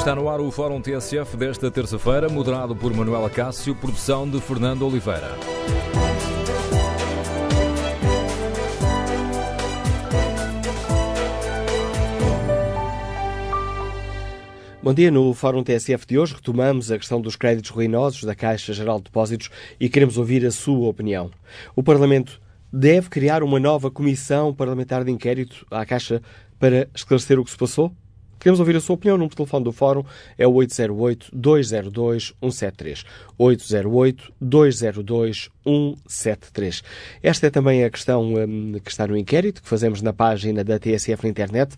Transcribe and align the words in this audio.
Está 0.00 0.14
no 0.14 0.30
ar 0.30 0.40
o 0.40 0.50
Fórum 0.50 0.80
TSF 0.80 1.36
desta 1.36 1.70
terça-feira, 1.70 2.26
moderado 2.26 2.74
por 2.74 2.90
Manuela 2.94 3.28
Cássio, 3.28 3.76
produção 3.76 4.26
de 4.26 4.40
Fernando 4.40 4.86
Oliveira. 4.86 5.36
Bom 14.82 14.94
dia. 14.94 15.10
No 15.10 15.34
Fórum 15.34 15.62
TSF 15.62 16.06
de 16.06 16.18
hoje 16.18 16.34
retomamos 16.34 16.90
a 16.90 16.96
questão 16.96 17.20
dos 17.20 17.36
créditos 17.36 17.70
ruinosos 17.70 18.24
da 18.24 18.34
Caixa 18.34 18.72
Geral 18.72 18.96
de 18.96 19.04
Depósitos 19.04 19.50
e 19.78 19.90
queremos 19.90 20.16
ouvir 20.16 20.46
a 20.46 20.50
sua 20.50 20.88
opinião. 20.88 21.30
O 21.76 21.82
Parlamento 21.82 22.40
deve 22.72 23.10
criar 23.10 23.42
uma 23.42 23.60
nova 23.60 23.90
comissão 23.90 24.54
parlamentar 24.54 25.04
de 25.04 25.10
inquérito 25.10 25.66
à 25.70 25.84
Caixa 25.84 26.22
para 26.58 26.88
esclarecer 26.94 27.38
o 27.38 27.44
que 27.44 27.50
se 27.50 27.58
passou? 27.58 27.94
Queremos 28.40 28.58
ouvir 28.58 28.74
a 28.74 28.80
sua 28.80 28.94
opinião. 28.94 29.16
O 29.16 29.18
número 29.18 29.30
de 29.30 29.36
telefone 29.36 29.64
do 29.64 29.72
Fórum 29.72 30.02
é 30.38 30.46
o 30.46 30.52
808-202-173. 30.54 33.04
808-202-173. 33.38 35.50
Esta 37.22 37.46
é 37.46 37.50
também 37.50 37.84
a 37.84 37.90
questão 37.90 38.34
um, 38.34 38.72
que 38.82 38.90
está 38.90 39.06
no 39.06 39.16
inquérito, 39.16 39.62
que 39.62 39.68
fazemos 39.68 40.00
na 40.00 40.12
página 40.12 40.64
da 40.64 40.78
TSF 40.78 41.24
na 41.24 41.28
internet, 41.28 41.76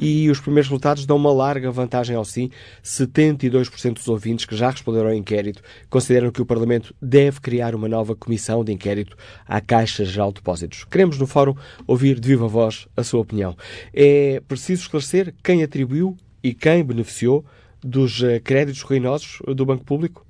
e 0.00 0.28
os 0.30 0.40
primeiros 0.40 0.68
resultados 0.68 1.06
dão 1.06 1.16
uma 1.16 1.32
larga 1.32 1.70
vantagem 1.70 2.16
ao 2.16 2.24
sim. 2.24 2.50
72% 2.82 3.94
dos 3.94 4.08
ouvintes 4.08 4.44
que 4.44 4.56
já 4.56 4.70
responderam 4.70 5.08
ao 5.08 5.14
inquérito 5.14 5.62
consideram 5.88 6.30
que 6.30 6.42
o 6.42 6.46
Parlamento 6.46 6.94
deve 7.00 7.40
criar 7.40 7.74
uma 7.74 7.88
nova 7.88 8.14
comissão 8.16 8.64
de 8.64 8.72
inquérito 8.72 9.16
à 9.46 9.60
Caixa 9.60 10.04
Geral 10.04 10.28
de 10.28 10.36
Depósitos. 10.36 10.84
Queremos 10.84 11.18
no 11.18 11.26
Fórum 11.26 11.54
ouvir 11.86 12.18
de 12.18 12.28
viva 12.28 12.48
voz 12.48 12.88
a 12.96 13.02
sua 13.02 13.20
opinião. 13.20 13.56
É 13.94 14.40
preciso 14.48 14.82
esclarecer 14.82 15.34
quem 15.42 15.62
atribuiu 15.62 16.16
e 16.42 16.54
quem 16.54 16.82
beneficiou 16.82 17.44
dos 17.82 18.22
créditos 18.44 18.82
ruinosos 18.82 19.40
do 19.54 19.64
Banco 19.64 19.84
Público? 19.84 20.26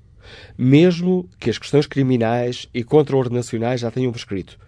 Mesmo 0.57 1.29
que 1.39 1.51
as 1.51 1.59
questões 1.59 1.87
criminais 1.87 2.67
e 2.73 2.83
contraordenacionais 2.83 3.81
já 3.81 3.91
tenham 3.91 4.13
prescrito, 4.13 4.59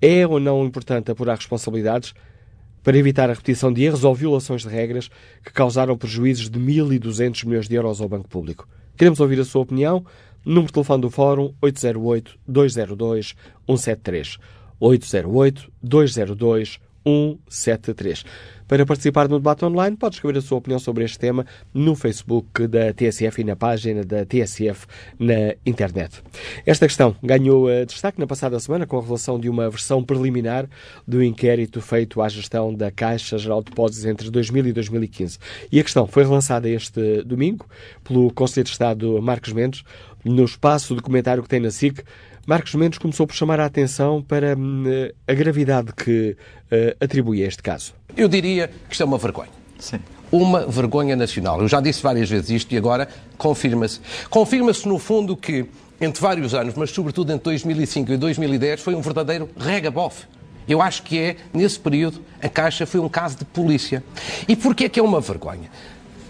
é 0.00 0.26
ou 0.26 0.40
não 0.40 0.64
importante 0.64 1.10
apurar 1.10 1.36
responsabilidades 1.36 2.14
para 2.82 2.96
evitar 2.96 3.28
a 3.28 3.34
repetição 3.34 3.70
de 3.72 3.84
erros 3.84 4.04
ou 4.04 4.14
violações 4.14 4.62
de 4.62 4.68
regras 4.68 5.10
que 5.44 5.52
causaram 5.52 5.98
prejuízos 5.98 6.48
de 6.48 6.58
1.200 6.58 7.46
milhões 7.46 7.68
de 7.68 7.74
euros 7.74 8.00
ao 8.00 8.08
Banco 8.08 8.28
Público? 8.28 8.66
Queremos 8.96 9.20
ouvir 9.20 9.38
a 9.40 9.44
sua 9.44 9.60
opinião. 9.62 10.04
Número 10.44 10.66
de 10.66 10.72
telefone 10.72 11.02
do 11.02 11.10
Fórum 11.10 11.54
808-202-173. 11.62 14.38
808-202-173. 14.80 16.80
Para 18.70 18.86
participar 18.86 19.28
no 19.28 19.40
debate 19.40 19.64
online, 19.64 19.96
pode 19.96 20.14
escrever 20.14 20.38
a 20.38 20.40
sua 20.40 20.58
opinião 20.58 20.78
sobre 20.78 21.02
este 21.02 21.18
tema 21.18 21.44
no 21.74 21.96
Facebook 21.96 22.68
da 22.68 22.92
TSF 22.92 23.40
e 23.40 23.44
na 23.44 23.56
página 23.56 24.04
da 24.04 24.24
TSF 24.24 24.86
na 25.18 25.56
internet. 25.66 26.22
Esta 26.64 26.86
questão 26.86 27.16
ganhou 27.20 27.66
uh, 27.66 27.84
destaque 27.84 28.20
na 28.20 28.28
passada 28.28 28.60
semana 28.60 28.86
com 28.86 28.96
a 28.96 29.00
revelação 29.00 29.40
de 29.40 29.48
uma 29.48 29.68
versão 29.68 30.04
preliminar 30.04 30.68
do 31.04 31.20
inquérito 31.20 31.80
feito 31.80 32.22
à 32.22 32.28
gestão 32.28 32.72
da 32.72 32.92
Caixa 32.92 33.36
Geral 33.38 33.60
de 33.60 33.70
Depósitos 33.70 34.04
entre 34.04 34.30
2000 34.30 34.68
e 34.68 34.72
2015. 34.72 35.38
E 35.72 35.80
a 35.80 35.82
questão 35.82 36.06
foi 36.06 36.22
relançada 36.22 36.68
este 36.68 37.24
domingo 37.24 37.66
pelo 38.04 38.32
Conselheiro 38.32 38.68
de 38.68 38.72
Estado 38.72 39.20
Marcos 39.20 39.52
Mendes 39.52 39.82
no 40.24 40.44
espaço 40.44 40.94
documentário 40.94 41.42
que 41.42 41.48
tem 41.48 41.58
na 41.58 41.72
SIC. 41.72 42.04
Marcos 42.46 42.74
Mendes 42.74 42.98
começou 42.98 43.26
por 43.26 43.34
chamar 43.34 43.60
a 43.60 43.66
atenção 43.66 44.22
para 44.22 44.56
hum, 44.56 44.84
a 45.26 45.34
gravidade 45.34 45.92
que 45.92 46.36
uh, 46.72 47.04
atribui 47.04 47.42
a 47.42 47.46
este 47.46 47.62
caso. 47.62 47.94
Eu 48.16 48.28
diria 48.28 48.68
que 48.68 48.92
isto 48.92 49.02
é 49.02 49.06
uma 49.06 49.18
vergonha. 49.18 49.50
Sim. 49.78 50.00
Uma 50.32 50.66
vergonha 50.66 51.16
nacional. 51.16 51.60
Eu 51.60 51.68
já 51.68 51.80
disse 51.80 52.02
várias 52.02 52.28
vezes 52.30 52.50
isto 52.50 52.72
e 52.72 52.78
agora 52.78 53.08
confirma-se. 53.36 54.00
Confirma-se, 54.28 54.86
no 54.88 54.98
fundo, 54.98 55.36
que 55.36 55.66
entre 56.00 56.20
vários 56.20 56.54
anos, 56.54 56.74
mas 56.74 56.90
sobretudo 56.90 57.32
entre 57.32 57.44
2005 57.44 58.12
e 58.12 58.16
2010, 58.16 58.80
foi 58.80 58.94
um 58.94 59.02
verdadeiro 59.02 59.50
regabof. 59.58 60.24
Eu 60.66 60.80
acho 60.80 61.02
que 61.02 61.18
é, 61.18 61.36
nesse 61.52 61.78
período, 61.78 62.20
a 62.40 62.48
Caixa 62.48 62.86
foi 62.86 63.00
um 63.00 63.08
caso 63.08 63.38
de 63.38 63.44
polícia. 63.44 64.02
E 64.48 64.54
porquê 64.54 64.84
é 64.84 64.88
que 64.88 65.00
é 65.00 65.02
uma 65.02 65.20
vergonha? 65.20 65.70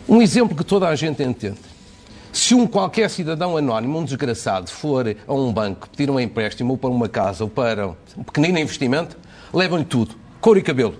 Um 0.09 0.21
exemplo 0.21 0.57
que 0.57 0.65
toda 0.65 0.89
a 0.89 0.97
gente 0.97 1.23
entende. 1.23 1.59
Se 2.33 2.55
um 2.55 2.67
qualquer 2.67 3.11
cidadão 3.11 3.57
anónimo, 3.57 3.99
um 3.99 4.05
desgraçado, 4.05 4.71
for 4.71 5.17
a 5.27 5.35
um 5.35 5.53
banco 5.53 5.89
pedir 5.91 6.11
um 6.11 6.21
empréstimo 6.21 6.73
ou 6.73 6.79
para 6.79 6.91
uma 6.91 7.09
casa 7.09 7.43
ou 7.43 7.51
para 7.51 7.89
um 8.17 8.23
pequenino 8.23 8.59
investimento, 8.59 9.19
levam-lhe 9.53 9.85
tudo, 9.85 10.15
cor 10.41 10.57
e 10.57 10.63
cabelo. 10.63 10.95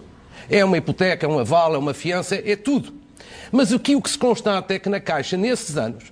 É 0.49 0.65
uma 0.65 0.77
hipoteca, 0.77 1.27
é 1.27 1.29
um 1.29 1.39
aval, 1.39 1.75
é 1.75 1.79
uma 1.79 1.95
fiança, 1.95 2.35
é 2.35 2.57
tudo. 2.57 2.93
Mas 3.53 3.73
aqui 3.73 3.95
o 3.95 4.03
que 4.03 4.11
se 4.11 4.19
constata 4.19 4.75
é 4.75 4.79
que 4.79 4.89
na 4.89 4.99
Caixa, 4.99 5.37
nesses 5.37 5.77
anos, 5.77 6.05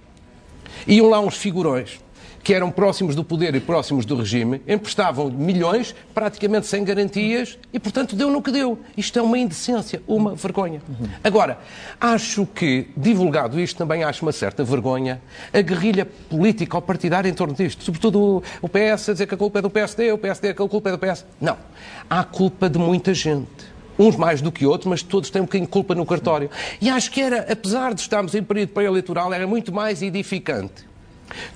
iam 0.87 1.09
lá 1.09 1.19
uns 1.19 1.37
figurões 1.37 1.99
que 2.43 2.55
eram 2.55 2.71
próximos 2.71 3.15
do 3.15 3.25
poder 3.25 3.55
e 3.55 3.61
próximos 3.61 4.05
do 4.05 4.17
regime, 4.17 4.63
emprestavam 4.67 5.31
milhões, 5.31 5.95
praticamente 6.15 6.67
sem 6.67 6.85
garantias, 6.85 7.59
e, 7.73 7.79
portanto, 7.79 8.17
deu 8.17 8.31
no 8.31 8.43
que 8.43 8.51
deu. 8.51 8.79
Isto 8.97 9.19
é 9.19 9.23
uma 9.23 9.39
indecência, 9.39 10.03
uma 10.07 10.35
vergonha. 10.35 10.81
Agora, 11.23 11.59
acho 12.01 12.47
que, 12.47 12.89
divulgado 12.97 13.61
isto, 13.61 13.77
também 13.77 14.05
acho 14.05 14.25
uma 14.25 14.33
certa 14.33 14.65
vergonha 14.65 15.21
a 15.53 15.61
guerrilha 15.61 16.07
política 16.07 16.77
ou 16.77 16.83
partidária 16.83 17.29
em 17.29 17.35
torno 17.35 17.55
disto. 17.55 17.85
Sobretudo 17.85 18.43
o 18.63 18.69
PS 18.69 19.11
a 19.11 19.13
dizer 19.13 19.27
que 19.27 19.35
a 19.35 19.39
culpa 19.39 19.59
é 19.59 19.63
do 19.63 19.71
PSD, 19.71 20.13
o 20.13 20.19
PSD 20.19 20.55
que 20.55 20.63
a 20.63 20.69
culpa 20.69 20.89
é 20.91 20.93
do 20.93 20.99
PS. 20.99 21.25
Não. 21.41 21.57
Há 22.09 22.25
culpa 22.25 22.69
de 22.69 22.79
muita 22.79 23.13
gente 23.15 23.69
uns 23.99 24.15
mais 24.15 24.41
do 24.41 24.53
que 24.53 24.65
outros, 24.65 24.89
mas 24.89 25.03
todos 25.03 25.29
têm 25.29 25.43
um 25.43 25.45
bocadinho 25.45 25.67
de 25.67 25.73
culpa 25.73 25.93
no 25.93 26.07
cartório. 26.07 26.49
E 26.81 26.89
acho 26.89 27.11
que 27.11 27.21
era, 27.21 27.53
apesar 27.53 27.93
de 27.93 28.01
estarmos 28.01 28.33
em 28.35 28.43
período 28.45 28.69
pré-eleitoral, 28.69 29.35
era 29.35 29.47
muito 29.47 29.73
mais 29.73 30.03
edificante 30.03 30.88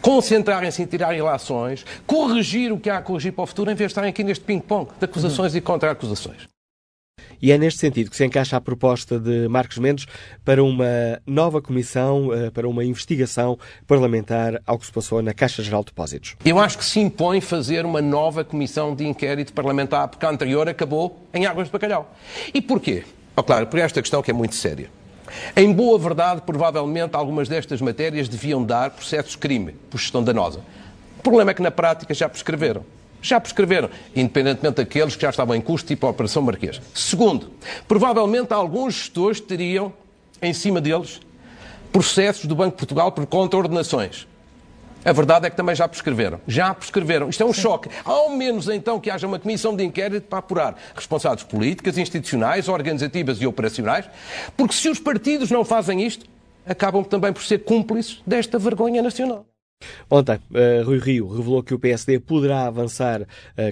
concentrarem-se 0.01 0.83
em 0.83 0.87
tirar 0.87 1.15
ilações, 1.15 1.85
corrigir 2.07 2.73
o 2.73 2.79
que 2.79 2.91
há 2.91 2.99
a 2.99 3.03
corrigir 3.03 3.33
para 3.33 3.45
o 3.45 3.47
futuro, 3.47 3.71
em 3.71 3.75
vez 3.75 3.89
de 3.89 3.93
estarem 3.93 4.11
aqui 4.11 4.25
neste 4.25 4.45
ping-pong 4.45 4.91
de 4.99 5.05
acusações 5.05 5.53
uhum. 5.53 5.59
e 5.59 5.61
contra-acusações. 5.61 6.53
E 7.41 7.51
é 7.51 7.59
neste 7.59 7.81
sentido 7.81 8.09
que 8.09 8.17
se 8.17 8.25
encaixa 8.25 8.57
a 8.57 8.61
proposta 8.61 9.19
de 9.19 9.49
Marcos 9.49 9.79
Mendes 9.79 10.07
para 10.45 10.63
uma 10.63 11.21
nova 11.27 11.61
comissão, 11.61 12.33
eh, 12.33 12.51
para 12.51 12.69
uma 12.69 12.85
investigação 12.85 13.59
parlamentar 13.85 14.63
ao 14.65 14.79
que 14.79 14.87
se 14.87 14.93
passou 14.93 15.21
na 15.21 15.35
Caixa 15.35 15.61
Geral 15.61 15.83
de 15.83 15.87
Depósitos. 15.87 16.37
Eu 16.45 16.61
acho 16.61 16.79
que 16.79 16.85
se 16.85 17.01
impõe 17.01 17.41
fazer 17.41 17.85
uma 17.85 18.01
nova 18.01 18.45
comissão 18.45 18.95
de 18.95 19.05
inquérito 19.05 19.53
parlamentar, 19.53 20.07
porque 20.07 20.25
a 20.25 20.31
anterior 20.31 20.69
acabou 20.69 21.27
em 21.35 21.45
águas 21.45 21.67
de 21.67 21.73
bacalhau. 21.73 22.15
E 22.55 22.63
porquê? 22.63 23.03
Oh, 23.35 23.43
claro, 23.43 23.67
por 23.67 23.81
esta 23.81 24.01
questão 24.01 24.23
que 24.23 24.31
é 24.31 24.35
muito 24.35 24.55
séria. 24.55 24.89
Em 25.57 25.73
boa 25.73 25.99
verdade, 25.99 26.43
provavelmente 26.43 27.15
algumas 27.15 27.49
destas 27.49 27.81
matérias 27.81 28.29
deviam 28.29 28.63
dar 28.63 28.91
processos 28.91 29.37
crime 29.37 29.73
por 29.91 29.99
gestão 29.99 30.23
danosa. 30.23 30.61
O 31.19 31.23
problema 31.23 31.51
é 31.51 31.55
que 31.55 31.63
na 31.63 31.71
prática 31.71 32.13
já 32.13 32.29
prescreveram. 32.29 32.85
Já 33.21 33.39
prescreveram, 33.39 33.89
independentemente 34.17 34.77
daqueles 34.77 35.15
que 35.15 35.23
já 35.23 35.31
estavam 35.31 35.55
em 35.55 35.61
curso, 35.61 35.87
tipo 35.87 36.07
a 36.07 36.11
Operação 36.11 36.43
Marquês. 36.43 36.81
Segundo, 36.93 37.53
provavelmente 37.87 38.53
alguns 38.53 38.95
gestores 38.95 39.41
teriam, 39.41 39.93
em 40.41 40.53
cima 40.53 40.81
deles, 40.81 41.21
processos 41.93 42.47
do 42.47 42.57
Banco 42.57 42.73
de 42.73 42.79
Portugal 42.79 43.13
por 43.13 43.25
contra-ordenações. 43.27 44.27
A 45.05 45.13
verdade 45.13 45.47
é 45.47 45.51
que 45.51 45.57
também 45.57 45.75
já 45.75 45.89
prescreveram. 45.89 46.41
Já 46.47 46.73
prescreveram. 46.73 47.29
Isto 47.29 47.43
é 47.43 47.47
um 47.47 47.53
Sim. 47.53 47.61
choque. 47.61 47.89
Ao 48.05 48.31
menos 48.31 48.69
então 48.69 49.01
que 49.01 49.11
haja 49.11 49.27
uma 49.27 49.39
comissão 49.39 49.75
de 49.75 49.85
inquérito 49.85 50.29
para 50.29 50.39
apurar 50.39 50.77
responsáveis 50.95 51.43
políticas, 51.43 51.99
institucionais, 51.99 52.69
organizativas 52.69 53.41
e 53.41 53.47
operacionais, 53.47 54.09
porque 54.57 54.75
se 54.75 54.89
os 54.89 55.01
partidos 55.01 55.51
não 55.51 55.65
fazem 55.65 56.03
isto, 56.03 56.27
acabam 56.65 57.03
também 57.03 57.33
por 57.33 57.43
ser 57.43 57.59
cúmplices 57.65 58.23
desta 58.27 58.59
vergonha 58.59 59.03
nacional. 59.03 59.45
Ontem, 60.11 60.37
uh, 60.37 60.85
Rui 60.85 60.99
Rio 60.99 61.29
revelou 61.29 61.63
que 61.63 61.75
o 61.75 61.79
PSD 61.79 62.19
poderá 62.19 62.67
avançar 62.67 63.23
uh, 63.23 63.27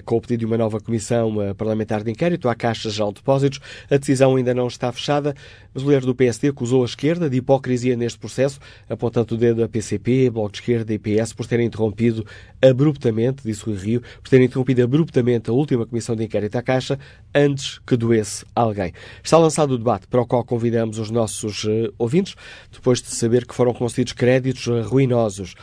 com 0.05 0.17
o 0.17 0.21
pedido 0.21 0.41
de 0.41 0.45
uma 0.45 0.57
nova 0.57 0.79
comissão 0.79 1.37
uh, 1.37 1.55
parlamentar 1.55 2.03
de 2.03 2.11
inquérito 2.11 2.49
à 2.49 2.55
Caixa 2.55 2.89
Geral 2.89 3.09
de 3.09 3.15
Depósitos. 3.15 3.59
A 3.89 3.97
decisão 3.97 4.35
ainda 4.35 4.53
não 4.53 4.67
está 4.67 4.91
fechada, 4.91 5.35
mas 5.73 5.83
o 5.83 5.87
líder 5.87 6.05
do 6.05 6.15
PSD 6.15 6.49
acusou 6.49 6.83
a 6.83 6.85
esquerda 6.85 7.29
de 7.29 7.37
hipocrisia 7.37 7.95
neste 7.95 8.19
processo, 8.19 8.59
apontando 8.89 9.35
o 9.35 9.37
dedo 9.37 9.63
a 9.63 9.69
PCP, 9.69 10.29
Bloco 10.29 10.51
de 10.51 10.59
Esquerda 10.59 10.93
e 10.93 10.99
PS 10.99 11.33
por 11.33 11.45
terem 11.45 11.67
interrompido 11.67 12.25
abruptamente, 12.61 13.43
disse 13.43 13.63
Rui 13.65 13.75
Rio, 13.75 14.01
por 14.21 14.29
terem 14.29 14.45
interrompido 14.45 14.83
abruptamente 14.83 15.49
a 15.49 15.53
última 15.53 15.85
comissão 15.85 16.15
de 16.15 16.23
inquérito 16.23 16.55
à 16.57 16.61
Caixa 16.61 16.99
antes 17.33 17.79
que 17.79 17.95
doesse 17.95 18.45
alguém. 18.55 18.93
Está 19.23 19.37
lançado 19.37 19.71
o 19.71 19.77
debate 19.77 20.07
para 20.07 20.21
o 20.21 20.25
qual 20.25 20.43
convidamos 20.43 20.99
os 20.99 21.09
nossos 21.09 21.65
ouvintes, 21.97 22.35
depois 22.71 23.01
de 23.01 23.09
saber 23.09 23.45
que 23.45 23.55
foram 23.55 23.73
concedidos 23.73 24.13
créditos 24.13 24.67
ruinosos 24.85 25.55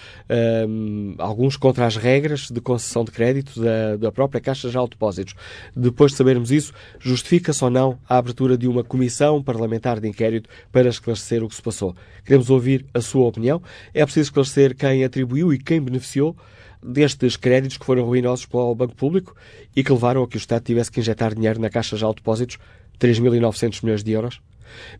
um, 0.68 1.14
alguns 1.18 1.56
contra 1.56 1.86
as 1.86 1.96
regras 1.96 2.50
de 2.50 2.60
concessão 2.60 3.04
de 3.04 3.10
crédito 3.10 3.60
da, 3.60 3.96
da 3.96 4.12
própria 4.12 4.40
Caixa 4.40 4.68
de 4.68 4.88
Depósitos. 4.88 5.34
Depois 5.76 6.12
de 6.12 6.18
sabermos 6.18 6.50
isso, 6.50 6.72
justifica-se 6.98 7.62
ou 7.62 7.70
não 7.70 7.98
a 8.08 8.16
abertura 8.18 8.56
de 8.56 8.66
uma 8.66 8.82
comissão 8.82 9.42
parlamentar 9.42 10.00
de 10.00 10.08
inquérito 10.08 10.48
para 10.72 10.88
esclarecer 10.88 11.42
o 11.42 11.48
que 11.48 11.54
se 11.54 11.62
passou. 11.62 11.94
Queremos 12.24 12.50
ouvir 12.50 12.86
a 12.92 13.00
sua 13.00 13.26
opinião. 13.26 13.62
É 13.94 14.04
preciso 14.04 14.28
esclarecer 14.28 14.74
quem 14.74 15.04
atribuiu 15.04 15.52
e 15.52 15.58
quem 15.58 15.80
beneficiou 15.80 16.36
destes 16.82 17.36
créditos 17.36 17.76
que 17.76 17.84
foram 17.84 18.04
ruinosos 18.04 18.46
para 18.46 18.60
o 18.60 18.74
Banco 18.74 18.94
Público 18.94 19.34
e 19.74 19.82
que 19.82 19.92
levaram 19.92 20.22
a 20.22 20.28
que 20.28 20.36
o 20.36 20.38
Estado 20.38 20.62
tivesse 20.62 20.90
que 20.90 21.00
injetar 21.00 21.34
dinheiro 21.34 21.60
na 21.60 21.70
Caixa 21.70 21.96
de 21.96 22.14
Depósitos, 22.14 22.58
3.900 22.98 23.82
milhões 23.82 24.02
de 24.02 24.12
euros. 24.12 24.40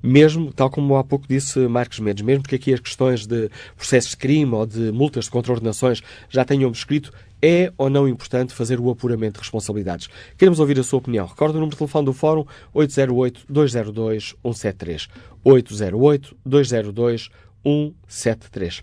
Mesmo, 0.03 0.53
tal 0.53 0.71
como 0.71 0.97
há 0.97 1.05
pouco 1.05 1.27
disse 1.29 1.59
Marcos 1.69 2.01
Mendes, 2.01 2.25
mesmo 2.25 2.43
que 2.43 2.55
aqui 2.55 2.73
as 2.73 2.81
questões 2.81 3.27
de 3.27 3.51
processos 3.77 4.13
de 4.13 4.17
crime 4.17 4.55
ou 4.55 4.65
de 4.67 4.91
multas 4.93 5.27
de 5.27 5.31
contraordenações 5.31 6.01
já 6.31 6.43
tenham 6.45 6.71
escrito, 6.71 7.13
é 7.41 7.73
ou 7.79 7.89
não 7.89 8.09
importante 8.09 8.53
fazer 8.53 8.81
o 8.81 8.91
apuramento 8.91 9.35
de 9.35 9.41
responsabilidades? 9.41 10.09
Queremos 10.37 10.59
ouvir 10.59 10.81
a 10.81 10.83
sua 10.83 10.99
opinião. 10.99 11.25
Recordo 11.27 11.53
o 11.53 11.61
número 11.61 11.71
de 11.73 11.79
telefone 11.79 12.07
do 12.07 12.13
Fórum 12.13 12.45
808-202-173. 12.75 15.09
808-202-173. 15.45 17.31
173. 17.69 18.81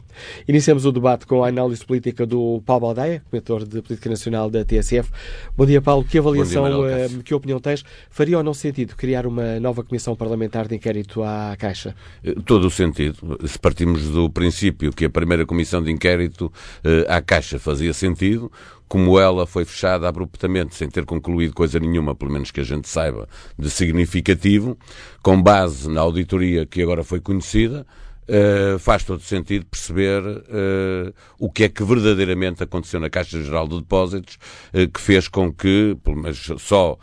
Iniciamos 0.47 0.85
o 0.85 0.91
debate 0.91 1.25
com 1.25 1.43
a 1.43 1.47
análise 1.47 1.83
política 1.83 2.25
do 2.25 2.61
Paulo 2.65 2.81
Baldeia, 2.81 3.23
comentador 3.29 3.65
de 3.65 3.81
Política 3.81 4.09
Nacional 4.09 4.49
da 4.49 4.63
TSF. 4.63 5.09
Bom 5.57 5.65
dia, 5.65 5.81
Paulo. 5.81 6.03
Que 6.03 6.19
avaliação, 6.19 6.65
dia, 6.65 7.23
que 7.23 7.33
opinião 7.33 7.59
tens? 7.59 7.83
Faria 8.09 8.37
ou 8.37 8.43
não 8.43 8.53
sentido 8.53 8.95
criar 8.95 9.25
uma 9.25 9.59
nova 9.59 9.83
comissão 9.83 10.15
parlamentar 10.15 10.67
de 10.67 10.75
inquérito 10.75 11.23
à 11.23 11.55
Caixa? 11.57 11.95
Eh, 12.23 12.35
todo 12.45 12.67
o 12.67 12.69
sentido. 12.69 13.39
Se 13.45 13.57
partimos 13.57 14.09
do 14.09 14.29
princípio 14.29 14.91
que 14.91 15.05
a 15.05 15.09
primeira 15.09 15.45
comissão 15.45 15.81
de 15.81 15.91
inquérito 15.91 16.51
eh, 16.83 17.05
à 17.09 17.21
Caixa 17.21 17.57
fazia 17.57 17.93
sentido, 17.93 18.51
como 18.87 19.19
ela 19.19 19.47
foi 19.47 19.65
fechada 19.65 20.07
abruptamente, 20.07 20.75
sem 20.75 20.89
ter 20.89 21.05
concluído 21.05 21.53
coisa 21.55 21.79
nenhuma, 21.79 22.13
pelo 22.13 22.31
menos 22.31 22.51
que 22.51 22.59
a 22.59 22.63
gente 22.63 22.87
saiba, 22.87 23.27
de 23.57 23.69
significativo, 23.69 24.77
com 25.23 25.41
base 25.41 25.89
na 25.89 26.01
auditoria 26.01 26.65
que 26.65 26.81
agora 26.81 27.03
foi 27.03 27.19
conhecida, 27.19 27.85
Uh, 28.27 28.79
faz 28.79 29.03
todo 29.03 29.21
sentido 29.21 29.67
perceber 29.67 30.19
uh, 30.23 31.13
o 31.37 31.47
que 31.47 31.65
é 31.65 31.69
que 31.69 31.83
verdadeiramente 31.83 32.63
aconteceu 32.63 32.99
na 32.99 33.07
Caixa 33.07 33.39
Geral 33.39 33.67
de 33.67 33.77
Depósitos, 33.77 34.39
uh, 34.73 34.87
que 34.91 34.99
fez 34.99 35.27
com 35.27 35.53
que, 35.53 35.95
pelo 36.03 36.17
menos 36.17 36.51
só 36.57 36.97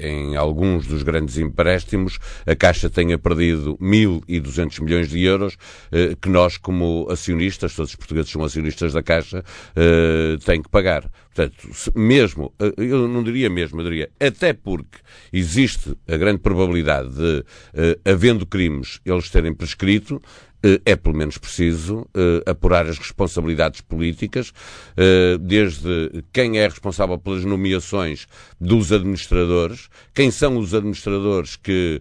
em 0.00 0.36
alguns 0.36 0.86
dos 0.86 1.02
grandes 1.02 1.38
empréstimos, 1.38 2.18
a 2.46 2.54
Caixa 2.54 2.88
tenha 2.88 3.18
perdido 3.18 3.76
1.200 3.78 4.80
milhões 4.82 5.08
de 5.08 5.22
euros, 5.22 5.56
que 6.20 6.28
nós, 6.28 6.56
como 6.58 7.06
acionistas, 7.10 7.74
todos 7.74 7.90
os 7.90 7.96
portugueses 7.96 8.30
são 8.30 8.44
acionistas 8.44 8.92
da 8.92 9.02
Caixa, 9.02 9.42
têm 10.44 10.62
que 10.62 10.68
pagar. 10.68 11.10
Portanto, 11.34 11.68
mesmo, 11.96 12.54
eu 12.76 13.08
não 13.08 13.24
diria 13.24 13.50
mesmo, 13.50 13.80
eu 13.80 13.84
diria 13.84 14.10
até 14.20 14.52
porque 14.52 14.98
existe 15.32 15.96
a 16.06 16.16
grande 16.16 16.38
probabilidade 16.38 17.10
de, 17.12 17.44
havendo 18.04 18.46
crimes, 18.46 19.00
eles 19.04 19.28
terem 19.30 19.52
prescrito, 19.52 20.22
eh, 20.62 20.80
é 20.86 20.96
pelo 20.96 21.14
menos 21.14 21.36
preciso 21.36 22.08
apurar 22.46 22.86
as 22.86 22.96
responsabilidades 22.98 23.80
políticas, 23.80 24.52
desde 25.40 26.24
quem 26.32 26.58
é 26.58 26.66
responsável 26.66 27.18
pelas 27.18 27.44
nomeações 27.44 28.26
dos 28.58 28.92
administradores, 28.92 29.88
quem 30.14 30.30
são 30.30 30.56
os 30.56 30.72
administradores 30.72 31.56
que 31.56 32.00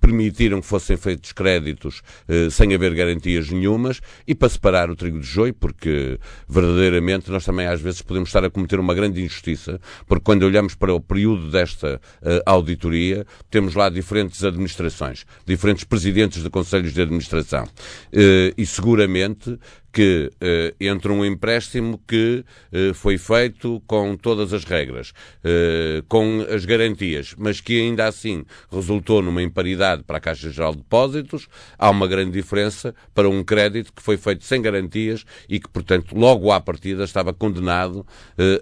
permitiram 0.00 0.60
que 0.60 0.66
fossem 0.66 0.96
feitos 0.96 1.32
créditos 1.32 2.02
sem 2.50 2.74
haver 2.74 2.94
garantias 2.94 3.50
nenhumas, 3.50 4.00
e 4.26 4.34
para 4.34 4.48
separar 4.48 4.90
o 4.90 4.96
trigo 4.96 5.18
do 5.18 5.24
joio, 5.24 5.54
porque 5.54 6.18
verdadeiramente 6.48 7.30
nós 7.30 7.44
também 7.44 7.66
às 7.66 7.80
vezes 7.80 8.02
podemos 8.02 8.30
estar 8.30 8.42
a 8.46 8.50
cometer 8.50 8.78
uma 8.78 8.94
grande 8.94 9.22
injustiça, 9.22 9.80
porque 10.06 10.24
quando 10.24 10.42
olhamos 10.44 10.74
para 10.74 10.94
o 10.94 11.00
período 11.00 11.50
desta 11.50 12.00
auditoria, 12.44 13.26
temos 13.50 13.74
lá 13.74 13.88
diferentes 13.88 14.44
administrações, 14.44 15.24
diferentes 15.46 15.84
presidentes 15.84 16.42
de 16.42 16.50
conselhos 16.50 16.92
de 16.92 17.02
administração. 17.02 17.68
Eh, 18.12 18.54
e 18.56 18.66
seguramente 18.66 19.58
que 19.96 20.30
uh, 20.30 20.76
entre 20.78 21.10
um 21.10 21.24
empréstimo 21.24 21.98
que 22.06 22.44
uh, 22.70 22.92
foi 22.92 23.16
feito 23.16 23.82
com 23.86 24.14
todas 24.14 24.52
as 24.52 24.62
regras, 24.62 25.14
uh, 25.42 26.04
com 26.06 26.44
as 26.50 26.66
garantias, 26.66 27.34
mas 27.38 27.62
que 27.62 27.80
ainda 27.80 28.06
assim 28.06 28.44
resultou 28.70 29.22
numa 29.22 29.42
imparidade 29.42 30.02
para 30.02 30.18
a 30.18 30.20
Caixa 30.20 30.50
Geral 30.50 30.72
de 30.72 30.82
Depósitos, 30.82 31.48
há 31.78 31.88
uma 31.88 32.06
grande 32.06 32.32
diferença 32.32 32.94
para 33.14 33.26
um 33.26 33.42
crédito 33.42 33.90
que 33.90 34.02
foi 34.02 34.18
feito 34.18 34.44
sem 34.44 34.60
garantias 34.60 35.24
e 35.48 35.58
que, 35.58 35.68
portanto, 35.70 36.14
logo 36.14 36.52
à 36.52 36.60
partida 36.60 37.02
estava 37.02 37.32
condenado 37.32 38.06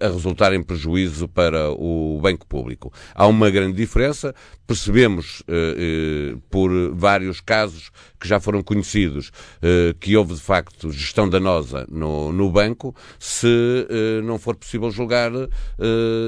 a 0.00 0.06
resultar 0.06 0.52
em 0.52 0.62
prejuízo 0.62 1.26
para 1.26 1.72
o 1.72 2.20
banco 2.22 2.46
público. 2.46 2.92
Há 3.12 3.26
uma 3.26 3.50
grande 3.50 3.76
diferença, 3.76 4.32
percebemos 4.66 5.42
por 6.50 6.70
vários 6.94 7.40
casos 7.40 7.90
que 8.18 8.26
já 8.26 8.40
foram 8.40 8.62
conhecidos 8.62 9.30
que 10.00 10.16
houve 10.16 10.34
de 10.34 10.40
facto 10.40 10.90
gestão 10.90 11.28
danosa 11.28 11.86
no, 11.90 12.32
no 12.32 12.50
banco, 12.50 12.94
se 13.18 13.46
uh, 13.46 14.22
não 14.22 14.38
for 14.38 14.54
possível 14.56 14.90
julgar 14.90 15.32
uh, 15.32 15.48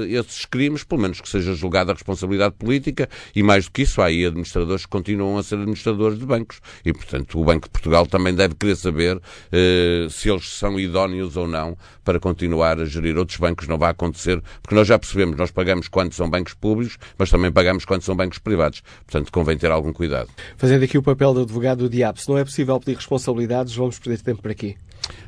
esses 0.07 0.45
crimes, 0.45 0.83
pelo 0.83 1.01
menos 1.01 1.21
que 1.21 1.29
seja 1.29 1.53
julgada 1.53 1.91
a 1.91 1.95
responsabilidade 1.95 2.55
política, 2.55 3.09
e 3.35 3.41
mais 3.41 3.65
do 3.65 3.71
que 3.71 3.83
isso, 3.83 4.01
há 4.01 4.05
aí 4.05 4.25
administradores 4.25 4.83
que 4.83 4.89
continuam 4.89 5.37
a 5.37 5.43
ser 5.43 5.55
administradores 5.55 6.19
de 6.19 6.25
bancos. 6.25 6.59
E, 6.83 6.91
portanto, 6.91 7.39
o 7.39 7.43
Banco 7.43 7.67
de 7.67 7.71
Portugal 7.71 8.05
também 8.05 8.33
deve 8.33 8.55
querer 8.55 8.75
saber 8.75 9.17
uh, 9.17 10.09
se 10.09 10.29
eles 10.29 10.47
são 10.49 10.79
idóneos 10.79 11.37
ou 11.37 11.47
não 11.47 11.77
para 12.03 12.19
continuar 12.19 12.79
a 12.79 12.85
gerir 12.85 13.17
outros 13.17 13.37
bancos. 13.37 13.67
Não 13.67 13.77
vai 13.77 13.91
acontecer, 13.91 14.41
porque 14.61 14.75
nós 14.75 14.87
já 14.87 14.97
percebemos, 14.99 15.37
nós 15.37 15.51
pagamos 15.51 15.87
quando 15.87 16.13
são 16.13 16.29
bancos 16.29 16.53
públicos, 16.53 16.97
mas 17.17 17.29
também 17.29 17.51
pagamos 17.51 17.85
quando 17.85 18.01
são 18.01 18.15
bancos 18.15 18.26
privados. 18.37 18.83
Portanto, 19.05 19.31
convém 19.31 19.57
ter 19.57 19.71
algum 19.71 19.93
cuidado. 19.93 20.29
Fazendo 20.57 20.83
aqui 20.83 20.97
o 20.97 21.03
papel 21.03 21.33
do 21.33 21.41
advogado 21.41 21.79
do 21.79 21.89
diabo, 21.89 22.19
se 22.19 22.27
não 22.27 22.37
é 22.37 22.43
possível 22.43 22.79
pedir 22.79 22.95
responsabilidades, 22.95 23.75
vamos 23.75 23.97
perder 23.97 24.21
tempo 24.21 24.41
por 24.41 24.51
aqui. 24.51 24.75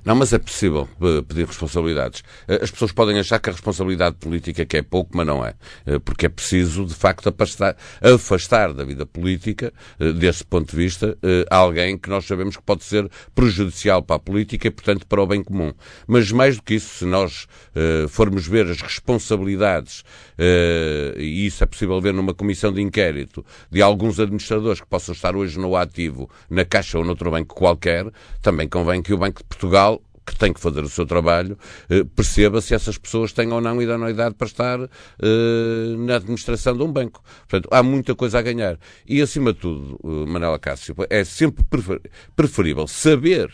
Não, 0.04 0.16
mas 0.16 0.34
é 0.34 0.40
possível 0.40 0.88
eh, 1.02 1.22
pedir 1.22 1.46
responsabilidades. 1.46 2.24
Eh, 2.48 2.60
as 2.62 2.72
pessoas 2.72 2.92
podem 2.92 3.20
achar 3.20 3.40
que 3.40 3.50
a 3.50 3.54
responsabilidade 3.54 4.16
política 4.18 4.62
é 4.62 4.66
que 4.66 4.78
é 4.78 4.82
pouco, 4.82 5.12
mas 5.16 5.26
não 5.26 5.46
é. 5.46 5.54
Eh, 5.86 6.00
porque 6.00 6.26
é 6.26 6.30
preciso, 6.30 6.86
de 6.86 6.94
facto, 6.94 7.30
afastar, 7.30 7.76
afastar 8.02 8.74
da 8.74 8.84
vida 8.84 9.06
política, 9.06 9.74
desse 10.20 10.44
ponto 10.44 10.72
de 10.72 10.78
vista, 10.78 11.18
alguém 11.50 11.98
que 11.98 12.10
nós 12.10 12.26
sabemos 12.26 12.56
que 12.56 12.64
pode 12.64 12.84
ser 12.84 13.10
prejudicial 13.34 14.02
para 14.02 14.16
a 14.16 14.20
política 14.20 14.68
e, 14.68 14.72
portanto, 14.72 15.06
para 15.08 15.22
o 15.22 15.28
bem 15.28 15.44
comum. 15.44 15.74
Mas 16.08 16.32
mais 16.32 16.58
do 16.58 16.64
que 16.64 16.76
isso, 16.76 17.00
se 17.00 17.06
nós 17.06 17.48
formos 18.10 18.48
ver 18.48 18.68
as 18.68 18.82
responsabilidades, 18.82 20.04
e 21.18 21.46
isso 21.46 21.64
é 21.64 21.68
possível 21.68 22.00
ver 22.02 22.14
numa 22.14 22.34
comissão 22.34 22.72
de 22.72 22.82
inquérito, 22.82 23.46
de 23.72 23.82
alguns 23.82 24.20
administradores 24.20 24.82
que 24.82 24.88
possam 24.88 25.14
estar 25.14 25.36
hoje 25.36 25.60
no 25.60 25.76
ativo, 25.76 26.30
na 26.50 26.66
Caixa 26.66 26.98
ou 26.98 27.06
noutro 27.06 27.32
banco 27.32 27.56
qualquer, 27.56 28.06
também 28.42 28.68
convém 28.68 29.02
que 29.02 29.14
o 29.14 29.18
Banco 29.18 29.40
de 29.40 29.48
Portugal 29.48 29.69
que 30.30 30.36
tem 30.36 30.54
que 30.54 30.60
fazer 30.60 30.84
o 30.84 30.90
seu 30.90 31.06
trabalho, 31.06 31.58
eh, 31.90 32.04
perceba 32.16 32.62
se 32.62 32.76
essas 32.76 32.98
pessoas 32.98 33.34
têm 33.34 33.52
ou 33.52 33.60
não 33.60 33.82
idoneidade 33.82 34.36
para 34.36 34.48
estar 34.48 34.80
eh, 34.80 35.96
na 35.98 36.18
administração 36.18 36.78
de 36.78 36.84
um 36.84 36.92
banco. 36.92 37.24
Portanto, 37.48 37.68
há 37.72 37.82
muita 37.82 38.14
coisa 38.14 38.38
a 38.40 38.42
ganhar. 38.42 38.78
E, 39.08 39.22
acima 39.22 39.54
de 39.54 39.60
tudo, 39.60 40.00
eh, 40.04 40.30
Manela 40.30 40.60
Cássio, 40.60 40.96
é 41.10 41.24
sempre 41.24 41.66
preferível 42.36 42.88
saber 42.88 43.52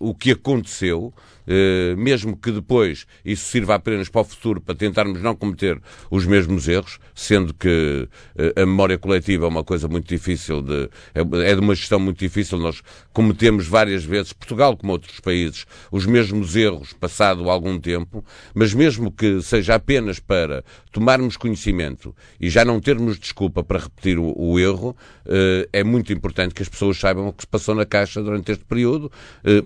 o 0.00 0.14
que 0.14 0.30
aconteceu 0.30 1.12
mesmo 1.96 2.36
que 2.36 2.52
depois 2.52 3.06
isso 3.24 3.46
sirva 3.46 3.74
apenas 3.74 4.08
para 4.08 4.20
o 4.20 4.24
futuro, 4.24 4.60
para 4.60 4.74
tentarmos 4.74 5.22
não 5.22 5.34
cometer 5.34 5.80
os 6.10 6.26
mesmos 6.26 6.68
erros, 6.68 6.98
sendo 7.14 7.54
que 7.54 8.08
eh, 8.36 8.62
a 8.62 8.66
memória 8.66 8.98
coletiva 8.98 9.46
é 9.46 9.48
uma 9.48 9.64
coisa 9.64 9.88
muito 9.88 10.08
difícil 10.08 10.62
de, 10.62 10.88
é, 11.14 11.50
é 11.50 11.54
de 11.54 11.60
uma 11.60 11.74
gestão 11.74 11.98
muito 11.98 12.18
difícil. 12.18 12.58
Nós 12.58 12.82
cometemos 13.12 13.66
várias 13.66 14.04
vezes, 14.04 14.32
Portugal 14.32 14.76
como 14.76 14.92
outros 14.92 15.20
países, 15.20 15.66
os 15.90 16.06
mesmos 16.06 16.54
erros 16.56 16.92
passado 16.92 17.48
algum 17.48 17.78
tempo, 17.78 18.24
mas 18.54 18.74
mesmo 18.74 19.10
que 19.10 19.40
seja 19.42 19.74
apenas 19.74 20.20
para 20.20 20.64
tomarmos 20.92 21.36
conhecimento 21.36 22.14
e 22.40 22.48
já 22.50 22.64
não 22.64 22.80
termos 22.80 23.18
desculpa 23.18 23.62
para 23.62 23.80
repetir 23.80 24.18
o, 24.18 24.34
o 24.36 24.58
erro, 24.58 24.96
eh, 25.26 25.68
é 25.72 25.84
muito 25.84 26.12
importante 26.12 26.54
que 26.54 26.62
as 26.62 26.68
pessoas 26.68 26.98
saibam 26.98 27.28
o 27.28 27.32
que 27.32 27.42
se 27.42 27.46
passou 27.46 27.74
na 27.74 27.86
Caixa 27.86 28.22
durante 28.22 28.52
este 28.52 28.64
período 28.64 29.10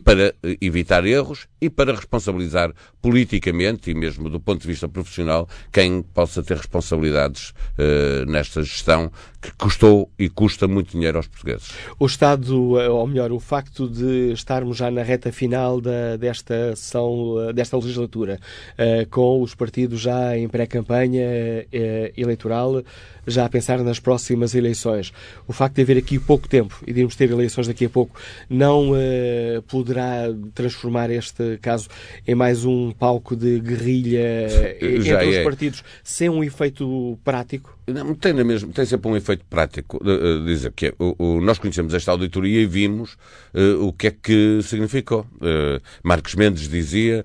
para 0.04 0.34
evitar 0.60 1.04
erros 1.04 1.46
e 1.60 1.70
para 1.72 1.94
responsabilizar 1.94 2.72
politicamente 3.00 3.90
e 3.90 3.94
mesmo 3.94 4.28
do 4.28 4.40
ponto 4.40 4.62
de 4.62 4.68
vista 4.68 4.88
profissional 4.88 5.48
quem 5.72 6.02
possa 6.02 6.42
ter 6.42 6.56
responsabilidades 6.56 7.50
uh, 7.78 8.30
nesta 8.30 8.62
gestão 8.62 9.10
que 9.42 9.50
custou 9.54 10.08
e 10.16 10.28
custa 10.28 10.68
muito 10.68 10.92
dinheiro 10.92 11.18
aos 11.18 11.26
portugueses. 11.26 11.72
O 11.98 12.06
Estado, 12.06 12.80
eh, 12.80 12.88
ou 12.88 13.04
melhor, 13.08 13.32
o 13.32 13.40
facto 13.40 13.88
de 13.88 14.32
estarmos 14.32 14.76
já 14.76 14.88
na 14.88 15.02
reta 15.02 15.32
final 15.32 15.80
da, 15.80 16.16
desta 16.16 16.70
ação, 16.74 17.48
eh, 17.48 17.52
desta 17.52 17.76
legislatura, 17.76 18.38
uh, 18.78 19.08
com 19.10 19.42
os 19.42 19.52
partidos 19.52 20.00
já 20.00 20.38
em 20.38 20.48
pré-campanha 20.48 21.26
uh, 21.26 22.12
eleitoral, 22.16 22.84
já 23.26 23.44
a 23.44 23.48
pensar 23.48 23.78
nas 23.80 23.98
próximas 23.98 24.54
eleições. 24.54 25.12
O 25.48 25.52
facto 25.52 25.74
de 25.76 25.82
haver 25.82 25.98
aqui 25.98 26.20
pouco 26.20 26.48
tempo 26.48 26.80
e 26.86 26.92
de 26.92 27.00
irmos 27.00 27.16
ter 27.16 27.28
eleições 27.28 27.66
daqui 27.66 27.86
a 27.86 27.90
pouco 27.90 28.16
não 28.48 28.92
uh, 28.92 29.62
poderá 29.66 30.26
transformar 30.54 31.10
este 31.10 31.58
caso 31.60 31.88
em 32.26 32.34
mais 32.36 32.64
um 32.64 32.92
palco 32.92 33.34
de 33.34 33.58
guerrilha 33.58 34.46
entre 34.80 35.28
os 35.28 35.36
é. 35.36 35.42
partidos 35.42 35.82
sem 36.04 36.28
um 36.28 36.44
efeito 36.44 37.18
prático? 37.24 37.76
Não, 37.92 38.14
tem, 38.14 38.32
mesmo, 38.32 38.72
tem 38.72 38.84
sempre 38.84 39.10
um 39.10 39.16
efeito 39.16 39.44
prático. 39.48 39.98
Uh, 39.98 40.44
dizer 40.44 40.72
que 40.72 40.86
é, 40.86 40.94
o, 40.98 41.14
o, 41.18 41.40
nós 41.40 41.58
conhecemos 41.58 41.94
esta 41.94 42.10
auditoria 42.10 42.60
e 42.60 42.66
vimos 42.66 43.14
uh, 43.54 43.86
o 43.86 43.92
que 43.92 44.08
é 44.08 44.10
que 44.10 44.60
significou. 44.62 45.26
Uh, 45.36 45.80
Marcos 46.02 46.34
Mendes 46.34 46.68
dizia 46.68 47.24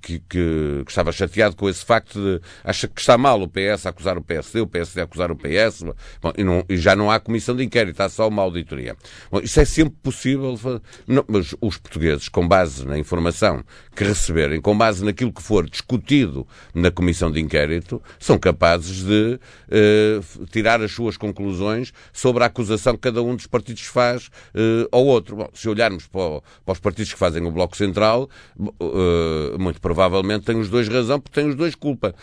que, 0.00 0.20
que, 0.28 0.84
estava 0.88 1.12
chateado 1.12 1.56
com 1.56 1.68
esse 1.68 1.84
facto 1.84 2.18
de 2.18 2.40
acha 2.64 2.88
que 2.88 3.00
está 3.00 3.16
mal 3.16 3.40
o 3.40 3.48
PS 3.48 3.86
acusar 3.86 4.18
o 4.18 4.22
PSD, 4.22 4.60
o 4.60 4.66
PSD 4.66 5.00
acusar 5.00 5.30
o 5.30 5.36
PS, 5.36 5.84
bom, 6.20 6.32
e, 6.36 6.44
não, 6.44 6.64
e, 6.68 6.76
já 6.76 6.96
não 6.96 7.10
há 7.10 7.20
comissão 7.20 7.54
de 7.54 7.64
inquérito, 7.64 8.00
há 8.00 8.08
só 8.08 8.28
uma 8.28 8.42
auditoria. 8.42 8.96
Bom, 9.30 9.40
isso 9.40 9.60
é 9.60 9.64
sempre 9.64 9.94
possível, 10.02 10.58
não, 11.06 11.24
mas 11.28 11.54
os 11.60 11.76
portugueses, 11.78 12.28
com 12.28 12.46
base 12.46 12.86
na 12.86 12.98
informação 12.98 13.64
que 13.94 14.04
receberem, 14.04 14.60
com 14.60 14.76
base 14.76 15.04
naquilo 15.04 15.32
que 15.32 15.42
for 15.42 15.68
discutido 15.68 16.46
na 16.74 16.90
comissão 16.90 17.30
de 17.30 17.40
inquérito, 17.40 18.02
são 18.18 18.38
capazes 18.38 19.04
de 19.04 19.35
uh, 19.36 20.46
tirar 20.46 20.80
as 20.82 20.92
suas 20.92 21.16
conclusões 21.16 21.92
sobre 22.12 22.42
a 22.42 22.46
acusação 22.46 22.94
que 22.94 23.00
cada 23.00 23.22
um 23.22 23.34
dos 23.36 23.46
partidos 23.46 23.82
faz 23.82 24.26
uh, 24.26 24.88
ao 24.90 25.04
outro. 25.04 25.36
Bom, 25.36 25.48
se 25.54 25.68
olharmos 25.68 26.06
para, 26.06 26.40
para, 26.64 26.72
os 26.72 26.80
partidos 26.80 27.12
que 27.12 27.18
fazem 27.18 27.44
o 27.44 27.50
Bloco 27.50 27.76
Central, 27.76 28.28
uh, 28.58 29.58
muito 29.58 29.80
provavelmente 29.80 30.44
têm 30.44 30.58
os 30.58 30.68
dois 30.68 30.88
razão, 30.88 31.20
porque 31.20 31.40
têm 31.40 31.48
os 31.48 31.54
dois 31.54 31.74
culpa. 31.74 32.14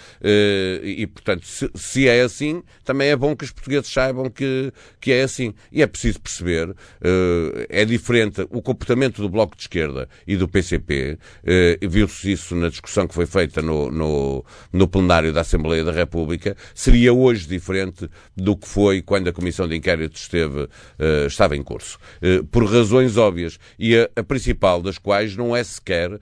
e, 0.83 1.07
portanto, 1.07 1.45
se, 1.45 1.69
se, 1.75 2.07
é 2.07 2.21
assim, 2.21 2.63
também 2.83 3.09
é 3.09 3.15
bom 3.15 3.35
que 3.35 3.45
os 3.45 3.51
portugueses 3.51 3.91
saibam 3.91 4.29
que, 4.29 4.71
que 4.99 5.11
é 5.11 5.23
assim. 5.23 5.53
E 5.71 5.81
é 5.81 5.87
preciso 5.87 6.19
perceber, 6.19 6.73
é 7.69 7.85
diferente 7.85 8.45
o 8.49 8.61
comportamento 8.61 9.21
do 9.21 9.29
Bloco 9.29 9.55
de 9.55 9.63
Esquerda 9.63 10.07
e 10.27 10.35
do 10.35 10.47
PCP, 10.47 11.17
viu-se 11.81 12.31
isso 12.31 12.55
na 12.55 12.69
discussão 12.69 13.07
que 13.07 13.13
foi 13.13 13.25
feita 13.25 13.61
no, 13.61 13.91
no, 13.91 14.45
no 14.71 14.87
plenário 14.87 15.33
da 15.33 15.41
Assembleia 15.41 15.83
da 15.83 15.91
República, 15.91 16.55
seria 16.93 17.11
hoje 17.11 17.47
diferente 17.47 18.07
do 18.37 18.55
que 18.55 18.67
foi 18.67 19.01
quando 19.01 19.27
a 19.27 19.33
Comissão 19.33 19.67
de 19.67 19.75
Inquérito 19.75 20.15
esteve, 20.15 20.59
uh, 20.61 21.25
estava 21.25 21.57
em 21.57 21.63
curso. 21.63 21.97
Uh, 22.21 22.45
por 22.45 22.65
razões 22.65 23.17
óbvias. 23.17 23.57
E 23.79 23.97
a, 23.97 24.07
a, 24.15 24.23
principal 24.23 24.79
das 24.79 24.99
quais 24.99 25.35
não 25.35 25.55
é 25.55 25.63
sequer 25.63 26.11
uh, 26.13 26.19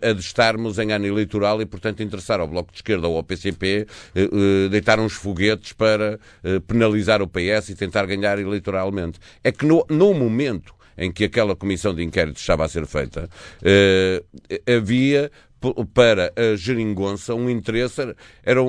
a 0.00 0.12
de 0.12 0.20
estarmos 0.20 0.78
em 0.78 0.92
ano 0.92 1.06
eleitoral 1.06 1.60
e, 1.60 1.66
portanto, 1.66 2.04
interessar 2.04 2.38
ao 2.38 2.46
Bloco 2.46 2.70
de 2.70 2.78
Esquerda 2.78 3.08
ou 3.08 3.16
ao 3.16 3.24
PCP 3.24 3.86
deitar 4.70 5.00
uns 5.00 5.14
foguetes 5.14 5.72
para 5.72 6.20
penalizar 6.66 7.20
o 7.20 7.26
PS 7.26 7.70
e 7.70 7.74
tentar 7.74 8.06
ganhar 8.06 8.38
eleitoralmente. 8.38 9.18
É 9.42 9.50
que 9.50 9.66
no, 9.66 9.84
no 9.88 10.14
momento 10.14 10.74
em 10.96 11.10
que 11.10 11.24
aquela 11.24 11.56
comissão 11.56 11.94
de 11.94 12.02
inquérito 12.02 12.38
estava 12.38 12.64
a 12.64 12.68
ser 12.68 12.86
feita, 12.86 13.28
havia 14.66 15.30
para 15.94 16.32
a 16.36 16.56
geringonça 16.56 17.34
um 17.34 17.48
interesse 17.48 18.00
era, 18.42 18.60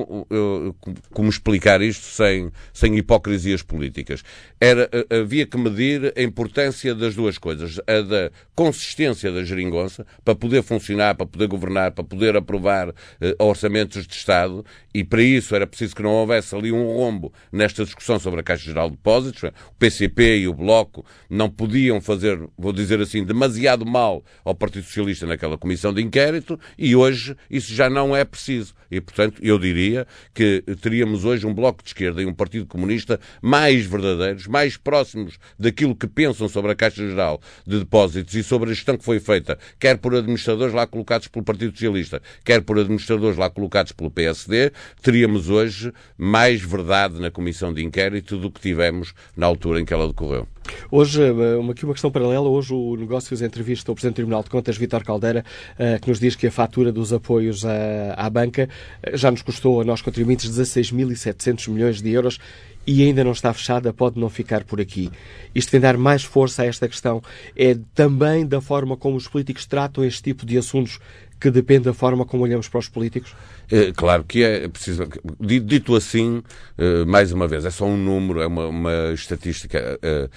como 1.12 1.28
explicar 1.28 1.82
isto 1.82 2.04
sem, 2.04 2.50
sem 2.72 2.96
hipocrisias 2.96 3.62
políticas? 3.62 4.22
Era, 4.60 4.88
havia 5.10 5.46
que 5.46 5.56
medir 5.56 6.12
a 6.16 6.22
importância 6.22 6.94
das 6.94 7.14
duas 7.14 7.38
coisas 7.38 7.80
a 7.86 8.00
da 8.00 8.30
consistência 8.54 9.30
da 9.32 9.44
geringonça 9.44 10.06
para 10.24 10.34
poder 10.34 10.62
funcionar, 10.62 11.14
para 11.14 11.26
poder 11.26 11.46
governar 11.46 11.92
para 11.92 12.04
poder 12.04 12.36
aprovar 12.36 12.90
uh, 12.90 12.94
orçamentos 13.38 14.06
de 14.06 14.14
Estado 14.14 14.64
e 14.92 15.02
para 15.02 15.22
isso 15.22 15.54
era 15.54 15.66
preciso 15.66 15.94
que 15.94 16.02
não 16.02 16.10
houvesse 16.10 16.54
ali 16.54 16.70
um 16.70 16.84
rombo 16.84 17.32
nesta 17.50 17.84
discussão 17.84 18.18
sobre 18.18 18.40
a 18.40 18.42
Caixa 18.42 18.64
Geral 18.64 18.88
de 18.88 18.96
Depósitos. 18.96 19.42
O 19.42 19.74
PCP 19.78 20.38
e 20.38 20.48
o 20.48 20.54
Bloco 20.54 21.04
não 21.28 21.50
podiam 21.50 22.00
fazer, 22.00 22.38
vou 22.56 22.72
dizer 22.72 23.00
assim, 23.00 23.24
demasiado 23.24 23.84
mal 23.84 24.22
ao 24.44 24.54
Partido 24.54 24.84
Socialista 24.84 25.26
naquela 25.26 25.58
comissão 25.58 25.92
de 25.92 26.02
inquérito 26.02 26.58
e 26.84 26.94
hoje 26.94 27.34
isso 27.50 27.74
já 27.74 27.88
não 27.88 28.14
é 28.14 28.26
preciso. 28.26 28.74
E, 28.90 29.00
portanto, 29.00 29.40
eu 29.42 29.58
diria 29.58 30.06
que 30.34 30.62
teríamos 30.82 31.24
hoje 31.24 31.46
um 31.46 31.54
Bloco 31.54 31.82
de 31.82 31.88
Esquerda 31.88 32.20
e 32.20 32.26
um 32.26 32.34
Partido 32.34 32.66
Comunista 32.66 33.18
mais 33.40 33.86
verdadeiros, 33.86 34.46
mais 34.46 34.76
próximos 34.76 35.38
daquilo 35.58 35.96
que 35.96 36.06
pensam 36.06 36.46
sobre 36.46 36.72
a 36.72 36.74
Caixa 36.74 37.08
Geral 37.08 37.40
de 37.66 37.78
Depósitos 37.78 38.34
e 38.34 38.42
sobre 38.42 38.70
a 38.70 38.74
gestão 38.74 38.98
que 38.98 39.04
foi 39.04 39.18
feita, 39.18 39.58
quer 39.80 39.96
por 39.96 40.14
administradores 40.14 40.74
lá 40.74 40.86
colocados 40.86 41.26
pelo 41.26 41.42
Partido 41.42 41.72
Socialista, 41.72 42.20
quer 42.44 42.60
por 42.60 42.78
administradores 42.78 43.38
lá 43.38 43.48
colocados 43.48 43.92
pelo 43.92 44.10
PSD, 44.10 44.70
teríamos 45.00 45.48
hoje 45.48 45.90
mais 46.18 46.60
verdade 46.60 47.18
na 47.18 47.30
Comissão 47.30 47.72
de 47.72 47.82
Inquérito 47.82 48.36
do 48.36 48.50
que 48.50 48.60
tivemos 48.60 49.14
na 49.34 49.46
altura 49.46 49.80
em 49.80 49.86
que 49.86 49.94
ela 49.94 50.06
decorreu. 50.06 50.46
Hoje, 50.90 51.22
eh, 51.22 51.56
uma, 51.56 51.72
aqui 51.72 51.84
uma 51.84 51.94
questão 51.94 52.10
paralela. 52.10 52.48
Hoje, 52.48 52.72
o 52.72 52.96
Negócios 52.96 53.42
entrevista 53.42 53.90
o 53.90 53.94
Presidente 53.94 54.14
do 54.14 54.16
Tribunal 54.16 54.42
de 54.42 54.50
Contas, 54.50 54.76
Vítor 54.76 55.04
Caldeira, 55.04 55.44
eh, 55.78 55.98
que 55.98 56.08
nos 56.08 56.20
diz 56.20 56.36
que 56.36 56.46
a 56.46 56.50
fatura 56.50 56.92
dos 56.92 57.12
apoios 57.12 57.64
à, 57.64 58.14
à 58.16 58.30
banca 58.30 58.68
eh, 59.02 59.16
já 59.16 59.30
nos 59.30 59.42
custou 59.42 59.80
a 59.80 59.84
nós 59.84 60.02
contribuintes 60.02 60.50
16.700 60.50 61.68
milhões 61.70 62.00
de 62.02 62.10
euros 62.10 62.38
e 62.86 63.02
ainda 63.02 63.24
não 63.24 63.32
está 63.32 63.52
fechada, 63.52 63.92
pode 63.92 64.18
não 64.20 64.28
ficar 64.28 64.64
por 64.64 64.80
aqui. 64.80 65.10
Isto 65.54 65.70
tem 65.72 65.80
dar 65.80 65.96
mais 65.96 66.22
força 66.22 66.62
a 66.62 66.66
esta 66.66 66.88
questão. 66.88 67.22
É 67.56 67.76
também 67.94 68.46
da 68.46 68.60
forma 68.60 68.96
como 68.96 69.16
os 69.16 69.26
políticos 69.26 69.66
tratam 69.66 70.04
este 70.04 70.22
tipo 70.22 70.44
de 70.44 70.58
assuntos 70.58 70.98
que 71.44 71.50
depende 71.50 71.84
da 71.84 71.92
forma 71.92 72.24
como 72.24 72.42
olhamos 72.42 72.68
para 72.68 72.78
os 72.78 72.88
políticos? 72.88 73.34
É, 73.70 73.92
claro 73.92 74.24
que 74.24 74.42
é 74.42 74.66
preciso. 74.66 75.06
Dito 75.38 75.94
assim, 75.94 76.42
eh, 76.78 77.04
mais 77.04 77.32
uma 77.32 77.46
vez, 77.46 77.66
é 77.66 77.70
só 77.70 77.84
um 77.84 77.98
número, 77.98 78.40
é 78.40 78.46
uma, 78.46 78.66
uma 78.66 79.12
estatística. 79.12 79.98
Eh, 80.02 80.28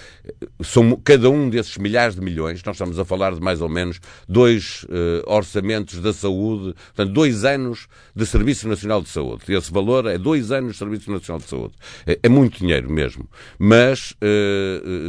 são 0.61 0.99
cada 1.03 1.29
um 1.29 1.49
desses 1.49 1.77
milhares 1.77 2.15
de 2.15 2.21
milhões, 2.21 2.61
nós 2.63 2.75
estamos 2.75 2.99
a 2.99 3.05
falar 3.05 3.33
de 3.33 3.39
mais 3.39 3.61
ou 3.61 3.69
menos 3.69 4.01
dois 4.27 4.85
eh, 4.89 5.23
orçamentos 5.25 6.01
da 6.01 6.11
saúde, 6.11 6.73
portanto, 6.87 7.13
dois 7.13 7.45
anos 7.45 7.87
de 8.13 8.25
Serviço 8.25 8.67
Nacional 8.67 9.01
de 9.01 9.07
Saúde. 9.07 9.43
Esse 9.47 9.71
valor 9.71 10.07
é 10.07 10.17
dois 10.17 10.51
anos 10.51 10.73
de 10.73 10.77
Serviço 10.77 11.09
Nacional 11.09 11.39
de 11.39 11.47
Saúde. 11.47 11.73
É, 12.05 12.19
é 12.23 12.29
muito 12.29 12.59
dinheiro 12.59 12.89
mesmo. 12.91 13.29
Mas 13.57 14.13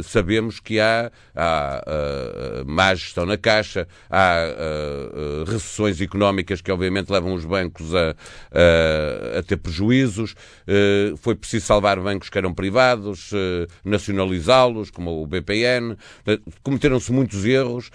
sabemos 0.03 0.59
que 0.59 0.79
há, 0.79 1.11
há 1.35 2.63
má 2.65 2.93
gestão 2.95 3.25
na 3.25 3.37
Caixa, 3.37 3.87
há 4.09 4.45
recessões 5.45 5.88
económicas 6.01 6.61
que, 6.61 6.71
obviamente, 6.71 7.11
levam 7.11 7.33
os 7.33 7.45
bancos 7.45 7.95
a 7.95 8.15
a, 8.51 9.39
a 9.39 9.43
ter 9.43 9.57
prejuízos. 9.57 10.35
Eh, 10.67 11.13
foi 11.17 11.35
preciso 11.35 11.65
salvar 11.65 11.99
bancos 11.99 12.29
que 12.29 12.37
eram 12.37 12.53
privados, 12.53 13.31
eh, 13.33 13.67
nacionalizá-los, 13.83 14.89
como 14.91 15.21
o 15.21 15.27
BPN. 15.27 15.95
Eh, 16.25 16.39
cometeram-se 16.63 17.11
muitos 17.11 17.45
erros, 17.45 17.89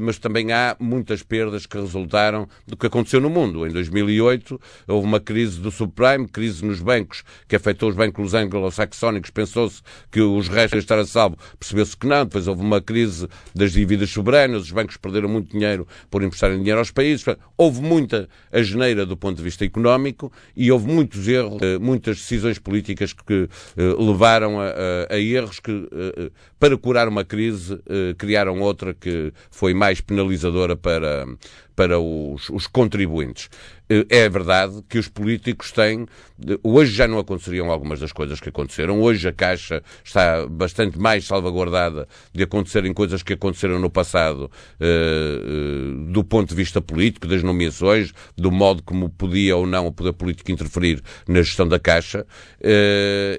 mas 0.00 0.18
também 0.18 0.52
há 0.52 0.76
muitas 0.78 1.22
perdas 1.22 1.66
que 1.66 1.78
resultaram 1.78 2.48
do 2.66 2.76
que 2.76 2.86
aconteceu 2.86 3.20
no 3.20 3.30
mundo. 3.30 3.66
Em 3.66 3.70
2008 3.70 4.60
houve 4.86 5.06
uma 5.06 5.20
crise 5.20 5.60
do 5.60 5.70
subprime, 5.70 6.26
crise 6.28 6.64
nos 6.64 6.80
bancos, 6.80 7.22
que 7.46 7.56
afetou 7.56 7.88
os 7.88 7.94
bancos 7.94 8.34
anglo-saxónicos. 8.34 9.30
Pensou-se 9.30 9.82
que 10.10 10.20
os 10.20 10.48
restos 10.48 10.80
estar 10.80 10.98
a 10.98 11.06
salvo, 11.06 11.36
percebeu-se 11.58 11.96
que 11.96 12.06
não. 12.06 12.24
Depois 12.24 12.46
houve 12.48 12.62
uma 12.62 12.80
crise 12.80 13.28
das 13.54 13.72
dívidas 13.72 14.10
soberanas, 14.10 14.62
os 14.62 14.70
bancos 14.70 14.96
perderam 14.96 15.28
muito 15.28 15.52
dinheiro 15.52 15.86
por 16.10 16.22
emprestarem 16.22 16.58
dinheiro 16.58 16.78
aos 16.78 16.90
países. 16.90 17.24
Houve 17.56 17.80
muita 17.80 18.28
asneira 18.52 19.04
do 19.04 19.16
ponto 19.16 19.36
de 19.36 19.42
vista 19.42 19.64
económico 19.64 20.32
e 20.56 20.70
houve 20.70 20.86
muitos 20.86 21.26
erros, 21.26 21.60
eh, 21.60 21.78
muitas 21.78 22.18
decisões 22.18 22.58
políticas 22.58 23.12
que 23.12 23.48
eh, 23.76 23.82
levaram 23.98 24.60
a, 24.60 24.66
a, 25.10 25.14
a 25.14 25.18
erros 25.18 25.58
que, 25.60 25.88
eh, 25.92 26.30
para 26.58 26.76
curar 26.76 27.08
uma 27.08 27.24
crise, 27.24 27.78
criaram 28.16 28.60
outra 28.60 28.94
que 28.94 29.32
foi 29.50 29.74
mais 29.74 30.00
penalizadora 30.00 30.76
para, 30.76 31.26
para 31.78 32.00
os, 32.00 32.50
os 32.50 32.66
contribuintes. 32.66 33.48
Eh, 33.88 34.04
é 34.08 34.28
verdade 34.28 34.82
que 34.88 34.98
os 34.98 35.06
políticos 35.06 35.70
têm. 35.70 36.06
Hoje 36.62 36.92
já 36.92 37.08
não 37.08 37.18
aconteceriam 37.18 37.70
algumas 37.70 38.00
das 38.00 38.12
coisas 38.12 38.40
que 38.40 38.48
aconteceram. 38.48 39.00
Hoje 39.00 39.28
a 39.28 39.32
Caixa 39.32 39.82
está 40.04 40.44
bastante 40.46 40.98
mais 40.98 41.24
salvaguardada 41.24 42.08
de 42.32 42.42
acontecerem 42.42 42.92
coisas 42.92 43.22
que 43.22 43.32
aconteceram 43.32 43.78
no 43.78 43.88
passado, 43.88 44.50
eh, 44.80 44.86
eh, 44.86 46.12
do 46.12 46.24
ponto 46.24 46.48
de 46.48 46.54
vista 46.56 46.80
político, 46.80 47.28
das 47.28 47.44
nomeações, 47.44 48.12
do 48.36 48.50
modo 48.50 48.82
como 48.82 49.08
podia 49.08 49.56
ou 49.56 49.64
não 49.64 49.86
o 49.86 49.92
poder 49.92 50.12
político 50.14 50.50
interferir 50.50 51.00
na 51.28 51.42
gestão 51.42 51.66
da 51.66 51.78
Caixa. 51.78 52.26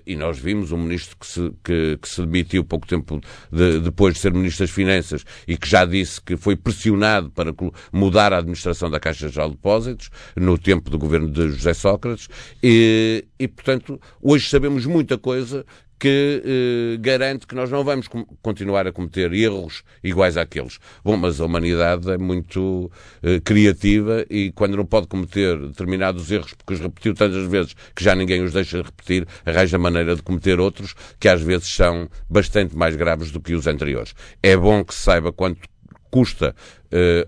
E 0.06 0.16
nós 0.16 0.40
vimos 0.40 0.72
um 0.72 0.78
ministro 0.78 1.18
que 1.18 1.28
se, 1.28 1.52
que, 1.64 1.98
que 2.02 2.08
se 2.08 2.22
demitiu 2.22 2.64
pouco 2.64 2.88
tempo 2.88 3.20
de, 3.52 3.80
depois 3.80 4.14
de 4.14 4.22
ser 4.22 4.34
Ministro 4.34 4.66
das 4.66 4.74
Finanças 4.74 5.26
e 5.48 5.58
que 5.58 5.68
já 5.68 5.86
disse 5.86 6.22
que 6.22 6.38
foi 6.38 6.56
pressionado 6.56 7.30
para 7.30 7.54
mudar 7.92 8.29
a 8.34 8.40
administração 8.40 8.90
da 8.90 9.00
Caixa 9.00 9.30
Geral 9.30 9.50
de 9.50 9.56
Depósitos, 9.56 10.10
no 10.36 10.58
tempo 10.58 10.90
do 10.90 10.98
governo 10.98 11.30
de 11.30 11.50
José 11.50 11.74
Sócrates, 11.74 12.28
e, 12.62 13.26
e 13.38 13.48
portanto, 13.48 14.00
hoje 14.22 14.50
sabemos 14.50 14.86
muita 14.86 15.18
coisa 15.18 15.66
que 16.00 16.42
eh, 16.46 16.98
garante 17.02 17.46
que 17.46 17.54
nós 17.54 17.70
não 17.70 17.84
vamos 17.84 18.08
continuar 18.42 18.88
a 18.88 18.92
cometer 18.92 19.34
erros 19.34 19.84
iguais 20.02 20.38
àqueles. 20.38 20.80
Bom, 21.04 21.18
mas 21.18 21.42
a 21.42 21.46
humanidade 21.46 22.10
é 22.10 22.18
muito 22.18 22.90
eh, 23.22 23.42
criativa 23.42 24.26
e 24.30 24.52
quando 24.54 24.78
não 24.78 24.86
pode 24.86 25.08
cometer 25.08 25.60
determinados 25.60 26.32
erros, 26.32 26.54
porque 26.54 26.74
os 26.74 26.80
repetiu 26.80 27.14
tantas 27.14 27.46
vezes 27.48 27.76
que 27.94 28.04
já 28.04 28.16
ninguém 28.16 28.42
os 28.42 28.54
deixa 28.54 28.82
repetir, 28.82 29.28
arranja 29.46 29.78
maneira 29.78 30.16
de 30.16 30.22
cometer 30.22 30.60
outros 30.60 30.96
que 31.20 31.28
às 31.28 31.42
vezes 31.42 31.68
são 31.68 32.10
bastante 32.30 32.78
mais 32.78 32.96
graves 32.96 33.30
do 33.32 33.42
que 33.42 33.54
os 33.54 33.68
anteriores. 33.68 34.16
É 34.42 34.56
bom 34.56 34.84
que 34.86 34.94
se 34.94 35.02
saiba 35.02 35.34
quanto 35.34 35.68
custa 36.10 36.56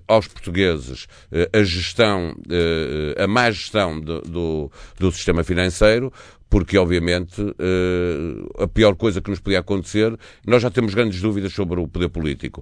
aos 0.07 0.27
portugueses 0.27 1.07
a 1.53 1.63
gestão, 1.63 2.35
a 3.17 3.27
má 3.27 3.51
gestão 3.51 3.99
do, 3.99 4.21
do, 4.21 4.71
do 4.97 5.11
sistema 5.11 5.43
financeiro, 5.43 6.11
porque 6.49 6.77
obviamente 6.77 7.41
a 8.59 8.67
pior 8.67 8.93
coisa 8.95 9.21
que 9.21 9.29
nos 9.29 9.39
podia 9.39 9.59
acontecer, 9.59 10.13
nós 10.45 10.61
já 10.61 10.69
temos 10.69 10.93
grandes 10.93 11.21
dúvidas 11.21 11.53
sobre 11.53 11.79
o 11.79 11.87
poder 11.87 12.09
político. 12.09 12.61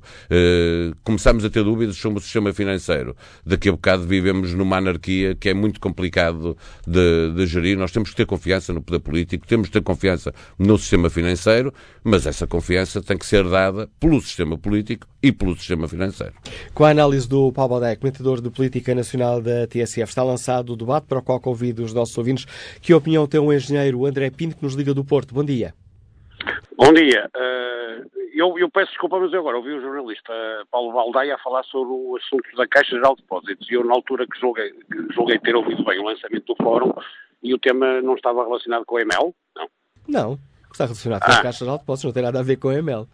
Começamos 1.03 1.43
a 1.43 1.49
ter 1.49 1.63
dúvidas 1.63 1.97
sobre 1.97 2.19
o 2.19 2.21
sistema 2.21 2.53
financeiro. 2.53 3.15
Daqui 3.43 3.67
a 3.67 3.71
bocado 3.71 4.03
vivemos 4.03 4.53
numa 4.53 4.77
anarquia 4.77 5.33
que 5.33 5.49
é 5.49 5.55
muito 5.55 5.79
complicado 5.79 6.55
de, 6.85 7.31
de 7.33 7.47
gerir. 7.47 7.79
Nós 7.79 7.91
temos 7.91 8.11
que 8.11 8.15
ter 8.15 8.27
confiança 8.27 8.71
no 8.71 8.81
poder 8.81 8.99
político, 8.99 9.47
temos 9.47 9.69
que 9.69 9.73
ter 9.73 9.81
confiança 9.81 10.31
no 10.59 10.77
sistema 10.77 11.09
financeiro, 11.09 11.73
mas 12.03 12.27
essa 12.27 12.45
confiança 12.45 13.01
tem 13.01 13.17
que 13.17 13.25
ser 13.25 13.43
dada 13.49 13.89
pelo 13.99 14.21
sistema 14.21 14.55
político 14.55 15.07
e 15.21 15.31
pelo 15.31 15.55
sistema 15.55 15.87
financeiro. 15.87 16.33
Com 16.73 16.85
a 16.85 16.89
análise 16.89 17.27
do 17.27 17.51
Paulo 17.51 17.71
Baldé, 17.71 17.95
comentador 17.95 18.41
de 18.41 18.49
Política 18.49 18.95
Nacional 18.95 19.41
da 19.41 19.67
TSF, 19.67 20.09
está 20.09 20.23
lançado 20.23 20.73
o 20.73 20.75
debate 20.75 21.07
para 21.07 21.19
o 21.19 21.23
qual 21.23 21.39
convido 21.39 21.83
os 21.83 21.93
nossos 21.93 22.17
ouvintes. 22.17 22.45
Que 22.81 22.93
opinião 22.93 23.27
tem 23.27 23.39
o 23.39 23.51
engenheiro 23.51 24.05
André 24.05 24.29
Pinto, 24.29 24.55
que 24.55 24.63
nos 24.63 24.75
liga 24.75 24.93
do 24.93 25.03
Porto? 25.03 25.33
Bom 25.33 25.43
dia. 25.43 25.73
Bom 26.77 26.93
dia. 26.93 27.29
Uh, 27.35 28.09
eu, 28.33 28.57
eu, 28.57 28.69
peço 28.69 28.91
desculpa, 28.91 29.19
mas 29.19 29.33
agora 29.33 29.57
ouvi 29.57 29.73
o 29.73 29.81
jornalista 29.81 30.31
Paulo 30.71 30.93
Baldaia 30.93 31.35
a 31.35 31.39
falar 31.39 31.63
sobre 31.63 31.91
o 31.91 32.15
assunto 32.15 32.55
da 32.55 32.65
Caixa 32.65 32.91
Geral 32.91 33.15
de 33.15 33.21
Depósitos 33.21 33.69
e 33.69 33.73
eu, 33.73 33.83
na 33.83 33.93
altura 33.93 34.25
que 34.25 34.39
julguei, 34.39 34.71
que 34.71 35.13
julguei 35.13 35.37
ter 35.39 35.55
ouvido 35.55 35.83
bem 35.83 35.99
o 35.99 36.05
lançamento 36.05 36.45
do 36.45 36.63
fórum, 36.63 36.93
e 37.43 37.53
o 37.53 37.59
tema 37.59 38.01
não 38.01 38.15
estava 38.15 38.43
relacionado 38.43 38.85
com 38.85 38.95
a 38.95 39.01
EML? 39.01 39.35
Não. 39.55 39.69
Não. 40.07 40.39
Está 40.71 40.85
relacionado 40.85 41.21
com 41.21 41.31
ah. 41.31 41.35
a 41.35 41.41
Caixa 41.41 41.59
Geral 41.59 41.77
de 41.77 41.81
Depósitos, 41.81 42.05
não 42.05 42.13
tem 42.13 42.23
nada 42.23 42.39
a 42.39 42.43
ver 42.43 42.55
com 42.55 42.69
a 42.69 42.75
EML. 42.75 43.07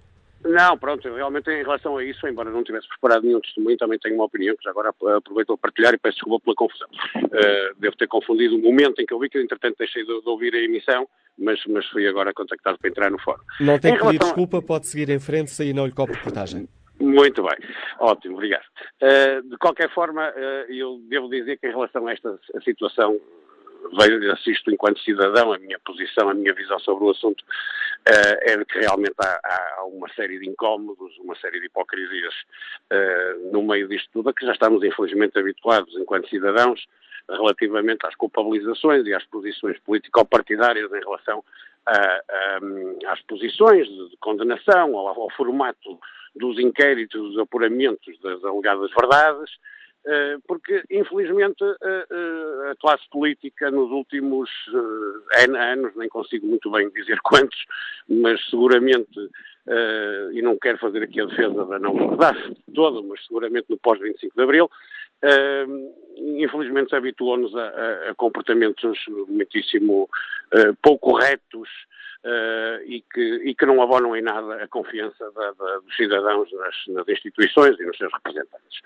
Não, 0.45 0.77
pronto, 0.77 1.11
realmente 1.13 1.49
em 1.49 1.63
relação 1.63 1.97
a 1.97 2.03
isso, 2.03 2.27
embora 2.27 2.51
não 2.51 2.63
tivesse 2.63 2.87
preparado 2.87 3.23
nenhum 3.23 3.41
testemunho, 3.41 3.77
também 3.77 3.97
tenho 3.97 4.15
uma 4.15 4.25
opinião 4.25 4.55
que 4.55 4.63
já 4.63 4.69
agora 4.69 4.89
aproveito 4.89 5.53
a 5.53 5.57
partilhar 5.57 5.93
e 5.93 5.97
peço 5.97 6.17
desculpa 6.17 6.43
pela 6.43 6.55
confusão. 6.55 6.87
Uh, 7.15 7.75
devo 7.79 7.97
ter 7.97 8.07
confundido 8.07 8.55
o 8.55 8.61
momento 8.61 9.01
em 9.01 9.05
que 9.05 9.13
eu 9.13 9.19
vi, 9.19 9.27
que 9.27 9.39
entretanto 9.39 9.75
deixei 9.79 10.05
de, 10.05 10.21
de 10.21 10.29
ouvir 10.29 10.53
a 10.53 10.59
emissão, 10.59 11.07
mas, 11.37 11.59
mas 11.67 11.85
fui 11.87 12.07
agora 12.07 12.31
contactado 12.33 12.77
para 12.77 12.89
entrar 12.89 13.09
no 13.09 13.19
fórum. 13.19 13.41
Não 13.59 13.79
tem 13.79 13.93
em 13.93 13.97
que 13.97 14.05
pedir 14.05 14.19
desculpa, 14.19 14.61
pode 14.61 14.87
seguir 14.87 15.09
em 15.09 15.19
frente 15.19 15.49
se 15.49 15.63
aí 15.63 15.73
não 15.73 15.87
lhe 15.87 15.91
copo 15.91 16.13
reportagem. 16.13 16.67
Muito 16.99 17.41
bem, 17.43 17.57
ótimo, 17.99 18.35
obrigado. 18.35 18.65
Uh, 19.01 19.49
de 19.49 19.57
qualquer 19.57 19.89
forma, 19.93 20.29
uh, 20.29 20.71
eu 20.71 21.01
devo 21.09 21.27
dizer 21.27 21.57
que 21.57 21.67
em 21.67 21.71
relação 21.71 22.07
a 22.07 22.13
esta 22.13 22.39
situação 22.63 23.19
assisto 24.31 24.71
enquanto 24.71 24.99
cidadão, 24.99 25.53
a 25.53 25.57
minha 25.57 25.79
posição, 25.79 26.29
a 26.29 26.33
minha 26.33 26.53
visão 26.53 26.79
sobre 26.79 27.05
o 27.05 27.09
assunto 27.11 27.41
uh, 27.41 28.37
é 28.41 28.57
de 28.57 28.65
que 28.65 28.79
realmente 28.79 29.15
há, 29.19 29.39
há, 29.43 29.85
uma 29.85 30.07
série 30.13 30.39
de 30.39 30.49
incómodos, 30.49 31.17
uma 31.19 31.35
série 31.35 31.59
de 31.59 31.67
hipocrisias 31.67 32.33
uh, 32.91 33.51
no 33.51 33.63
meio 33.63 33.87
disto 33.87 34.09
tudo, 34.13 34.29
a 34.29 34.33
que 34.33 34.45
já 34.45 34.53
estamos 34.53 34.83
infelizmente 34.83 35.37
habituados 35.37 35.93
enquanto 35.97 36.29
cidadãos 36.29 36.85
relativamente 37.29 38.05
às 38.05 38.15
culpabilizações 38.15 39.05
e 39.05 39.13
às 39.13 39.25
posições 39.25 39.79
político-partidárias 39.79 40.91
em 40.91 40.99
relação 40.99 41.43
a, 41.85 41.97
a, 41.97 43.11
às 43.11 43.21
posições 43.21 43.87
de 43.87 44.17
condenação, 44.19 44.97
ao, 44.97 45.21
ao 45.21 45.29
formato 45.31 45.99
dos 46.35 46.59
inquéritos, 46.59 47.19
dos 47.19 47.39
apuramentos 47.39 48.19
das 48.21 48.43
alegadas 48.43 48.91
verdades, 48.91 49.51
porque, 50.47 50.83
infelizmente, 50.91 51.63
eh, 51.63 52.05
eh, 52.11 52.71
a 52.71 52.75
classe 52.79 53.03
política 53.09 53.71
nos 53.71 53.89
últimos 53.89 54.49
anos, 55.57 55.95
nem 55.95 56.07
consigo 56.09 56.45
muito 56.45 56.69
bem 56.69 56.89
dizer 56.89 57.19
quantos, 57.25 57.57
mas 58.07 58.39
seguramente, 58.49 59.29
e 60.31 60.41
não 60.43 60.59
quero 60.59 60.77
fazer 60.77 61.01
aqui 61.01 61.19
a 61.19 61.25
defesa 61.25 61.65
da 61.65 61.79
não 61.79 62.09
verdade 62.09 62.55
toda, 62.73 63.01
mas 63.01 63.25
seguramente 63.25 63.65
no 63.69 63.77
pós-25 63.79 64.29
de 64.35 64.43
Abril, 64.43 64.69
infelizmente 66.37 66.95
habituou-nos 66.95 67.55
a, 67.55 68.13
comportamentos 68.15 68.99
muitíssimo 69.27 70.07
pouco 70.83 71.13
retos 71.13 71.67
uh, 72.25 72.81
e, 72.85 73.03
que, 73.13 73.21
e 73.45 73.55
que 73.55 73.65
não 73.65 73.81
abonam 73.81 74.15
em 74.15 74.21
nada 74.21 74.63
a 74.63 74.67
confiança 74.67 75.31
da, 75.31 75.51
da, 75.51 75.79
dos 75.79 75.95
cidadãos 75.95 76.51
nas, 76.51 76.75
nas, 76.87 77.07
instituições 77.07 77.79
e 77.79 77.85
nos 77.85 77.97
seus 77.97 78.11
representantes. 78.13 78.79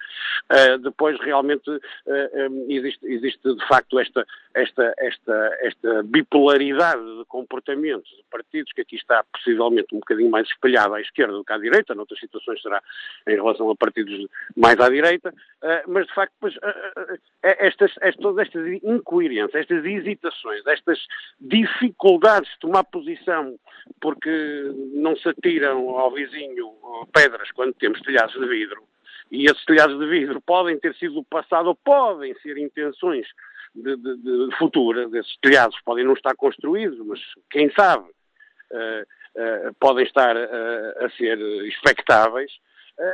Uh, 0.51 0.77
depois, 0.79 1.19
realmente, 1.21 1.69
uh, 1.69 1.79
eh, 2.07 2.49
um, 2.49 2.65
existe, 2.69 3.05
existe, 3.05 3.55
de 3.55 3.67
facto 3.67 3.99
esta, 3.99 4.25
esta, 4.53 4.93
esta, 4.97 5.57
esta 5.61 6.03
bipolaridade 6.03 7.01
de 7.17 7.25
comportamentos 7.25 8.09
de 8.09 8.23
partidos 8.29 8.73
que 8.73 8.81
aqui 8.81 8.95
está 8.95 9.23
possivelmente 9.31 9.95
um 9.95 9.99
bocadinho 9.99 10.29
mais 10.29 10.47
espalhada 10.47 10.95
à 10.95 11.01
esquerda 11.01 11.33
do 11.33 11.43
que 11.43 11.53
à 11.53 11.57
direita, 11.57 11.95
noutras 11.95 12.19
situações 12.19 12.61
será 12.61 12.81
em 13.27 13.35
relação 13.35 13.69
a 13.69 13.75
partidos 13.75 14.27
mais 14.55 14.79
à 14.79 14.89
direita, 14.89 15.33
mas 15.87 16.07
de 16.07 16.13
facto, 16.13 16.33
pois, 16.39 16.55
estas, 17.41 17.91
estas, 18.01 18.15
todas 18.17 18.47
estas 18.47 18.67
incoerências, 18.83 19.55
estas 19.55 19.85
hesitações, 19.85 20.65
estas 20.65 20.99
dificuldades 21.39 22.49
de 22.51 22.59
tomar 22.59 22.83
posição 22.85 23.28
porque 24.01 24.29
não 24.93 25.15
se 25.15 25.29
atiram 25.29 25.89
ao 25.89 26.11
vizinho 26.11 26.73
pedras 27.13 27.51
quando 27.51 27.73
temos 27.73 28.01
telhados 28.01 28.33
de 28.33 28.47
vidro. 28.47 28.83
E 29.31 29.45
esses 29.45 29.63
telhados 29.65 29.99
de 29.99 30.07
vidro 30.07 30.41
podem 30.41 30.79
ter 30.79 30.95
sido 30.95 31.15
do 31.15 31.23
passado 31.23 31.67
ou 31.67 31.75
podem 31.75 32.33
ser 32.39 32.57
intenções 32.57 33.27
de, 33.75 33.95
de, 33.95 34.17
de 34.17 34.57
futuras. 34.57 35.13
Esses 35.13 35.37
telhados 35.41 35.79
podem 35.85 36.03
não 36.03 36.13
estar 36.13 36.35
construídos, 36.35 36.99
mas 37.05 37.19
quem 37.51 37.71
sabe 37.71 38.05
uh, 38.71 39.69
uh, 39.69 39.73
podem 39.79 40.05
estar 40.05 40.35
uh, 40.35 41.05
a 41.05 41.09
ser 41.11 41.37
expectáveis. 41.65 42.51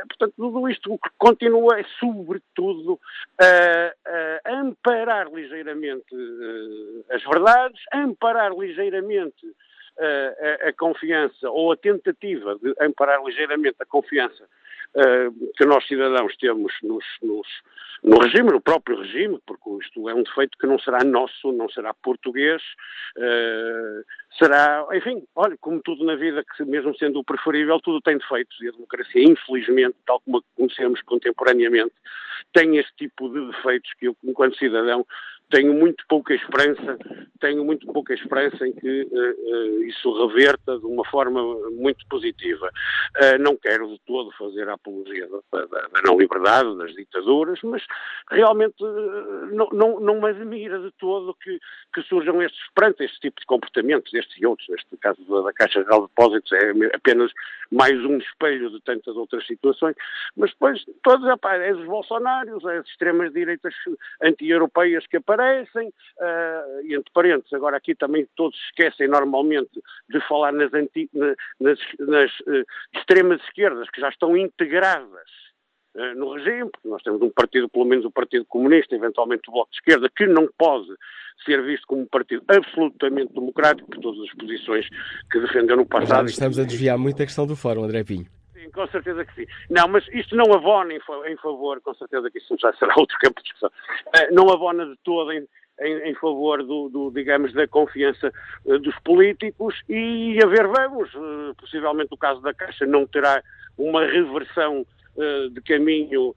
portanto, 0.08 0.34
tudo 0.36 0.68
isto 0.68 0.98
continua, 1.18 1.84
sobretudo, 2.00 2.98
a 3.38 4.50
amparar 4.60 5.28
ligeiramente 5.32 6.14
as 7.10 7.22
verdades, 7.22 7.80
amparar 7.92 8.52
ligeiramente 8.52 9.46
a, 9.98 10.68
a, 10.68 10.72
confiança 10.72 11.50
ou 11.50 11.72
a 11.72 11.76
tentativa 11.76 12.56
de 12.56 12.74
amparar 12.80 13.22
ligeiramente 13.24 13.76
a 13.80 13.86
confiança 13.86 14.44
uh, 14.94 15.52
que 15.56 15.64
nós 15.64 15.86
cidadãos 15.86 16.36
temos 16.36 16.72
nos, 16.82 17.04
nos, 17.22 17.46
no 18.02 18.18
regime, 18.18 18.50
no 18.50 18.60
próprio 18.60 19.00
regime, 19.00 19.38
porque 19.46 19.70
isto 19.80 20.08
é 20.08 20.14
um 20.14 20.22
defeito 20.22 20.56
que 20.58 20.66
não 20.66 20.78
será 20.78 21.02
nosso, 21.04 21.52
não 21.52 21.68
será 21.70 21.94
português, 21.94 22.62
uh, 23.16 24.04
será, 24.38 24.86
enfim, 24.92 25.22
olha, 25.34 25.56
como 25.60 25.80
tudo 25.80 26.04
na 26.04 26.14
vida, 26.14 26.44
que 26.44 26.64
mesmo 26.64 26.96
sendo 26.96 27.20
o 27.20 27.24
preferível, 27.24 27.80
tudo 27.80 28.00
tem 28.00 28.18
defeitos 28.18 28.56
e 28.60 28.68
a 28.68 28.72
democracia, 28.72 29.22
infelizmente, 29.22 29.96
tal 30.06 30.20
como 30.20 30.38
a 30.38 30.42
conhecemos 30.56 31.00
contemporaneamente, 31.02 31.94
tem 32.52 32.76
este 32.76 32.92
tipo 32.96 33.28
de 33.30 33.46
defeitos 33.46 33.92
que 33.94 34.06
eu, 34.06 34.16
enquanto 34.24 34.58
cidadão, 34.58 35.06
tenho 35.50 35.72
muito 35.74 36.04
pouca 36.08 36.34
esperança, 36.34 36.98
tenho 37.40 37.64
muito 37.64 37.86
pouca 37.92 38.14
esperança 38.14 38.66
em 38.66 38.72
que 38.72 39.02
uh, 39.02 39.08
uh, 39.08 39.84
isso 39.84 40.26
reverta 40.26 40.78
de 40.78 40.86
uma 40.86 41.04
forma 41.04 41.40
muito 41.70 42.06
positiva. 42.08 42.70
Uh, 43.16 43.38
não 43.40 43.56
quero 43.56 43.88
de 43.88 44.00
todo 44.06 44.32
fazer 44.32 44.68
a 44.68 44.74
apologia 44.74 45.28
da, 45.28 45.64
da, 45.66 45.66
da 45.66 46.02
não 46.04 46.18
liberdade, 46.18 46.76
das 46.78 46.92
ditaduras, 46.94 47.60
mas 47.62 47.82
realmente 48.30 48.82
não, 49.52 49.68
não, 49.72 50.00
não 50.00 50.20
me 50.20 50.30
admira 50.30 50.80
de 50.80 50.90
todo 50.92 51.34
que, 51.34 51.58
que 51.94 52.02
surjam 52.02 52.42
estes, 52.42 52.60
perante 52.74 53.04
este 53.04 53.20
tipo 53.20 53.40
de 53.40 53.46
comportamentos, 53.46 54.12
estes 54.12 54.36
e 54.40 54.46
outros, 54.46 54.68
neste 54.68 54.96
caso 54.96 55.22
da, 55.28 55.42
da 55.42 55.52
Caixa 55.52 55.82
Geral 55.82 56.02
de 56.02 56.08
Depósitos 56.08 56.52
é 56.52 56.96
apenas 56.96 57.32
mais 57.70 57.92
um 58.04 58.18
espelho 58.18 58.70
de 58.70 58.80
tantas 58.80 59.16
outras 59.16 59.46
situações, 59.46 59.94
mas 60.36 60.50
depois 60.50 60.84
todos, 61.02 61.26
é 61.26 61.72
dos 61.72 61.86
bolsonários, 61.86 62.64
é 62.64 62.78
as 62.78 62.86
extremas 62.86 63.32
direitas 63.32 63.74
anti-europeias 64.22 65.06
que 65.06 65.16
aparecem, 65.16 65.35
aparecem, 65.36 65.88
uh, 65.88 66.86
e 66.86 66.94
entre 66.94 67.12
parênteses, 67.12 67.52
agora 67.52 67.76
aqui 67.76 67.94
também 67.94 68.26
todos 68.34 68.58
esquecem 68.68 69.06
normalmente 69.06 69.70
de 70.08 70.20
falar 70.26 70.52
nas, 70.52 70.72
anti, 70.72 71.08
nas, 71.12 71.78
nas 71.98 72.30
uh, 72.40 72.64
extremas 72.94 73.40
esquerdas 73.42 73.88
que 73.90 74.00
já 74.00 74.08
estão 74.08 74.36
integradas 74.36 75.30
uh, 75.94 76.18
no 76.18 76.34
regime, 76.34 76.70
porque 76.70 76.88
nós 76.88 77.02
temos 77.02 77.20
um 77.20 77.30
partido, 77.30 77.68
pelo 77.68 77.84
menos 77.84 78.04
o 78.04 78.10
Partido 78.10 78.46
Comunista, 78.46 78.94
eventualmente 78.94 79.48
o 79.48 79.52
Bloco 79.52 79.70
de 79.70 79.76
Esquerda, 79.76 80.10
que 80.14 80.26
não 80.26 80.48
pode 80.58 80.88
ser 81.44 81.62
visto 81.62 81.86
como 81.86 82.02
um 82.02 82.06
partido 82.06 82.42
absolutamente 82.48 83.32
democrático 83.34 83.88
por 83.90 84.00
todas 84.00 84.20
as 84.22 84.34
posições 84.34 84.88
que 85.30 85.38
defendeu 85.38 85.76
no 85.76 85.86
passado. 85.86 86.22
Mas 86.22 86.32
estamos 86.32 86.58
a 86.58 86.64
desviar 86.64 86.96
muito 86.96 87.22
a 87.22 87.26
questão 87.26 87.46
do 87.46 87.54
fórum, 87.54 87.84
André 87.84 88.02
Pinho. 88.04 88.26
Sim, 88.66 88.70
com 88.70 88.86
certeza 88.88 89.24
que 89.24 89.34
sim. 89.34 89.46
Não, 89.70 89.88
mas 89.88 90.06
isto 90.12 90.36
não 90.36 90.52
abona 90.52 90.92
em, 90.92 91.00
em 91.26 91.36
favor, 91.36 91.80
com 91.80 91.94
certeza 91.94 92.30
que 92.30 92.38
isso 92.38 92.56
já 92.58 92.72
será 92.74 92.94
outro 92.98 93.16
campo 93.18 93.40
de 93.40 93.44
discussão, 93.44 93.70
uh, 93.70 94.34
não 94.34 94.50
abona 94.50 94.84
de 94.86 94.96
todo 95.04 95.32
em, 95.32 95.46
em, 95.80 96.10
em 96.10 96.14
favor 96.14 96.62
do, 96.62 96.88
do, 96.88 97.10
digamos, 97.10 97.52
da 97.52 97.66
confiança 97.66 98.32
uh, 98.64 98.78
dos 98.78 98.98
políticos 99.00 99.80
e 99.88 100.38
a 100.42 100.46
ver, 100.46 100.66
vamos, 100.66 101.12
uh, 101.14 101.54
possivelmente 101.58 102.12
o 102.12 102.16
caso 102.16 102.40
da 102.40 102.52
Caixa 102.52 102.86
não 102.86 103.06
terá 103.06 103.42
uma 103.78 104.04
reversão 104.04 104.86
de 105.50 105.62
caminho 105.62 106.34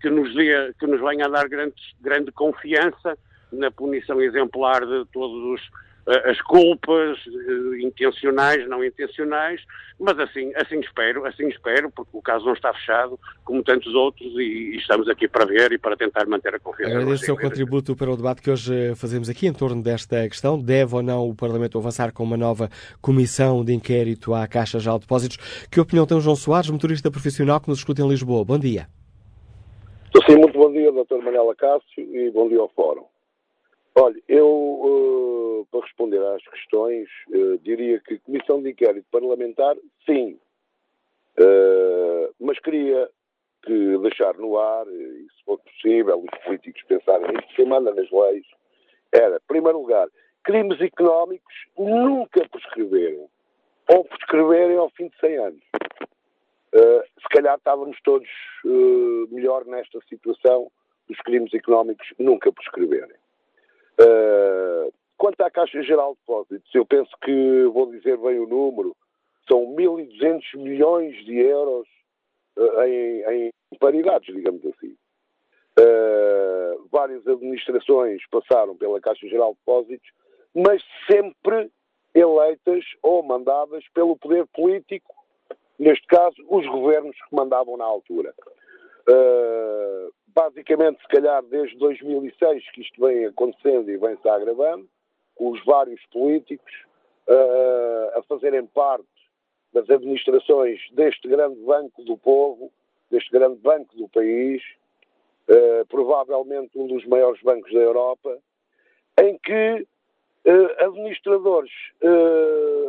que 0.00 0.08
nos 0.08 0.34
dê, 0.34 0.72
que 0.80 0.86
nos 0.86 1.02
venha 1.02 1.26
a 1.26 1.28
dar 1.28 1.46
grande, 1.46 1.74
grande 2.00 2.32
confiança 2.32 3.18
na 3.52 3.70
punição 3.70 4.22
exemplar 4.22 4.86
de 4.86 5.04
todos 5.12 5.60
os 5.60 5.70
as 6.06 6.40
culpas 6.42 7.18
intencionais, 7.80 8.68
não 8.68 8.84
intencionais, 8.84 9.60
mas 9.98 10.18
assim, 10.18 10.52
assim 10.56 10.80
espero, 10.80 11.24
assim 11.26 11.48
espero, 11.48 11.90
porque 11.90 12.10
o 12.12 12.20
caso 12.20 12.44
não 12.44 12.54
está 12.54 12.72
fechado, 12.74 13.18
como 13.44 13.62
tantos 13.62 13.94
outros, 13.94 14.32
e, 14.34 14.72
e 14.72 14.76
estamos 14.78 15.08
aqui 15.08 15.28
para 15.28 15.44
ver 15.44 15.72
e 15.72 15.78
para 15.78 15.96
tentar 15.96 16.26
manter 16.26 16.54
a 16.54 16.58
confiança. 16.58 16.92
Agradeço 16.92 17.22
o 17.22 17.26
seu 17.26 17.36
contributo 17.36 17.94
para 17.94 18.10
o 18.10 18.16
debate 18.16 18.42
que 18.42 18.50
hoje 18.50 18.94
fazemos 18.96 19.28
aqui 19.28 19.46
em 19.46 19.52
torno 19.52 19.80
desta 19.80 20.28
questão. 20.28 20.58
Deve 20.58 20.96
ou 20.96 21.02
não 21.02 21.28
o 21.28 21.34
Parlamento 21.36 21.78
avançar 21.78 22.12
com 22.12 22.24
uma 22.24 22.36
nova 22.36 22.68
comissão 23.00 23.64
de 23.64 23.72
inquérito 23.72 24.34
à 24.34 24.46
Caixa 24.48 24.78
de 24.78 24.98
Depósitos? 24.98 25.36
Que 25.70 25.80
opinião 25.80 26.04
tem 26.06 26.16
o 26.16 26.20
João 26.20 26.36
Soares, 26.36 26.70
motorista 26.70 27.10
profissional 27.10 27.60
que 27.60 27.68
nos 27.68 27.78
escuta 27.78 28.02
em 28.02 28.08
Lisboa? 28.08 28.44
Bom 28.44 28.58
dia. 28.58 28.88
Sim, 30.26 30.36
muito 30.36 30.58
bom 30.58 30.70
dia, 30.70 30.92
Dr. 30.92 31.22
Manela 31.22 31.54
Cássio, 31.54 31.82
e 31.98 32.30
bom 32.30 32.48
dia 32.48 32.60
ao 32.60 32.68
Fórum. 32.68 33.11
Olha, 33.94 34.18
eu, 34.26 34.48
uh, 34.48 35.66
para 35.70 35.80
responder 35.82 36.24
às 36.24 36.42
questões, 36.48 37.08
uh, 37.28 37.58
diria 37.58 38.00
que 38.00 38.18
comissão 38.20 38.62
de 38.62 38.70
inquérito 38.70 39.06
parlamentar, 39.10 39.76
sim. 40.06 40.38
Uh, 41.38 42.34
mas 42.40 42.58
queria 42.60 43.08
que 43.62 43.98
deixar 43.98 44.34
no 44.38 44.58
ar, 44.58 44.86
e 44.88 45.26
se 45.36 45.44
for 45.44 45.58
possível, 45.58 46.24
os 46.24 46.44
políticos 46.44 46.82
pensarem 46.84 47.28
nisso, 47.28 47.54
quem 47.54 47.66
manda 47.66 47.92
nas 47.94 48.10
leis 48.10 48.46
era, 49.12 49.36
em 49.36 49.46
primeiro 49.46 49.80
lugar, 49.80 50.08
crimes 50.42 50.80
económicos 50.80 51.54
nunca 51.78 52.48
prescreverem. 52.48 53.28
Ou 53.88 54.04
prescreverem 54.04 54.78
ao 54.78 54.88
fim 54.90 55.08
de 55.08 55.18
100 55.18 55.36
anos. 55.36 55.64
se 56.72 57.28
calhar 57.30 57.58
estávamos 57.58 57.98
todos 58.02 58.28
melhor 59.30 59.66
nesta 59.66 60.00
situação 60.08 60.70
dos 61.08 61.18
crimes 61.18 61.52
económicos 61.52 62.06
nunca 62.18 62.50
prescreverem. 62.50 63.21
Uh, 64.00 64.92
quanto 65.16 65.40
à 65.42 65.50
Caixa 65.50 65.82
Geral 65.82 66.14
de 66.14 66.20
Depósitos, 66.20 66.74
eu 66.74 66.86
penso 66.86 67.10
que, 67.22 67.64
vou 67.72 67.90
dizer 67.90 68.16
bem 68.16 68.38
o 68.38 68.46
número, 68.46 68.96
são 69.48 69.74
1.200 69.74 70.56
milhões 70.56 71.24
de 71.24 71.38
euros 71.38 71.86
uh, 72.56 72.82
em, 72.82 73.48
em, 73.48 73.78
paridades, 73.78 74.34
digamos 74.34 74.64
assim. 74.66 74.96
Uh, 75.78 76.88
várias 76.90 77.26
administrações 77.26 78.22
passaram 78.30 78.76
pela 78.76 79.00
Caixa 79.00 79.26
Geral 79.28 79.52
de 79.52 79.58
Depósitos, 79.58 80.10
mas 80.54 80.82
sempre 81.10 81.70
eleitas 82.14 82.84
ou 83.02 83.22
mandadas 83.22 83.84
pelo 83.94 84.16
poder 84.16 84.46
político, 84.48 85.14
neste 85.78 86.06
caso, 86.06 86.36
os 86.48 86.66
governos 86.66 87.16
que 87.16 87.34
mandavam 87.34 87.76
na 87.76 87.84
altura. 87.84 88.34
Uh, 89.08 90.12
basicamente, 90.34 91.00
se 91.00 91.08
calhar, 91.08 91.42
desde 91.44 91.76
2006 91.78 92.70
que 92.72 92.80
isto 92.80 93.00
vem 93.00 93.26
acontecendo 93.26 93.90
e 93.90 93.96
vem-se 93.96 94.28
agravando, 94.28 94.88
com 95.34 95.50
os 95.50 95.64
vários 95.64 96.04
políticos 96.06 96.72
uh, 97.28 98.18
a 98.18 98.22
fazerem 98.22 98.66
parte 98.66 99.06
das 99.72 99.88
administrações 99.88 100.80
deste 100.92 101.28
grande 101.28 101.60
banco 101.60 102.02
do 102.04 102.16
povo, 102.16 102.70
deste 103.10 103.30
grande 103.30 103.58
banco 103.60 103.96
do 103.96 104.08
país, 104.08 104.62
uh, 105.48 105.86
provavelmente 105.88 106.78
um 106.78 106.86
dos 106.86 107.04
maiores 107.06 107.40
bancos 107.42 107.72
da 107.72 107.80
Europa, 107.80 108.38
em 109.20 109.38
que 109.38 109.86
uh, 110.46 110.84
administradores 110.84 111.72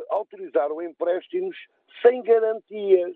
autorizaram 0.09 0.81
empréstimos 0.81 1.57
sem 2.01 2.21
garantias. 2.23 3.15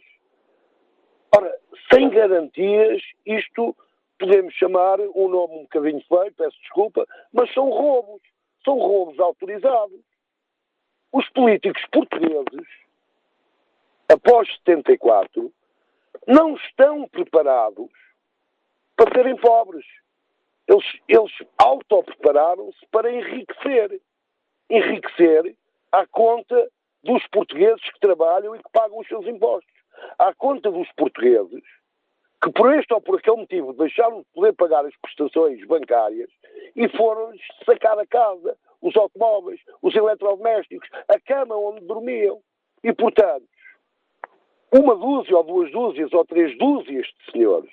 Ora, 1.36 1.58
sem 1.92 2.10
garantias, 2.10 3.02
isto 3.26 3.76
podemos 4.18 4.54
chamar 4.56 5.00
um 5.00 5.28
nome 5.28 5.56
um 5.56 5.62
bocadinho 5.64 6.04
feio, 6.08 6.34
peço 6.34 6.60
desculpa, 6.62 7.06
mas 7.32 7.54
são 7.54 7.70
roubos. 7.70 8.22
São 8.64 8.78
roubos 8.78 9.20
autorizados. 9.20 10.02
Os 11.14 11.28
políticos 11.30 11.82
portugueses, 11.92 12.68
após 14.10 14.48
74, 14.58 15.54
não 16.28 16.56
estão 16.56 17.08
preparados 17.08 17.90
para 18.96 19.14
serem 19.14 19.38
pobres. 19.38 19.86
Eles, 20.68 20.86
eles 21.08 21.32
autoprepararam-se 21.58 22.86
para 22.92 23.12
enriquecer. 23.12 24.02
Enriquecer 24.70 25.56
à 25.92 26.06
conta 26.08 26.70
dos 27.04 27.26
portugueses 27.28 27.82
que 27.92 28.00
trabalham 28.02 28.54
e 28.54 28.60
que 28.62 28.70
pagam 28.74 29.00
os 29.00 29.08
seus 29.08 29.26
impostos. 29.26 29.74
À 30.20 30.34
conta 30.34 30.70
dos 30.70 30.92
portugueses 30.92 31.64
que 32.44 32.52
por 32.52 32.74
este 32.76 32.94
ou 32.94 33.02
por 33.02 33.18
aquele 33.18 33.38
motivo 33.38 33.74
deixaram 33.74 34.20
de 34.20 34.28
poder 34.34 34.54
pagar 34.54 34.86
as 34.86 34.96
prestações 34.98 35.66
bancárias 35.66 36.30
e 36.76 36.88
foram 36.90 37.34
sacar 37.66 37.98
a 37.98 38.06
casa, 38.06 38.56
os 38.82 38.96
automóveis, 38.96 39.60
os 39.82 39.96
eletrodomésticos, 39.96 40.88
a 41.08 41.20
cama 41.20 41.56
onde 41.56 41.86
dormiam. 41.86 42.40
E, 42.84 42.94
portanto, 42.94 43.46
uma 44.72 44.96
dúzia 44.96 45.38
ou 45.38 45.44
duas 45.44 45.72
dúzias 45.72 46.14
ou 46.14 46.26
três 46.26 46.56
dúzias 46.58 47.08
de 47.08 47.32
senhores 47.32 47.72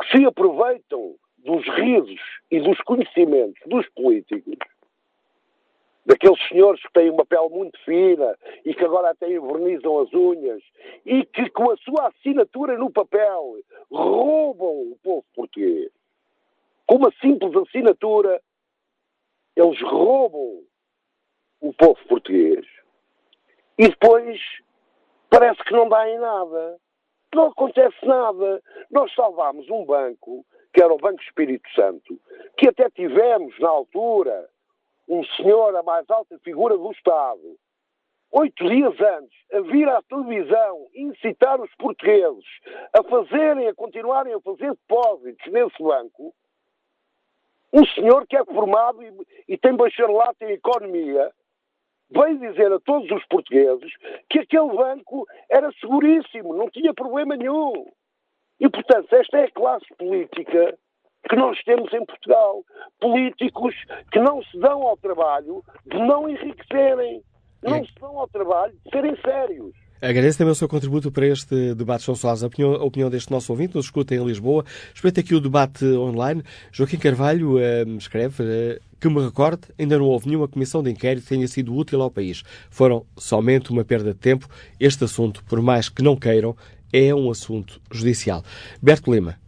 que 0.00 0.18
se 0.18 0.26
aproveitam 0.26 1.14
dos 1.38 1.64
risos 1.68 2.20
e 2.50 2.60
dos 2.60 2.78
conhecimentos 2.80 3.60
dos 3.66 3.88
políticos 3.90 4.56
daqueles 6.06 6.40
senhores 6.48 6.80
que 6.80 6.92
têm 6.92 7.10
uma 7.10 7.26
pele 7.26 7.48
muito 7.48 7.78
fina 7.84 8.38
e 8.64 8.72
que 8.72 8.84
agora 8.84 9.10
até 9.10 9.28
envernizam 9.30 9.98
as 9.98 10.14
unhas 10.14 10.62
e 11.04 11.24
que 11.26 11.50
com 11.50 11.70
a 11.70 11.76
sua 11.78 12.08
assinatura 12.08 12.78
no 12.78 12.90
papel 12.90 13.58
roubam 13.90 14.92
o 14.92 14.98
povo 15.02 15.24
português. 15.34 15.90
Com 16.86 16.96
uma 16.96 17.12
simples 17.20 17.54
assinatura, 17.56 18.40
eles 19.56 19.82
roubam 19.82 20.62
o 21.60 21.72
povo 21.74 21.98
português 22.06 22.64
e 23.76 23.88
depois 23.88 24.40
parece 25.28 25.62
que 25.64 25.72
não 25.72 25.88
dá 25.88 26.08
em 26.08 26.18
nada. 26.18 26.78
Não 27.34 27.48
acontece 27.48 27.96
nada. 28.06 28.62
Nós 28.90 29.12
salvámos 29.14 29.68
um 29.68 29.84
banco, 29.84 30.46
que 30.72 30.80
era 30.80 30.94
o 30.94 30.98
Banco 30.98 31.20
Espírito 31.22 31.68
Santo, 31.74 32.18
que 32.56 32.68
até 32.68 32.88
tivemos 32.90 33.58
na 33.58 33.68
altura 33.68 34.48
um 35.08 35.24
senhor, 35.36 35.74
a 35.76 35.82
mais 35.82 36.08
alta 36.10 36.38
figura 36.40 36.76
do 36.76 36.90
Estado, 36.90 37.56
oito 38.32 38.68
dias 38.68 38.94
antes, 39.00 39.38
a 39.52 39.60
vir 39.60 39.88
à 39.88 40.02
televisão 40.02 40.86
incitar 40.94 41.60
os 41.60 41.72
portugueses 41.76 42.44
a 42.92 43.02
fazerem, 43.02 43.68
a 43.68 43.74
continuarem 43.74 44.34
a 44.34 44.40
fazer 44.40 44.70
depósitos 44.70 45.52
nesse 45.52 45.82
banco, 45.82 46.34
um 47.72 47.84
senhor 47.86 48.26
que 48.26 48.36
é 48.36 48.44
formado 48.44 49.02
e, 49.02 49.12
e 49.48 49.58
tem 49.58 49.74
bacharelato 49.74 50.44
em 50.44 50.52
economia, 50.52 51.30
veio 52.10 52.38
dizer 52.38 52.72
a 52.72 52.80
todos 52.80 53.10
os 53.10 53.24
portugueses 53.26 53.92
que 54.30 54.40
aquele 54.40 54.68
banco 54.68 55.26
era 55.50 55.70
seguríssimo, 55.80 56.54
não 56.54 56.70
tinha 56.70 56.94
problema 56.94 57.36
nenhum. 57.36 57.90
E, 58.58 58.68
portanto, 58.68 59.12
esta 59.12 59.38
é 59.38 59.44
a 59.44 59.50
classe 59.50 59.86
política 59.98 60.78
que 61.28 61.36
nós 61.36 61.62
temos 61.64 61.92
em 61.92 62.04
Portugal. 62.04 62.64
Políticos 63.00 63.74
que 64.10 64.18
não 64.18 64.42
se 64.44 64.58
dão 64.58 64.82
ao 64.82 64.96
trabalho 64.96 65.62
de 65.86 65.98
não 65.98 66.28
enriquecerem, 66.28 67.22
não 67.62 67.76
é. 67.76 67.84
se 67.84 67.94
dão 68.00 68.18
ao 68.18 68.28
trabalho 68.28 68.74
de 68.84 68.90
serem 68.90 69.16
sérios. 69.20 69.74
Agradeço 70.00 70.36
também 70.36 70.52
o 70.52 70.54
seu 70.54 70.68
contributo 70.68 71.10
para 71.10 71.26
este 71.26 71.74
debate, 71.74 72.04
João 72.04 72.16
Soares. 72.16 72.42
A 72.42 72.46
opinião, 72.46 72.74
a 72.74 72.84
opinião 72.84 73.08
deste 73.08 73.30
nosso 73.30 73.50
ouvinte, 73.50 73.74
nos 73.74 73.86
escuta 73.86 74.14
em 74.14 74.22
Lisboa. 74.24 74.62
Respeito 74.92 75.20
aqui 75.20 75.34
o 75.34 75.40
debate 75.40 75.86
online. 75.86 76.42
Joaquim 76.70 76.98
Carvalho 76.98 77.56
uh, 77.56 77.96
escreve 77.96 78.42
uh, 78.42 78.80
que 79.00 79.08
me 79.08 79.24
recorde, 79.24 79.62
ainda 79.78 79.98
não 79.98 80.04
houve 80.04 80.28
nenhuma 80.28 80.48
comissão 80.48 80.82
de 80.82 80.90
inquérito 80.90 81.22
que 81.22 81.30
tenha 81.30 81.48
sido 81.48 81.74
útil 81.74 82.02
ao 82.02 82.10
país. 82.10 82.42
Foram 82.70 83.06
somente 83.16 83.70
uma 83.70 83.84
perda 83.84 84.12
de 84.12 84.18
tempo. 84.18 84.46
Este 84.78 85.04
assunto, 85.04 85.42
por 85.44 85.62
mais 85.62 85.88
que 85.88 86.02
não 86.02 86.14
queiram, 86.14 86.54
é 86.92 87.14
um 87.14 87.30
assunto 87.30 87.80
judicial. 87.90 88.44
Berto 88.82 89.10
Lima, 89.10 89.38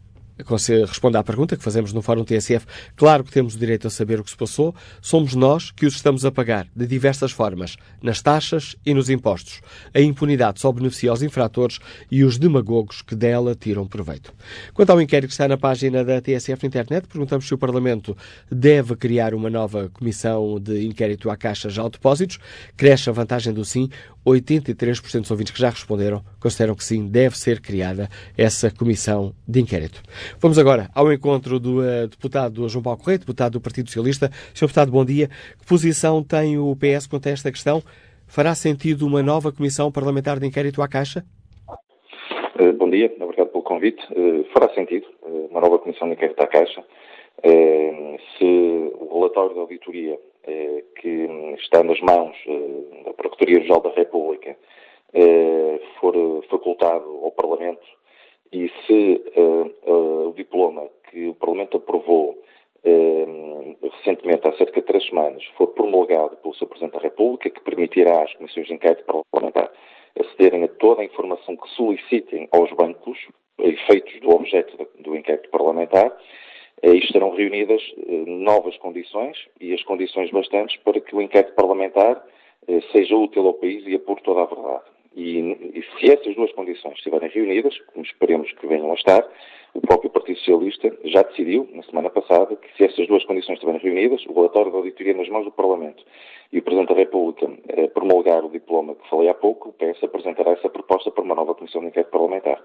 responde 0.86 1.16
à 1.16 1.24
pergunta 1.24 1.56
que 1.56 1.62
fazemos 1.62 1.92
no 1.92 2.02
Fórum 2.02 2.24
TSF. 2.24 2.66
Claro 2.96 3.24
que 3.24 3.32
temos 3.32 3.54
o 3.54 3.58
direito 3.58 3.86
a 3.86 3.90
saber 3.90 4.20
o 4.20 4.24
que 4.24 4.30
se 4.30 4.36
passou. 4.36 4.74
Somos 5.00 5.34
nós 5.34 5.70
que 5.70 5.86
os 5.86 5.94
estamos 5.94 6.24
a 6.24 6.30
pagar, 6.30 6.68
de 6.74 6.86
diversas 6.86 7.32
formas, 7.32 7.76
nas 8.02 8.22
taxas 8.22 8.76
e 8.84 8.94
nos 8.94 9.10
impostos. 9.10 9.60
A 9.94 10.00
impunidade 10.00 10.60
só 10.60 10.70
beneficia 10.70 11.12
os 11.12 11.22
infratores 11.22 11.78
e 12.10 12.24
os 12.24 12.38
demagogos 12.38 13.02
que 13.02 13.14
dela 13.14 13.54
tiram 13.54 13.86
proveito. 13.86 14.32
Quanto 14.74 14.90
ao 14.90 15.00
inquérito 15.00 15.28
que 15.28 15.34
está 15.34 15.48
na 15.48 15.56
página 15.56 16.04
da 16.04 16.20
TSF 16.20 16.62
na 16.62 16.68
internet, 16.68 17.08
perguntamos 17.08 17.46
se 17.46 17.54
o 17.54 17.58
Parlamento 17.58 18.16
deve 18.50 18.96
criar 18.96 19.34
uma 19.34 19.50
nova 19.50 19.88
comissão 19.88 20.58
de 20.60 20.86
inquérito 20.86 21.30
à 21.30 21.36
Caixa 21.36 21.68
já 21.68 21.82
ao 21.82 21.90
depósitos. 21.90 22.38
Cresce 22.76 23.10
a 23.10 23.12
vantagem 23.12 23.52
do 23.52 23.64
sim. 23.64 23.88
83% 24.30 25.20
dos 25.20 25.30
ouvintes 25.30 25.52
que 25.52 25.60
já 25.60 25.70
responderam 25.70 26.22
consideram 26.40 26.74
que 26.74 26.84
sim, 26.84 27.08
deve 27.08 27.36
ser 27.36 27.60
criada 27.60 28.08
essa 28.36 28.70
comissão 28.70 29.32
de 29.46 29.60
inquérito. 29.60 30.02
Vamos 30.38 30.58
agora 30.58 30.88
ao 30.94 31.12
encontro 31.12 31.58
do 31.58 31.80
uh, 31.80 32.08
deputado 32.08 32.68
João 32.68 32.82
Paulo 32.82 32.98
Correia, 32.98 33.18
deputado 33.18 33.52
do 33.52 33.60
Partido 33.60 33.88
Socialista. 33.88 34.30
Sr. 34.54 34.66
Deputado, 34.66 34.92
bom 34.92 35.04
dia. 35.04 35.28
Que 35.58 35.66
posição 35.66 36.22
tem 36.22 36.58
o 36.58 36.76
PS 36.76 37.06
quanto 37.06 37.28
a 37.28 37.32
esta 37.32 37.50
questão? 37.50 37.82
Fará 38.26 38.54
sentido 38.54 39.06
uma 39.06 39.22
nova 39.22 39.50
comissão 39.50 39.90
parlamentar 39.90 40.38
de 40.38 40.46
inquérito 40.46 40.82
à 40.82 40.88
Caixa? 40.88 41.24
Uh, 42.60 42.72
bom 42.74 42.90
dia, 42.90 43.12
obrigado 43.20 43.48
pelo 43.48 43.62
convite. 43.62 44.02
Uh, 44.12 44.44
fará 44.52 44.72
sentido 44.74 45.06
uma 45.50 45.60
nova 45.60 45.78
comissão 45.78 46.08
de 46.08 46.14
inquérito 46.14 46.42
à 46.42 46.46
Caixa. 46.46 46.84
se 48.36 48.44
o 48.44 49.14
relatório 49.14 49.54
da 49.54 49.60
auditoria 49.62 50.18
que 50.96 51.54
está 51.58 51.82
nas 51.82 52.00
mãos 52.00 52.36
da 53.04 53.12
Procuradoria-Geral 53.12 53.80
da 53.80 53.90
República 53.90 54.56
for 56.00 56.14
facultado 56.50 57.20
ao 57.24 57.32
Parlamento 57.32 57.86
e 58.52 58.68
se 58.86 59.22
o 59.86 60.32
diploma 60.34 60.88
que 61.10 61.28
o 61.28 61.34
Parlamento 61.34 61.76
aprovou 61.76 62.38
recentemente, 63.82 64.46
há 64.46 64.52
cerca 64.52 64.80
de 64.80 64.86
três 64.86 65.06
semanas, 65.06 65.44
for 65.56 65.68
promulgado 65.68 66.36
pelo 66.36 66.54
Sr. 66.54 66.66
Presidente 66.66 66.92
da 66.94 67.00
República, 67.00 67.50
que 67.50 67.60
permitirá 67.60 68.22
às 68.22 68.32
comissões 68.34 68.66
de 68.66 68.74
inquérito 68.74 69.04
parlamentar 69.30 69.70
acederem 70.18 70.64
a 70.64 70.68
toda 70.68 71.02
a 71.02 71.04
informação 71.04 71.56
que 71.56 71.68
solicitem 71.70 72.48
aos 72.52 72.72
bancos, 72.72 73.18
efeitos 73.58 74.20
do 74.20 74.30
objeto 74.30 74.76
do 75.00 75.16
inquérito 75.16 75.48
parlamentar, 75.50 76.16
aí 76.82 76.98
estarão 76.98 77.34
reunidas 77.34 77.82
eh, 77.96 78.24
novas 78.26 78.76
condições 78.78 79.36
e 79.60 79.74
as 79.74 79.82
condições 79.82 80.30
bastantes 80.30 80.76
para 80.78 81.00
que 81.00 81.14
o 81.14 81.22
inquérito 81.22 81.54
parlamentar 81.54 82.24
eh, 82.66 82.80
seja 82.92 83.16
útil 83.16 83.46
ao 83.46 83.54
país 83.54 83.86
e 83.86 83.94
apure 83.94 84.22
toda 84.22 84.42
a 84.42 84.46
verdade. 84.46 84.84
E, 85.16 85.38
e, 85.74 85.84
se 85.98 86.12
essas 86.12 86.34
duas 86.36 86.52
condições 86.52 86.94
estiverem 86.94 87.28
reunidas, 87.30 87.76
como 87.92 88.04
esperemos 88.04 88.52
que 88.52 88.66
venham 88.66 88.90
a 88.90 88.94
estar, 88.94 89.26
o 89.74 89.80
próprio 89.80 90.10
Partido 90.10 90.38
Socialista 90.38 90.96
já 91.04 91.22
decidiu, 91.22 91.68
na 91.72 91.82
semana 91.82 92.10
passada, 92.10 92.54
que 92.56 92.68
se 92.76 92.84
essas 92.84 93.06
duas 93.08 93.24
condições 93.24 93.54
estiverem 93.54 93.80
reunidas, 93.80 94.24
o 94.26 94.32
relatório 94.32 94.70
da 94.70 94.78
auditoria 94.78 95.14
nas 95.14 95.28
mãos 95.28 95.44
do 95.44 95.50
Parlamento 95.50 96.04
e 96.52 96.58
o 96.58 96.62
Presidente 96.62 96.90
da 96.90 96.94
República 96.94 97.50
eh, 97.68 97.88
promulgar 97.88 98.44
o 98.44 98.50
diploma 98.50 98.94
que 98.94 99.08
falei 99.08 99.28
há 99.28 99.34
pouco, 99.34 99.70
o 99.70 99.72
PS 99.72 100.04
apresentará 100.04 100.52
essa 100.52 100.68
proposta 100.68 101.10
para 101.10 101.24
uma 101.24 101.34
nova 101.34 101.54
Comissão 101.54 101.80
de 101.80 101.88
Inquérito 101.88 102.10
Parlamentar. 102.10 102.62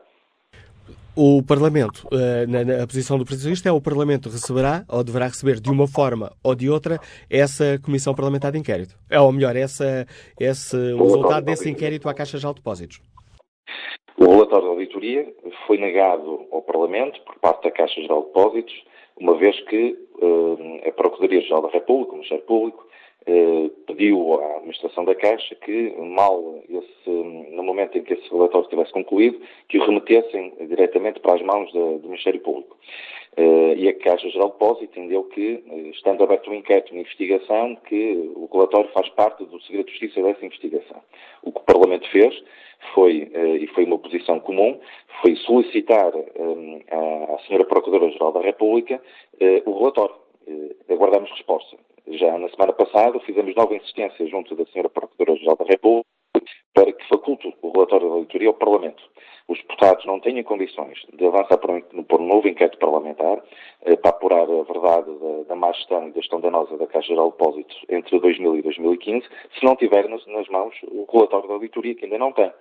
O 1.16 1.44
Parlamento, 1.44 2.08
eh, 2.12 2.48
na, 2.48 2.64
na 2.64 2.88
posição 2.88 3.20
do 3.20 3.30
Socialista, 3.30 3.70
é 3.70 3.72
o 3.72 3.80
Parlamento 3.80 4.30
receberá, 4.30 4.84
ou 4.90 5.04
deverá 5.04 5.28
receber 5.28 5.60
de 5.60 5.70
uma 5.70 5.88
forma 5.88 6.32
ou 6.44 6.56
de 6.56 6.68
outra, 6.72 7.00
essa 7.30 7.80
Comissão 7.86 8.16
Parlamentar 8.16 8.52
de 8.52 8.58
Inquérito. 8.58 8.96
É, 9.12 9.20
ou 9.20 9.32
melhor, 9.32 9.56
essa, 9.56 10.08
esse, 10.40 10.76
o 10.76 11.04
resultado 11.04 11.46
desse 11.46 11.70
inquérito 11.70 12.10
à 12.10 12.16
Caixa 12.16 12.40
de 12.40 12.54
Depósitos. 12.56 13.00
O 14.18 14.26
relatório 14.26 14.66
da 14.66 14.74
auditoria 14.74 15.32
foi 15.68 15.78
negado 15.78 16.48
ao 16.52 16.64
Parlamento 16.64 17.22
por 17.22 17.38
parte 17.40 17.66
da 17.66 17.72
Caixa 17.72 18.02
Geral 18.02 18.22
de 18.22 18.28
Depósitos, 18.30 18.84
uma 19.16 19.38
vez 19.38 19.60
que 19.70 19.96
uh, 20.20 20.90
a 20.90 20.92
Procuradoria-Geral 20.94 21.62
da 21.62 21.70
República, 21.70 22.14
o 22.14 22.16
Ministério 22.16 22.44
Público, 22.46 22.88
uh, 23.28 23.70
pediu 23.86 24.34
à 24.34 24.58
Administração 24.58 25.06
da 25.06 25.16
Caixa 25.16 25.56
que, 25.56 25.94
mal 25.98 26.62
esse, 26.70 27.10
no 27.10 27.64
momento 27.64 27.98
em 27.98 28.04
que 28.04 28.14
esse 28.14 28.30
relatório 28.30 28.66
estivesse 28.66 28.92
concluído, 28.92 29.40
que 29.68 29.78
o 29.78 29.86
remetessem 29.86 30.54
diretamente 30.68 31.20
para 31.20 31.36
as 31.36 31.42
mãos 31.42 31.72
do 31.72 32.02
Ministério 32.04 32.40
Público. 32.42 32.78
Uh, 33.38 33.74
e 33.76 33.88
a 33.88 33.94
Caixa 33.94 34.30
Geral 34.30 34.50
de 34.50 34.54
Depósitos 34.54 34.84
entendeu 34.84 35.24
que, 35.26 35.64
estando 35.94 36.24
aberto 36.24 36.50
um 36.50 36.54
inquérito, 36.54 36.92
uma 36.92 37.02
investigação, 37.02 37.76
que 37.88 38.32
o 38.36 38.48
relatório 38.52 38.90
faz 38.92 39.10
parte 39.10 39.44
do 39.44 39.62
segredo 39.62 39.86
de 39.88 39.92
justiça 39.92 40.22
dessa 40.22 40.46
investigação. 40.46 41.02
O 41.42 41.52
que 41.52 41.60
o 41.60 41.64
Parlamento 41.64 42.08
fez 42.10 42.44
foi, 42.94 43.32
e 43.60 43.66
foi 43.68 43.86
uma 43.86 43.98
posição 43.98 44.40
comum, 44.40 44.80
foi 45.22 45.36
solicitar 45.38 46.14
à 46.16 47.36
Sra. 47.46 47.64
Procuradora-Geral 47.66 48.34
da 48.34 48.42
República 48.42 49.02
o 49.66 49.80
relatório. 49.80 50.16
Aguardamos 50.90 51.32
resposta. 51.32 51.78
Já 52.08 52.38
na 52.38 52.50
semana 52.50 52.74
passada 52.74 53.20
fizemos 53.22 53.56
nova 53.56 53.76
insistência 53.76 54.28
junto 54.28 54.56
da 54.56 54.64
Sra. 54.64 54.90
Procuradora-Geral 54.90 55.56
da 55.56 55.66
República 55.66 56.13
para 56.74 56.92
que 56.92 57.08
faculte 57.08 57.54
o 57.62 57.72
relatório 57.72 58.08
da 58.08 58.16
auditoria 58.16 58.48
ao 58.48 58.54
Parlamento. 58.54 59.04
Os 59.48 59.58
deputados 59.60 60.06
não 60.06 60.20
têm 60.20 60.42
condições 60.44 61.00
de 61.14 61.26
avançar 61.26 61.58
por 61.58 61.70
um, 61.72 61.82
por 62.04 62.22
um 62.22 62.28
novo 62.28 62.48
inquérito 62.48 62.78
parlamentar 62.78 63.44
eh, 63.86 63.96
para 63.98 64.12
apurar 64.12 64.44
a 64.44 64.64
verdade 64.64 65.12
da, 65.20 65.44
da 65.50 65.56
má 65.56 65.72
gestão 65.74 66.08
e 66.08 66.12
da 66.12 66.22
gestão 66.22 66.40
danosa 66.40 66.78
da 66.78 66.88
Caixa 66.88 67.10
Geral 67.10 67.32
de 67.32 67.38
Depósitos 67.38 67.86
entre 67.90 68.20
2000 68.20 68.58
e 68.58 68.62
2015, 68.62 69.28
se 69.60 69.66
não 69.66 69.76
tiver 69.76 70.08
nas, 70.08 70.26
nas, 70.28 70.48
mãos 70.48 70.74
o 70.84 71.06
relatório 71.12 71.50
da 71.50 71.56
auditoria, 71.56 71.94
que 71.94 72.06
ainda 72.06 72.18
não 72.18 72.32
tem. 72.32 72.52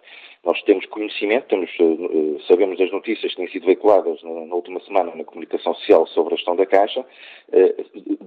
Nós 0.44 0.60
temos 0.62 0.84
conhecimento, 0.86 1.46
temos, 1.46 1.70
eh, 1.78 2.42
sabemos 2.48 2.76
das 2.78 2.90
notícias 2.90 3.30
que 3.30 3.36
têm 3.36 3.48
sido 3.48 3.66
veiculadas 3.66 4.20
na, 4.24 4.46
na, 4.46 4.54
última 4.54 4.80
semana 4.80 5.14
na 5.14 5.22
comunicação 5.22 5.74
social 5.74 6.04
sobre 6.08 6.34
a 6.34 6.36
gestão 6.36 6.56
da 6.56 6.66
Caixa. 6.66 7.06
Eh, 7.52 7.76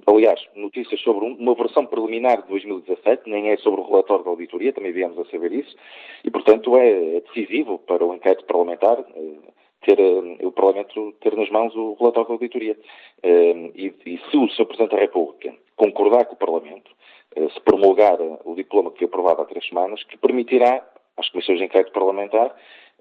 aliás, 0.07 0.39
notícias 0.55 1.01
sobre 1.01 1.25
uma 1.25 1.55
versão 1.55 1.85
preliminar 1.85 2.41
de 2.43 2.47
2017, 2.47 3.29
nem 3.29 3.49
é 3.49 3.57
sobre 3.57 3.81
o 3.81 3.83
relatório 3.83 4.23
da 4.23 4.29
auditoria, 4.29 4.71
também 4.71 4.93
viemos 4.93 5.19
a 5.19 5.25
saber 5.25 5.51
isso, 5.51 5.74
e 6.23 6.31
portanto 6.31 6.77
é, 6.77 7.17
é 7.17 7.21
decisivo 7.21 7.79
para 7.79 8.05
o 8.05 8.13
inquérito 8.13 8.45
parlamentar 8.45 8.99
eh, 8.99 9.35
ter 9.81 9.99
o 10.43 10.51
Parlamento 10.51 11.13
ter 11.21 11.35
nas 11.35 11.49
mãos 11.49 11.75
o 11.75 11.95
relatório 11.99 12.27
da 12.27 12.33
auditoria. 12.33 12.75
E, 13.23 13.93
e 14.05 14.17
se 14.17 14.37
o 14.37 14.49
Sr. 14.49 14.65
Presidente 14.65 14.95
da 14.95 14.99
República 15.01 15.53
concordar 15.75 16.25
com 16.25 16.33
o 16.33 16.37
Parlamento, 16.37 16.89
se 17.53 17.61
promulgar 17.61 18.17
o 18.19 18.55
diploma 18.55 18.89
que 18.89 18.97
foi 18.97 19.07
aprovado 19.07 19.43
há 19.43 19.45
três 19.45 19.67
semanas, 19.67 20.03
que 20.05 20.17
permitirá 20.17 20.83
às 21.17 21.29
comissões 21.29 21.59
de 21.59 21.65
inquérito 21.65 21.91
parlamentar 21.91 22.55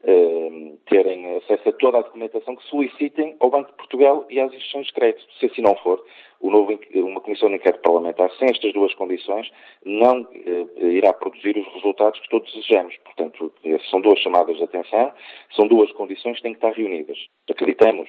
uh, 0.06 0.78
terem 0.86 1.36
acesso 1.36 1.68
a 1.68 1.72
toda 1.72 1.98
a 1.98 2.02
documentação 2.02 2.56
que 2.56 2.64
solicitem 2.64 3.36
ao 3.40 3.50
Banco 3.50 3.70
de 3.70 3.76
Portugal 3.76 4.24
e 4.30 4.40
às 4.40 4.52
instituições 4.52 4.86
de 4.86 4.92
crédito. 4.92 5.26
Se 5.38 5.46
assim 5.46 5.62
não 5.62 5.74
for, 5.76 6.04
novo, 6.42 6.78
uma 6.94 7.20
comissão 7.20 7.48
de 7.48 7.56
inquérito 7.56 7.82
parlamentar 7.82 8.30
sem 8.38 8.48
estas 8.48 8.72
duas 8.72 8.94
condições 8.94 9.50
não 9.84 10.22
uh, 10.22 10.86
irá 10.86 11.12
produzir 11.12 11.56
os 11.56 11.66
resultados 11.74 12.20
que 12.20 12.28
todos 12.28 12.52
desejamos. 12.52 12.96
Portanto, 12.98 13.52
são 13.90 14.00
duas 14.00 14.18
chamadas 14.20 14.56
de 14.56 14.64
atenção, 14.64 15.12
são 15.54 15.66
duas 15.66 15.90
condições 15.92 16.36
que 16.36 16.42
têm 16.42 16.52
que 16.52 16.58
estar 16.58 16.72
reunidas. 16.72 17.18
Acreditamos 17.50 18.08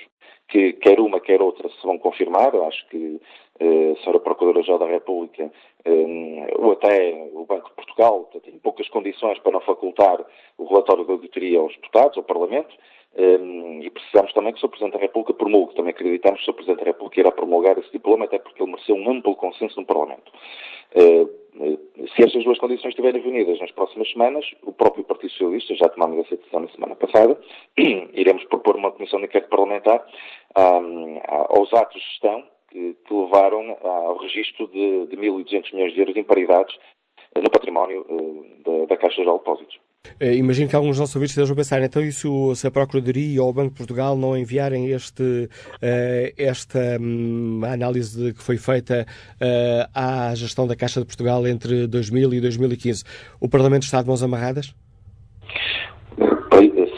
que 0.50 0.74
quer 0.74 1.00
uma, 1.00 1.20
quer 1.20 1.42
outra 1.42 1.70
se 1.70 1.84
vão 1.84 1.98
confirmar. 1.98 2.54
Eu 2.54 2.66
acho 2.66 2.88
que 2.90 3.20
a 3.60 4.00
Sra. 4.02 4.20
Procuradora-Geral 4.20 4.80
da 4.80 4.88
República 4.88 5.52
um, 5.86 6.46
ou 6.58 6.72
até 6.74 7.30
o 7.34 7.46
Banco 7.46 7.70
de 7.70 7.76
Portugal 7.76 8.30
tem 8.44 8.58
poucas 8.60 8.88
condições 8.90 9.40
para 9.40 9.54
não 9.54 9.62
facultar 9.62 10.24
o 10.58 10.66
relatório 10.66 11.06
da 11.06 11.14
auditoria 11.14 11.60
aos 11.60 11.74
deputados, 11.76 12.18
ao 12.18 12.24
Parlamento, 12.24 12.76
um, 13.18 13.82
e 13.82 13.90
precisamos 13.90 14.34
também 14.34 14.52
que 14.52 14.58
o 14.58 14.62
Sr. 14.62 14.70
Presidente 14.70 14.94
da 14.94 15.00
República 15.00 15.34
promulgue. 15.34 15.76
Também 15.76 15.92
acreditamos 15.92 16.40
que 16.40 16.44
o 16.44 16.52
Sr. 16.52 16.56
Presidente 16.56 16.80
da 16.80 16.92
República 16.92 17.20
irá 17.22 17.32
promulgar 17.32 17.78
esse 17.78 17.92
diploma, 17.92 18.26
até 18.26 18.40
porque 18.40 18.62
ele 18.62 18.72
mereceu 18.72 18.96
um 18.96 19.10
amplo 19.10 19.36
consenso 19.36 19.80
no 19.80 19.86
Parlamento. 19.86 20.32
Se 22.16 22.24
estas 22.24 22.44
duas 22.44 22.58
condições 22.58 22.90
estiverem 22.90 23.22
reunidas 23.22 23.60
nas 23.60 23.72
próximas 23.72 24.12
semanas, 24.12 24.46
o 24.64 24.74
próprio 24.74 25.06
Partido 25.06 25.32
Socialista, 25.32 25.76
já 25.76 25.88
tomamos 25.88 26.26
essa 26.26 26.36
decisão 26.36 26.60
na 26.60 26.68
semana 26.70 26.96
passada, 26.96 27.40
iremos 28.14 28.44
propor 28.46 28.76
uma 28.76 28.92
comissão 28.92 29.20
de 29.20 29.26
inquérito 29.26 29.50
parlamentar 29.50 30.06
um, 30.58 31.20
aos 31.26 31.74
atos 31.74 32.02
de 32.02 32.10
gestão 32.10 32.44
que, 32.76 32.98
que 33.08 33.14
levaram 33.14 33.78
ao 33.82 34.18
registro 34.18 34.68
de, 34.68 35.08
de 35.08 35.16
1.200 35.16 35.74
milhões 35.74 35.94
de 35.94 36.00
euros 36.00 36.14
de 36.14 36.20
imparidades 36.20 36.76
no 37.34 37.50
património 37.50 38.06
uh, 38.10 38.46
da, 38.66 38.86
da 38.88 38.98
Caixa 38.98 39.22
de 39.24 39.32
Depósitos. 39.32 39.76
Uh, 40.22 40.34
imagino 40.34 40.70
que 40.70 40.76
alguns 40.76 40.92
dos 40.92 41.00
nossos 41.00 41.16
ouvintes 41.16 41.36
estejam 41.36 41.54
a 41.54 41.56
pensar, 41.56 41.82
então, 41.82 42.02
isso, 42.02 42.54
se 42.56 42.68
a 42.68 42.72
Procuradoria 42.72 43.42
ou 43.42 43.50
o 43.50 43.54
Banco 43.54 43.72
de 43.72 43.78
Portugal 43.78 44.18
não 44.18 44.38
enviarem 44.38 44.92
este, 44.92 45.50
esta 46.38 46.98
um, 47.00 47.62
análise 47.66 48.34
que 48.34 48.44
foi 48.44 48.58
feita 48.58 49.06
à 49.94 50.34
gestão 50.36 50.68
da 50.68 50.76
Caixa 50.76 51.00
de 51.00 51.06
Portugal 51.06 51.46
entre 51.48 51.88
2000 51.88 52.34
e 52.34 52.42
2015, 52.42 53.04
o 53.40 53.50
Parlamento 53.50 53.84
está 53.84 54.02
de 54.02 54.08
mãos 54.08 54.22
amarradas? 54.22 54.74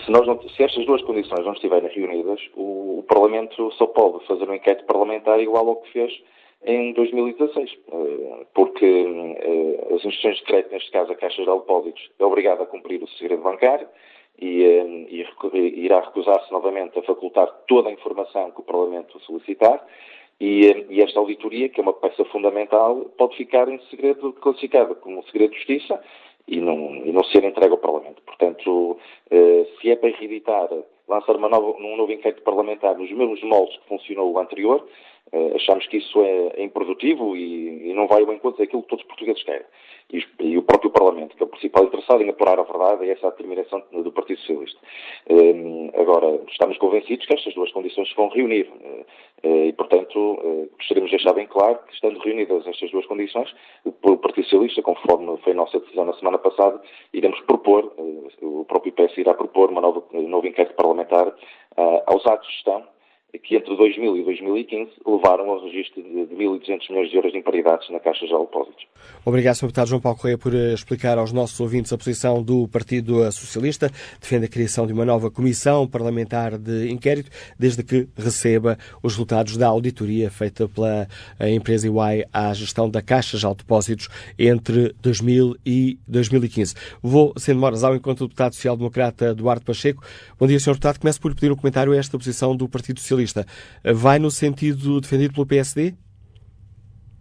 Se, 0.08 0.12
nós 0.12 0.26
não, 0.26 0.42
se 0.42 0.64
estas 0.64 0.86
duas 0.86 1.02
condições 1.02 1.46
não 1.46 1.52
estiverem 1.52 1.90
reunidas, 1.90 2.40
o, 2.56 3.00
o 3.00 3.04
Parlamento 3.10 3.70
só 3.74 3.86
pode 3.88 4.26
fazer 4.26 4.50
um 4.50 4.54
inquérito 4.54 4.86
parlamentar 4.86 5.38
igual 5.42 5.68
ao 5.68 5.76
que 5.82 5.92
fez 5.92 6.24
em 6.64 6.94
2016, 6.94 7.70
eh, 7.92 8.46
porque 8.54 8.86
eh, 8.86 9.94
as 9.94 10.06
instituições 10.06 10.38
de 10.38 10.44
crédito, 10.44 10.72
neste 10.72 10.92
caso 10.92 11.12
a 11.12 11.16
Caixa 11.16 11.44
de 11.44 11.52
Depósitos, 11.52 12.10
é 12.18 12.24
obrigada 12.24 12.64
a 12.64 12.66
cumprir 12.66 13.04
o 13.04 13.08
segredo 13.10 13.44
bancário 13.44 13.86
e, 14.40 14.64
eh, 14.64 15.08
e 15.10 15.86
irá 15.86 16.00
recusar-se 16.00 16.54
novamente 16.54 16.98
a 16.98 17.04
facultar 17.04 17.52
toda 17.68 17.90
a 17.90 17.92
informação 17.92 18.52
que 18.52 18.62
o 18.62 18.64
Parlamento 18.64 19.20
solicitar. 19.20 19.86
E, 20.40 20.86
e, 20.90 21.02
esta 21.02 21.20
auditoria, 21.20 21.68
que 21.68 21.82
é 21.82 21.84
uma 21.84 21.94
peça 21.94 22.24
fundamental, 22.26 22.96
pode 23.18 23.36
ficar 23.36 23.68
em 23.68 23.80
segredo 23.90 24.32
classificada 24.34 24.96
como 24.96 25.24
segredo 25.26 25.52
de 25.52 25.58
justiça 25.58 26.02
e 26.48 26.60
não, 26.62 26.96
e 27.06 27.12
não 27.12 27.24
ser 27.26 27.44
entregue 27.44 27.72
ao 27.72 27.78
Parlamento. 27.78 28.22
Portanto, 28.24 28.98
se 29.30 29.92
é 29.92 29.96
para 29.96 30.10
reeditar, 30.10 30.70
lançar 31.08 31.36
uma 31.36 31.50
nova, 31.50 31.76
um 31.78 31.98
novo 31.98 32.12
inquérito 32.12 32.42
parlamentar 32.42 32.98
nos 32.98 33.12
mesmos 33.12 33.44
moldes 33.44 33.78
que 33.78 33.88
funcionou 33.88 34.32
o 34.32 34.40
anterior, 34.40 34.88
Uh, 35.34 35.56
achamos 35.56 35.86
que 35.88 35.98
isso 35.98 36.22
é, 36.22 36.54
é 36.56 36.64
improdutivo 36.64 37.36
e, 37.36 37.90
e, 37.90 37.94
não 37.94 38.08
vai 38.08 38.24
ao 38.24 38.32
encontro 38.32 38.60
daquilo 38.60 38.82
que 38.84 38.88
todos 38.88 39.04
os 39.04 39.08
portugueses 39.10 39.44
querem. 39.44 39.66
E, 40.12 40.24
e, 40.40 40.58
o 40.58 40.62
próprio 40.62 40.90
Parlamento, 40.90 41.36
que 41.36 41.44
é 41.44 41.46
o 41.46 41.50
principal 41.50 41.84
interessado 41.84 42.22
em 42.22 42.30
apurar 42.30 42.58
a 42.58 42.64
verdade, 42.64 43.06
é 43.06 43.12
essa 43.12 43.30
determinação 43.30 43.84
do 43.92 44.12
Partido 44.12 44.40
Socialista. 44.40 44.80
Uh, 45.30 45.92
agora, 46.00 46.40
estamos 46.50 46.78
convencidos 46.78 47.26
que 47.26 47.34
estas 47.34 47.54
duas 47.54 47.72
condições 47.74 48.08
se 48.08 48.16
vão 48.16 48.30
reunir 48.30 48.72
uh, 48.72 49.06
e, 49.44 49.74
portanto, 49.74 50.40
gostaríamos 50.78 51.12
de 51.12 51.18
deixar 51.18 51.34
bem 51.34 51.46
claro 51.48 51.80
que, 51.86 51.94
estando 51.94 52.20
reunidas 52.20 52.66
estas 52.66 52.90
duas 52.90 53.06
condições, 53.06 53.54
o 53.84 53.92
Partido 54.18 54.46
Socialista, 54.46 54.82
conforme 54.82 55.38
foi 55.40 55.52
a 55.52 55.56
nossa 55.56 55.78
decisão 55.80 56.06
na 56.06 56.14
semana 56.14 56.38
passada, 56.38 56.82
iremos 57.14 57.40
propor, 57.42 57.94
o 58.42 58.64
próprio 58.66 58.94
PS 58.94 59.18
irá 59.18 59.34
propor 59.34 59.70
uma 59.70 59.82
nova, 59.82 60.04
um 60.14 60.28
novo 60.30 60.48
inquérito 60.48 60.76
parlamentar 60.76 61.36
aos 62.08 62.26
atos 62.26 62.48
de 62.48 62.54
gestão 62.54 62.84
que 63.44 63.56
entre 63.56 63.76
2000 63.76 64.18
e 64.18 64.24
2015 64.24 64.92
levaram 65.06 65.50
ao 65.50 65.64
registro 65.64 66.02
de 66.02 66.10
1.200 66.10 66.90
milhões 66.90 67.10
de 67.10 67.16
euros 67.16 67.32
de 67.32 67.38
imparidades 67.38 67.90
na 67.90 68.00
Caixa 68.00 68.26
de 68.26 68.32
Depósitos. 68.32 68.86
Obrigado, 69.26 69.56
Sr. 69.56 69.68
Deputado 69.68 69.88
João 69.90 70.02
Paulo 70.02 70.18
Correia, 70.18 70.38
por 70.38 70.56
eh, 70.56 70.74
explicar 70.74 71.18
aos 71.18 71.34
nossos 71.34 71.60
ouvintes 71.60 71.92
a 71.92 71.98
posição 71.98 72.42
do 72.42 72.68
Partido 72.70 73.30
Socialista. 73.32 73.92
Defende 74.20 74.46
a 74.46 74.48
criação 74.48 74.88
de 74.88 74.94
uma 74.94 75.04
nova 75.04 75.30
comissão 75.30 75.86
parlamentar 75.88 76.58
de 76.58 76.90
inquérito, 76.90 77.30
desde 77.60 77.84
que 77.84 78.08
receba 78.18 78.78
os 79.04 79.14
resultados 79.14 79.58
da 79.58 79.68
auditoria 79.68 80.32
feita 80.32 80.68
pela 80.70 81.08
empresa 81.50 81.88
EY 81.88 82.26
à 82.32 82.54
gestão 82.54 82.90
da 82.90 83.02
Caixa 83.02 83.38
de 83.38 83.56
Depósitos 83.56 84.08
entre 84.40 84.94
2000 85.02 85.56
e 85.66 86.00
2015. 86.08 86.76
Vou, 87.02 87.34
sem 87.38 87.54
demoras, 87.54 87.84
ao 87.84 87.96
encontro 87.96 88.26
do 88.26 88.30
deputado 88.30 88.54
social-democrata 88.54 89.32
Eduardo 89.32 89.66
Pacheco. 89.66 90.02
Bom 90.40 90.48
dia, 90.48 90.60
Sr. 90.60 90.72
Deputado. 90.72 91.00
Começo 91.00 91.20
por 91.20 91.36
pedir 91.36 91.52
um 91.52 91.56
comentário 91.56 91.92
a 91.92 91.98
esta 91.98 92.18
posição 92.18 92.56
do 92.56 92.70
Partido 92.70 93.00
Socialista. 93.00 93.17
Vai 93.96 94.20
no 94.20 94.32
sentido 94.32 95.00
defendido 95.02 95.34
pelo 95.34 95.48
PSD? 95.48 95.94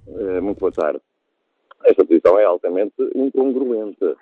Eh, 0.08 0.40
muito 0.40 0.58
boa 0.58 0.72
tarde. 0.72 1.00
Esta 1.84 2.04
posição 2.04 2.38
é 2.38 2.44
altamente 2.44 2.94
incongruente, 3.14 4.16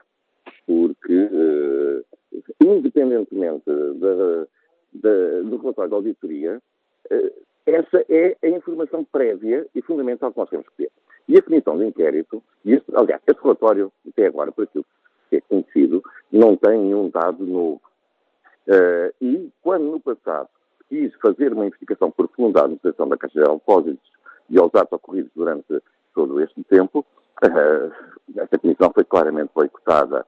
porque, 0.66 1.14
uh, 1.14 2.04
independentemente 2.62 3.64
da, 3.66 4.46
da, 4.92 5.40
do 5.42 5.56
relatório 5.56 5.90
da 5.90 5.96
auditoria, 5.96 6.60
uh, 7.10 7.44
essa 7.64 8.04
é 8.08 8.36
a 8.42 8.48
informação 8.48 9.04
prévia 9.04 9.66
e 9.74 9.80
fundamental 9.80 10.30
que 10.30 10.38
nós 10.38 10.50
temos 10.50 10.68
que 10.68 10.76
ter. 10.76 10.90
E 11.26 11.38
a 11.38 11.42
comissão 11.42 11.78
de 11.78 11.86
inquérito, 11.86 12.42
e 12.64 12.74
este, 12.74 12.94
aliás, 12.94 13.22
este 13.26 13.42
relatório, 13.42 13.90
até 14.06 14.26
agora, 14.26 14.52
por 14.52 14.64
aquilo 14.64 14.84
que 15.30 15.36
é 15.36 15.40
conhecido, 15.40 16.02
não 16.30 16.56
tem 16.56 16.78
nenhum 16.78 17.08
dado 17.08 17.46
novo. 17.46 17.80
Uh, 18.66 19.12
e 19.22 19.50
quando 19.62 19.84
no 19.84 20.00
passado 20.00 20.48
quis 20.88 21.12
fazer 21.16 21.52
uma 21.52 21.66
investigação 21.66 22.10
profunda 22.10 22.60
à 22.60 22.64
administração 22.64 23.08
da 23.08 23.16
Caixa 23.16 23.42
de 23.42 23.48
Depósitos 23.48 24.12
e 24.50 24.58
aos 24.58 24.74
atos 24.74 24.92
ocorridos 24.92 25.30
durante 25.34 25.82
todo 26.14 26.40
este 26.40 26.62
tempo, 26.64 27.04
uh, 27.44 27.92
esta 28.36 28.58
comissão 28.58 28.90
foi 28.92 29.04
claramente 29.04 29.50
boicotada 29.54 30.26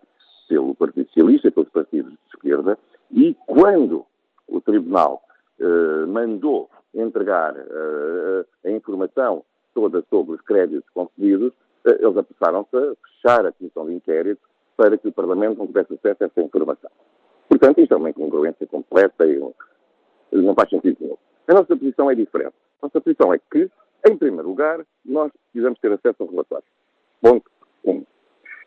pelo 0.48 0.74
Partido 0.74 1.06
Socialista 1.08 1.48
e 1.48 1.50
pelos 1.50 1.68
partidos 1.70 2.12
de 2.12 2.18
esquerda, 2.34 2.78
e 3.10 3.36
quando 3.46 4.04
o 4.48 4.60
Tribunal 4.60 5.22
uh, 5.60 6.06
mandou 6.06 6.70
entregar 6.94 7.54
uh, 7.54 8.46
a 8.64 8.70
informação 8.70 9.44
toda 9.74 10.02
sobre 10.08 10.36
os 10.36 10.40
créditos 10.40 10.88
concedidos, 10.90 11.52
eles 11.84 12.16
apressaram-se 12.16 12.76
a 12.76 12.94
fechar 13.06 13.46
a 13.46 13.52
comissão 13.52 13.86
de 13.86 13.94
inquérito 13.94 14.40
para 14.76 14.96
que 14.98 15.08
o 15.08 15.12
Parlamento 15.12 15.58
não 15.58 15.66
tivesse 15.66 15.94
acesso 15.94 16.24
a 16.24 16.26
essa 16.26 16.42
informação. 16.42 16.90
Portanto, 17.48 17.80
isto 17.80 17.94
é 17.94 17.96
uma 17.96 18.10
incongruência 18.10 18.66
completa 18.66 19.24
e 19.26 19.38
não 20.32 20.54
faz 20.54 20.68
sentido 20.70 20.96
nenhum. 21.00 21.16
A 21.48 21.54
nossa 21.54 21.76
posição 21.76 22.10
é 22.10 22.14
diferente. 22.14 22.54
A 22.82 22.86
nossa 22.86 23.00
posição 23.00 23.32
é 23.32 23.38
que, 23.50 23.70
em 24.08 24.16
primeiro 24.16 24.48
lugar, 24.48 24.84
nós 25.04 25.32
precisamos 25.52 25.78
ter 25.78 25.92
acesso 25.92 26.22
ao 26.22 26.28
relatório. 26.28 26.66
Ponto 27.20 27.50
1. 27.84 27.90
Um. 27.92 28.06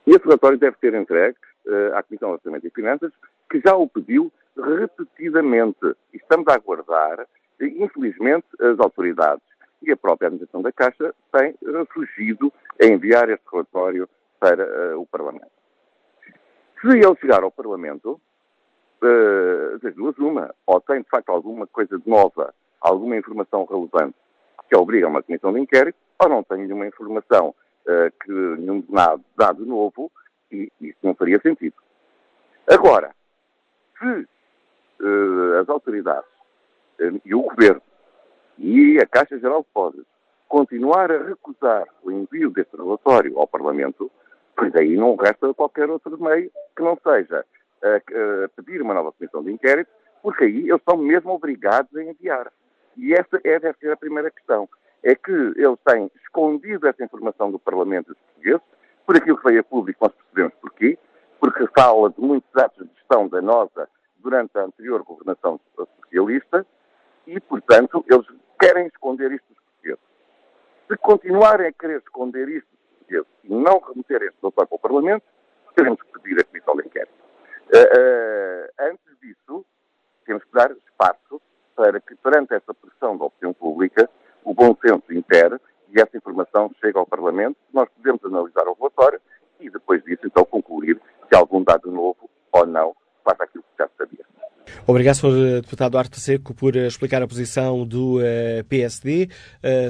E 0.08 0.12
esse 0.12 0.24
relatório 0.24 0.58
deve 0.58 0.78
ser 0.80 0.94
entregue 0.94 1.38
uh, 1.68 1.96
à 1.96 2.04
Comissão 2.04 2.30
de 2.30 2.36
Orçamento 2.36 2.68
e 2.68 2.72
Finanças, 2.72 3.12
que 3.50 3.60
já 3.60 3.76
o 3.76 3.88
pediu 3.88 4.32
repetidamente. 4.58 5.96
Estamos 6.14 6.48
a 6.48 6.56
aguardar. 6.56 7.28
E, 7.60 7.84
infelizmente, 7.84 8.48
as 8.60 8.80
autoridades 8.80 9.44
e 9.82 9.92
a 9.92 9.98
própria 9.98 10.28
administração 10.28 10.62
da 10.62 10.72
Caixa 10.72 11.14
têm 11.32 11.56
fugido 11.92 12.52
a 12.82 12.86
enviar 12.86 13.30
este 13.30 13.44
relatório 13.52 14.08
para 14.40 14.96
uh, 14.96 15.02
o 15.02 15.06
Parlamento. 15.06 15.52
Se 16.82 16.88
ele 16.88 17.16
chegar 17.20 17.44
ao 17.44 17.52
Parlamento, 17.52 18.20
uh, 19.02 19.80
das 19.80 19.94
duas 19.96 20.18
uma, 20.18 20.54
ou 20.66 20.82
tem 20.82 21.02
de 21.02 21.10
facto 21.10 21.30
alguma 21.30 21.68
coisa 21.68 22.00
nova, 22.06 22.54
alguma 22.82 23.18
informação 23.18 23.66
relevante 23.66 24.16
que 24.70 24.76
obriga 24.76 25.08
a 25.08 25.10
uma 25.10 25.24
comissão 25.24 25.52
de 25.54 25.60
inquérito, 25.60 25.98
ou 26.20 26.30
não 26.30 26.44
tem 26.44 26.60
nenhuma 26.60 26.88
informação, 26.88 27.50
uh, 27.86 28.12
que, 28.24 28.32
nenhum 28.32 28.84
dado, 28.90 29.24
dado 29.38 29.66
novo, 29.66 30.12
e 30.52 30.72
isso 30.80 30.98
não 31.04 31.16
faria 31.16 31.40
sentido. 31.42 31.76
Agora, 32.68 33.12
se 33.98 34.28
uh, 35.04 35.60
as 35.62 35.70
autoridades 35.70 36.30
e 37.24 37.34
o 37.34 37.44
Governo 37.44 37.82
e 38.58 39.00
a 39.00 39.08
Caixa 39.08 39.40
Geral 39.40 39.62
de 39.62 39.68
Depósitos 39.68 40.06
continuar 40.50 41.12
a 41.12 41.24
recusar 41.24 41.88
o 42.04 42.12
envio 42.12 42.50
deste 42.50 42.76
relatório 42.76 43.40
ao 43.40 43.48
Parlamento, 43.48 44.12
pois 44.56 44.76
aí 44.76 44.98
não 44.98 45.16
resta 45.16 45.54
qualquer 45.54 45.90
outro 45.90 46.22
meio 46.22 46.52
que 46.76 46.84
não 46.84 46.98
seja 47.02 47.46
a, 47.84 48.46
a 48.46 48.50
pedir 48.50 48.82
uma 48.82 48.94
nova 48.94 49.12
comissão 49.12 49.44
de 49.44 49.52
inquérito, 49.52 49.90
porque 50.22 50.46
aí 50.46 50.70
eles 50.70 50.82
são 50.88 50.98
mesmo 50.98 51.32
obrigados 51.32 51.96
a 51.96 52.04
enviar. 52.04 52.52
E 52.98 53.14
essa 53.14 53.40
é, 53.44 53.60
deve 53.60 53.78
ser 53.80 53.92
a 53.92 53.98
primeira 53.98 54.30
questão. 54.30 54.68
É 55.02 55.16
que 55.16 55.32
eles 55.32 55.80
têm 55.86 56.12
escondido 56.24 56.88
essa 56.88 57.04
informação 57.04 57.52
do 57.52 57.60
Parlamento 57.60 58.08
dos 58.08 58.18
portugueses, 58.18 58.62
por 59.06 59.16
aquilo 59.16 59.38
que 59.38 59.44
veio 59.46 59.62
a 59.62 59.64
público, 59.64 60.06
nós 60.06 60.14
percebemos 60.14 60.54
porquê, 60.62 60.98
porque 61.40 61.66
fala 61.76 62.10
de 62.10 62.22
muitos 62.22 62.56
atos 62.56 62.88
de 62.88 62.94
gestão 62.96 63.28
danosa 63.28 63.88
durante 64.18 64.58
a 64.58 64.64
anterior 64.64 65.02
governação 65.04 65.60
socialista, 65.76 66.66
e, 67.26 67.40
portanto, 67.40 68.04
eles 68.10 68.26
querem 68.60 68.88
esconder 68.88 69.32
isto 69.32 69.46
dos 69.48 69.64
portugueses. 69.64 70.04
Se 70.88 70.98
continuarem 70.98 71.68
a 71.68 71.72
querer 71.72 72.00
esconder 72.00 72.50
isto 72.50 72.68
dos 72.68 72.80
portugueses 72.98 73.28
e 73.46 73.54
não 73.54 73.80
remeter 73.80 74.22
este 74.24 74.38
doutor 74.42 74.68
para 74.68 74.76
o 74.76 74.80
Parlamento, 74.80 75.24
teremos 75.76 76.02
que 76.02 76.20
pedir 76.20 76.42
a 76.42 76.44
comissão 76.44 76.76
de 76.76 76.88
inquérito. 76.88 77.29
Uh, 77.72 78.68
antes 78.80 79.20
disso, 79.22 79.66
temos 80.26 80.44
que 80.44 80.52
dar 80.52 80.72
espaço 80.72 81.42
para 81.76 82.00
que, 82.00 82.16
perante 82.16 82.54
essa 82.54 82.74
pressão 82.74 83.16
da 83.18 83.26
opinião 83.26 83.54
pública, 83.54 84.10
o 84.44 84.54
bom 84.54 84.76
senso 84.82 85.14
impere 85.14 85.58
e 85.90 86.02
essa 86.02 86.18
informação 86.18 86.72
chegue 86.82 86.98
ao 86.98 87.06
Parlamento. 87.06 87.58
Nós 87.74 87.88
podemos 87.90 88.24
analisar 88.26 88.68
o 88.68 88.74
relatório 88.74 89.22
e, 89.60 89.70
depois 89.70 90.04
disso, 90.04 90.22
então, 90.26 90.44
concluir 90.46 91.00
se 91.28 91.36
algum 91.36 91.64
dado 91.64 91.92
novo 91.92 92.30
ou 92.52 92.66
não 92.66 92.96
face 93.24 93.44
àquilo 93.44 93.64
que 93.64 93.84
já 93.84 93.90
sabia. 93.98 94.26
Obrigado, 94.86 95.18
Sr. 95.18 95.62
Deputado 95.62 95.98
Arte 95.98 96.20
Seco, 96.20 96.54
por 96.54 96.76
explicar 96.76 97.22
a 97.22 97.28
posição 97.28 97.86
do 97.86 98.18
uh, 98.18 98.64
PSD 98.68 99.30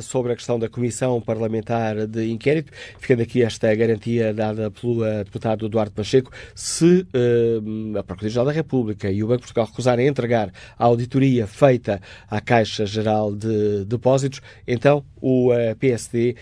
sobre 0.02 0.34
a 0.34 0.36
questão 0.36 0.60
da 0.60 0.68
Comissão 0.68 1.22
Parlamentar 1.22 2.06
de 2.06 2.30
Inquérito. 2.30 2.72
Ficando 3.00 3.22
aqui 3.22 3.42
esta 3.42 3.74
garantia 3.76 4.34
dada 4.34 4.70
pelo 4.70 5.06
deputado 5.24 5.70
Duarte 5.70 5.94
Pacheco, 5.94 6.32
se 6.54 7.08
a 7.98 8.04
Procuradoria-Geral 8.04 8.46
da 8.46 8.52
República 8.52 9.10
e 9.10 9.24
o 9.24 9.28
Banco 9.28 9.40
de 9.40 9.44
Portugal 9.44 9.68
recusarem 9.68 10.08
entregar 10.08 10.52
a 10.78 10.86
auditoria 10.86 11.48
feita 11.48 12.02
à 12.30 12.42
Caixa 12.42 12.86
Geral 12.86 13.34
de 13.34 13.86
Depósitos, 13.86 14.42
então 14.68 15.04
o 15.22 15.50
PSD 15.80 16.36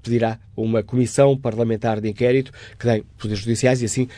pedirá 0.00 0.38
uma 0.56 0.82
comissão 0.82 1.36
parlamentar 1.36 2.00
de 2.00 2.08
inquérito 2.08 2.50
que 2.78 2.86
tem 2.86 3.02
poderes 3.18 3.40
judiciais 3.40 3.82
e 3.82 3.84
assim 3.84 4.08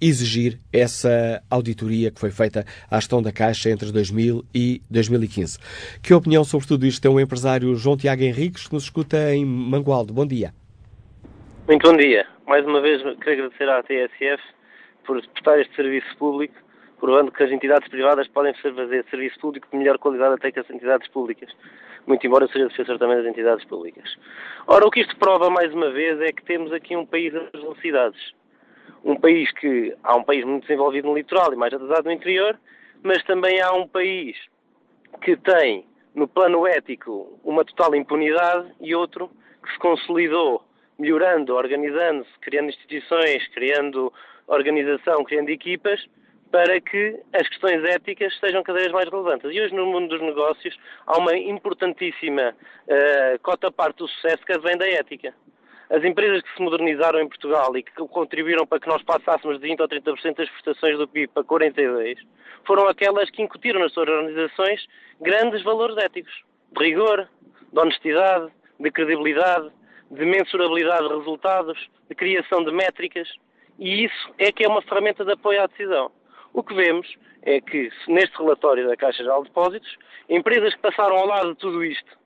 exigir 0.00 0.58
essa 0.72 1.42
auditoria 1.50 2.10
que 2.10 2.18
foi 2.18 2.30
feita 2.30 2.39
à 2.90 2.96
gestão 2.96 3.22
da 3.22 3.32
Caixa 3.32 3.70
entre 3.70 3.92
2000 3.92 4.44
e 4.54 4.80
2015. 4.90 5.58
Que 6.02 6.14
opinião 6.14 6.44
sobre 6.44 6.66
tudo 6.66 6.86
isto 6.86 7.02
tem 7.02 7.10
o 7.10 7.20
empresário 7.20 7.74
João 7.74 7.96
Tiago 7.96 8.22
Henriques, 8.22 8.66
que 8.66 8.74
nos 8.74 8.84
escuta 8.84 9.34
em 9.34 9.44
Mangualdo. 9.44 10.12
Bom 10.12 10.26
dia. 10.26 10.52
Muito 11.68 11.88
bom 11.88 11.96
dia. 11.96 12.26
Mais 12.46 12.64
uma 12.66 12.80
vez 12.80 13.00
quero 13.20 13.44
agradecer 13.44 13.68
à 13.68 13.82
TSF 13.82 14.42
por 15.06 15.20
prestar 15.28 15.60
este 15.60 15.74
serviço 15.76 16.16
público, 16.18 16.54
provando 16.98 17.30
que 17.30 17.42
as 17.42 17.50
entidades 17.50 17.88
privadas 17.88 18.26
podem 18.28 18.54
fazer 18.54 19.04
serviço 19.10 19.38
público 19.38 19.68
de 19.70 19.76
melhor 19.76 19.98
qualidade 19.98 20.34
até 20.34 20.50
que 20.50 20.60
as 20.60 20.70
entidades 20.70 21.08
públicas, 21.08 21.50
muito 22.06 22.26
embora 22.26 22.48
seja 22.48 22.68
defensor 22.68 22.98
também 22.98 23.16
das 23.16 23.26
entidades 23.26 23.64
públicas. 23.66 24.16
Ora, 24.66 24.86
o 24.86 24.90
que 24.90 25.00
isto 25.00 25.16
prova 25.16 25.48
mais 25.48 25.72
uma 25.72 25.90
vez 25.90 26.20
é 26.20 26.32
que 26.32 26.44
temos 26.44 26.72
aqui 26.72 26.96
um 26.96 27.06
país 27.06 27.32
das 27.32 27.50
velocidades 27.52 28.39
um 29.04 29.16
país 29.16 29.50
que 29.52 29.94
há 30.02 30.16
um 30.16 30.22
país 30.22 30.44
muito 30.44 30.66
desenvolvido 30.66 31.08
no 31.08 31.14
litoral 31.14 31.52
e 31.52 31.56
mais 31.56 31.72
atrasado 31.72 32.04
no 32.04 32.12
interior, 32.12 32.58
mas 33.02 33.22
também 33.24 33.60
há 33.60 33.72
um 33.72 33.86
país 33.86 34.36
que 35.22 35.36
tem 35.36 35.84
no 36.14 36.26
plano 36.28 36.66
ético 36.66 37.38
uma 37.44 37.64
total 37.64 37.94
impunidade 37.94 38.72
e 38.80 38.94
outro 38.94 39.30
que 39.62 39.72
se 39.72 39.78
consolidou 39.78 40.62
melhorando, 40.98 41.54
organizando-se, 41.54 42.30
criando 42.40 42.68
instituições, 42.68 43.46
criando 43.48 44.12
organização, 44.46 45.24
criando 45.24 45.48
equipas, 45.48 46.04
para 46.50 46.80
que 46.80 47.18
as 47.32 47.48
questões 47.48 47.82
éticas 47.84 48.36
sejam 48.40 48.62
cada 48.62 48.80
vez 48.80 48.92
mais 48.92 49.08
relevantes. 49.08 49.50
E 49.52 49.60
hoje, 49.60 49.74
no 49.74 49.86
mundo 49.86 50.08
dos 50.08 50.20
negócios, 50.20 50.76
há 51.06 51.16
uma 51.16 51.36
importantíssima 51.36 52.50
uh, 52.50 53.38
cota 53.42 53.70
parte 53.70 53.98
do 53.98 54.08
sucesso 54.08 54.44
que 54.44 54.58
vem 54.58 54.76
da 54.76 54.88
ética. 54.88 55.32
As 55.90 56.04
empresas 56.04 56.40
que 56.42 56.54
se 56.54 56.62
modernizaram 56.62 57.20
em 57.20 57.28
Portugal 57.28 57.76
e 57.76 57.82
que 57.82 57.92
contribuíram 57.92 58.64
para 58.64 58.78
que 58.78 58.86
nós 58.86 59.02
passássemos 59.02 59.60
de 59.60 59.68
20% 59.68 59.80
ou 59.80 59.88
30% 59.88 60.36
das 60.36 60.48
exportações 60.48 60.96
do 60.96 61.08
PIB 61.08 61.32
para 61.34 61.42
42% 61.42 62.16
foram 62.64 62.86
aquelas 62.86 63.28
que 63.30 63.42
incutiram 63.42 63.80
nas 63.80 63.92
suas 63.92 64.08
organizações 64.08 64.86
grandes 65.20 65.64
valores 65.64 65.96
éticos. 65.96 66.32
De 66.70 66.84
rigor, 66.84 67.28
de 67.72 67.80
honestidade, 67.80 68.52
de 68.78 68.90
credibilidade, 68.92 69.70
de 70.12 70.24
mensurabilidade 70.24 71.08
de 71.08 71.14
resultados, 71.16 71.90
de 72.08 72.14
criação 72.14 72.62
de 72.64 72.70
métricas. 72.70 73.28
E 73.76 74.04
isso 74.04 74.34
é 74.38 74.52
que 74.52 74.64
é 74.64 74.68
uma 74.68 74.82
ferramenta 74.82 75.24
de 75.24 75.32
apoio 75.32 75.60
à 75.60 75.66
decisão. 75.66 76.12
O 76.52 76.62
que 76.62 76.74
vemos 76.74 77.12
é 77.42 77.60
que, 77.60 77.90
neste 78.06 78.36
relatório 78.38 78.86
da 78.86 78.96
Caixa 78.96 79.24
Geral 79.24 79.42
de 79.42 79.48
Depósitos, 79.48 79.96
empresas 80.28 80.72
que 80.74 80.82
passaram 80.82 81.16
ao 81.16 81.26
lado 81.26 81.48
de 81.50 81.56
tudo 81.56 81.84
isto 81.84 82.19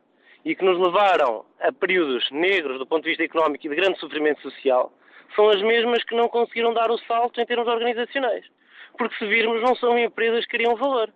e 0.45 0.55
que 0.55 0.65
nos 0.65 0.79
levaram 0.79 1.45
a 1.61 1.73
períodos 1.73 2.31
negros 2.31 2.79
do 2.79 2.87
ponto 2.87 3.05
de 3.05 3.11
vista 3.11 3.25
económico 3.25 3.67
e 3.67 3.71
de 3.71 3.77
grande 3.77 3.99
sofrimento 3.99 4.43
social, 4.43 4.93
são 5.35 5.49
as 5.49 5.61
mesmas 5.63 6.05
que 6.05 6.15
não 6.15 6.29
conseguiram 6.29 6.75
dar 6.75 6.91
o 6.91 6.99
salto 6.99 7.41
em 7.41 7.47
termos 7.47 7.67
organizacionais. 7.67 8.45
Porque 8.99 9.17
se 9.17 9.27
virmos, 9.27 9.63
não 9.63 9.75
são 9.75 9.99
empresas 9.99 10.45
que 10.45 10.57
criam 10.57 10.77
valor. 10.77 11.11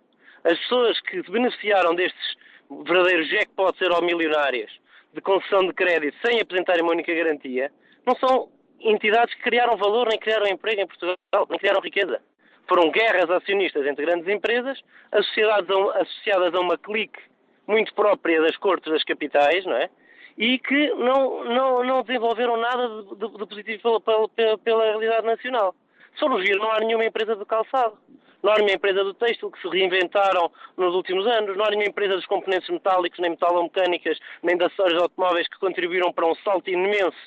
As 0.44 0.58
pessoas 0.58 1.00
que 1.00 1.22
se 1.22 1.30
beneficiaram 1.30 1.94
destes 1.94 2.36
verdadeiros 2.70 3.28
jackpots 3.28 3.80
euro-milionários 3.80 4.70
de 5.12 5.20
concessão 5.20 5.66
de 5.66 5.72
crédito 5.72 6.16
sem 6.24 6.40
apresentarem 6.40 6.82
uma 6.82 6.92
única 6.92 7.14
garantia, 7.14 7.70
não 8.06 8.14
são 8.16 8.48
entidades 8.80 9.34
que 9.34 9.42
criaram 9.42 9.76
valor, 9.76 10.08
nem 10.08 10.18
criaram 10.18 10.46
emprego 10.46 10.80
em 10.80 10.86
Portugal, 10.86 11.16
nem 11.50 11.58
criaram 11.58 11.80
riqueza. 11.80 12.20
Foram 12.68 12.90
guerras 12.90 13.30
acionistas 13.30 13.86
entre 13.86 14.04
grandes 14.04 14.28
empresas, 14.28 14.78
associadas 15.10 16.54
a 16.54 16.60
uma 16.60 16.76
clique 16.76 17.20
muito 17.68 17.94
própria 17.94 18.40
das 18.40 18.56
cortes 18.56 18.90
das 18.90 19.04
capitais, 19.04 19.64
não 19.64 19.76
é? 19.76 19.90
E 20.36 20.58
que 20.58 20.88
não, 20.94 21.44
não, 21.44 21.84
não 21.84 22.02
desenvolveram 22.02 22.56
nada 22.56 22.88
de, 22.88 23.16
de, 23.16 23.38
de 23.38 23.46
positivo 23.46 24.00
pela, 24.00 24.28
pela, 24.28 24.58
pela, 24.58 24.84
realidade 24.84 25.26
nacional. 25.26 25.74
Só 26.16 26.28
nos 26.28 26.42
viram, 26.42 26.62
não 26.62 26.72
há 26.72 26.80
nenhuma 26.80 27.04
empresa 27.04 27.36
do 27.36 27.44
calçado. 27.44 27.98
Não 28.42 28.52
há 28.52 28.54
nenhuma 28.54 28.76
empresa 28.76 29.02
do 29.02 29.12
têxtil 29.14 29.50
que 29.50 29.60
se 29.60 29.68
reinventaram 29.68 30.50
nos 30.76 30.94
últimos 30.94 31.26
anos. 31.26 31.56
Não 31.56 31.64
há 31.64 31.70
nenhuma 31.70 31.88
empresa 31.88 32.14
dos 32.14 32.26
componentes 32.26 32.68
metálicos, 32.70 33.18
nem 33.18 33.30
metalomecânicas, 33.30 34.18
nem 34.42 34.56
das 34.56 34.68
acessórios 34.68 35.02
automóveis 35.02 35.48
que 35.48 35.58
contribuíram 35.58 36.12
para 36.12 36.26
um 36.26 36.34
salto 36.36 36.70
imenso 36.70 37.18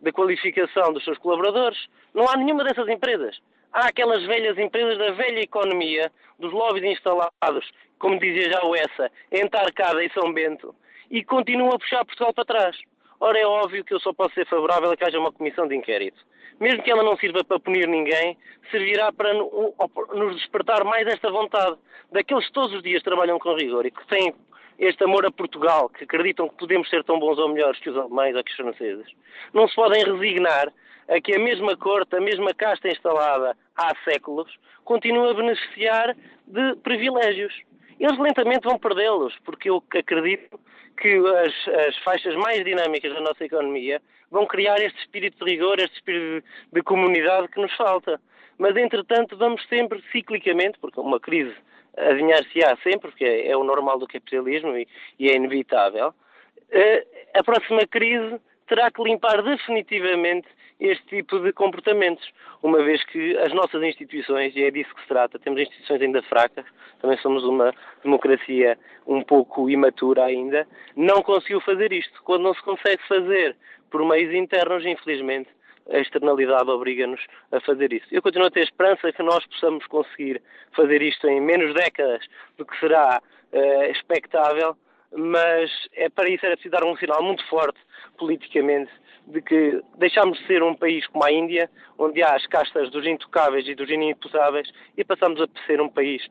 da 0.00 0.12
qualificação 0.12 0.92
dos 0.92 1.04
seus 1.04 1.18
colaboradores. 1.18 1.78
Não 2.14 2.28
há 2.28 2.36
nenhuma 2.36 2.62
dessas 2.64 2.88
empresas. 2.88 3.36
Há 3.72 3.86
aquelas 3.86 4.24
velhas 4.26 4.58
empresas 4.58 4.98
da 4.98 5.12
velha 5.12 5.40
economia, 5.40 6.10
dos 6.38 6.52
lobbies 6.52 6.84
instalados, 6.84 7.70
como 7.98 8.18
dizia 8.18 8.50
já 8.50 8.64
o 8.64 8.74
Essa, 8.74 9.10
entre 9.30 9.60
Arcada 9.60 10.02
e 10.04 10.10
São 10.10 10.32
Bento, 10.32 10.74
e 11.10 11.22
continuam 11.22 11.70
a 11.70 11.78
puxar 11.78 12.04
Portugal 12.04 12.34
para 12.34 12.44
trás. 12.44 12.76
Ora, 13.20 13.38
é 13.38 13.46
óbvio 13.46 13.84
que 13.84 13.94
eu 13.94 14.00
só 14.00 14.12
posso 14.12 14.34
ser 14.34 14.46
favorável 14.46 14.90
a 14.90 14.96
que 14.96 15.04
haja 15.04 15.20
uma 15.20 15.30
comissão 15.30 15.68
de 15.68 15.76
inquérito. 15.76 16.18
Mesmo 16.58 16.82
que 16.82 16.90
ela 16.90 17.02
não 17.02 17.16
sirva 17.16 17.44
para 17.44 17.60
punir 17.60 17.86
ninguém, 17.86 18.36
servirá 18.70 19.12
para 19.12 19.32
nos 19.34 20.36
despertar 20.36 20.84
mais 20.84 21.06
esta 21.06 21.30
vontade 21.30 21.76
daqueles 22.10 22.46
que 22.46 22.52
todos 22.52 22.74
os 22.74 22.82
dias 22.82 23.02
trabalham 23.02 23.38
com 23.38 23.54
rigor 23.54 23.86
e 23.86 23.90
que 23.90 24.06
têm 24.08 24.34
este 24.78 25.04
amor 25.04 25.26
a 25.26 25.30
Portugal, 25.30 25.90
que 25.90 26.04
acreditam 26.04 26.48
que 26.48 26.56
podemos 26.56 26.88
ser 26.88 27.04
tão 27.04 27.18
bons 27.20 27.38
ou 27.38 27.50
melhores 27.50 27.78
que 27.80 27.90
os 27.90 27.96
alemães 27.96 28.34
ou 28.34 28.42
que 28.42 28.50
os 28.50 28.56
franceses, 28.56 29.06
não 29.52 29.68
se 29.68 29.74
podem 29.74 30.02
resignar 30.02 30.72
a 31.10 31.20
que 31.20 31.34
a 31.34 31.38
mesma 31.38 31.76
corte, 31.76 32.16
a 32.16 32.20
mesma 32.20 32.54
casta 32.54 32.88
instalada 32.88 33.56
há 33.76 33.92
séculos, 34.04 34.50
continua 34.84 35.32
a 35.32 35.34
beneficiar 35.34 36.16
de 36.46 36.76
privilégios. 36.76 37.52
Eles 37.98 38.18
lentamente 38.18 38.64
vão 38.64 38.78
perdê-los, 38.78 39.36
porque 39.44 39.68
eu 39.68 39.82
acredito 39.94 40.58
que 40.96 41.16
as, 41.16 41.86
as, 41.88 41.96
faixas 41.98 42.34
mais 42.36 42.64
dinâmicas 42.64 43.12
da 43.12 43.20
nossa 43.20 43.44
economia 43.44 44.00
vão 44.30 44.46
criar 44.46 44.80
este 44.80 44.98
espírito 45.00 45.44
de 45.44 45.50
rigor, 45.50 45.78
este 45.80 45.96
espírito 45.96 46.46
de, 46.46 46.74
de 46.74 46.82
comunidade 46.82 47.48
que 47.48 47.60
nos 47.60 47.74
falta. 47.76 48.20
Mas, 48.56 48.76
entretanto, 48.76 49.36
vamos 49.36 49.66
sempre 49.68 50.02
ciclicamente, 50.12 50.78
porque 50.78 51.00
uma 51.00 51.18
crise 51.18 51.56
adivinhar-se-á 51.96 52.76
sempre, 52.82 53.10
porque 53.10 53.24
é, 53.24 53.48
é, 53.48 53.56
o 53.56 53.64
normal 53.64 53.98
do 53.98 54.06
capitalismo 54.06 54.76
e, 54.76 54.86
e 55.18 55.28
é 55.28 55.34
inevitável, 55.34 56.08
uh, 56.08 57.38
a 57.38 57.42
próxima 57.42 57.86
crise 57.86 58.40
terá 58.70 58.88
que 58.88 59.02
limpar 59.02 59.42
definitivamente 59.42 60.46
este 60.78 61.04
tipo 61.06 61.40
de 61.40 61.52
comportamentos, 61.52 62.24
uma 62.62 62.80
vez 62.82 63.04
que 63.04 63.36
as 63.38 63.52
nossas 63.52 63.82
instituições, 63.82 64.54
e 64.54 64.62
é 64.62 64.70
disso 64.70 64.94
que 64.94 65.02
se 65.02 65.08
trata, 65.08 65.40
temos 65.40 65.60
instituições 65.60 66.00
ainda 66.00 66.22
fracas, 66.22 66.64
também 67.00 67.18
somos 67.18 67.42
uma 67.42 67.74
democracia 68.04 68.78
um 69.06 69.22
pouco 69.22 69.68
imatura 69.68 70.24
ainda, 70.24 70.68
não 70.94 71.20
conseguiu 71.20 71.60
fazer 71.60 71.92
isto. 71.92 72.22
Quando 72.22 72.44
não 72.44 72.54
se 72.54 72.62
consegue 72.62 73.02
fazer 73.08 73.56
por 73.90 74.06
meios 74.06 74.32
internos, 74.32 74.86
infelizmente, 74.86 75.50
a 75.90 75.98
externalidade 75.98 76.70
obriga-nos 76.70 77.20
a 77.50 77.60
fazer 77.60 77.92
isso. 77.92 78.06
Eu 78.12 78.22
continuo 78.22 78.46
a 78.46 78.50
ter 78.52 78.62
esperança 78.62 79.12
que 79.12 79.22
nós 79.22 79.44
possamos 79.46 79.84
conseguir 79.86 80.40
fazer 80.76 81.02
isto 81.02 81.26
em 81.26 81.40
menos 81.40 81.74
décadas 81.74 82.24
do 82.56 82.64
que 82.64 82.78
será 82.78 83.20
uh, 83.52 83.82
expectável, 83.90 84.76
mas 85.16 85.70
é 85.94 86.08
para 86.08 86.28
isso 86.28 86.44
era 86.46 86.56
preciso 86.56 86.72
dar 86.72 86.84
um 86.84 86.96
sinal 86.96 87.22
muito 87.22 87.46
forte 87.48 87.78
politicamente 88.16 88.90
de 89.26 89.40
que 89.42 89.80
deixamos 89.96 90.38
de 90.38 90.46
ser 90.46 90.62
um 90.62 90.74
país 90.74 91.06
como 91.08 91.24
a 91.24 91.32
Índia, 91.32 91.70
onde 91.98 92.22
há 92.22 92.34
as 92.34 92.46
castas 92.46 92.90
dos 92.90 93.06
intocáveis 93.06 93.66
e 93.68 93.74
dos 93.74 93.88
inimputáveis, 93.88 94.70
e 94.96 95.04
passamos 95.04 95.40
a 95.40 95.46
ser 95.66 95.80
um 95.80 95.88
país 95.88 96.26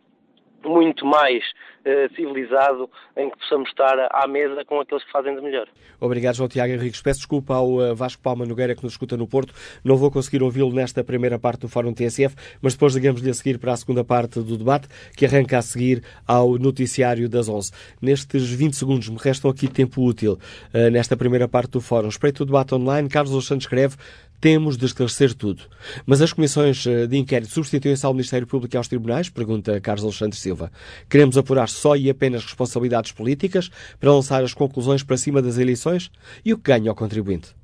muito 0.64 1.06
mais 1.06 1.44
uh, 1.86 2.16
civilizado 2.16 2.90
em 3.16 3.30
que 3.30 3.38
possamos 3.38 3.70
estar 3.70 3.96
à 4.12 4.28
mesa 4.28 4.64
com 4.66 4.80
aqueles 4.80 5.04
que 5.04 5.12
fazem 5.12 5.36
de 5.36 5.42
melhor. 5.42 5.68
Obrigado, 6.00 6.36
João 6.36 6.50
Tiago 6.50 6.74
Henriques. 6.74 7.02
Peço 7.02 7.20
desculpa 7.20 7.56
ao 7.56 7.74
uh, 7.74 7.96
Vasco 7.96 8.22
Palma 8.22 8.46
Nogueira 8.46 8.76
que 8.76 8.84
nos 8.84 8.94
escuta 8.94 9.18
no 9.18 9.28
Porto. 9.28 9.54
Não 9.84 9.98
vou 9.98 10.12
conseguir 10.12 10.44
ouvi-lo 10.44 10.74
nesta 10.74 11.04
primeira 11.04 11.38
parte 11.38 11.62
do 11.62 11.70
Fórum 11.70 11.94
TSF, 11.94 12.36
mas 12.62 12.74
depois 12.74 12.94
digamos-lhe 12.94 13.30
a 13.30 13.34
seguir 13.34 13.58
para 13.58 13.74
a 13.74 13.78
segunda 13.78 14.04
parte 14.04 14.40
do 14.40 14.58
debate, 14.58 14.88
que 15.16 15.26
arranca 15.26 15.58
a 15.58 15.62
seguir 15.62 16.04
ao 16.28 16.58
noticiário 16.58 17.30
das 17.30 17.50
11. 17.50 17.72
Nestes 18.02 18.50
20 18.50 18.76
segundos 18.76 19.10
me 19.10 19.18
restam 19.18 19.52
aqui 19.52 19.68
tempo 19.68 20.02
útil 20.02 20.40
uh, 20.74 20.90
nesta 20.92 21.16
primeira 21.16 21.48
parte 21.48 21.72
do 21.72 21.82
Fórum. 21.82 22.08
Espreito 22.08 22.44
o 22.44 22.46
debate 22.46 22.74
online. 22.76 23.10
Carlos 23.10 23.46
Santos 23.46 23.66
escreve 23.66 23.96
temos 24.40 24.78
de 24.78 24.86
esclarecer 24.86 25.34
tudo. 25.34 25.64
Mas 26.06 26.22
as 26.22 26.34
comissões 26.34 26.86
eh, 26.86 27.08
de 27.08 27.18
inquérito 27.18 27.52
substituem-se 27.52 28.06
ao 28.06 28.14
Ministério 28.14 28.48
Público 28.48 28.76
e 28.76 28.78
aos 28.78 28.88
tribunais? 28.88 29.30
Pergunta 29.30 29.80
Carlos 29.82 30.04
Alexandre 30.04 30.38
Silva. 30.38 30.72
Queremos 31.10 31.38
apurar 31.38 31.70
só 31.70 31.96
e 31.96 32.10
apenas 32.10 32.44
responsabilidades 32.44 33.12
políticas 33.12 33.70
para 34.00 34.14
lançar 34.14 34.44
as 34.44 34.54
conclusões 34.54 35.04
para 35.04 35.18
cima 35.18 35.42
das 35.42 35.58
eleições? 35.58 36.12
E 36.44 36.54
o 36.54 36.58
que 36.58 36.72
ganha 36.72 36.90
ao 36.90 36.96
contribuinte? 36.96 37.60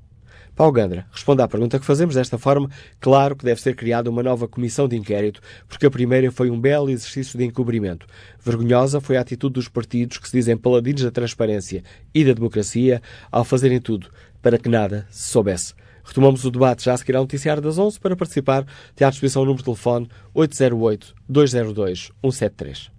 Paulo 0.56 0.72
Gandra 0.72 1.06
responde 1.12 1.42
à 1.42 1.48
pergunta 1.48 1.78
que 1.78 1.84
fazemos 1.84 2.14
desta 2.14 2.38
forma. 2.38 2.70
Claro 2.98 3.36
que 3.36 3.44
deve 3.44 3.60
ser 3.60 3.76
criada 3.76 4.08
uma 4.08 4.22
nova 4.22 4.48
comissão 4.48 4.88
de 4.88 4.96
inquérito, 4.96 5.38
porque 5.68 5.84
a 5.84 5.90
primeira 5.90 6.32
foi 6.32 6.50
um 6.50 6.58
belo 6.58 6.88
exercício 6.88 7.38
de 7.38 7.44
encobrimento. 7.44 8.06
Vergonhosa 8.42 8.98
foi 8.98 9.18
a 9.18 9.20
atitude 9.20 9.52
dos 9.52 9.68
partidos 9.68 10.16
que 10.16 10.26
se 10.26 10.34
dizem 10.34 10.56
paladinos 10.56 11.02
da 11.02 11.10
transparência 11.10 11.84
e 12.14 12.24
da 12.24 12.32
democracia 12.32 13.02
ao 13.30 13.44
fazerem 13.44 13.78
tudo 13.78 14.08
para 14.40 14.58
que 14.58 14.70
nada 14.70 15.06
se 15.10 15.28
soubesse. 15.28 15.74
Retomamos 16.06 16.44
o 16.44 16.50
debate 16.50 16.84
já 16.84 16.94
a 16.94 16.96
seguir 16.96 17.14
ao 17.16 17.22
noticiário 17.22 17.62
das 17.62 17.78
11 17.78 18.00
para 18.00 18.16
participar. 18.16 18.66
Tem 18.94 19.06
à 19.06 19.10
disposição 19.10 19.42
o 19.42 19.44
número 19.44 19.58
de 19.58 19.64
telefone 19.64 20.08
808-202-173. 20.34 22.90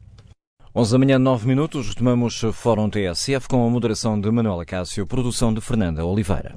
11 0.75 0.91
da 0.91 0.97
manhã, 0.99 1.17
9 1.17 1.47
minutos. 1.47 1.87
Retomamos 1.89 2.41
Fórum 2.53 2.87
TSF 2.89 3.47
com 3.47 3.65
a 3.65 3.69
moderação 3.69 4.19
de 4.19 4.29
Manuela 4.29 4.65
Cássio, 4.65 5.07
produção 5.07 5.53
de 5.53 5.61
Fernanda 5.61 6.05
Oliveira. 6.05 6.53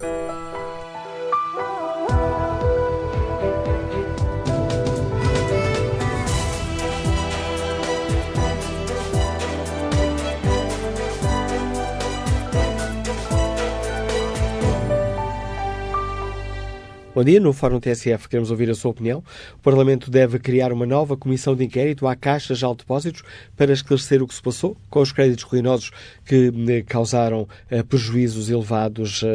Bom 17.12 17.24
dia, 17.24 17.40
no 17.40 17.52
Fórum 17.52 17.80
TSF 17.80 18.28
queremos 18.28 18.52
ouvir 18.52 18.70
a 18.70 18.74
sua 18.74 18.92
opinião. 18.92 19.18
O 19.56 19.58
Parlamento 19.58 20.08
deve 20.08 20.38
criar 20.38 20.72
uma 20.72 20.86
nova 20.86 21.16
comissão 21.16 21.56
de 21.56 21.64
inquérito 21.64 22.06
à 22.06 22.14
Caixa 22.14 22.54
de 22.54 22.60
Depósitos 22.60 23.24
para 23.56 23.72
esclarecer 23.72 24.22
o 24.22 24.28
que 24.28 24.34
se 24.34 24.40
passou 24.40 24.76
com 24.88 25.00
os 25.00 25.10
créditos 25.10 25.42
ruinosos 25.42 25.90
que 26.24 26.52
eh, 26.68 26.82
causaram 26.82 27.48
uh, 27.72 27.84
prejuízos 27.84 28.48
elevados 28.48 29.24
uh, 29.24 29.26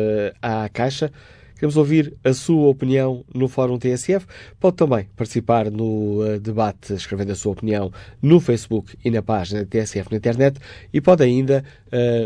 à 0.42 0.70
Caixa. 0.70 1.12
Queremos 1.56 1.76
ouvir 1.76 2.14
a 2.24 2.32
sua 2.32 2.70
opinião 2.70 3.26
no 3.34 3.50
Fórum 3.50 3.78
TSF. 3.78 4.26
Pode 4.58 4.78
também 4.78 5.10
participar 5.14 5.70
no 5.70 6.24
uh, 6.24 6.40
debate, 6.40 6.94
escrevendo 6.94 7.34
a 7.34 7.36
sua 7.36 7.52
opinião 7.52 7.92
no 8.22 8.40
Facebook 8.40 8.96
e 9.04 9.12
na 9.12 9.22
página 9.22 9.66
TSF 9.66 10.12
na 10.12 10.16
internet 10.18 10.62
e 10.94 11.02
pode 11.02 11.24
ainda 11.24 11.62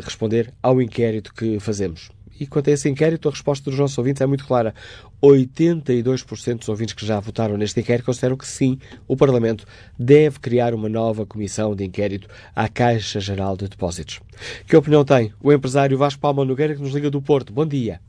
responder 0.04 0.54
ao 0.64 0.82
inquérito 0.82 1.34
que 1.34 1.60
fazemos. 1.60 2.10
E 2.40 2.48
quanto 2.48 2.70
a 2.70 2.74
esse 2.74 2.90
inquérito, 2.90 3.28
a 3.28 3.32
resposta 3.32 3.70
dos 3.70 3.80
nossos 3.80 3.98
ouvintes 3.98 4.22
é 4.22 4.26
muito 4.26 4.46
clara. 4.46 4.74
82% 5.22 6.60
dos 6.60 6.70
ouvintes 6.70 6.94
que 6.94 7.06
já 7.06 7.20
votaram 7.20 7.58
neste 7.58 7.80
inquérito 7.80 8.06
consideram 8.06 8.38
que 8.38 8.48
sim, 8.48 8.80
o 9.08 9.18
Parlamento 9.18 9.66
deve 9.98 10.40
criar 10.40 10.74
uma 10.74 10.88
nova 10.88 11.26
comissão 11.26 11.76
de 11.76 11.84
inquérito 11.84 12.28
à 12.56 12.70
Caixa 12.70 13.20
Geral 13.20 13.58
de 13.58 13.68
Depósitos. 13.68 14.22
Que 14.68 14.78
opinião 14.78 15.04
tem 15.04 15.34
o 15.44 15.52
empresário 15.52 15.98
Vasco 15.98 16.22
Palma 16.22 16.46
Nogueira, 16.46 16.76
que 16.76 16.82
nos 16.82 16.94
liga 16.94 17.10
do 17.10 17.22
Porto? 17.22 17.52
Bom 17.52 17.66
dia. 17.66 18.00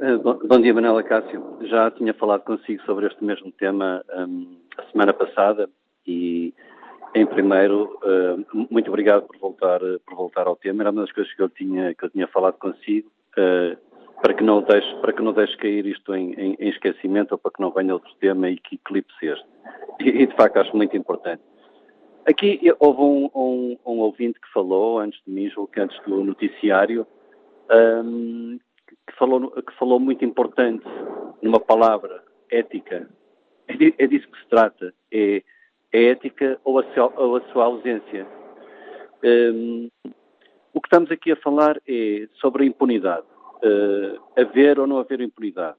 Eh, 0.00 0.16
bom 0.16 0.60
dia, 0.60 0.74
Manela 0.74 1.02
Cássio. 1.02 1.58
Já 1.70 1.90
tinha 1.92 2.12
falado 2.14 2.42
consigo 2.42 2.82
sobre 2.82 3.06
este 3.06 3.24
mesmo 3.24 3.52
tema 3.52 4.02
um, 4.16 4.58
a 4.76 4.82
semana 4.90 5.12
passada 5.12 5.70
e 6.04 6.52
em 7.14 7.26
primeiro, 7.26 7.98
uh, 8.02 8.66
muito 8.70 8.88
obrigado 8.88 9.26
por 9.26 9.36
voltar, 9.38 9.80
por 10.06 10.16
voltar 10.16 10.46
ao 10.46 10.56
tema. 10.56 10.82
Era 10.82 10.90
uma 10.90 11.02
das 11.02 11.12
coisas 11.12 11.32
que 11.34 11.42
eu 11.42 11.48
tinha, 11.48 11.94
que 11.94 12.04
eu 12.04 12.10
tinha 12.10 12.26
falado 12.28 12.58
consigo. 12.58 13.10
Uh, 13.36 13.76
para 14.22 14.34
que 14.34 14.44
não 14.44 14.62
deixe, 14.62 14.94
para 15.00 15.12
que 15.12 15.20
não 15.20 15.32
deixe 15.32 15.56
cair 15.56 15.84
isto 15.84 16.14
em, 16.14 16.32
em, 16.34 16.56
em 16.60 16.68
esquecimento 16.68 17.32
ou 17.32 17.38
para 17.38 17.50
que 17.50 17.60
não 17.60 17.72
venha 17.72 17.92
outro 17.92 18.14
tema 18.20 18.48
e 18.48 18.56
que 18.56 18.76
eclipse 18.76 19.26
este. 19.26 19.46
E, 19.98 20.08
e 20.08 20.26
de 20.26 20.36
facto 20.36 20.58
acho 20.58 20.76
muito 20.76 20.96
importante. 20.96 21.42
Aqui 22.24 22.60
houve 22.78 23.00
um, 23.00 23.30
um, 23.34 23.78
um, 23.84 23.98
ouvinte 23.98 24.40
que 24.40 24.52
falou, 24.52 25.00
antes 25.00 25.20
de 25.26 25.32
mim, 25.32 25.50
julgo 25.50 25.72
que 25.72 25.80
antes 25.80 25.98
do 26.06 26.22
noticiário, 26.22 27.04
um, 28.04 28.60
que, 29.08 29.16
falou, 29.18 29.50
que 29.50 29.72
falou 29.76 29.98
muito 29.98 30.24
importante 30.24 30.84
numa 31.42 31.58
palavra, 31.58 32.22
ética. 32.48 33.08
É, 33.66 34.04
é 34.04 34.06
disso 34.06 34.28
que 34.28 34.38
se 34.38 34.48
trata. 34.48 34.94
É, 35.12 35.42
é 35.92 36.04
ética 36.10 36.58
ou 36.64 36.78
a, 36.78 36.84
ou 37.16 37.36
a 37.36 37.40
sua 37.52 37.64
ausência. 37.64 38.26
Um, 39.24 39.88
o 40.72 40.80
que 40.80 40.86
estamos 40.86 41.10
aqui 41.10 41.32
a 41.32 41.36
falar 41.36 41.80
é 41.86 42.28
sobre 42.40 42.64
a 42.64 42.66
impunidade. 42.66 43.26
Uh, 43.62 44.20
haver 44.36 44.80
ou 44.80 44.86
não 44.86 44.98
haver 44.98 45.20
impunidade 45.20 45.76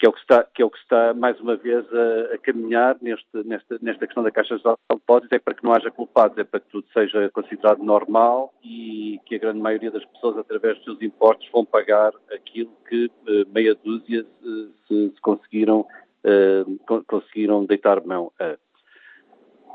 que 0.00 0.06
é 0.06 0.08
o 0.08 0.12
que 0.12 0.20
está, 0.20 0.42
que 0.44 0.62
é 0.62 0.64
o 0.64 0.70
que 0.70 0.78
está 0.78 1.12
mais 1.12 1.38
uma 1.40 1.56
vez 1.56 1.84
a, 1.92 2.34
a 2.34 2.38
caminhar 2.38 2.96
neste, 3.02 3.26
nesta, 3.44 3.78
nesta 3.82 4.06
questão 4.06 4.22
da 4.22 4.30
Caixa 4.30 4.56
de 4.56 4.62
Depósitos, 4.90 5.30
é 5.30 5.38
para 5.38 5.52
que 5.52 5.62
não 5.62 5.74
haja 5.74 5.90
culpados, 5.90 6.38
é 6.38 6.44
para 6.44 6.58
que 6.58 6.70
tudo 6.70 6.86
seja 6.90 7.28
considerado 7.28 7.84
normal 7.84 8.50
e 8.64 9.20
que 9.26 9.34
a 9.34 9.38
grande 9.38 9.60
maioria 9.60 9.90
das 9.90 10.04
pessoas, 10.06 10.38
através 10.38 10.76
dos 10.76 10.84
seus 10.84 11.02
impostos, 11.02 11.46
vão 11.52 11.66
pagar 11.66 12.14
aquilo 12.32 12.72
que 12.88 13.06
uh, 13.06 13.46
meia 13.52 13.74
dúzia 13.74 14.24
se, 14.42 14.72
se, 14.88 15.20
conseguiram, 15.20 15.80
uh, 16.24 17.04
conseguiram 17.06 17.66
deitar 17.66 18.02
mão 18.02 18.32
a. 18.40 18.56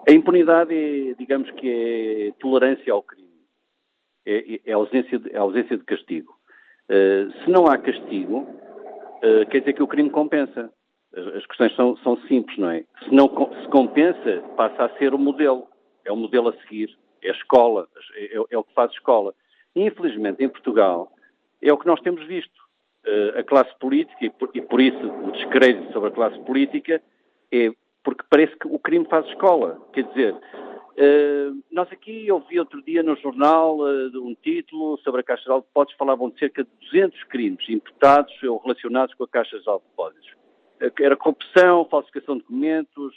A 0.08 0.12
impunidade 0.12 0.74
é, 0.74 1.14
digamos 1.16 1.50
que 1.52 1.68
é 1.70 2.40
tolerância 2.40 2.94
ao 2.94 3.02
crime, 3.02 3.28
é, 4.26 4.62
é, 4.66 4.74
ausência, 4.74 5.18
de, 5.18 5.32
é 5.32 5.38
ausência 5.38 5.78
de 5.78 5.84
castigo. 5.84 6.34
se 6.88 7.50
não 7.50 7.66
há 7.66 7.78
castigo, 7.78 8.48
uh, 9.26 9.46
quer 9.50 9.60
dizer 9.60 9.74
que 9.74 9.84
o 9.84 9.88
crime 9.88 10.10
compensa. 10.10 10.72
As, 11.16 11.28
as 11.36 11.46
questões 11.46 11.76
são, 11.76 11.98
são, 11.98 12.18
simples, 12.28 12.58
não 12.58 12.70
é? 12.70 12.84
Se 13.04 13.14
não 13.14 13.28
se 13.62 13.68
compensa, 13.70 14.44
passa 14.56 14.86
a 14.86 14.98
ser 14.98 15.14
o 15.14 15.20
modelo. 15.20 15.68
É 16.04 16.12
o 16.12 16.16
modelo 16.16 16.50
a 16.50 16.54
seguir. 16.62 16.96
É 17.24 17.30
a 17.30 17.34
escola. 17.34 17.88
É, 18.16 18.36
é 18.52 18.58
o 18.58 18.64
que 18.64 18.74
faz 18.74 18.92
escola. 18.92 19.34
Infelizmente, 19.76 20.44
em 20.44 20.50
Portugal, 20.50 21.12
é 21.62 21.72
o 21.72 21.78
que 21.78 21.88
nós 21.88 22.02
temos 22.02 22.26
visto. 22.26 22.64
Uh, 23.06 23.40
a 23.40 23.44
classe 23.44 23.78
política, 23.80 24.26
e 24.26 24.30
por, 24.32 24.50
e 24.54 24.62
por, 24.62 24.82
isso 24.82 25.08
o 25.08 25.32
descrédito 25.32 25.94
sobre 25.94 26.10
a 26.10 26.12
classe 26.12 26.40
política, 26.40 27.02
é 27.52 27.72
porque 28.06 28.24
parece 28.30 28.56
que 28.58 28.68
o 28.68 28.80
crime 28.80 29.06
faz 29.10 29.26
escola. 29.28 29.82
Quer 29.92 30.04
dizer, 30.04 30.36
Uh, 30.98 31.62
nós 31.70 31.92
aqui, 31.92 32.26
eu 32.26 32.40
vi 32.40 32.58
outro 32.58 32.82
dia 32.82 33.04
no 33.04 33.18
jornal 33.18 33.80
uh, 33.80 34.26
um 34.26 34.34
título 34.34 34.98
sobre 35.00 35.20
a 35.20 35.24
Caixa 35.26 35.44
de 35.44 35.60
Depósitos, 35.60 35.98
falavam 35.98 36.30
de 36.30 36.40
cerca 36.40 36.64
de 36.64 36.70
200 36.90 37.22
crimes 37.26 37.68
imputados 37.68 38.34
ou 38.44 38.58
relacionados 38.60 39.14
com 39.16 39.26
a 39.26 39.28
Caixa 39.28 39.60
de 39.60 39.66
Depósitos. 39.66 40.32
Uh, 40.82 40.90
era 41.02 41.18
corrupção, 41.18 41.84
falsificação 41.92 42.38
de 42.38 42.44
documentos, 42.44 43.14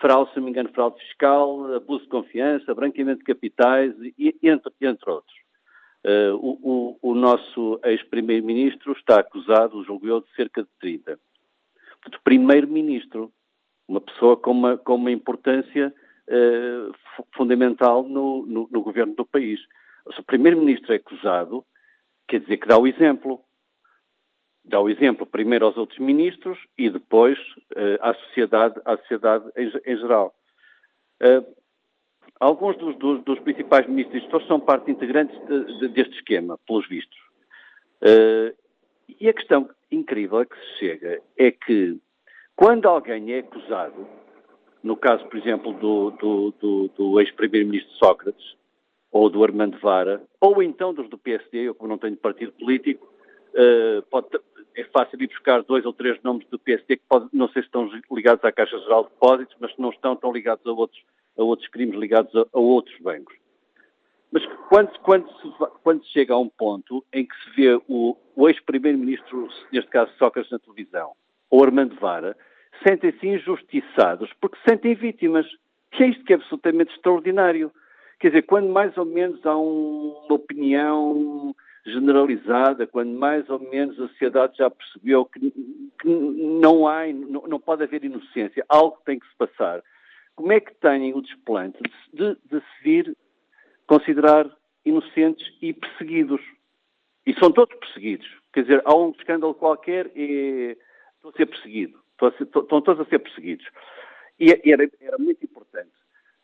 fraude, 0.00 0.32
se 0.32 0.36
não 0.36 0.44
me 0.44 0.50
engano, 0.50 0.68
fraude 0.74 1.00
fiscal, 1.00 1.74
abuso 1.74 2.02
de 2.02 2.10
confiança, 2.10 2.74
branqueamento 2.74 3.20
de 3.20 3.24
capitais, 3.24 3.94
entre, 4.42 4.70
entre 4.82 5.10
outros. 5.10 5.36
O, 6.40 6.98
o, 7.00 7.10
o, 7.10 7.14
nosso 7.14 7.80
ex-primeiro-ministro 7.82 8.92
está 8.92 9.20
acusado, 9.20 9.82
julgo 9.84 10.20
de 10.20 10.36
cerca 10.36 10.62
de 10.62 10.68
30. 10.78 11.18
De 12.10 12.18
primeiro-ministro, 12.22 13.32
uma 13.86 14.00
pessoa 14.00 14.36
com 14.36 14.50
uma, 14.50 14.76
com 14.76 14.94
uma 14.94 15.10
importância 15.10 15.94
uh, 16.28 16.94
fundamental 17.34 18.02
no, 18.02 18.46
no, 18.46 18.68
no, 18.70 18.82
governo 18.82 19.14
do 19.14 19.24
país. 19.24 19.60
Se 20.12 20.20
o 20.20 20.24
primeiro-ministro 20.24 20.92
é 20.92 20.96
acusado, 20.96 21.64
quer 22.28 22.40
dizer 22.40 22.56
que 22.58 22.68
dá 22.68 22.78
o 22.78 22.86
exemplo. 22.86 23.40
Dá 24.64 24.80
o 24.80 24.88
exemplo 24.88 25.26
primeiro 25.26 25.66
aos 25.66 25.76
outros 25.76 25.98
ministros 25.98 26.58
e 26.78 26.88
depois 26.88 27.38
uh, 27.76 28.00
à 28.00 28.14
sociedade, 28.14 28.80
à 28.84 28.96
sociedade 28.96 29.44
em, 29.56 29.70
em 29.84 29.96
geral. 29.98 30.34
Uh, 31.22 31.44
alguns 32.40 32.76
dos, 32.78 32.96
dos, 32.96 33.22
dos, 33.24 33.38
principais 33.40 33.86
ministros 33.86 34.46
são 34.46 34.58
parte 34.58 34.90
integrante 34.90 35.38
de, 35.46 35.80
de, 35.80 35.88
deste 35.88 36.14
esquema, 36.16 36.58
pelos 36.66 36.88
vistos. 36.88 37.18
E 39.20 39.28
a 39.28 39.32
questão 39.32 39.70
incrível 39.90 40.38
a 40.38 40.46
que 40.46 40.56
se 40.56 40.78
chega 40.78 41.22
é 41.36 41.50
que, 41.50 41.98
quando 42.56 42.86
alguém 42.86 43.32
é 43.32 43.38
acusado, 43.40 44.06
no 44.82 44.96
caso, 44.96 45.24
por 45.26 45.38
exemplo, 45.38 45.72
do, 45.72 46.10
do, 46.10 46.54
do, 46.60 46.88
do 46.88 47.20
ex-primeiro-ministro 47.20 47.92
Sócrates, 47.94 48.56
ou 49.10 49.30
do 49.30 49.42
Armando 49.44 49.78
Vara, 49.78 50.22
ou 50.40 50.62
então 50.62 50.92
dos 50.92 51.08
do 51.08 51.16
PSD, 51.16 51.68
eu 51.68 51.74
como 51.74 51.88
não 51.88 51.98
tenho 51.98 52.16
partido 52.16 52.52
político, 52.52 53.06
uh, 53.54 54.02
pode, 54.10 54.26
é 54.76 54.84
fácil 54.84 55.22
ir 55.22 55.28
buscar 55.28 55.62
dois 55.62 55.86
ou 55.86 55.92
três 55.92 56.20
nomes 56.22 56.46
do 56.48 56.58
PSD 56.58 56.96
que 56.96 57.04
pode, 57.08 57.28
não 57.32 57.48
sei 57.48 57.62
se 57.62 57.68
estão 57.68 57.88
ligados 58.10 58.44
à 58.44 58.52
Caixa 58.52 58.78
Geral 58.80 59.04
de 59.04 59.10
Depósitos, 59.10 59.56
mas 59.60 59.72
se 59.72 59.80
não 59.80 59.90
estão, 59.90 60.14
estão 60.14 60.32
ligados 60.32 60.66
a 60.66 60.72
outros, 60.72 61.00
a 61.38 61.42
outros 61.42 61.68
crimes 61.68 61.96
ligados 61.96 62.34
a, 62.34 62.44
a 62.52 62.58
outros 62.58 62.98
bancos. 63.00 63.36
Mas 64.32 64.44
quando, 64.68 64.98
quando, 64.98 65.28
se, 65.40 65.48
quando 65.84 66.04
se 66.04 66.10
chega 66.10 66.34
a 66.34 66.38
um 66.38 66.48
ponto 66.48 67.04
em 67.12 67.24
que 67.24 67.34
se 67.36 67.50
vê 67.54 67.80
o, 67.88 68.16
o 68.34 68.48
ex-primeiro-ministro, 68.48 69.48
neste 69.72 69.90
caso 69.90 70.12
Sócrates, 70.18 70.50
na 70.50 70.58
televisão, 70.58 71.12
ou 71.54 71.62
Armando 71.62 71.94
Vara, 72.00 72.36
sentem-se 72.82 73.24
injustiçados 73.28 74.28
porque 74.40 74.58
se 74.58 74.70
sentem 74.70 74.94
vítimas. 74.94 75.46
Que 75.92 76.02
é 76.02 76.08
isto 76.08 76.24
que 76.24 76.32
é 76.32 76.36
absolutamente 76.36 76.92
extraordinário. 76.92 77.70
Quer 78.18 78.28
dizer, 78.30 78.42
quando 78.42 78.68
mais 78.68 78.96
ou 78.98 79.04
menos 79.04 79.44
há 79.46 79.56
um, 79.56 80.24
uma 80.26 80.34
opinião 80.34 81.54
generalizada, 81.86 82.88
quando 82.88 83.16
mais 83.16 83.48
ou 83.48 83.60
menos 83.60 84.00
a 84.00 84.08
sociedade 84.08 84.56
já 84.56 84.68
percebeu 84.68 85.24
que, 85.26 85.52
que 86.00 86.08
não 86.08 86.88
há, 86.88 87.06
não, 87.06 87.42
não, 87.46 87.60
pode 87.60 87.84
haver 87.84 88.02
inocência, 88.02 88.64
algo 88.68 88.98
tem 89.04 89.20
que 89.20 89.28
se 89.28 89.36
passar, 89.36 89.80
como 90.34 90.52
é 90.52 90.58
que 90.58 90.74
têm 90.74 91.14
o 91.14 91.20
desplante 91.20 91.78
de, 92.12 92.36
de 92.50 92.62
vir 92.82 93.16
considerar 93.86 94.50
inocentes 94.84 95.46
e 95.62 95.72
perseguidos? 95.72 96.40
E 97.24 97.32
são 97.34 97.52
todos 97.52 97.78
perseguidos. 97.78 98.26
Quer 98.52 98.62
dizer, 98.62 98.82
há 98.84 98.96
um 98.96 99.10
escândalo 99.10 99.54
qualquer 99.54 100.10
e 100.16 100.76
estou 101.28 101.30
a 101.30 101.36
ser 101.36 101.46
perseguido 101.46 102.04
estão 102.40 102.80
todos 102.80 103.00
a 103.00 103.04
ser 103.06 103.18
perseguidos. 103.18 103.66
E 104.38 104.50
era, 104.70 104.88
era 105.00 105.18
muito 105.18 105.44
importante. 105.44 105.90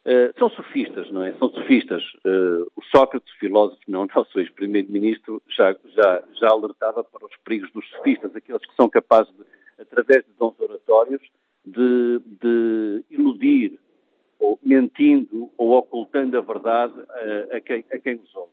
Uh, 0.04 0.32
são 0.38 0.48
sofistas, 0.50 1.10
não 1.10 1.22
é? 1.22 1.32
São 1.34 1.50
sofistas. 1.50 2.02
Uh, 2.24 2.66
o 2.74 2.82
Sócrates, 2.90 3.30
filósofo, 3.34 3.80
não, 3.86 4.06
nosso 4.14 4.38
ex-primeiro-ministro, 4.40 5.42
já, 5.48 5.76
já, 5.94 6.22
já 6.34 6.48
alertava 6.48 7.04
para 7.04 7.26
os 7.26 7.36
perigos 7.44 7.70
dos 7.72 7.86
sofistas, 7.90 8.34
aqueles 8.34 8.64
que 8.64 8.74
são 8.74 8.88
capazes, 8.88 9.32
de, 9.34 9.44
através 9.78 10.24
de 10.24 10.32
dons 10.38 10.58
oratórios, 10.58 11.22
de, 11.64 12.20
de 12.40 13.04
iludir, 13.10 13.78
ou 14.38 14.58
mentindo, 14.62 15.50
ou 15.58 15.72
ocultando 15.72 16.38
a 16.38 16.40
verdade 16.40 16.98
uh, 16.98 17.56
a, 17.56 17.60
quem, 17.60 17.84
a 17.92 17.98
quem 17.98 18.14
os 18.14 18.34
ouve. 18.34 18.52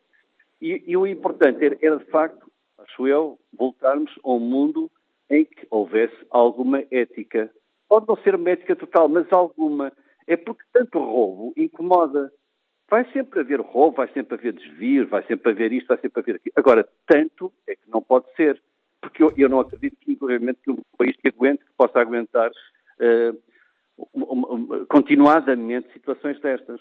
E, 0.61 0.83
e 0.85 0.97
o 0.97 1.07
importante 1.07 1.63
era, 1.63 1.77
era, 1.81 1.97
de 1.97 2.05
facto, 2.05 2.51
acho 2.79 3.07
eu, 3.07 3.39
voltarmos 3.53 4.11
a 4.23 4.31
um 4.31 4.39
mundo 4.39 4.91
em 5.29 5.45
que 5.45 5.67
houvesse 5.69 6.15
alguma 6.29 6.83
ética. 6.91 7.49
Pode 7.87 8.07
não 8.07 8.17
ser 8.17 8.35
uma 8.35 8.49
ética 8.49 8.75
total, 8.75 9.07
mas 9.07 9.31
alguma. 9.31 9.91
É 10.25 10.35
porque 10.35 10.63
tanto 10.73 10.99
roubo 10.99 11.53
incomoda. 11.55 12.31
Vai 12.89 13.09
sempre 13.11 13.41
haver 13.41 13.59
roubo, 13.59 13.97
vai 13.97 14.07
sempre 14.13 14.35
haver 14.35 14.53
desvio, 14.53 15.07
vai 15.07 15.21
sempre 15.23 15.51
haver 15.51 15.73
isto, 15.73 15.87
vai 15.87 15.97
sempre 15.97 16.21
haver 16.21 16.35
aquilo. 16.35 16.53
Agora, 16.55 16.87
tanto 17.05 17.51
é 17.67 17.75
que 17.75 17.89
não 17.89 18.01
pode 18.01 18.33
ser. 18.35 18.61
Porque 19.01 19.21
eu, 19.21 19.31
eu 19.37 19.49
não 19.49 19.59
acredito 19.59 19.97
que, 19.99 20.13
inclusive, 20.13 20.53
que 20.55 20.71
um 20.71 20.81
país 20.97 21.15
que 21.17 21.27
aguente, 21.27 21.63
que 21.63 21.71
possa 21.77 21.99
aguentar 21.99 22.49
uh, 22.49 24.85
continuadamente 24.89 25.91
situações 25.93 26.39
destas. 26.39 26.79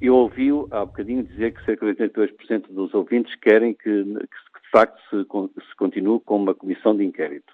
Eu 0.00 0.14
ouvi-o 0.14 0.68
há 0.70 0.84
bocadinho 0.84 1.24
dizer 1.24 1.52
que 1.52 1.64
cerca 1.64 1.86
de 1.92 2.02
82% 2.02 2.68
dos 2.70 2.94
ouvintes 2.94 3.34
querem 3.36 3.74
que, 3.74 4.04
que, 4.04 4.60
de 4.62 4.70
facto 4.70 5.00
se, 5.10 5.22
se 5.22 5.76
continue 5.76 6.20
com 6.20 6.36
uma 6.36 6.54
comissão 6.54 6.96
de 6.96 7.04
inquérito. 7.04 7.52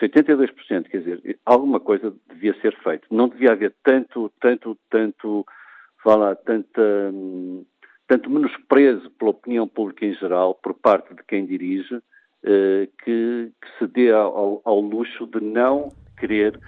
72%, 0.00 0.88
quer 0.88 0.98
dizer, 0.98 1.38
alguma 1.44 1.80
coisa 1.80 2.14
devia 2.28 2.54
ser 2.60 2.76
feita. 2.82 3.06
Não 3.10 3.28
devia 3.28 3.52
haver 3.52 3.74
tanto, 3.82 4.30
tanto, 4.40 4.76
tanto, 4.90 5.46
fala, 6.02 6.34
tanta, 6.34 7.12
tanto 8.08 8.30
menosprezo 8.30 9.10
pela 9.12 9.30
opinião 9.30 9.68
pública 9.68 10.04
em 10.04 10.14
geral, 10.14 10.54
por 10.54 10.74
parte 10.74 11.14
de 11.14 11.22
quem 11.24 11.46
dirige, 11.46 12.00
eh, 12.42 12.88
que, 13.02 13.52
que, 13.60 13.78
se 13.78 13.86
dê 13.86 14.10
ao, 14.12 14.60
ao, 14.64 14.80
luxo 14.80 15.26
de 15.26 15.40
não 15.40 15.88
querer 16.18 16.58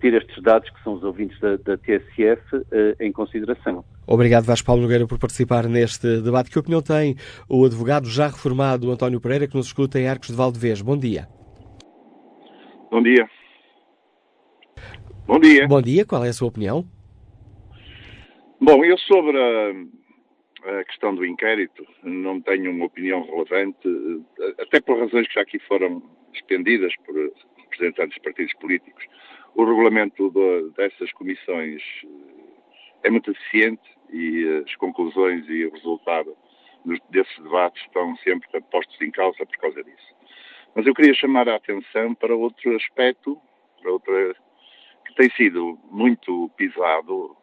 ter 0.00 0.14
estes 0.14 0.42
dados, 0.42 0.70
que 0.70 0.82
são 0.82 0.94
os 0.94 1.02
ouvintes 1.02 1.38
da, 1.40 1.56
da 1.56 1.76
TSF, 1.76 2.40
eh, 2.70 2.96
em 3.00 3.10
consideração. 3.10 3.84
Obrigado, 4.06 4.44
Vasco 4.44 4.66
Paulo 4.66 4.82
Nogueira, 4.82 5.06
por 5.06 5.18
participar 5.18 5.66
neste 5.68 6.20
debate. 6.20 6.50
Que 6.50 6.58
opinião 6.58 6.80
tem 6.80 7.16
o 7.48 7.64
advogado 7.64 8.08
já 8.08 8.26
reformado 8.26 8.90
António 8.90 9.20
Pereira, 9.20 9.48
que 9.48 9.56
nos 9.56 9.66
escuta 9.66 9.98
em 9.98 10.06
Arcos 10.06 10.28
de 10.28 10.36
Valdevez? 10.36 10.80
Bom 10.80 10.96
dia. 10.96 11.26
Bom 12.90 13.02
dia. 13.02 13.28
Bom 15.26 15.40
dia. 15.40 15.66
Bom 15.66 15.82
dia, 15.82 16.04
qual 16.04 16.24
é 16.24 16.28
a 16.28 16.32
sua 16.32 16.48
opinião? 16.48 16.84
Bom, 18.60 18.84
eu 18.84 18.96
sobre 18.98 19.36
a, 19.36 20.78
a 20.78 20.84
questão 20.84 21.14
do 21.14 21.24
inquérito, 21.24 21.84
não 22.02 22.40
tenho 22.40 22.70
uma 22.70 22.86
opinião 22.86 23.24
relevante, 23.24 23.88
até 24.60 24.80
por 24.80 25.00
razões 25.00 25.26
que 25.26 25.34
já 25.34 25.40
aqui 25.40 25.58
foram 25.66 26.02
expendidas 26.32 26.92
por 27.04 27.14
representantes 27.56 28.14
de 28.14 28.22
partidos 28.22 28.54
políticos. 28.54 29.04
O 29.54 29.64
regulamento 29.64 30.30
de, 30.30 30.70
dessas 30.76 31.12
comissões 31.12 31.82
é 33.04 33.10
muito 33.10 33.30
eficiente 33.30 33.82
e 34.12 34.62
as 34.64 34.74
conclusões 34.76 35.48
e 35.48 35.64
o 35.66 35.72
resultado 35.72 36.36
desses 37.10 37.38
debates 37.38 37.82
estão 37.82 38.16
sempre 38.18 38.48
postos 38.70 39.00
em 39.00 39.10
causa 39.10 39.46
por 39.46 39.56
causa 39.58 39.82
disso. 39.82 40.14
Mas 40.74 40.86
eu 40.86 40.94
queria 40.94 41.14
chamar 41.14 41.48
a 41.48 41.56
atenção 41.56 42.14
para 42.14 42.34
outro 42.34 42.74
aspecto, 42.74 43.40
para 43.80 43.92
outra 43.92 44.34
que 45.06 45.14
tem 45.14 45.30
sido 45.30 45.78
muito 45.90 46.50
pisado 46.56 47.36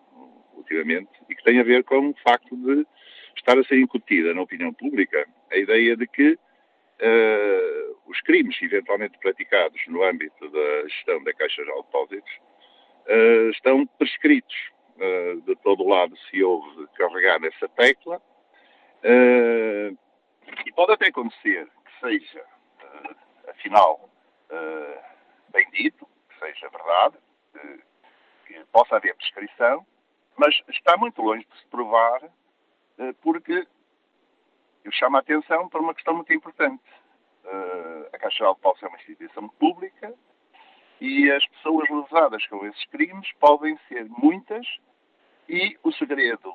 ultimamente 0.55 1.09
e 1.29 1.35
que 1.35 1.43
tem 1.43 1.59
a 1.59 1.63
ver 1.63 1.83
com 1.83 2.09
o 2.09 2.15
facto 2.23 2.55
de 2.55 2.85
estar 3.37 3.57
a 3.57 3.63
ser 3.63 3.79
incutida 3.79 4.33
na 4.33 4.41
opinião 4.41 4.73
pública 4.73 5.25
a 5.51 5.57
ideia 5.57 5.95
de 5.95 6.05
que 6.07 6.37
os 8.05 8.21
crimes 8.21 8.61
eventualmente 8.61 9.17
praticados 9.19 9.81
no 9.87 10.03
âmbito 10.03 10.49
da 10.49 10.87
gestão 10.87 11.23
da 11.23 11.33
Caixa 11.33 11.63
de 11.63 11.71
Depósitos 11.71 12.31
uh, 13.07 13.49
estão 13.49 13.85
prescritos. 13.97 14.55
Uh, 14.97 15.41
de 15.41 15.55
todo 15.63 15.87
lado 15.87 16.15
se 16.29 16.43
ouve 16.43 16.85
carregar 16.95 17.39
nessa 17.39 17.67
tecla 17.69 18.21
e 19.03 20.71
pode 20.75 20.91
até 20.91 21.07
acontecer 21.07 21.65
que 21.65 21.99
seja, 21.99 22.45
afinal, 23.47 24.07
bem 25.51 25.67
dito, 25.71 26.07
que 26.29 26.39
seja 26.39 26.69
verdade, 26.69 27.17
que 28.45 28.63
possa 28.71 28.97
haver 28.97 29.15
prescrição, 29.15 29.85
mas 30.37 30.61
está 30.69 30.95
muito 30.97 31.21
longe 31.21 31.45
de 31.49 31.59
se 31.59 31.67
provar, 31.67 32.21
eh, 32.99 33.13
porque 33.21 33.65
eu 34.83 34.91
chamo 34.91 35.17
a 35.17 35.19
atenção 35.19 35.69
para 35.69 35.79
uma 35.79 35.93
questão 35.93 36.15
muito 36.15 36.33
importante. 36.33 36.83
Eh, 37.43 38.09
a 38.13 38.17
Caixa 38.17 38.45
de 38.45 38.53
Depósitos 38.53 38.83
é 38.83 38.87
uma 38.87 38.97
instituição 38.97 39.49
pública 39.49 40.13
e 40.99 41.31
as 41.31 41.45
pessoas 41.47 41.89
lesadas 41.89 42.45
com 42.47 42.65
esses 42.65 42.85
crimes 42.85 43.31
podem 43.39 43.77
ser 43.87 44.05
muitas 44.09 44.65
e 45.49 45.77
o 45.83 45.91
segredo, 45.93 46.53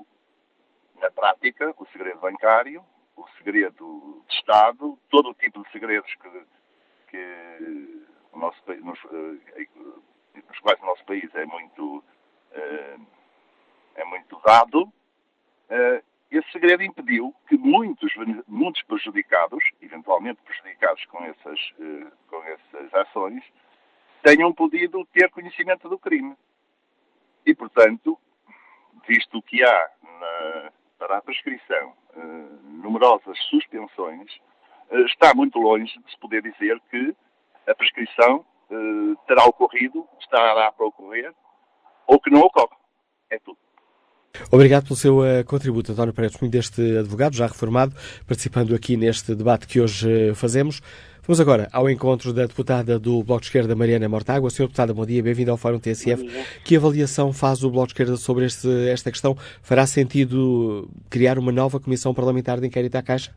na 1.00 1.10
prática, 1.10 1.74
o 1.76 1.86
segredo 1.86 2.20
bancário, 2.20 2.84
o 3.16 3.26
segredo 3.38 4.22
de 4.28 4.34
Estado, 4.34 4.98
todo 5.10 5.30
o 5.30 5.34
tipo 5.34 5.62
de 5.62 5.70
segredos 5.70 6.12
que, 6.14 6.46
que 7.08 8.06
o 8.32 8.38
nosso, 8.38 8.60
nos, 8.66 8.98
eh, 9.04 9.66
nos 10.48 10.58
quais 10.60 10.80
o 10.80 10.86
nosso 10.86 11.04
país 11.04 11.34
é 11.34 11.44
muito 11.44 12.04
é 13.96 14.04
muito 14.04 14.40
dado, 14.44 14.82
uh, 14.82 16.04
esse 16.36 16.50
segredo 16.52 16.82
impediu 16.82 17.34
que 17.48 17.56
muitos, 17.56 18.12
muitos 18.46 18.82
prejudicados, 18.82 19.62
eventualmente 19.80 20.40
prejudicados 20.42 21.04
com 21.06 21.22
essas, 21.24 21.60
uh, 21.78 22.12
com 22.28 22.42
essas 22.44 22.94
ações, 22.94 23.42
tenham 24.22 24.52
podido 24.52 25.04
ter 25.06 25.30
conhecimento 25.30 25.88
do 25.88 25.98
crime. 25.98 26.36
E, 27.44 27.54
portanto, 27.54 28.18
visto 29.06 29.40
que 29.42 29.62
há 29.62 29.90
na, 30.02 30.72
para 30.98 31.18
a 31.18 31.22
prescrição 31.22 31.94
uh, 32.14 32.60
numerosas 32.64 33.38
suspensões, 33.50 34.30
está 35.06 35.34
muito 35.34 35.58
longe 35.58 35.98
de 35.98 36.10
se 36.10 36.18
poder 36.18 36.42
dizer 36.42 36.80
que 36.90 37.16
a 37.66 37.74
prescrição 37.74 38.46
terá 39.26 39.44
ocorrido, 39.44 40.08
estará 40.20 40.70
para 40.70 40.86
ocorrer, 40.86 41.34
ou 42.06 42.20
que 42.20 42.30
não 42.30 42.40
ocorre. 42.40 42.76
É 43.30 43.38
tudo. 43.40 43.58
Obrigado 44.50 44.84
pelo 44.84 44.96
seu 44.96 45.18
uh, 45.18 45.44
contributo, 45.44 45.92
António 45.92 46.12
Pereira 46.12 46.36
Pinho, 46.38 46.50
deste 46.50 46.80
advogado, 46.98 47.34
já 47.34 47.46
reformado, 47.46 47.94
participando 48.26 48.74
aqui 48.74 48.96
neste 48.96 49.34
debate 49.34 49.66
que 49.66 49.80
hoje 49.80 50.30
uh, 50.30 50.34
fazemos. 50.34 50.80
Vamos 51.26 51.40
agora 51.40 51.68
ao 51.72 51.90
encontro 51.90 52.32
da 52.32 52.46
deputada 52.46 53.00
do 53.00 53.20
Bloco 53.24 53.40
de 53.40 53.48
Esquerda, 53.48 53.74
Mariana 53.74 54.08
Mortágua. 54.08 54.48
Senhor 54.48 54.68
deputada, 54.68 54.94
bom 54.94 55.04
dia, 55.04 55.20
bem-vindo 55.20 55.50
ao 55.50 55.56
Fórum 55.56 55.80
TSF. 55.80 56.24
Que 56.64 56.76
avaliação 56.76 57.32
faz 57.32 57.64
o 57.64 57.70
Bloco 57.70 57.88
de 57.88 57.94
Esquerda 57.94 58.16
sobre 58.16 58.44
este, 58.44 58.68
esta 58.88 59.10
questão? 59.10 59.34
Fará 59.60 59.86
sentido 59.86 60.88
criar 61.10 61.36
uma 61.36 61.50
nova 61.50 61.80
comissão 61.80 62.14
parlamentar 62.14 62.60
de 62.60 62.68
inquérito 62.68 62.94
à 62.94 63.02
Caixa? 63.02 63.34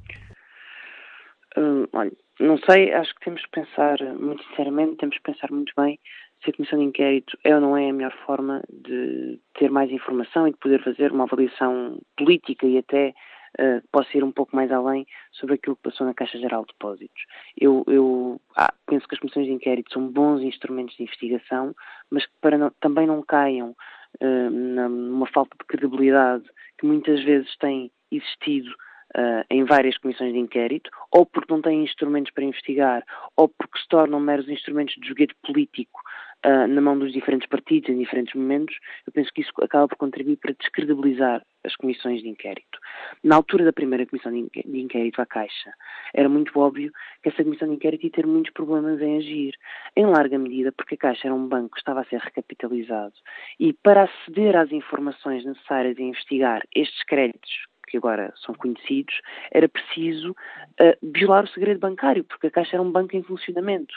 Hum, 1.57 1.87
olha, 1.91 2.11
não 2.39 2.59
sei, 2.59 2.93
acho 2.93 3.13
que 3.15 3.25
temos 3.25 3.41
que 3.41 3.49
pensar, 3.59 3.97
muito 4.19 4.43
sinceramente, 4.49 4.97
temos 4.97 5.17
que 5.17 5.23
pensar 5.23 5.49
muito 5.49 5.73
bem 5.75 5.99
se 6.43 6.49
a 6.49 6.53
Comissão 6.53 6.79
de 6.79 6.85
Inquérito 6.85 7.37
é 7.43 7.53
ou 7.53 7.61
não 7.61 7.77
é 7.77 7.89
a 7.89 7.93
melhor 7.93 8.13
forma 8.25 8.61
de 8.69 9.39
ter 9.55 9.69
mais 9.69 9.91
informação 9.91 10.47
e 10.47 10.51
de 10.51 10.57
poder 10.57 10.83
fazer 10.83 11.11
uma 11.11 11.25
avaliação 11.25 11.99
política 12.17 12.65
e 12.65 12.77
até 12.77 13.13
uh, 13.59 13.81
possa 13.91 14.17
ir 14.17 14.23
um 14.23 14.31
pouco 14.31 14.55
mais 14.55 14.71
além 14.71 15.05
sobre 15.31 15.55
aquilo 15.55 15.75
que 15.75 15.83
passou 15.83 16.05
na 16.05 16.13
Caixa 16.13 16.37
Geral 16.37 16.61
de 16.61 16.73
Depósitos. 16.73 17.23
Eu, 17.57 17.83
eu 17.87 18.41
ah, 18.55 18.73
penso 18.87 19.07
que 19.07 19.15
as 19.15 19.19
comissões 19.19 19.47
de 19.47 19.53
inquérito 19.53 19.93
são 19.93 20.07
bons 20.07 20.41
instrumentos 20.41 20.95
de 20.95 21.03
investigação, 21.03 21.75
mas 22.09 22.25
que 22.25 22.33
para 22.41 22.57
não, 22.57 22.71
também 22.79 23.07
não 23.07 23.21
caiam 23.21 23.75
uh, 24.21 24.49
numa 24.49 25.27
falta 25.27 25.55
de 25.59 25.65
credibilidade 25.65 26.45
que 26.77 26.85
muitas 26.85 27.23
vezes 27.23 27.55
tem 27.57 27.91
existido 28.11 28.69
Uh, 29.17 29.41
em 29.49 29.63
várias 29.63 29.97
comissões 29.97 30.33
de 30.33 30.37
inquérito, 30.37 30.91
ou 31.11 31.25
porque 31.25 31.51
não 31.51 31.63
têm 31.63 31.83
instrumentos 31.83 32.31
para 32.31 32.43
investigar, 32.43 33.03
ou 33.35 33.49
porque 33.49 33.79
se 33.79 33.87
tornam 33.87 34.19
meros 34.19 34.47
instrumentos 34.47 34.93
de 35.01 35.07
joguete 35.07 35.33
político 35.41 35.99
uh, 36.45 36.67
na 36.67 36.81
mão 36.81 36.97
dos 36.97 37.11
diferentes 37.11 37.47
partidos 37.47 37.89
em 37.89 37.97
diferentes 37.97 38.33
momentos, 38.33 38.75
eu 39.05 39.13
penso 39.13 39.31
que 39.33 39.41
isso 39.41 39.51
acaba 39.61 39.87
por 39.87 39.97
contribuir 39.97 40.37
para 40.37 40.53
descredibilizar 40.53 41.43
as 41.63 41.75
comissões 41.75 42.21
de 42.21 42.29
inquérito. 42.29 42.79
Na 43.23 43.35
altura 43.35 43.65
da 43.65 43.73
primeira 43.73 44.05
comissão 44.05 44.31
de 44.31 44.79
inquérito 44.79 45.21
à 45.21 45.25
Caixa, 45.25 45.73
era 46.13 46.29
muito 46.29 46.57
óbvio 46.57 46.91
que 47.21 47.29
essa 47.29 47.43
comissão 47.43 47.67
de 47.67 47.75
inquérito 47.75 48.05
ia 48.05 48.11
ter 48.11 48.25
muitos 48.25 48.53
problemas 48.53 49.01
em 49.01 49.17
agir, 49.17 49.53
em 49.95 50.05
larga 50.05 50.37
medida 50.37 50.71
porque 50.71 50.95
a 50.95 50.97
Caixa 50.97 51.27
era 51.27 51.35
um 51.35 51.47
banco 51.47 51.75
que 51.75 51.79
estava 51.79 52.01
a 52.01 52.05
ser 52.05 52.19
recapitalizado 52.19 53.13
e 53.59 53.73
para 53.73 54.03
aceder 54.03 54.55
às 54.55 54.71
informações 54.71 55.43
necessárias 55.45 55.97
a 55.97 56.01
investigar 56.01 56.63
estes 56.73 57.03
créditos 57.03 57.69
que 57.89 57.97
agora 57.97 58.33
são 58.45 58.53
conhecidos, 58.55 59.19
era 59.51 59.67
preciso 59.67 60.31
uh, 60.31 60.97
violar 61.01 61.43
o 61.43 61.47
segredo 61.47 61.79
bancário, 61.79 62.23
porque 62.23 62.47
a 62.47 62.51
Caixa 62.51 62.75
era 62.75 62.83
um 62.83 62.91
banco 62.91 63.15
em 63.15 63.23
funcionamento. 63.23 63.93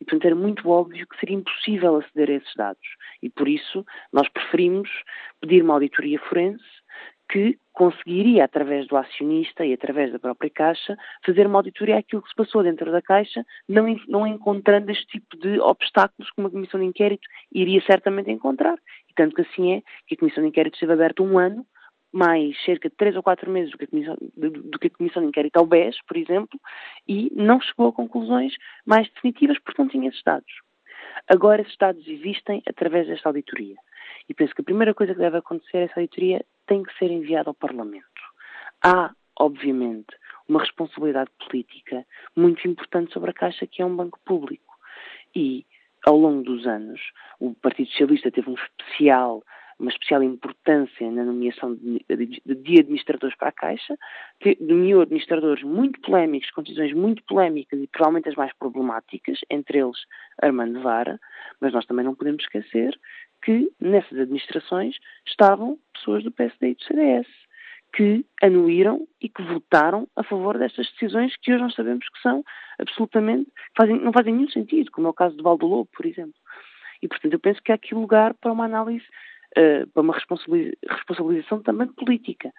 E, 0.00 0.04
portanto, 0.04 0.26
era 0.26 0.34
muito 0.34 0.68
óbvio 0.68 1.06
que 1.06 1.18
seria 1.18 1.36
impossível 1.36 1.96
aceder 1.96 2.30
a 2.30 2.34
esses 2.34 2.54
dados. 2.54 2.88
E, 3.22 3.30
por 3.30 3.48
isso, 3.48 3.84
nós 4.12 4.28
preferimos 4.28 4.90
pedir 5.40 5.62
uma 5.62 5.74
auditoria 5.74 6.18
forense 6.18 6.64
que 7.28 7.58
conseguiria, 7.72 8.44
através 8.44 8.86
do 8.86 8.96
acionista 8.96 9.64
e 9.64 9.72
através 9.72 10.12
da 10.12 10.18
própria 10.18 10.48
Caixa, 10.48 10.96
fazer 11.24 11.46
uma 11.46 11.58
auditoria 11.58 11.98
àquilo 11.98 12.22
que 12.22 12.28
se 12.28 12.34
passou 12.34 12.62
dentro 12.62 12.90
da 12.90 13.02
Caixa, 13.02 13.44
não, 13.68 13.84
não 14.08 14.26
encontrando 14.26 14.90
este 14.90 15.06
tipo 15.06 15.36
de 15.36 15.60
obstáculos 15.60 16.30
que 16.30 16.40
uma 16.40 16.50
comissão 16.50 16.80
de 16.80 16.86
inquérito 16.86 17.26
iria 17.52 17.82
certamente 17.82 18.30
encontrar. 18.30 18.76
E 19.10 19.14
tanto 19.14 19.34
que 19.34 19.42
assim 19.42 19.74
é 19.74 19.82
que 20.06 20.14
a 20.14 20.18
comissão 20.18 20.42
de 20.42 20.48
inquérito 20.48 20.74
esteve 20.74 20.92
aberta 20.92 21.22
um 21.22 21.38
ano 21.38 21.66
mais 22.16 22.56
cerca 22.64 22.88
de 22.88 22.96
três 22.96 23.14
ou 23.14 23.22
quatro 23.22 23.50
meses 23.50 23.70
do 23.70 23.76
que 23.76 23.84
a 23.84 23.88
Comissão, 23.88 24.16
do 24.34 24.78
que 24.78 24.86
a 24.86 24.90
comissão 24.90 25.22
de 25.22 25.28
Inquérito 25.28 25.58
ao 25.58 25.66
BES, 25.66 26.00
por 26.06 26.16
exemplo, 26.16 26.58
e 27.06 27.30
não 27.34 27.60
chegou 27.60 27.88
a 27.88 27.92
conclusões 27.92 28.54
mais 28.86 29.06
definitivas 29.10 29.58
porque 29.58 29.82
não 29.82 29.88
tinha 29.88 30.08
esses 30.08 30.22
dados. 30.22 30.50
Agora 31.28 31.60
esses 31.60 31.76
dados 31.76 32.06
existem 32.08 32.62
através 32.66 33.06
desta 33.06 33.28
auditoria. 33.28 33.76
E 34.28 34.32
penso 34.34 34.54
que 34.54 34.62
a 34.62 34.64
primeira 34.64 34.94
coisa 34.94 35.12
que 35.12 35.20
deve 35.20 35.36
acontecer, 35.36 35.78
essa 35.78 36.00
auditoria 36.00 36.42
tem 36.66 36.82
que 36.82 36.96
ser 36.98 37.10
enviada 37.10 37.50
ao 37.50 37.54
Parlamento. 37.54 38.06
Há, 38.82 39.10
obviamente, 39.38 40.16
uma 40.48 40.60
responsabilidade 40.60 41.30
política 41.44 42.06
muito 42.34 42.66
importante 42.66 43.12
sobre 43.12 43.30
a 43.30 43.34
Caixa, 43.34 43.66
que 43.66 43.82
é 43.82 43.84
um 43.84 43.94
banco 43.94 44.18
público. 44.24 44.74
E, 45.34 45.66
ao 46.06 46.16
longo 46.16 46.42
dos 46.42 46.66
anos, 46.66 47.00
o 47.38 47.54
Partido 47.54 47.90
Socialista 47.90 48.30
teve 48.30 48.48
um 48.48 48.54
especial 48.54 49.42
uma 49.78 49.90
especial 49.90 50.22
importância 50.22 51.10
na 51.10 51.24
nomeação 51.24 51.74
de, 51.74 52.04
de, 52.08 52.40
de 52.44 52.80
administradores 52.80 53.36
para 53.36 53.48
a 53.48 53.52
Caixa, 53.52 53.96
que 54.40 54.56
nomeou 54.60 55.02
administradores 55.02 55.62
muito 55.62 56.00
polémicos, 56.00 56.50
com 56.50 56.62
decisões 56.62 56.92
muito 56.94 57.22
polémicas 57.24 57.78
e 57.80 57.86
provavelmente 57.86 58.28
as 58.28 58.34
mais 58.34 58.52
problemáticas, 58.54 59.38
entre 59.50 59.78
eles 59.78 59.98
Armando 60.40 60.80
Vara, 60.80 61.20
mas 61.60 61.72
nós 61.72 61.84
também 61.86 62.04
não 62.04 62.14
podemos 62.14 62.42
esquecer 62.42 62.98
que 63.42 63.70
nessas 63.80 64.18
administrações 64.18 64.96
estavam 65.26 65.78
pessoas 65.92 66.24
do 66.24 66.32
PSD 66.32 66.70
e 66.70 66.74
do 66.74 66.82
CDS, 66.84 67.26
que 67.94 68.26
anuíram 68.42 69.06
e 69.20 69.28
que 69.28 69.42
votaram 69.42 70.08
a 70.16 70.22
favor 70.22 70.58
destas 70.58 70.90
decisões 70.92 71.34
que 71.36 71.52
hoje 71.52 71.62
nós 71.62 71.74
sabemos 71.74 72.06
que 72.08 72.20
são 72.20 72.44
absolutamente, 72.78 73.50
fazem, 73.76 73.98
não 74.00 74.12
fazem 74.12 74.34
nenhum 74.34 74.50
sentido, 74.50 74.90
como 74.90 75.06
é 75.06 75.10
o 75.10 75.14
caso 75.14 75.36
de 75.36 75.42
Valdo 75.42 75.66
Lobo, 75.66 75.88
por 75.96 76.04
exemplo. 76.04 76.34
E, 77.02 77.08
portanto, 77.08 77.32
eu 77.32 77.40
penso 77.40 77.62
que 77.62 77.72
há 77.72 77.74
aqui 77.74 77.94
lugar 77.94 78.34
para 78.34 78.52
uma 78.52 78.64
análise 78.64 79.04
uh, 79.56 79.86
para 79.88 80.02
uma 80.02 80.14
responsabilização 80.14 81.62
também 81.62 81.88
política. 81.88 82.52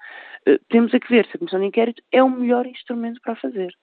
Uh, 0.48 0.60
temos 0.70 0.94
a 0.94 1.00
que 1.00 1.10
ver 1.10 1.26
se 1.26 1.36
a 1.36 1.40
Comissão 1.40 1.60
de 1.60 1.66
Inquérito 1.66 2.02
é 2.12 2.24
o 2.24 2.30
melhor 2.30 2.66
instrumento 2.66 3.20
para 3.22 3.36
fazer. 3.36 3.74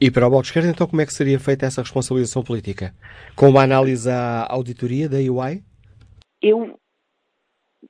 E 0.00 0.10
para 0.10 0.26
o 0.26 0.30
Bloco 0.30 0.42
de 0.42 0.48
Esquerda, 0.48 0.68
então, 0.68 0.86
como 0.86 1.00
é 1.00 1.06
que 1.06 1.12
seria 1.12 1.38
feita 1.38 1.64
essa 1.64 1.80
responsabilização 1.80 2.42
política? 2.42 2.92
Com 3.36 3.48
uma 3.50 3.62
análise 3.62 4.10
à 4.10 4.46
auditoria 4.50 5.08
da 5.08 5.18
UI? 5.18 5.62
Eu, 6.42 6.78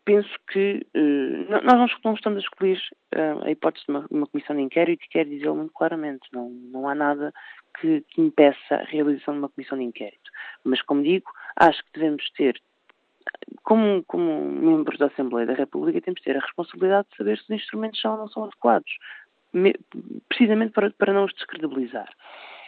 penso 0.04 0.30
que 0.52 0.86
uh, 0.94 1.62
nós 1.64 1.90
não, 2.04 2.14
estamos 2.14 2.38
a 2.38 2.40
escolher 2.40 2.80
uh, 3.14 3.44
a 3.44 3.50
hipótese 3.50 3.84
de 3.86 3.92
uma, 3.92 4.06
uma, 4.10 4.26
comissão 4.26 4.54
de 4.54 4.62
inquérito 4.62 5.04
e 5.04 5.08
quero 5.08 5.28
dizer 5.28 5.50
muito 5.52 5.72
claramente. 5.72 6.28
Não, 6.32 6.50
não 6.50 6.88
há 6.88 6.94
nada 6.94 7.32
que, 7.80 8.04
que 8.10 8.20
impeça 8.20 8.76
a 8.76 8.84
realização 8.84 9.34
de 9.34 9.40
uma 9.40 9.48
comissão 9.48 9.76
de 9.78 9.84
inquérito. 9.84 10.30
Mas, 10.64 10.80
como 10.82 11.02
digo, 11.02 11.30
acho 11.56 11.82
que 11.84 11.92
devemos 11.94 12.28
ter, 12.36 12.60
como, 13.62 14.04
como 14.04 14.42
membros 14.42 14.98
da 14.98 15.06
Assembleia 15.06 15.46
da 15.46 15.54
República, 15.54 16.00
temos 16.00 16.20
de 16.20 16.24
ter 16.24 16.36
a 16.36 16.40
responsabilidade 16.40 17.08
de 17.10 17.16
saber 17.16 17.38
se 17.38 17.44
os 17.44 17.50
instrumentos 17.50 18.00
são 18.00 18.12
ou 18.12 18.18
não 18.18 18.28
são 18.28 18.44
adequados, 18.44 18.90
me, 19.52 19.74
precisamente 20.28 20.72
para, 20.72 20.90
para 20.90 21.12
não 21.12 21.24
os 21.24 21.34
descredibilizar. 21.34 22.08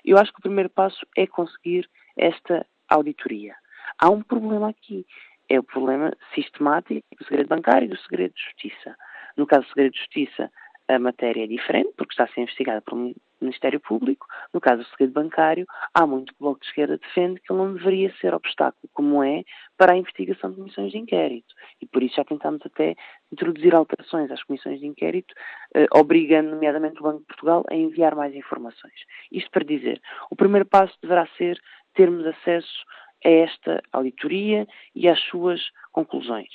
Eu 0.04 0.16
acho 0.18 0.32
que 0.32 0.38
o 0.38 0.42
primeiro 0.42 0.70
passo 0.70 1.06
é 1.16 1.26
conseguir 1.26 1.88
esta 2.16 2.66
auditoria. 2.88 3.54
Há 3.98 4.08
um 4.10 4.22
problema 4.22 4.70
aqui. 4.70 5.06
É 5.48 5.58
o 5.58 5.62
problema 5.62 6.12
sistemático 6.34 7.06
do 7.18 7.24
segredo 7.24 7.48
bancário 7.48 7.86
e 7.86 7.88
do 7.88 7.98
segredo 7.98 8.34
de 8.34 8.42
justiça. 8.42 8.96
No 9.36 9.46
caso 9.46 9.62
do 9.62 9.68
segredo 9.68 9.92
de 9.92 9.98
justiça, 9.98 10.50
a 10.88 10.98
matéria 10.98 11.44
é 11.44 11.46
diferente, 11.46 11.92
porque 11.96 12.12
está 12.12 12.24
a 12.24 12.28
ser 12.28 12.40
investigada 12.40 12.80
pelo 12.80 13.14
Ministério 13.40 13.78
Público. 13.78 14.26
No 14.52 14.60
caso 14.60 14.82
do 14.82 14.88
segredo 14.88 15.12
bancário, 15.12 15.66
há 15.92 16.06
muito 16.06 16.32
que 16.32 16.40
o 16.40 16.44
Bloco 16.44 16.60
de 16.60 16.66
Esquerda 16.66 16.98
defende 16.98 17.40
que 17.40 17.52
ele 17.52 17.60
não 17.60 17.74
deveria 17.74 18.12
ser 18.20 18.34
obstáculo, 18.34 18.88
como 18.94 19.22
é, 19.22 19.44
para 19.76 19.92
a 19.92 19.96
investigação 19.96 20.50
de 20.50 20.56
comissões 20.56 20.90
de 20.90 20.98
inquérito. 20.98 21.54
E 21.80 21.86
por 21.86 22.02
isso 22.02 22.16
já 22.16 22.24
tentámos 22.24 22.60
até 22.64 22.96
introduzir 23.30 23.74
alterações 23.74 24.30
às 24.30 24.42
comissões 24.42 24.80
de 24.80 24.86
inquérito, 24.86 25.34
eh, 25.74 25.86
obrigando, 25.92 26.50
nomeadamente, 26.50 27.00
o 27.00 27.02
Banco 27.02 27.20
de 27.20 27.26
Portugal 27.26 27.64
a 27.70 27.74
enviar 27.74 28.14
mais 28.14 28.34
informações. 28.34 29.04
Isto 29.30 29.50
para 29.50 29.64
dizer, 29.64 30.00
o 30.30 30.36
primeiro 30.36 30.66
passo 30.66 30.96
deverá 31.02 31.26
ser 31.36 31.60
termos 31.94 32.26
acesso 32.26 32.84
a 33.24 33.28
esta 33.28 33.82
auditoria 33.92 34.66
e 34.94 35.08
às 35.08 35.20
suas 35.24 35.60
conclusões. 35.92 36.48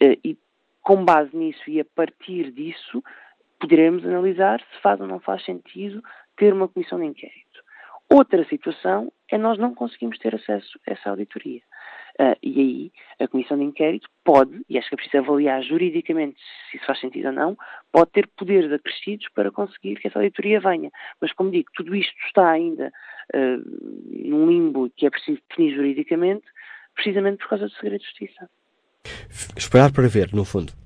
Eh, 0.00 0.18
e 0.24 0.38
com 0.82 1.04
base 1.04 1.34
nisso 1.36 1.62
e 1.68 1.80
a 1.80 1.84
partir 1.84 2.50
disso, 2.50 3.02
poderemos 3.62 4.04
analisar 4.04 4.60
se 4.60 4.80
faz 4.82 5.00
ou 5.00 5.06
não 5.06 5.20
faz 5.20 5.44
sentido 5.44 6.02
ter 6.36 6.52
uma 6.52 6.66
comissão 6.66 6.98
de 6.98 7.06
inquérito. 7.06 7.62
Outra 8.10 8.44
situação 8.46 9.10
é 9.30 9.38
nós 9.38 9.56
não 9.56 9.72
conseguimos 9.72 10.18
ter 10.18 10.34
acesso 10.34 10.78
a 10.86 10.92
essa 10.92 11.08
auditoria. 11.08 11.62
Uh, 12.20 12.36
e 12.42 12.60
aí 12.60 12.92
a 13.20 13.28
comissão 13.28 13.56
de 13.56 13.64
inquérito 13.64 14.06
pode, 14.22 14.60
e 14.68 14.76
acho 14.76 14.88
que 14.88 14.94
é 14.94 14.96
preciso 14.96 15.22
avaliar 15.22 15.62
juridicamente 15.62 16.38
se 16.70 16.76
isso 16.76 16.84
faz 16.84 17.00
sentido 17.00 17.28
ou 17.28 17.32
não, 17.32 17.56
pode 17.90 18.10
ter 18.10 18.26
poderes 18.36 18.70
acrescidos 18.70 19.28
para 19.32 19.50
conseguir 19.50 19.98
que 19.98 20.08
essa 20.08 20.18
auditoria 20.18 20.60
venha. 20.60 20.90
Mas, 21.20 21.32
como 21.32 21.50
digo, 21.50 21.70
tudo 21.72 21.94
isto 21.94 22.14
está 22.26 22.50
ainda 22.50 22.92
uh, 23.32 24.28
num 24.28 24.46
limbo 24.50 24.90
que 24.90 25.06
é 25.06 25.10
preciso 25.10 25.40
definir 25.48 25.74
juridicamente, 25.74 26.44
precisamente 26.94 27.38
por 27.38 27.50
causa 27.50 27.66
do 27.66 27.72
segredo 27.72 28.00
de 28.00 28.06
justiça. 28.06 28.50
Esperar 29.56 29.92
para 29.92 30.08
ver, 30.08 30.34
no 30.34 30.44
fundo. 30.44 30.81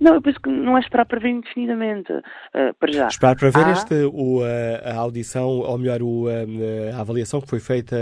Não, 0.00 0.14
eu 0.14 0.22
penso 0.22 0.40
que 0.40 0.48
não 0.48 0.76
é 0.76 0.80
esperar 0.80 1.06
para 1.06 1.18
ver 1.20 1.30
indefinidamente, 1.30 2.12
uh, 2.12 2.74
para 2.78 2.92
já. 2.92 3.08
Esperar 3.08 3.36
para 3.36 3.50
ver 3.50 3.64
ah. 3.66 3.72
este, 3.72 3.94
o, 4.12 4.40
a, 4.84 4.94
audição, 4.96 5.46
ou 5.46 5.78
melhor, 5.78 6.02
o, 6.02 6.26
a, 6.28 7.00
avaliação 7.00 7.40
que 7.40 7.48
foi 7.48 7.60
feita 7.60 7.96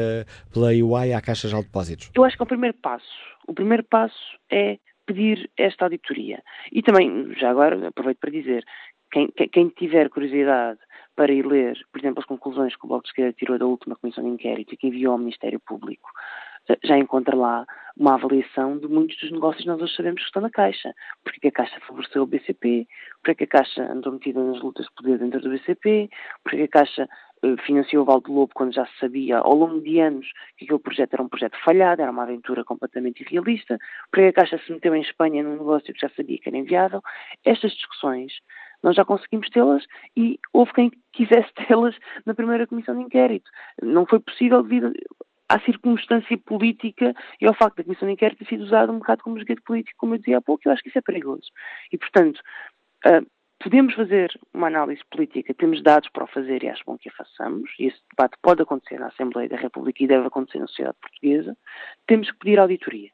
pela 0.53 0.69
UI 0.69 1.13
à 1.13 1.21
Caixa 1.21 1.49
de 1.49 1.55
Depósitos. 1.55 2.11
Eu 2.15 2.25
acho 2.25 2.37
que 2.37 2.43
é 2.43 2.45
o 2.45 2.49
primeiro 2.49 2.77
passo. 2.81 3.07
O 3.47 3.55
primeiro 3.55 3.85
passo 3.85 4.39
é 4.51 4.79
pedir 5.07 5.49
esta 5.57 5.85
auditoria. 5.85 6.43
E 6.73 6.83
também, 6.83 7.33
já 7.39 7.51
agora, 7.51 7.89
aproveito 7.89 8.19
para 8.19 8.31
dizer, 8.31 8.65
quem, 9.11 9.29
quem 9.29 9.69
tiver 9.69 10.09
curiosidade 10.11 10.79
para 11.15 11.33
ir 11.33 11.47
ler, 11.47 11.79
por 11.91 11.99
exemplo, 11.99 12.21
as 12.21 12.27
conclusões 12.27 12.77
que 12.77 12.85
o 12.85 12.89
Bloco 12.89 13.05
de 13.05 13.11
Esquerda 13.11 13.33
tirou 13.33 13.59
da 13.59 13.67
última 13.67 13.97
Comissão 13.97 14.23
de 14.23 14.31
Inquérito 14.31 14.75
e 14.75 14.77
que 14.77 14.89
enviou 14.89 15.13
ao 15.13 15.19
Ministério 15.19 15.59
Público, 15.61 16.11
já 16.85 16.99
encontra 16.99 17.37
lá 17.37 17.67
uma 17.97 18.15
avaliação 18.15 18.79
de 18.79 18.87
muitos 18.87 19.17
dos 19.19 19.33
negócios 19.33 19.63
que 19.63 19.69
nós 19.69 19.81
hoje 19.81 19.97
sabemos 19.97 20.21
que 20.21 20.27
estão 20.27 20.43
na 20.43 20.51
Caixa. 20.51 20.95
Porque 21.25 21.49
a 21.49 21.53
Caixa 21.53 21.81
favoreceu 21.87 22.23
o 22.23 22.27
BCP, 22.27 22.87
porque 23.25 23.45
a 23.45 23.47
Caixa 23.47 23.83
andou 23.91 24.13
metida 24.13 24.43
nas 24.43 24.61
lutas 24.61 24.87
de 24.87 24.93
poder 24.93 25.19
dentro 25.19 25.41
do 25.41 25.51
BCP, 25.51 26.11
porque 26.45 26.63
a 26.63 26.69
Caixa 26.69 27.09
uh, 27.43 27.57
financiou 27.63 28.03
o 28.03 28.07
Val 28.07 28.21
do 28.21 28.33
Lobo 28.33 28.53
quando 28.55 28.75
já 28.75 28.85
se 28.87 28.99
sabia 28.99 29.39
ao 29.39 29.55
longo 29.55 29.81
de 29.81 29.99
anos 29.99 30.27
que 30.59 30.65
aquele 30.65 30.79
projeto 30.79 31.15
era 31.15 31.23
um 31.23 31.29
projeto 31.29 31.57
falhado, 31.65 32.03
era 32.03 32.11
uma 32.11 32.25
aventura 32.25 32.65
completamente 32.65 33.23
irrealista, 33.23 33.79
porque 34.11 34.27
a 34.27 34.33
Caixa 34.33 34.59
se 34.59 34.73
meteu 34.73 34.95
em 34.95 35.01
Espanha 35.01 35.43
num 35.43 35.53
negócio 35.53 35.93
que 35.93 36.01
já 36.01 36.11
sabia 36.11 36.39
que 36.39 36.49
era 36.49 36.59
inviável. 36.59 37.01
Estas 37.45 37.73
discussões 37.73 38.33
nós 38.83 38.95
já 38.95 39.05
conseguimos 39.07 39.49
tê-las 39.49 39.85
e 40.15 40.39
houve 40.53 40.73
quem 40.75 40.93
quisesse 41.13 41.49
tê-las 41.67 41.97
na 42.27 42.35
primeira 42.35 42.67
comissão 42.67 42.95
de 42.95 43.03
inquérito. 43.03 43.51
Não 43.83 44.05
foi 44.07 44.21
possível 44.21 44.63
devido 44.63 44.93
à 45.49 45.61
circunstância 45.61 46.37
política 46.39 47.15
e 47.41 47.47
ao 47.47 47.55
facto 47.55 47.77
da 47.77 47.85
Comissão 47.85 48.09
de 48.09 48.15
Inquérito 48.15 48.39
ter 48.39 48.49
sido 48.49 48.65
usada 48.65 48.91
um 48.93 48.99
bocado 48.99 49.23
como 49.23 49.39
joguete 49.39 49.63
político, 49.63 49.99
como 49.99 50.15
eu 50.15 50.19
dizia 50.19 50.39
há 50.39 50.43
pouco, 50.43 50.63
eu 50.67 50.73
acho 50.73 50.83
que 50.83 50.89
isso 50.89 50.99
é 50.99 51.03
perigoso. 51.03 51.49
E, 51.93 51.99
portanto, 51.99 52.41
uh, 53.07 53.27
podemos 53.63 53.95
fazer 53.95 54.31
uma 54.53 54.67
análise 54.67 55.03
política, 55.11 55.55
temos 55.55 55.83
dados 55.83 56.09
para 56.11 56.25
o 56.25 56.29
fazer 56.29 56.63
e 56.63 56.69
acho 56.69 56.83
bom 56.87 56.99
que 56.99 57.09
a 57.09 57.13
façamos, 57.13 57.71
e 57.79 57.87
esse 57.87 58.01
debate 58.11 58.37
pode 58.43 58.63
acontecer 58.63 58.99
na 58.99 59.09
Assembleia 59.09 59.49
da 59.49 59.57
República 59.57 60.03
e 60.03 60.07
deve 60.07 60.27
acontecer 60.27 60.59
na 60.59 60.67
sociedade 60.67 60.99
portuguesa, 61.01 61.57
temos 62.07 62.31
que 62.31 62.39
pedir 62.39 62.59
auditoria. 62.59 63.11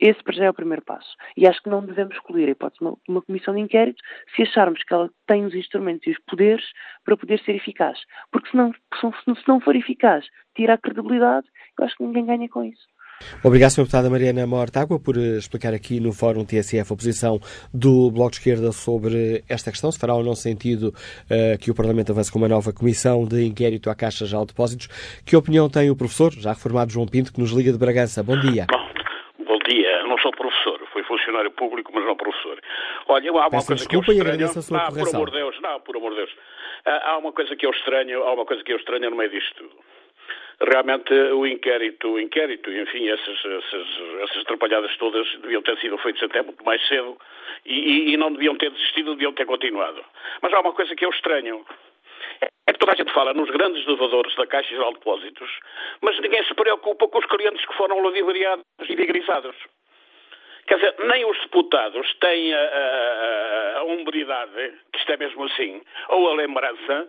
Esse 0.00 0.22
para 0.24 0.34
já 0.34 0.44
é 0.46 0.50
o 0.50 0.54
primeiro 0.54 0.82
passo. 0.82 1.14
E 1.36 1.46
acho 1.46 1.62
que 1.62 1.70
não 1.70 1.84
devemos 1.84 2.16
excluir 2.16 2.48
a 2.48 2.50
hipótese 2.50 2.80
de 2.80 2.84
uma, 2.84 2.98
uma, 3.08 3.22
comissão 3.22 3.54
de 3.54 3.60
inquérito 3.60 4.02
se 4.34 4.42
acharmos 4.42 4.82
que 4.82 4.92
ela 4.92 5.08
tem 5.26 5.44
os 5.44 5.54
instrumentos 5.54 6.06
e 6.06 6.10
os 6.10 6.18
poderes 6.26 6.64
para 7.04 7.16
poder 7.16 7.40
ser 7.44 7.54
eficaz. 7.54 7.98
Porque 8.32 8.50
se 8.50 8.56
não, 8.56 8.72
se 8.72 9.48
não 9.48 9.60
for 9.60 9.76
eficaz, 9.76 10.26
tira 10.56 10.74
a 10.74 10.78
credibilidade, 10.78 11.46
eu 11.78 11.84
acho 11.84 11.96
que 11.96 12.04
ninguém 12.04 12.26
ganha 12.26 12.48
com 12.48 12.64
isso. 12.64 12.82
Obrigado, 13.42 13.70
Sra. 13.70 13.84
Deputada 13.84 14.10
Mariana 14.10 14.46
Mortágua, 14.46 14.98
por 14.98 15.16
eh, 15.16 15.38
explicar 15.38 15.72
aqui 15.72 16.00
no 16.00 16.12
Fórum 16.12 16.44
TSF 16.44 16.92
a 16.92 16.96
posição 16.96 17.38
do 17.72 18.10
Bloco 18.10 18.32
de 18.32 18.38
Esquerda 18.38 18.72
sobre 18.72 19.44
esta 19.48 19.70
questão. 19.70 19.90
Se 19.92 19.98
fará 19.98 20.14
ou 20.14 20.24
não 20.24 20.34
sentido 20.34 20.88
uh, 20.88 21.58
que 21.60 21.70
o 21.70 21.74
Parlamento 21.74 22.12
avance 22.12 22.32
com 22.32 22.38
uma 22.38 22.48
nova 22.48 22.72
comissão 22.72 23.24
de 23.24 23.44
inquérito 23.44 23.88
à 23.88 23.94
Caixa 23.94 24.24
de 24.24 24.46
Depósitos. 24.46 24.88
Que 25.24 25.36
opinião 25.36 25.70
tem 25.70 25.90
o 25.90 25.96
professor, 25.96 26.32
já 26.32 26.50
reformado 26.50 26.92
João 26.92 27.06
Pinto, 27.06 27.32
que 27.32 27.40
nos 27.40 27.52
liga 27.52 27.72
de 27.72 27.78
Bragança? 27.78 28.22
Bom 28.22 28.38
dia. 28.38 28.66
Bom, 28.70 29.44
bom 29.46 29.58
dia. 29.68 30.02
Não 30.06 30.18
sou 30.18 30.32
professor, 30.32 30.80
fui 30.92 31.02
funcionário 31.04 31.50
público, 31.52 31.92
mas 31.94 32.04
não 32.04 32.16
professor. 32.16 32.58
Olha, 33.08 33.30
há 33.30 33.34
uma 33.34 33.50
Peço 33.50 33.66
coisa 33.68 33.88
que 33.88 33.96
eu 33.96 34.00
estranho... 34.00 34.44
a 34.44 34.62
sua 34.62 34.78
não, 34.78 34.92
por 34.92 35.14
amor 35.14 35.30
de 35.30 35.36
Deus, 35.36 35.60
não, 35.60 35.80
por 35.80 35.96
amor 35.96 36.10
de 36.10 36.16
Deus. 36.16 36.30
Há 36.84 37.16
uma 37.18 37.32
coisa 37.32 37.56
que 37.56 37.64
eu 37.64 37.70
estranho, 37.70 38.22
há 38.24 38.34
uma 38.34 38.44
coisa 38.44 38.62
que 38.62 38.72
eu 38.72 38.76
estranho 38.76 39.10
no 39.10 39.16
meio 39.16 39.30
disto 39.30 39.54
tudo 39.56 39.74
realmente 40.60 41.12
o 41.12 41.46
inquérito, 41.46 42.12
o 42.12 42.20
inquérito, 42.20 42.70
enfim, 42.70 43.08
essas, 43.08 43.44
essas, 43.44 43.86
essas 44.22 44.42
atrapalhadas 44.42 44.96
todas 44.96 45.26
deviam 45.40 45.62
ter 45.62 45.78
sido 45.78 45.98
feitas 45.98 46.22
até 46.22 46.42
muito 46.42 46.64
mais 46.64 46.86
cedo 46.86 47.18
e, 47.64 47.74
e, 47.74 48.12
e, 48.12 48.16
não 48.16 48.32
deviam 48.32 48.56
ter 48.56 48.70
desistido, 48.70 49.12
deviam 49.12 49.32
ter 49.32 49.46
continuado. 49.46 50.04
Mas 50.42 50.52
há 50.52 50.60
uma 50.60 50.72
coisa 50.72 50.94
que 50.94 51.04
eu 51.04 51.10
estranho. 51.10 51.64
É 52.66 52.72
que 52.72 52.78
toda 52.78 52.92
a 52.92 52.96
gente 52.96 53.12
fala 53.12 53.34
nos 53.34 53.50
grandes 53.50 53.84
devedores 53.84 54.34
da 54.36 54.46
Caixa 54.46 54.70
Geral 54.70 54.92
de 54.92 54.98
Depósitos, 54.98 55.50
mas 56.00 56.18
ninguém 56.20 56.42
se 56.44 56.54
preocupa 56.54 57.06
com 57.08 57.18
os 57.18 57.26
clientes 57.26 57.64
que 57.66 57.74
foram 57.74 58.00
lavivariados 58.00 58.64
e 58.88 58.94
digrisados. 58.94 59.54
Quer 60.66 60.76
dizer, 60.76 60.94
nem 61.06 61.24
os 61.26 61.38
deputados 61.40 62.14
têm 62.20 62.54
a, 62.54 62.58
a, 62.58 63.78
a 63.80 63.84
umbridade, 63.84 64.72
que 64.92 64.98
isto 64.98 65.12
é 65.12 65.16
mesmo 65.18 65.44
assim, 65.44 65.82
ou 66.08 66.30
a 66.30 66.34
lembrança 66.34 67.08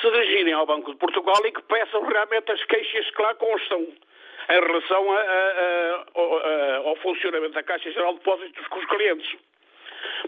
se 0.00 0.10
dirigirem 0.10 0.52
ao 0.52 0.66
Banco 0.66 0.92
de 0.92 0.98
Portugal 0.98 1.40
e 1.44 1.52
que 1.52 1.62
peçam 1.62 2.02
realmente 2.02 2.50
as 2.52 2.64
queixas 2.64 3.10
que 3.10 3.22
lá 3.22 3.34
constam 3.34 3.86
em 4.48 4.60
relação 4.60 5.12
a, 5.12 5.20
a, 5.20 6.04
a, 6.14 6.76
ao 6.88 6.96
funcionamento 6.96 7.54
da 7.54 7.62
Caixa 7.62 7.90
Geral 7.92 8.12
de 8.12 8.18
Depósitos 8.18 8.66
com 8.68 8.78
os 8.78 8.86
clientes. 8.86 9.36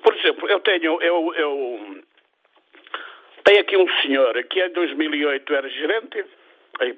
Por 0.03 0.15
exemplo, 0.15 0.49
eu 0.49 0.61
tenho, 0.61 1.03
eu, 1.03 1.35
eu 1.35 2.03
tenho 3.45 3.61
aqui 3.61 3.77
um 3.77 3.89
senhor 4.03 4.43
que 4.45 4.63
em 4.63 4.73
2008 4.73 5.55
era 5.55 5.69
gerente, 5.69 6.25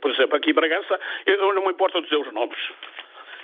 por 0.00 0.10
exemplo, 0.10 0.36
aqui 0.36 0.50
em 0.50 0.54
Bragança, 0.54 0.98
eu 1.26 1.54
não 1.54 1.64
me 1.64 1.72
importa 1.72 2.00
dizer 2.00 2.16
os 2.16 2.32
nomes. 2.32 2.58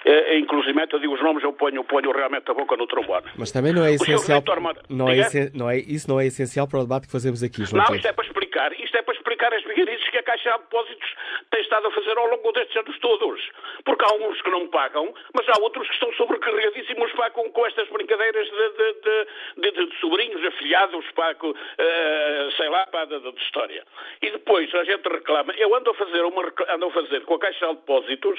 É, 0.05 0.37
inclusive, 0.37 0.77
eu 0.91 0.99
digo 0.99 1.15
os 1.15 1.23
nomes, 1.23 1.45
eu 1.45 1.53
ponho, 1.53 1.85
ponho 1.85 2.11
realmente 2.11 2.51
a 2.51 2.55
boca 2.55 2.77
no 2.77 2.87
trombone. 2.89 3.27
Mas 3.37 3.53
também 3.53 3.73
não 3.73 3.85
é 3.85 3.93
essencial. 3.93 4.43
Não 4.89 5.09
é, 5.09 5.23
não 5.55 5.71
é, 5.71 5.79
isso 5.79 6.11
não 6.11 6.19
é 6.19 6.27
essencial 6.27 6.67
para 6.67 6.81
o 6.81 6.83
debate 6.83 7.07
que 7.07 7.13
fazemos 7.13 7.43
aqui, 7.43 7.65
João 7.65 7.85
Não, 7.85 7.95
isto 7.95 8.09
é 8.09 8.13
para 8.13 8.25
explicar. 8.53 8.73
Isto 8.79 8.97
é 8.97 9.03
para 9.03 9.15
explicar 9.15 9.55
as 9.55 9.65
vigarices 9.65 10.09
que 10.11 10.19
a 10.19 10.23
Caixa 10.23 10.53
de 10.53 10.59
Depósitos 10.59 11.15
tem 11.51 11.61
estado 11.63 11.87
a 11.87 11.91
fazer 11.91 12.17
ao 12.19 12.27
longo 12.27 12.53
destes 12.53 12.77
anos 12.77 12.99
todos. 12.99 13.51
Porque 13.85 14.05
há 14.05 14.15
uns 14.15 14.41
que 14.43 14.51
não 14.51 14.69
pagam, 14.69 15.13
mas 15.35 15.49
há 15.49 15.61
outros 15.61 15.87
que 15.89 15.95
estão 15.95 16.13
sobrecarregadíssimos 16.15 17.13
pá, 17.13 17.31
com, 17.31 17.51
com 17.51 17.67
estas 17.67 17.89
brincadeiras 17.89 18.49
de, 18.49 18.69
de, 18.71 19.71
de, 19.71 19.87
de 19.87 20.01
sobrinhos, 20.01 20.45
afilhados, 20.45 21.05
pá, 21.13 21.35
com, 21.35 21.51
uh, 21.51 22.51
sei 22.57 22.69
lá, 22.69 22.87
pá, 22.87 23.05
de, 23.05 23.19
de, 23.19 23.43
história. 23.43 23.85
E 24.21 24.31
depois 24.31 24.73
a 24.75 24.85
gente 24.85 25.09
reclama. 25.09 25.53
Eu 25.57 25.75
ando 25.75 25.91
a 25.91 25.95
fazer, 25.95 26.23
uma, 26.23 26.53
ando 26.69 26.87
a 26.87 26.91
fazer 26.91 27.23
com 27.23 27.35
a 27.35 27.39
Caixa 27.39 27.67
de 27.69 27.75
Depósitos 27.75 28.39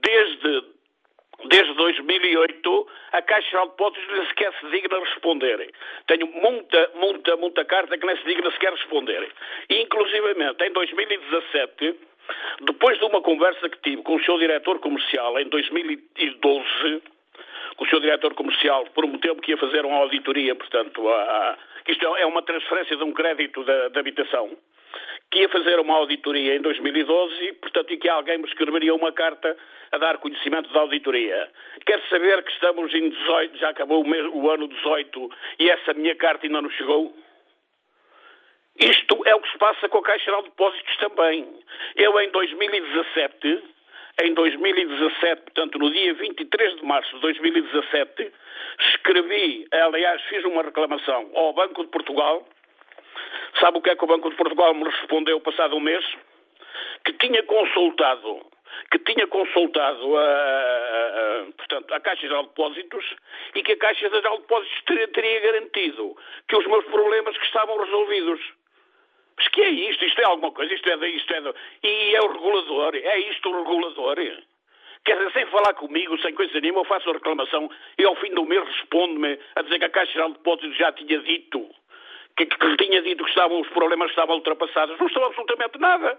desde 0.00 0.77
Desde 1.44 1.72
2008, 1.74 2.88
a 3.12 3.22
Caixa 3.22 3.60
de 3.60 3.68
Depósitos 3.68 4.08
nem 4.10 4.26
sequer 4.26 4.52
se 4.58 4.66
digna 4.70 4.98
responder. 4.98 5.72
Tenho 6.08 6.26
muita, 6.26 6.90
muita, 6.96 7.36
muita 7.36 7.64
carta 7.64 7.96
que 7.96 8.04
nem 8.04 8.16
se 8.16 8.24
digna 8.24 8.50
sequer 8.50 8.72
responder. 8.72 9.28
E, 9.70 9.82
inclusivamente, 9.82 10.64
em 10.64 10.72
2017, 10.72 11.94
depois 12.62 12.98
de 12.98 13.04
uma 13.04 13.22
conversa 13.22 13.68
que 13.68 13.78
tive 13.78 14.02
com 14.02 14.16
o 14.16 14.24
seu 14.24 14.36
diretor 14.38 14.80
comercial 14.80 15.38
em 15.38 15.48
2012, 15.48 17.02
o 17.78 17.86
seu 17.86 18.00
diretor 18.00 18.34
comercial 18.34 18.84
prometeu-me 18.94 19.40
que 19.40 19.52
ia 19.52 19.56
fazer 19.56 19.84
uma 19.84 19.98
auditoria, 19.98 20.54
portanto, 20.54 21.08
a, 21.08 21.14
a, 21.14 21.58
isto 21.86 22.16
é 22.16 22.26
uma 22.26 22.42
transferência 22.42 22.96
de 22.96 23.04
um 23.04 23.12
crédito 23.12 23.62
da 23.64 24.00
habitação, 24.00 24.56
que 25.30 25.40
ia 25.40 25.48
fazer 25.48 25.78
uma 25.78 25.94
auditoria 25.94 26.56
em 26.56 26.60
2012 26.60 27.44
e, 27.44 27.52
portanto, 27.54 27.92
e 27.92 27.98
que 27.98 28.08
alguém 28.08 28.38
me 28.38 28.46
escreveria 28.46 28.94
uma 28.94 29.12
carta 29.12 29.56
a 29.92 29.98
dar 29.98 30.18
conhecimento 30.18 30.72
da 30.72 30.80
auditoria. 30.80 31.50
Quero 31.86 32.02
saber 32.08 32.42
que 32.42 32.52
estamos 32.52 32.92
em 32.94 33.10
18, 33.10 33.58
já 33.58 33.70
acabou 33.70 34.02
o, 34.02 34.08
mês, 34.08 34.26
o 34.32 34.50
ano 34.50 34.68
18 34.68 35.30
e 35.58 35.70
essa 35.70 35.94
minha 35.94 36.14
carta 36.16 36.46
ainda 36.46 36.62
não 36.62 36.70
chegou? 36.70 37.14
Isto 38.78 39.22
é 39.26 39.34
o 39.34 39.40
que 39.40 39.50
se 39.50 39.58
passa 39.58 39.88
com 39.88 39.98
a 39.98 40.02
Caixa 40.02 40.26
Geral 40.26 40.42
de 40.42 40.50
Depósitos 40.50 40.96
também. 40.98 41.46
Eu, 41.96 42.18
em 42.20 42.30
2017, 42.30 43.62
em 44.22 44.34
2017, 44.34 45.42
portanto, 45.42 45.78
no 45.78 45.90
dia 45.92 46.14
23 46.14 46.76
de 46.76 46.84
março 46.84 47.14
de 47.14 47.20
2017, 47.20 48.32
escrevi, 48.92 49.66
aliás, 49.70 50.20
fiz 50.22 50.44
uma 50.44 50.62
reclamação 50.62 51.30
ao 51.34 51.52
Banco 51.52 51.84
de 51.84 51.90
Portugal. 51.90 52.46
Sabe 53.60 53.78
o 53.78 53.82
que 53.82 53.90
é 53.90 53.96
que 53.96 54.04
o 54.04 54.08
Banco 54.08 54.30
de 54.30 54.36
Portugal 54.36 54.74
me 54.74 54.84
respondeu 54.84 55.40
passado 55.40 55.76
um 55.76 55.80
mês? 55.80 56.04
Que 57.04 57.12
tinha 57.14 57.42
consultado 57.44 58.44
que 58.90 58.98
tinha 59.00 59.26
consultado 59.26 60.16
a, 60.16 60.22
a, 60.22 61.40
a, 61.40 61.44
portanto, 61.56 61.92
a 61.92 62.00
Caixa 62.00 62.22
Geral 62.22 62.42
de 62.44 62.48
Depósitos 62.50 63.04
e 63.54 63.62
que 63.62 63.72
a 63.72 63.78
Caixa 63.78 64.08
Geral 64.08 64.36
de 64.36 64.42
Depósitos 64.42 64.82
teria, 64.86 65.08
teria 65.08 65.40
garantido 65.40 66.16
que 66.48 66.56
os 66.56 66.66
meus 66.66 66.84
problemas 66.86 67.36
que 67.36 67.46
estavam 67.46 67.78
resolvidos. 67.78 68.40
Mas 69.38 69.48
que 69.48 69.60
é 69.62 69.70
isto? 69.70 70.04
Isto 70.04 70.20
é 70.20 70.24
alguma 70.24 70.50
coisa? 70.50 70.74
Isto 70.74 70.90
é, 70.90 70.96
de, 70.96 71.06
isto 71.10 71.32
é 71.32 71.40
de, 71.40 71.54
e 71.84 72.14
é 72.16 72.20
o 72.20 72.32
regulador? 72.32 72.96
É 72.96 73.18
isto 73.20 73.48
o 73.48 73.62
regulador? 73.62 74.16
Quer 75.04 75.16
dizer, 75.16 75.32
sem 75.32 75.46
falar 75.46 75.74
comigo, 75.74 76.18
sem 76.18 76.34
coisa 76.34 76.60
nenhuma, 76.60 76.80
eu 76.80 76.84
faço 76.84 77.08
a 77.08 77.12
reclamação 77.12 77.70
e 77.96 78.04
ao 78.04 78.16
fim 78.16 78.34
do 78.34 78.44
mês 78.44 78.66
responde-me 78.66 79.38
a 79.54 79.62
dizer 79.62 79.78
que 79.78 79.84
a 79.84 79.90
Caixa 79.90 80.12
Geral 80.12 80.30
de 80.30 80.38
Depósitos 80.38 80.76
já 80.76 80.92
tinha 80.92 81.20
dito, 81.20 81.70
que, 82.36 82.46
que 82.46 82.76
tinha 82.76 83.00
dito 83.00 83.22
que 83.22 83.30
estavam, 83.30 83.60
os 83.60 83.68
problemas 83.68 84.10
estavam 84.10 84.34
ultrapassados. 84.34 84.98
Não 84.98 85.06
estou 85.06 85.24
absolutamente 85.24 85.78
nada. 85.78 86.18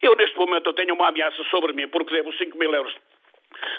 Eu, 0.00 0.16
neste 0.16 0.36
momento, 0.38 0.70
eu 0.70 0.74
tenho 0.74 0.94
uma 0.94 1.08
ameaça 1.08 1.44
sobre 1.50 1.74
mim 1.74 1.86
porque 1.88 2.14
devo 2.14 2.32
5 2.32 2.56
mil 2.58 2.72
euros 2.74 2.94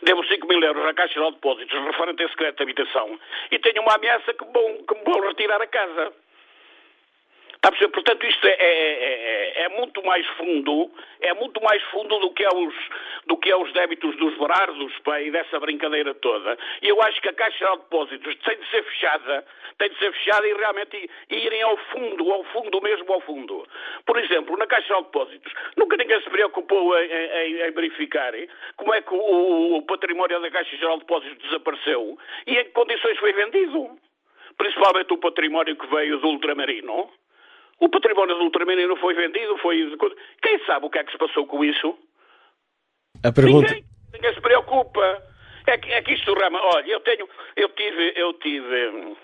devo 0.04 0.24
5 0.26 0.48
mil 0.48 0.62
euros 0.62 0.86
à 0.86 0.94
Caixa 0.94 1.14
Geral 1.16 1.32
de 1.32 1.36
Depósitos 1.36 1.86
referente 1.86 2.24
a 2.24 2.26
esse 2.26 2.36
crédito 2.36 2.58
de 2.58 2.64
habitação 2.64 3.20
e 3.52 3.60
tenho 3.60 3.82
uma 3.82 3.96
ameaça 3.96 4.34
que 4.34 4.46
vão, 4.46 4.84
que 4.84 4.96
me 4.96 5.04
vão 5.06 5.22
retirar 5.28 5.62
a 5.62 5.68
casa. 5.68 6.14
Está 7.62 7.76
a? 7.86 7.90
Portanto, 7.90 8.26
isto 8.26 8.48
é, 8.48 8.52
é, 8.52 8.64
é, 8.64 9.64
é, 9.64 9.70
muito 9.70 10.02
mais 10.06 10.26
fundo, 10.38 10.90
é 11.20 11.34
muito 11.34 11.62
mais 11.62 11.84
fundo 11.92 12.18
do 12.20 12.32
que 12.32 12.42
é 12.42 12.48
os, 12.48 12.74
do 13.28 13.36
que 13.36 13.52
é 13.52 13.58
os 13.58 13.74
débitos 13.74 14.16
dos 14.16 14.38
Berardos 14.38 14.98
pá, 15.00 15.20
e 15.20 15.30
dessa 15.30 15.60
brincadeira 15.60 16.14
toda. 16.16 16.58
E 16.82 16.88
eu 16.88 17.02
acho 17.02 17.22
que 17.22 17.28
a 17.28 17.34
Caixa 17.34 17.66
de 17.66 17.78
Depósitos 17.80 18.34
tem 18.46 18.58
de 18.58 18.70
ser 18.70 18.82
fechada, 18.84 19.46
tem 19.78 19.90
de 19.90 20.00
ser 20.00 20.14
fechada 20.14 20.48
e 20.48 20.54
realmente 20.54 21.10
irem 21.30 21.62
ao 21.64 21.76
fundo, 21.76 22.32
ao 22.32 22.46
fundo 22.46 22.82
mesmo 22.82 23.12
ao 23.12 23.20
fundo. 23.20 23.68
Por 24.06 24.18
exemplo, 24.18 24.56
na 24.56 24.66
Caixa 24.66 24.96
de 24.96 25.04
Depósitos, 25.04 25.54
nunca 25.76 25.98
ninguém 25.98 26.22
se 26.22 26.30
preocupou 26.30 26.98
em, 26.98 27.12
em, 27.12 27.62
em 27.62 27.72
verificar 27.72 28.32
como 28.78 28.94
é 28.94 29.02
que 29.02 29.14
o, 29.14 29.76
o 29.76 29.82
património 29.82 30.40
da 30.40 30.50
Caixa 30.50 30.78
Geral 30.78 30.94
de 30.94 31.02
Depósitos 31.02 31.44
desapareceu 31.44 32.18
e 32.48 32.58
em 32.58 32.64
que 32.64 32.72
condições 32.72 33.20
foi 33.20 33.34
vendido. 33.34 34.00
Principalmente 34.58 35.12
o 35.12 35.18
património 35.18 35.76
que 35.76 35.88
veio 35.88 36.20
do 36.20 36.28
ultramarino. 36.30 37.12
O 37.80 37.88
património 37.88 38.36
do 38.36 38.44
Ultramarino 38.44 38.96
foi 38.98 39.14
vendido, 39.14 39.58
foi... 39.58 39.98
Quem 40.42 40.60
sabe 40.66 40.86
o 40.86 40.90
que 40.90 41.00
é 41.00 41.04
que 41.04 41.12
se 41.12 41.18
passou 41.18 41.48
com 41.48 41.64
isso? 41.64 41.98
A 43.24 43.32
pergunta... 43.32 43.68
Ninguém, 43.68 43.86
ninguém 44.14 44.34
se 44.34 44.42
preocupa. 44.42 45.24
É 45.66 45.78
que, 45.78 45.92
é 45.92 46.02
que 46.02 46.14
isto 46.14 46.34
rama... 46.34 46.60
Olha, 46.62 46.92
eu 46.92 47.00
tenho... 47.00 47.28
Eu 47.56 47.70
tive... 47.70 48.14
Eu 48.18 48.34
tive... 48.34 49.16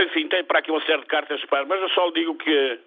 Enfim, 0.00 0.28
tenho 0.28 0.44
para 0.44 0.58
aqui 0.58 0.72
uma 0.72 0.84
série 0.84 1.02
de 1.02 1.06
cartas 1.06 1.44
para... 1.44 1.64
Mas 1.66 1.80
eu 1.82 1.88
só 1.90 2.06
lhe 2.06 2.14
digo 2.14 2.34
que... 2.36 2.80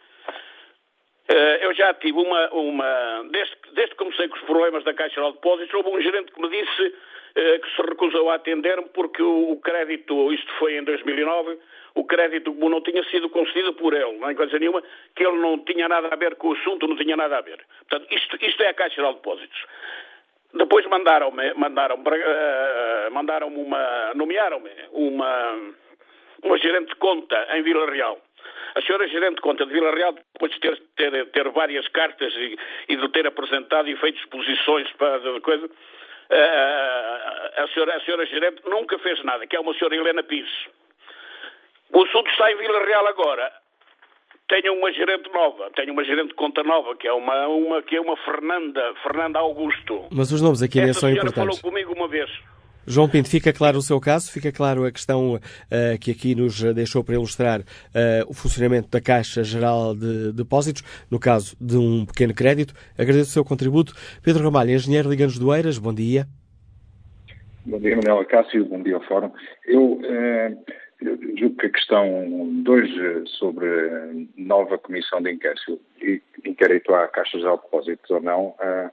Uh, 1.29 1.57
eu 1.61 1.73
já 1.73 1.93
tive 1.93 2.19
uma... 2.19 2.49
uma 2.49 3.23
desde, 3.31 3.55
desde 3.73 3.91
que 3.91 4.03
comecei 4.03 4.27
com 4.27 4.35
os 4.35 4.43
problemas 4.43 4.83
da 4.83 4.93
Caixa 4.93 5.21
de 5.21 5.31
Depósitos, 5.31 5.73
houve 5.73 5.89
um 5.89 6.01
gerente 6.01 6.33
que 6.33 6.41
me 6.41 6.49
disse 6.49 6.81
uh, 6.83 7.61
que 7.61 7.75
se 7.75 7.81
recusou 7.81 8.29
a 8.29 8.35
atender-me 8.35 8.89
porque 8.89 9.23
o, 9.23 9.51
o 9.51 9.61
crédito... 9.61 10.33
Isto 10.33 10.51
foi 10.59 10.77
em 10.77 10.83
2009 10.83 11.57
o 11.97 12.03
crédito 12.05 12.53
como 12.53 12.69
não 12.69 12.81
tinha 12.81 13.03
sido 13.05 13.29
concedido 13.29 13.73
por 13.73 13.93
ele, 13.93 14.17
não 14.19 14.29
é 14.29 14.35
coisa 14.35 14.57
nenhuma, 14.59 14.83
que 15.15 15.25
ele 15.25 15.37
não 15.37 15.57
tinha 15.59 15.89
nada 15.89 16.09
a 16.11 16.15
ver 16.15 16.35
com 16.35 16.49
o 16.49 16.53
assunto, 16.53 16.87
não 16.87 16.95
tinha 16.95 17.17
nada 17.17 17.37
a 17.37 17.41
ver. 17.41 17.59
Portanto, 17.89 18.13
isto, 18.13 18.37
isto 18.39 18.63
é 18.63 18.69
a 18.69 18.73
Caixa 18.73 19.01
de 19.01 19.13
Depósitos. 19.13 19.65
Depois 20.53 20.85
mandaram-me, 20.85 21.53
mandaram-me, 21.55 22.03
uh, 22.03 23.11
mandaram-me 23.11 23.57
uma, 23.57 24.13
nomearam-me 24.13 24.69
uma, 24.91 25.73
uma 26.43 26.57
gerente 26.57 26.89
de 26.89 26.95
conta 26.95 27.47
em 27.55 27.63
Vila 27.63 27.89
Real. 27.89 28.21
A 28.75 28.81
senhora 28.81 29.07
gerente 29.07 29.35
de 29.35 29.41
conta 29.41 29.65
de 29.65 29.73
Vila 29.73 29.91
Real, 29.91 30.13
depois 30.13 30.51
de 30.51 30.59
ter, 30.59 30.79
ter, 30.95 31.25
ter 31.27 31.49
várias 31.49 31.87
cartas 31.87 32.33
e, 32.35 32.57
e, 32.89 32.95
de 32.95 33.09
ter 33.09 33.25
apresentado 33.25 33.89
e 33.89 33.95
feito 33.97 34.19
exposições 34.19 34.87
para 34.93 35.41
coisa, 35.41 35.65
uh, 35.65 37.61
a, 37.63 37.67
senhora, 37.73 37.95
a 37.95 38.01
senhora 38.01 38.25
gerente 38.27 38.61
nunca 38.65 38.99
fez 38.99 39.23
nada, 39.23 39.47
que 39.47 39.55
é 39.55 39.59
uma 39.59 39.73
senhora 39.73 39.95
Helena 39.95 40.21
Pires. 40.21 40.67
O 41.93 42.03
assunto 42.03 42.29
está 42.29 42.51
em 42.51 42.57
Vila 42.57 42.85
Real 42.85 43.07
agora. 43.07 43.51
Tenho 44.49 44.73
uma 44.73 44.91
gerente 44.93 45.29
nova, 45.33 45.69
tenho 45.75 45.91
uma 45.91 46.05
gerente 46.05 46.29
de 46.29 46.35
conta 46.35 46.63
nova, 46.63 46.95
que 46.95 47.05
é 47.05 47.11
uma, 47.11 47.47
uma, 47.47 47.83
que 47.83 47.97
é 47.97 48.01
uma 48.01 48.15
Fernanda, 48.17 48.93
Fernanda 49.03 49.39
Augusto. 49.39 50.05
Mas 50.09 50.31
os 50.31 50.41
nomes 50.41 50.61
aqui 50.61 50.79
nem 50.79 50.93
são 50.93 51.09
importantes. 51.09 51.35
falou 51.35 51.59
comigo 51.59 51.93
uma 51.93 52.07
vez. 52.07 52.29
João 52.89 53.09
Pinto, 53.09 53.29
fica 53.29 53.51
claro 53.51 53.77
o 53.77 53.81
seu 53.81 53.99
caso, 53.99 54.31
fica 54.31 54.49
claro 54.49 54.85
a 54.85 54.91
questão 54.91 55.35
uh, 55.35 55.39
que 55.99 56.11
aqui 56.11 56.33
nos 56.33 56.63
deixou 56.73 57.03
para 57.03 57.15
ilustrar 57.15 57.59
uh, 57.59 57.63
o 58.29 58.33
funcionamento 58.33 58.89
da 58.89 59.01
Caixa 59.01 59.43
Geral 59.43 59.93
de 59.93 60.31
Depósitos, 60.31 60.83
no 61.11 61.19
caso 61.19 61.57
de 61.59 61.75
um 61.75 62.05
pequeno 62.05 62.33
crédito. 62.33 62.73
Agradeço 62.97 63.31
o 63.31 63.33
seu 63.33 63.43
contributo. 63.43 63.93
Pedro 64.23 64.45
Ramalho, 64.45 64.71
engenheiro 64.71 65.09
Liganos 65.09 65.37
do 65.37 65.53
Eiras, 65.53 65.77
bom 65.77 65.93
dia. 65.93 66.25
Bom 67.65 67.79
dia, 67.79 67.97
Manuela 67.97 68.23
Cássio, 68.23 68.63
bom 68.63 68.81
dia 68.81 68.95
ao 68.95 69.01
Fórum. 69.01 69.33
Eu. 69.65 69.83
Uh 69.83 70.86
eu 71.01 71.17
julgo 71.37 71.57
que 71.57 71.67
a 71.67 71.71
questão 71.71 72.03
2 72.63 73.29
sobre 73.29 74.27
nova 74.35 74.77
comissão 74.77 75.21
de 75.21 75.31
inquérito, 75.31 75.79
inquérito 76.43 76.93
à 76.93 77.07
Caixa 77.07 77.37
de 77.37 77.43
Depósitos 77.43 78.09
ou 78.09 78.21
não, 78.21 78.47
uh, 78.47 78.89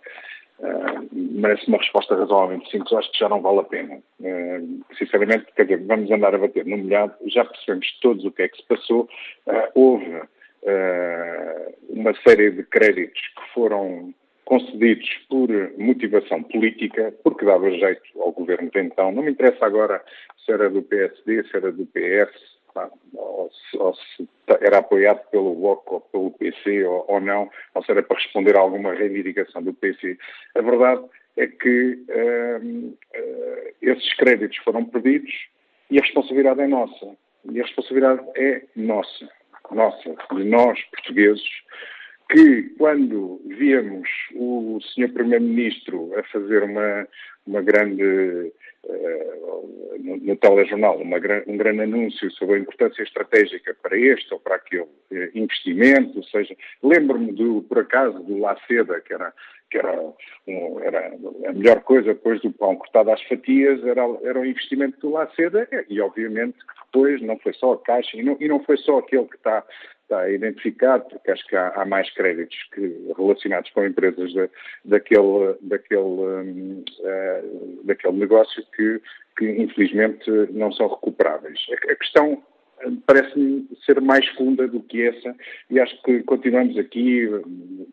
uh, 0.58 1.08
merece 1.12 1.66
uma 1.66 1.78
resposta 1.78 2.14
razoavelmente 2.14 2.70
simples. 2.70 2.92
Acho 2.92 3.10
que 3.10 3.18
já 3.18 3.28
não 3.28 3.40
vale 3.40 3.60
a 3.60 3.64
pena. 3.64 3.98
Uh, 4.20 4.84
sinceramente, 4.98 5.46
quer 5.56 5.64
dizer, 5.64 5.84
vamos 5.86 6.10
andar 6.10 6.34
a 6.34 6.38
bater 6.38 6.66
no 6.66 6.76
molhado, 6.76 7.14
já 7.26 7.44
percebemos 7.44 7.90
todos 8.00 8.24
o 8.24 8.30
que 8.30 8.42
é 8.42 8.48
que 8.48 8.58
se 8.58 8.66
passou. 8.66 9.08
houve 9.74 10.22
uma 11.90 12.14
série 12.26 12.50
de 12.50 12.62
créditos 12.64 13.20
que 13.20 13.52
foram 13.52 14.14
concedidos 14.44 15.08
por 15.28 15.48
motivação 15.78 16.42
política, 16.42 17.14
porque 17.22 17.44
dava 17.44 17.70
jeito 17.70 18.02
ao 18.20 18.32
governo 18.32 18.70
de 18.70 18.80
então. 18.80 19.12
Não 19.12 19.22
me 19.22 19.30
interessa 19.30 19.64
agora 19.64 20.02
se 20.44 20.52
era 20.52 20.68
do 20.68 20.82
PSD, 20.82 21.44
se 21.44 21.56
era 21.56 21.72
do 21.72 21.86
PS, 21.86 22.54
ou 23.14 23.50
se, 23.50 23.78
ou 23.78 23.94
se 23.94 24.28
era 24.60 24.78
apoiado 24.78 25.20
pelo 25.30 25.54
Bloco 25.54 25.94
ou 25.94 26.00
pelo 26.00 26.30
PC 26.32 26.84
ou, 26.84 27.04
ou, 27.08 27.20
não, 27.20 27.48
ou 27.74 27.84
se 27.84 27.90
era 27.90 28.02
para 28.02 28.16
responder 28.16 28.56
a 28.56 28.60
alguma 28.60 28.94
reivindicação 28.94 29.62
do 29.62 29.72
PC. 29.72 30.18
A 30.56 30.60
verdade 30.60 31.04
é 31.36 31.46
que 31.46 32.04
uh, 32.08 32.88
uh, 32.88 33.74
esses 33.80 34.14
créditos 34.14 34.56
foram 34.58 34.84
perdidos 34.84 35.32
e 35.90 35.98
a 35.98 36.02
responsabilidade 36.02 36.60
é 36.60 36.66
nossa. 36.66 37.16
E 37.50 37.60
a 37.60 37.64
responsabilidade 37.64 38.22
é 38.36 38.62
nossa, 38.74 39.28
nossa, 39.70 40.16
de 40.34 40.44
nós, 40.44 40.80
portugueses, 40.84 41.44
que 42.30 42.62
quando 42.78 43.40
víamos 43.46 44.08
o 44.34 44.80
Sr. 44.80 45.12
Primeiro-Ministro 45.12 46.18
a 46.18 46.22
fazer 46.24 46.62
uma, 46.62 47.06
uma 47.46 47.60
grande, 47.60 48.52
uh, 48.84 49.98
no, 49.98 50.16
no 50.16 50.36
telejornal, 50.36 50.98
uma, 50.98 51.18
um 51.46 51.56
grande 51.56 51.82
anúncio 51.82 52.30
sobre 52.32 52.56
a 52.56 52.58
importância 52.58 53.02
estratégica 53.02 53.76
para 53.82 53.98
este 53.98 54.32
ou 54.32 54.40
para 54.40 54.56
aquele 54.56 54.82
uh, 54.82 55.30
investimento, 55.34 56.18
ou 56.18 56.24
seja, 56.24 56.56
lembro-me, 56.82 57.32
do, 57.32 57.62
por 57.62 57.78
acaso, 57.78 58.18
do 58.22 58.38
Laceda, 58.38 59.00
que 59.00 59.12
era 59.12 59.32
que 59.74 59.78
era, 59.78 60.00
um, 60.46 60.80
era, 60.80 61.08
a 61.48 61.52
melhor 61.52 61.80
coisa 61.80 62.14
depois 62.14 62.40
do 62.42 62.52
pão 62.52 62.76
cortado 62.76 63.10
às 63.10 63.20
fatias, 63.22 63.84
era, 63.84 64.02
era 64.22 64.38
o 64.38 64.46
investimento 64.46 65.00
do 65.00 65.10
Laceda 65.10 65.68
e, 65.88 66.00
obviamente, 66.00 66.58
que 66.58 66.84
depois 66.86 67.20
não 67.20 67.36
foi 67.38 67.52
só 67.54 67.72
a 67.72 67.78
Caixa 67.78 68.16
e 68.16 68.22
não, 68.22 68.36
e 68.38 68.46
não 68.46 68.62
foi 68.62 68.76
só 68.76 68.98
aquele 68.98 69.24
que 69.24 69.34
está, 69.34 69.64
está 70.04 70.30
identificado, 70.30 71.04
porque 71.08 71.30
acho 71.30 71.46
que 71.46 71.56
há, 71.56 71.68
há 71.70 71.84
mais 71.84 72.08
créditos 72.14 72.56
que, 72.72 73.12
relacionados 73.16 73.70
com 73.70 73.84
empresas 73.84 74.32
de, 74.32 74.48
daquele, 74.84 75.56
daquele, 75.62 76.00
um, 76.00 76.84
uh, 77.00 77.84
daquele 77.84 78.16
negócio 78.18 78.64
que, 78.76 79.00
que, 79.36 79.50
infelizmente, 79.50 80.30
não 80.50 80.72
são 80.72 80.88
recuperáveis. 80.88 81.58
A, 81.70 81.92
a 81.92 81.96
questão 81.96 82.42
parece-me 83.06 83.66
ser 83.84 84.00
mais 84.00 84.26
funda 84.30 84.66
do 84.68 84.80
que 84.80 85.02
essa 85.02 85.34
e 85.70 85.80
acho 85.80 86.00
que 86.02 86.22
continuamos 86.24 86.76
aqui, 86.76 87.28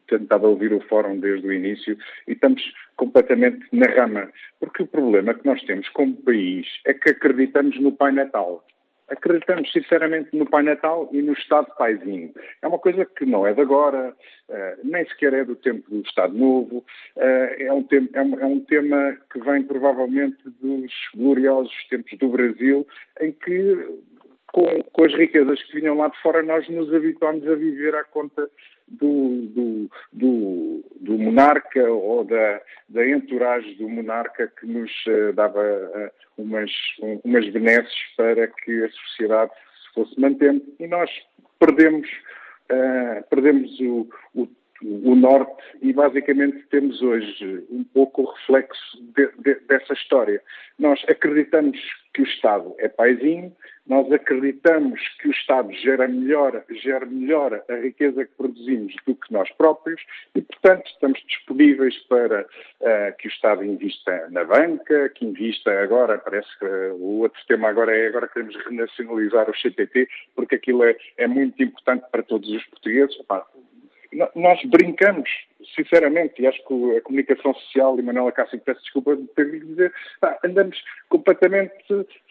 tentado 0.07 0.47
ouvir 0.47 0.73
o 0.73 0.81
fórum 0.81 1.19
desde 1.19 1.47
o 1.47 1.53
início 1.53 1.97
e 2.27 2.33
estamos 2.33 2.61
completamente 2.97 3.65
na 3.71 3.87
rama, 3.87 4.29
porque 4.59 4.83
o 4.83 4.87
problema 4.87 5.33
que 5.33 5.45
nós 5.45 5.61
temos 5.63 5.87
como 5.89 6.15
país 6.17 6.67
é 6.85 6.93
que 6.93 7.09
acreditamos 7.09 7.79
no 7.79 7.91
Pai 7.91 8.11
Natal. 8.11 8.65
Acreditamos 9.11 9.69
sinceramente 9.71 10.35
no 10.35 10.49
Pai 10.49 10.63
Natal 10.63 11.09
e 11.11 11.21
no 11.21 11.33
Estado 11.33 11.67
Paizinho. 11.77 12.33
É 12.61 12.67
uma 12.67 12.79
coisa 12.79 13.05
que 13.05 13.25
não 13.25 13.45
é 13.45 13.53
de 13.53 13.59
agora, 13.59 14.15
uh, 14.49 14.79
nem 14.83 15.05
sequer 15.05 15.33
é 15.33 15.43
do 15.43 15.55
tempo 15.55 15.89
do 15.89 16.01
Estado 16.01 16.33
Novo, 16.33 16.77
uh, 16.77 17.21
é, 17.21 17.71
um 17.73 17.83
tema, 17.83 18.07
é, 18.13 18.19
é 18.19 18.45
um 18.45 18.61
tema 18.61 19.17
que 19.31 19.39
vem 19.39 19.63
provavelmente 19.63 20.37
dos 20.61 20.91
gloriosos 21.13 21.73
tempos 21.89 22.17
do 22.19 22.29
Brasil, 22.29 22.87
em 23.19 23.33
que 23.33 23.85
com, 24.53 24.65
com, 24.91 25.03
as 25.03 25.13
riquezas 25.13 25.61
que 25.63 25.79
vinham 25.79 25.97
lá 25.97 26.07
de 26.07 26.21
fora, 26.21 26.41
nós 26.41 26.67
nos 26.69 26.93
habituámos 26.93 27.47
a 27.47 27.55
viver 27.55 27.95
à 27.95 28.03
conta 28.03 28.49
do, 28.91 29.47
do, 29.47 29.89
do, 30.11 30.83
do 30.99 31.17
monarca 31.17 31.89
ou 31.89 32.23
da, 32.23 32.61
da 32.89 33.07
entourage 33.07 33.75
do 33.75 33.87
monarca 33.87 34.51
que 34.59 34.65
nos 34.65 34.91
uh, 35.07 35.33
dava 35.33 35.59
uh, 35.61 36.41
umas, 36.41 36.71
um, 37.01 37.19
umas 37.23 37.49
benesses 37.49 37.93
para 38.17 38.47
que 38.47 38.83
a 38.83 38.89
sociedade 38.91 39.51
se 39.53 39.93
fosse 39.93 40.19
mantendo. 40.19 40.63
E 40.79 40.87
nós 40.87 41.09
perdemos, 41.59 42.07
uh, 42.71 43.23
perdemos 43.29 43.79
o, 43.79 44.09
o 44.35 44.47
o 44.83 45.15
norte 45.15 45.51
e 45.81 45.93
basicamente 45.93 46.65
temos 46.69 47.01
hoje 47.01 47.63
um 47.69 47.83
pouco 47.83 48.23
o 48.23 48.31
reflexo 48.31 49.03
de, 49.15 49.29
de, 49.39 49.55
dessa 49.67 49.93
história. 49.93 50.41
Nós 50.79 51.03
acreditamos 51.07 51.79
que 52.13 52.21
o 52.21 52.25
Estado 52.25 52.73
é 52.79 52.89
paizinho, 52.89 53.55
nós 53.87 54.11
acreditamos 54.11 54.99
que 55.19 55.27
o 55.27 55.31
Estado 55.31 55.71
gera 55.73 56.07
melhor, 56.07 56.63
gera 56.81 57.05
melhor 57.05 57.63
a 57.69 57.75
riqueza 57.75 58.25
que 58.25 58.31
produzimos 58.35 58.93
do 59.05 59.15
que 59.15 59.33
nós 59.33 59.49
próprios 59.53 60.01
e, 60.35 60.41
portanto, 60.41 60.87
estamos 60.87 61.21
disponíveis 61.27 61.97
para 62.07 62.41
uh, 62.43 63.17
que 63.17 63.27
o 63.27 63.31
Estado 63.31 63.63
invista 63.63 64.27
na 64.29 64.43
banca, 64.43 65.09
que 65.09 65.25
invista 65.25 65.71
agora, 65.81 66.17
parece 66.17 66.47
que 66.59 66.65
uh, 66.65 66.95
o 66.95 67.19
outro 67.19 67.39
tema 67.47 67.69
agora 67.69 67.95
é 67.95 68.07
agora 68.07 68.27
queremos 68.27 68.55
renacionalizar 68.65 69.49
o 69.49 69.53
CTT, 69.53 70.07
porque 70.35 70.55
aquilo 70.55 70.83
é, 70.83 70.95
é 71.17 71.27
muito 71.27 71.61
importante 71.61 72.05
para 72.11 72.23
todos 72.23 72.49
os 72.49 72.63
portugueses. 72.65 73.19
Opa, 73.19 73.45
nós 74.35 74.59
brincamos, 74.65 75.29
sinceramente, 75.75 76.41
e 76.41 76.47
acho 76.47 76.57
que 76.65 76.97
a 76.97 77.01
comunicação 77.01 77.53
social, 77.53 77.97
e 77.97 78.01
Manuela 78.01 78.31
Cássio, 78.31 78.59
peço 78.59 78.81
desculpa 78.81 79.15
de 79.15 79.25
ter 79.29 79.49
de 79.49 79.59
dizer, 79.59 79.93
andamos 80.43 80.83
completamente 81.09 81.73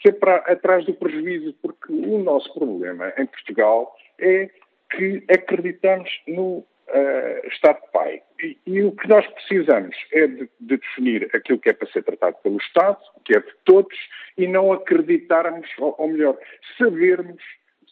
sempre 0.05 0.31
atrás 0.31 0.85
do 0.85 0.95
prejuízo, 0.95 1.55
porque 1.63 1.93
o 1.93 2.19
nosso 2.19 2.53
problema 2.53 3.13
em 3.17 3.27
Portugal 3.27 3.97
é 4.19 4.51
que 4.91 5.23
acreditamos 5.31 6.11
no 6.27 6.59
uh, 6.59 7.47
Estado 7.49 7.81
Pai. 7.93 8.23
E, 8.43 8.59
e, 8.67 8.83
o 8.83 8.93
que 8.93 9.09
nós 9.09 9.27
precisamos 9.27 9.97
é 10.13 10.27
de, 10.27 10.51
de, 10.61 10.77
definir 10.77 11.31
aquilo 11.35 11.59
que 11.59 11.71
é 11.71 11.73
para 11.73 11.91
ser 11.91 12.03
tratado 12.03 12.37
pelo 12.43 12.59
Estado, 12.59 12.99
que 13.25 13.37
é 13.37 13.41
de 13.41 13.53
todos, 13.65 13.97
e 14.37 14.47
não 14.47 14.73
acreditarmos, 14.73 15.69
ou, 15.79 15.95
ou 15.99 16.09
melhor, 16.09 16.37
sabermos, 16.77 17.43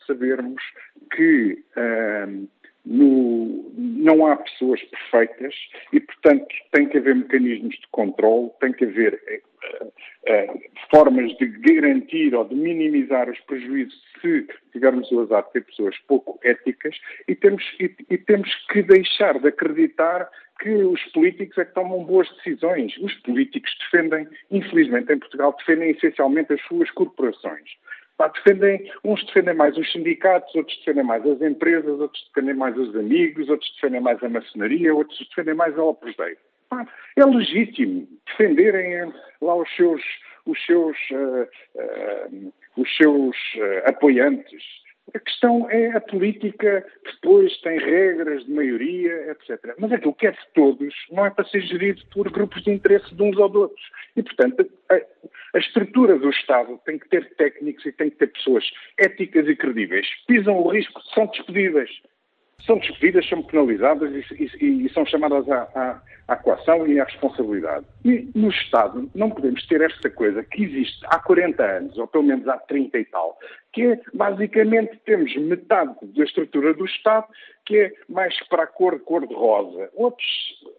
sabermos 0.07 0.63
que. 1.11 1.65
Uh, 1.77 2.49
no, 2.91 3.71
não 3.77 4.27
há 4.27 4.37
pessoas 4.37 4.81
perfeitas 4.83 5.55
e, 5.93 6.01
portanto, 6.01 6.47
tem 6.73 6.89
que 6.89 6.97
haver 6.97 7.17
mecanismos 7.17 7.75
de 7.75 7.87
controle, 7.91 8.51
tem 8.61 8.73
que 8.73 8.87
haver 8.87 9.15
uh, 9.15 9.87
uh, 9.87 10.61
formas 10.91 11.37
de 11.37 11.47
garantir 11.47 12.35
ou 12.35 12.47
de 12.47 12.55
minimizar 12.55 13.29
os 13.29 13.39
prejuízos 13.41 13.95
se 14.23 14.47
tivermos 14.73 15.11
o 15.13 15.21
azar 15.21 15.45
de 15.45 15.53
ter 15.53 15.65
pessoas 15.67 15.99
pouco 16.09 16.41
éticas 16.43 16.97
e 17.29 17.35
temos, 17.35 17.63
e, 17.79 17.95
e 18.09 18.17
temos 18.17 18.55
que 18.73 18.83
deixar 18.83 19.39
de 19.39 19.49
acreditar 19.49 20.31
que 20.59 20.71
os 20.71 21.03
políticos 21.13 21.59
é 21.59 21.67
que 21.67 21.75
tomam 21.75 22.05
boas 22.05 22.29
decisões. 22.37 22.97
Os 22.99 23.15
políticos 23.17 23.71
defendem, 23.81 24.27
infelizmente 24.51 25.13
em 25.13 25.19
Portugal, 25.19 25.55
defendem 25.59 25.91
essencialmente 25.91 26.55
as 26.55 26.63
suas 26.63 26.91
corporações. 26.93 27.69
Defendem, 28.27 28.91
uns 29.05 29.25
defendem 29.27 29.55
mais 29.55 29.77
os 29.77 29.93
sindicatos, 29.93 30.53
outros 30.57 30.77
defendem 30.79 31.05
mais 31.05 31.25
as 31.25 31.41
empresas, 31.41 32.01
outros 32.01 32.31
defendem 32.35 32.55
mais 32.55 32.77
os 32.77 32.95
amigos, 32.97 33.49
outros 33.49 33.73
defendem 33.75 34.01
mais 34.01 34.23
a 34.23 34.29
maçonaria, 34.29 34.93
outros 34.93 35.19
defendem 35.29 35.55
mais 35.55 35.79
a 35.79 35.85
Opus 35.85 36.17
Dei. 36.17 36.37
É 37.17 37.25
legítimo 37.25 38.09
defenderem 38.27 39.13
lá 39.41 39.55
os 39.55 39.75
seus, 39.77 40.03
os 40.47 40.67
seus, 40.67 40.97
uh, 41.13 41.49
uh, 41.77 42.53
os 42.77 42.97
seus 42.97 43.37
uh, 43.57 43.89
apoiantes. 43.89 44.63
A 45.15 45.19
questão 45.21 45.71
é 45.71 45.97
a 45.97 46.01
política, 46.01 46.87
depois 47.05 47.57
tem 47.63 47.79
regras 47.79 48.45
de 48.45 48.53
maioria, 48.53 49.31
etc. 49.31 49.75
Mas 49.79 49.91
aquilo 49.93 50.15
que 50.15 50.27
é 50.27 50.33
de 50.33 50.47
todos 50.55 50.95
não 51.11 51.25
é 51.25 51.31
para 51.31 51.47
ser 51.47 51.63
gerido 51.63 52.03
por 52.13 52.31
grupos 52.31 52.63
de 52.63 52.73
interesse 52.73 53.15
de 53.15 53.23
uns 53.23 53.37
ou 53.39 53.49
de 53.49 53.57
outros. 53.57 53.91
E, 54.17 54.23
portanto, 54.23 54.71
a, 55.55 55.59
estrutura 55.59 56.19
do 56.19 56.31
Estado 56.31 56.81
tem 56.85 56.99
que 56.99 57.09
ter 57.09 57.35
técnicos 57.37 57.85
e 57.87 57.93
tem 57.93 58.11
que 58.11 58.17
ter 58.17 58.29
pessoas 58.29 58.65
éticas 58.99 59.49
e 59.49 59.57
credíveis. 59.57 60.07
Pisam 60.27 60.59
o 60.59 60.69
risco, 60.69 61.01
são 61.15 61.27
despedidas 61.27 61.91
são 62.67 62.79
despedidas, 62.79 63.29
são 63.29 63.43
penalizadas 63.43 64.11
e, 64.13 64.51
e, 64.61 64.87
e 64.87 64.93
são 64.93 65.07
chamadas 65.07 65.49
à, 65.49 65.63
à, 65.75 66.03
à, 66.29 66.37
coação 66.37 66.87
e 66.87 67.01
à 67.01 67.05
responsabilidade. 67.05 67.87
E 68.05 68.29
no 68.35 68.51
Estado 68.51 69.09
não 69.15 69.31
podemos 69.31 69.65
ter 69.67 69.81
esta 69.81 70.11
coisa 70.11 70.43
que 70.43 70.65
existe 70.65 70.99
há 71.07 71.21
40 71.21 71.63
anos, 71.65 71.99
ou 71.99 72.07
pelo 72.07 72.25
menos 72.25 72.47
há 72.49 72.59
30 72.59 72.99
e 72.99 73.05
tal, 73.07 73.39
que 73.73 73.83
é, 73.83 74.01
basicamente, 74.15 74.99
temos 75.05 75.35
metade 75.37 75.95
da 76.03 76.25
estrutura 76.25 76.75
do 76.75 76.85
Estado 76.85 77.27
que 77.69 77.77
é 77.77 77.93
mais 78.09 78.35
para 78.49 78.63
a 78.63 78.67
cor, 78.67 78.99
cor 79.01 79.27
de 79.27 79.35
rosa. 79.35 79.91
Outros, 79.95 80.27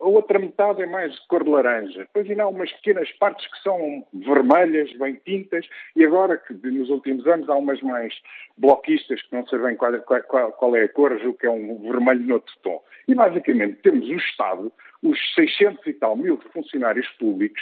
a 0.01 0.07
outra 0.07 0.39
metade 0.39 0.81
é 0.81 0.87
mais 0.87 1.13
de 1.13 1.27
cor 1.27 1.43
de 1.43 1.49
laranja. 1.51 1.99
Depois 1.99 2.27
ainda 2.27 2.43
há 2.43 2.47
umas 2.47 2.71
pequenas 2.73 3.11
partes 3.19 3.45
que 3.45 3.61
são 3.61 4.03
vermelhas, 4.11 4.91
bem 4.93 5.13
tintas, 5.23 5.67
e 5.95 6.03
agora 6.03 6.35
que 6.35 6.51
nos 6.51 6.89
últimos 6.89 7.27
anos 7.27 7.47
há 7.47 7.55
umas 7.55 7.79
mais 7.83 8.11
bloquistas, 8.57 9.21
que 9.21 9.35
não 9.35 9.45
sei 9.45 9.59
bem 9.59 9.75
qual, 9.75 9.93
qual, 10.01 10.51
qual 10.51 10.75
é 10.75 10.85
a 10.85 10.89
cor, 10.89 11.15
julgo 11.19 11.37
que 11.37 11.45
é 11.45 11.51
um 11.51 11.79
vermelho 11.79 12.25
noutro 12.25 12.55
tom. 12.63 12.83
E 13.07 13.13
basicamente 13.13 13.83
temos 13.83 14.09
o 14.09 14.15
Estado, 14.15 14.73
os 15.03 15.17
600 15.35 15.85
e 15.85 15.93
tal 15.93 16.15
mil 16.15 16.37
funcionários 16.51 17.07
públicos, 17.19 17.61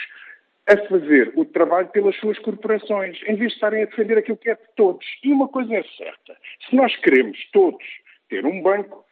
a 0.68 0.76
fazer 0.88 1.32
o 1.34 1.44
trabalho 1.44 1.88
pelas 1.88 2.14
suas 2.16 2.38
corporações, 2.38 3.18
em 3.22 3.36
vez 3.36 3.50
de 3.50 3.54
estarem 3.54 3.82
a 3.82 3.86
defender 3.86 4.18
aquilo 4.18 4.36
que 4.36 4.50
é 4.50 4.54
de 4.54 4.60
todos. 4.76 5.06
E 5.24 5.32
uma 5.32 5.48
coisa 5.48 5.74
é 5.74 5.82
certa: 5.96 6.36
se 6.68 6.76
nós 6.76 6.94
queremos 6.96 7.38
todos 7.52 7.84
ter 8.28 8.44
um 8.44 8.62
banco, 8.62 9.08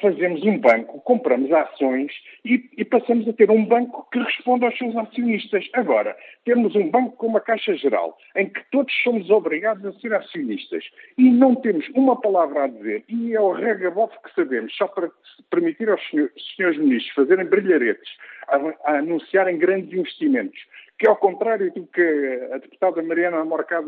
fazemos 0.00 0.42
um 0.42 0.58
banco, 0.58 1.00
compramos 1.02 1.50
ações 1.52 2.12
e, 2.44 2.68
e, 2.76 2.84
passamos 2.84 3.28
a 3.28 3.32
ter 3.32 3.50
um 3.50 3.64
banco 3.64 4.08
que 4.10 4.18
responde 4.18 4.64
aos 4.64 4.76
seus 4.76 4.96
acionistas. 4.96 5.68
Agora, 5.74 6.16
temos 6.44 6.74
um 6.74 6.90
banco 6.90 7.16
com 7.16 7.28
uma 7.28 7.40
caixa 7.40 7.74
geral, 7.76 8.18
em 8.34 8.48
que 8.48 8.60
todos 8.72 8.92
somos 9.04 9.30
obrigados 9.30 9.84
a 9.86 9.92
ser 10.00 10.12
acionistas 10.12 10.84
e 11.16 11.30
não 11.30 11.54
temos 11.54 11.88
uma 11.94 12.20
palavra 12.20 12.64
a 12.64 12.66
dizer, 12.66 13.04
e 13.08 13.34
é 13.34 13.40
o 13.40 13.52
regabof 13.52 14.12
que 14.24 14.34
sabemos, 14.34 14.74
só 14.76 14.88
para 14.88 15.08
permitir 15.50 15.88
aos 15.88 16.04
senhores, 16.08 16.32
senhores 16.56 16.78
ministros 16.78 17.14
fazerem 17.14 17.46
brilharetes, 17.46 18.10
a, 18.48 18.56
a 18.90 18.98
anunciarem 18.98 19.56
grandes 19.58 19.92
investimentos, 19.92 20.60
que 21.00 21.08
ao 21.08 21.16
contrário 21.16 21.72
do 21.72 21.86
que 21.86 22.48
a 22.52 22.58
deputada 22.58 23.02
Mariana 23.02 23.42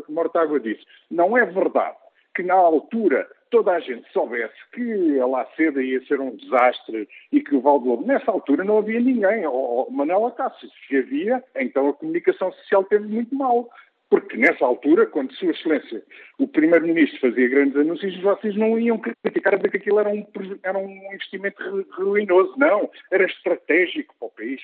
Mortágua 0.09 0.59
disse, 0.59 0.83
não 1.11 1.37
é 1.37 1.45
verdade 1.45 1.95
que 2.35 2.41
na 2.41 2.55
altura 2.55 3.29
toda 3.51 3.71
a 3.73 3.79
gente 3.79 4.11
soubesse 4.11 4.55
que 4.73 5.19
a 5.19 5.27
Laceda 5.27 5.79
ia 5.83 6.03
ser 6.07 6.19
um 6.19 6.35
desastre 6.35 7.07
e 7.31 7.39
que 7.39 7.55
o 7.55 7.61
Valdouro, 7.61 8.03
nessa 8.03 8.31
altura 8.31 8.63
não 8.63 8.79
havia 8.79 8.99
ninguém, 8.99 9.45
ou 9.45 9.91
Manuel 9.91 10.25
Acácio, 10.25 10.67
se 10.87 10.97
havia, 10.97 11.43
então 11.55 11.89
a 11.89 11.93
comunicação 11.93 12.51
social 12.53 12.83
teve 12.85 13.07
muito 13.07 13.35
mal. 13.35 13.69
Porque 14.13 14.37
nessa 14.37 14.63
altura, 14.63 15.07
quando 15.07 15.33
Sua 15.33 15.49
Excelência, 15.49 16.03
o 16.37 16.47
Primeiro-Ministro 16.47 17.19
fazia 17.19 17.49
grandes 17.49 17.75
anúncios, 17.75 18.15
vocês 18.21 18.55
não 18.55 18.77
iam 18.77 18.99
criticar 18.99 19.55
dizer 19.55 19.71
que 19.71 19.77
aquilo 19.77 19.99
era 19.99 20.09
um, 20.09 20.23
era 20.61 20.77
um 20.77 21.13
investimento 21.15 21.87
ruinoso. 21.93 22.53
Não, 22.55 22.91
era 23.09 23.25
estratégico 23.25 24.13
para 24.19 24.27
o 24.27 24.29
país. 24.29 24.61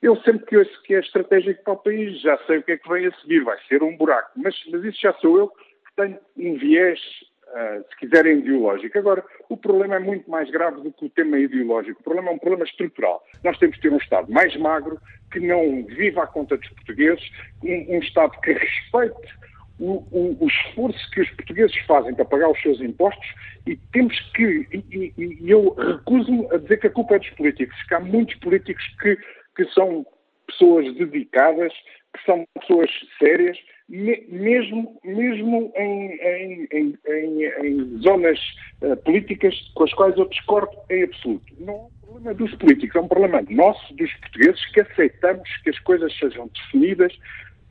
Eu 0.00 0.14
sempre 0.18 0.46
que 0.46 0.56
ouço 0.56 0.82
que 0.84 0.94
é 0.94 1.00
estratégico 1.00 1.64
para 1.64 1.72
o 1.72 1.78
país, 1.78 2.20
já 2.20 2.38
sei 2.46 2.58
o 2.58 2.62
que 2.62 2.70
é 2.70 2.76
que 2.76 2.88
vem 2.88 3.06
a 3.06 3.12
seguir, 3.16 3.42
vai 3.42 3.58
ser 3.66 3.82
um 3.82 3.96
buraco. 3.96 4.30
Mas, 4.36 4.54
mas 4.70 4.84
isso 4.84 5.00
já 5.00 5.12
sou 5.14 5.36
eu 5.36 5.48
que 5.48 5.96
tenho 5.96 6.16
um 6.36 6.56
viés 6.58 7.00
Uh, 7.48 7.82
se 7.88 7.96
quiserem, 7.96 8.40
ideológico. 8.40 8.98
Agora, 8.98 9.24
o 9.48 9.56
problema 9.56 9.96
é 9.96 9.98
muito 9.98 10.30
mais 10.30 10.50
grave 10.50 10.82
do 10.82 10.92
que 10.92 11.06
o 11.06 11.08
tema 11.08 11.38
ideológico. 11.38 11.98
O 12.00 12.04
problema 12.04 12.30
é 12.30 12.34
um 12.34 12.38
problema 12.38 12.64
estrutural. 12.64 13.24
Nós 13.42 13.56
temos 13.58 13.76
que 13.76 13.82
ter 13.82 13.92
um 13.92 13.96
Estado 13.96 14.30
mais 14.30 14.54
magro, 14.58 15.00
que 15.32 15.40
não 15.40 15.84
viva 15.86 16.24
à 16.24 16.26
conta 16.26 16.58
dos 16.58 16.68
portugueses, 16.68 17.24
um, 17.64 17.96
um 17.96 17.98
Estado 18.00 18.38
que 18.42 18.52
respeite 18.52 19.38
o, 19.78 20.04
o, 20.10 20.36
o, 20.40 20.46
esforço 20.46 21.10
que 21.12 21.20
os 21.20 21.30
portugueses 21.30 21.76
fazem 21.86 22.14
para 22.14 22.24
pagar 22.24 22.50
os 22.50 22.60
seus 22.60 22.80
impostos 22.80 23.26
e 23.66 23.76
temos 23.92 24.18
que, 24.34 24.66
e, 24.72 25.12
e, 25.16 25.38
e 25.40 25.50
eu 25.50 25.74
recuso-me 25.74 26.46
a 26.52 26.58
dizer 26.58 26.78
que 26.78 26.88
a 26.88 26.90
culpa 26.90 27.14
é 27.14 27.18
dos 27.18 27.30
políticos, 27.30 27.80
que 27.84 27.94
há 27.94 28.00
muitos 28.00 28.34
políticos 28.36 28.84
que, 29.00 29.16
que 29.56 29.64
são 29.72 30.04
pessoas 30.46 30.92
dedicadas, 30.96 31.72
que 32.14 32.24
são 32.24 32.44
pessoas 32.58 32.90
sérias, 33.18 33.56
me, 33.88 34.24
mesmo, 34.28 34.98
mesmo 35.02 35.72
em, 35.76 36.12
em, 36.12 36.68
em, 37.06 37.44
em 37.64 37.98
zonas 38.02 38.38
uh, 38.82 38.96
políticas 38.98 39.54
com 39.74 39.84
as 39.84 39.94
quais 39.94 40.16
eu 40.16 40.28
discordo 40.28 40.76
em 40.90 41.04
absoluto. 41.04 41.54
Não 41.58 41.74
é 41.74 41.76
um 41.76 41.90
problema 42.00 42.34
dos 42.34 42.54
políticos, 42.56 42.96
é 42.96 43.00
um 43.00 43.08
problema 43.08 43.44
nosso, 43.48 43.94
dos 43.94 44.12
portugueses, 44.14 44.66
que 44.72 44.80
aceitamos 44.80 45.48
que 45.62 45.70
as 45.70 45.78
coisas 45.80 46.16
sejam 46.18 46.48
definidas 46.48 47.16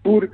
por 0.04 0.30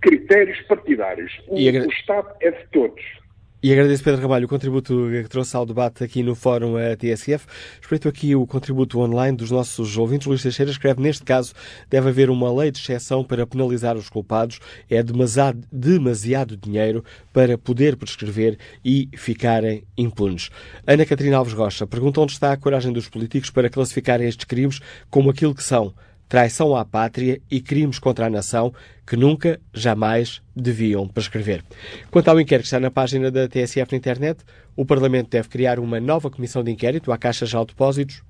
critérios 0.00 0.60
partidários. 0.62 1.32
O, 1.46 1.54
o 1.54 1.92
Estado 1.92 2.34
é 2.40 2.50
de 2.50 2.66
todos. 2.72 3.21
E 3.64 3.72
agradeço, 3.72 4.02
Pedro 4.02 4.22
Ramalho, 4.22 4.46
o 4.46 4.48
contributo 4.48 5.08
que 5.22 5.28
trouxe 5.28 5.56
ao 5.56 5.64
debate 5.64 6.02
aqui 6.02 6.20
no 6.20 6.34
Fórum 6.34 6.74
TSF. 6.98 7.46
Espreito 7.80 8.08
aqui 8.08 8.34
o 8.34 8.44
contributo 8.44 8.98
online 8.98 9.36
dos 9.36 9.52
nossos 9.52 9.96
ouvintes. 9.96 10.26
Luís 10.26 10.42
Teixeira 10.42 10.72
escreve, 10.72 11.00
neste 11.00 11.22
caso, 11.22 11.54
deve 11.88 12.08
haver 12.08 12.28
uma 12.28 12.52
lei 12.52 12.72
de 12.72 12.80
exceção 12.80 13.22
para 13.22 13.46
penalizar 13.46 13.96
os 13.96 14.08
culpados. 14.08 14.58
É 14.90 15.00
demasiado, 15.00 15.64
demasiado 15.70 16.56
dinheiro 16.56 17.04
para 17.32 17.56
poder 17.56 17.94
prescrever 17.94 18.58
e 18.84 19.08
ficarem 19.14 19.84
impunes. 19.96 20.50
Ana 20.84 21.06
Catarina 21.06 21.36
Alves 21.36 21.54
Rocha 21.54 21.86
pergunta 21.86 22.20
onde 22.20 22.32
está 22.32 22.52
a 22.52 22.56
coragem 22.56 22.92
dos 22.92 23.08
políticos 23.08 23.48
para 23.48 23.70
classificarem 23.70 24.26
estes 24.26 24.44
crimes 24.44 24.80
como 25.08 25.30
aquilo 25.30 25.54
que 25.54 25.62
são 25.62 25.94
traição 26.32 26.74
à 26.74 26.82
pátria 26.82 27.42
e 27.50 27.60
crimes 27.60 27.98
contra 27.98 28.24
a 28.24 28.30
nação 28.30 28.72
que 29.06 29.18
nunca, 29.18 29.60
jamais 29.70 30.40
deviam 30.56 31.06
prescrever. 31.06 31.62
Quanto 32.10 32.28
ao 32.28 32.40
inquérito 32.40 32.62
que 32.62 32.68
está 32.68 32.80
na 32.80 32.90
página 32.90 33.30
da 33.30 33.46
TSF 33.46 33.92
na 33.92 33.98
internet, 33.98 34.42
o 34.74 34.86
Parlamento 34.86 35.28
deve 35.28 35.50
criar 35.50 35.78
uma 35.78 36.00
nova 36.00 36.30
comissão 36.30 36.64
de 36.64 36.70
inquérito 36.70 37.12
à 37.12 37.18
Caixa 37.18 37.44
de 37.44 37.52
Depósitos. 37.66 38.22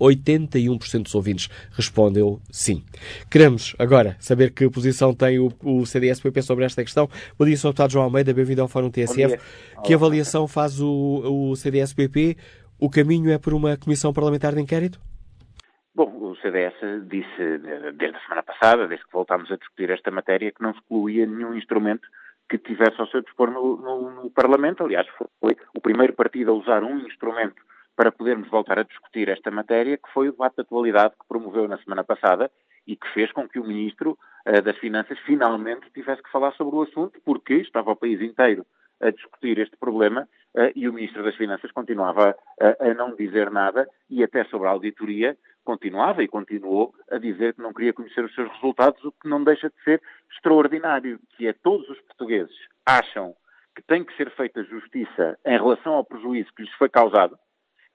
81% 0.00 1.02
dos 1.02 1.14
ouvintes 1.14 1.50
respondeu 1.72 2.40
sim. 2.50 2.82
Queremos 3.30 3.76
agora 3.78 4.16
saber 4.18 4.50
que 4.52 4.66
posição 4.70 5.12
tem 5.12 5.38
o, 5.38 5.52
o 5.62 5.84
CDS-PP 5.84 6.40
sobre 6.40 6.64
esta 6.64 6.82
questão. 6.82 7.10
Bom 7.38 7.44
dia, 7.44 7.58
Sr. 7.58 7.64
Deputado 7.64 7.92
João 7.92 8.04
Almeida, 8.06 8.32
bem-vindo 8.32 8.62
ao 8.62 8.68
Fórum 8.68 8.90
TSF. 8.90 9.38
Que 9.84 9.92
avaliação 9.92 10.48
faz 10.48 10.80
o, 10.80 11.50
o 11.50 11.56
CDS-PP? 11.56 12.38
O 12.78 12.88
caminho 12.88 13.30
é 13.30 13.36
por 13.36 13.52
uma 13.52 13.76
comissão 13.76 14.14
parlamentar 14.14 14.54
de 14.54 14.62
inquérito? 14.62 14.98
Bom, 15.98 16.30
o 16.30 16.36
CDS 16.36 16.76
disse 17.08 17.58
desde 17.94 18.16
a 18.16 18.20
semana 18.20 18.44
passada, 18.44 18.86
desde 18.86 19.04
que 19.04 19.12
voltámos 19.12 19.50
a 19.50 19.56
discutir 19.56 19.90
esta 19.90 20.12
matéria, 20.12 20.52
que 20.52 20.62
não 20.62 20.70
excluía 20.70 21.26
nenhum 21.26 21.56
instrumento 21.56 22.06
que 22.48 22.56
tivesse 22.56 23.00
ao 23.00 23.08
seu 23.08 23.20
dispor 23.20 23.50
no, 23.50 23.76
no, 23.78 24.10
no, 24.12 24.30
Parlamento. 24.30 24.84
Aliás, 24.84 25.08
foi 25.40 25.56
o 25.74 25.80
primeiro 25.80 26.12
partido 26.12 26.52
a 26.52 26.54
usar 26.54 26.84
um 26.84 27.00
instrumento 27.00 27.60
para 27.96 28.12
podermos 28.12 28.48
voltar 28.48 28.78
a 28.78 28.84
discutir 28.84 29.28
esta 29.28 29.50
matéria, 29.50 29.96
que 29.96 30.08
foi 30.14 30.28
o 30.28 30.30
debate 30.30 30.54
de 30.54 30.60
atualidade 30.60 31.14
que 31.20 31.26
promoveu 31.26 31.66
na 31.66 31.78
semana 31.78 32.04
passada 32.04 32.48
e 32.86 32.94
que 32.94 33.08
fez 33.12 33.32
com 33.32 33.48
que 33.48 33.58
o 33.58 33.66
Ministro 33.66 34.16
uh, 34.46 34.62
das 34.62 34.78
Finanças 34.78 35.18
finalmente 35.26 35.90
tivesse 35.92 36.22
que 36.22 36.30
falar 36.30 36.52
sobre 36.52 36.76
o 36.76 36.82
assunto, 36.82 37.20
porque 37.24 37.54
estava 37.54 37.90
o 37.90 37.96
país 37.96 38.20
inteiro 38.20 38.64
a 39.00 39.10
discutir 39.10 39.58
este 39.58 39.76
problema 39.76 40.28
uh, 40.54 40.70
e 40.76 40.88
o 40.88 40.92
Ministro 40.92 41.24
das 41.24 41.34
Finanças 41.34 41.72
continuava 41.72 42.36
a, 42.60 42.88
a 42.88 42.94
não 42.94 43.16
dizer 43.16 43.50
nada 43.50 43.88
e 44.08 44.22
até 44.22 44.44
sobre 44.44 44.68
a 44.68 44.70
auditoria 44.70 45.36
continuava 45.68 46.22
e 46.22 46.28
continuou 46.28 46.94
a 47.10 47.18
dizer 47.18 47.52
que 47.52 47.60
não 47.60 47.74
queria 47.74 47.92
conhecer 47.92 48.24
os 48.24 48.34
seus 48.34 48.50
resultados, 48.52 49.04
o 49.04 49.12
que 49.12 49.28
não 49.28 49.44
deixa 49.44 49.68
de 49.68 49.76
ser 49.84 50.00
extraordinário, 50.32 51.20
que 51.36 51.46
é 51.46 51.52
todos 51.52 51.86
os 51.90 52.00
portugueses 52.00 52.56
acham 52.86 53.36
que 53.76 53.82
tem 53.82 54.02
que 54.02 54.16
ser 54.16 54.30
feita 54.30 54.64
justiça 54.64 55.38
em 55.44 55.58
relação 55.58 55.92
ao 55.92 56.06
prejuízo 56.06 56.48
que 56.56 56.62
lhes 56.62 56.72
foi 56.76 56.88
causado. 56.88 57.38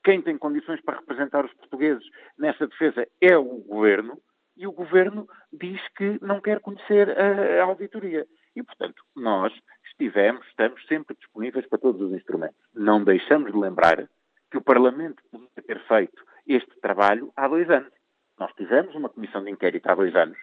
Quem 0.04 0.22
tem 0.22 0.38
condições 0.38 0.80
para 0.82 1.00
representar 1.00 1.44
os 1.46 1.54
portugueses 1.56 2.04
nessa 2.38 2.68
defesa 2.68 3.08
é 3.20 3.36
o 3.36 3.64
governo, 3.68 4.22
e 4.56 4.68
o 4.68 4.72
governo 4.72 5.28
diz 5.52 5.82
que 5.98 6.20
não 6.22 6.40
quer 6.40 6.60
conhecer 6.60 7.10
a, 7.10 7.64
a 7.64 7.64
auditoria. 7.64 8.28
E, 8.56 8.62
portanto, 8.62 9.02
nós 9.16 9.52
estivemos, 9.88 10.46
estamos 10.46 10.80
sempre 10.86 11.16
disponíveis 11.16 11.66
para 11.66 11.80
todos 11.80 12.00
os 12.00 12.14
instrumentos. 12.14 12.60
Não 12.76 13.04
deixamos 13.04 13.52
de 13.52 13.58
lembrar 13.58 14.08
que 14.52 14.58
o 14.60 14.62
Parlamento 14.62 15.24
podia 15.32 15.50
ter 15.66 15.80
feito 15.88 16.24
este 16.48 16.80
trabalho 16.80 17.32
há 17.36 17.48
dois 17.48 17.70
anos. 17.70 17.92
Nós 18.40 18.52
tivemos 18.54 18.94
uma 18.96 19.10
comissão 19.10 19.44
de 19.44 19.52
inquérito 19.52 19.88
há 19.90 19.96
dois 19.96 20.16
anos 20.16 20.38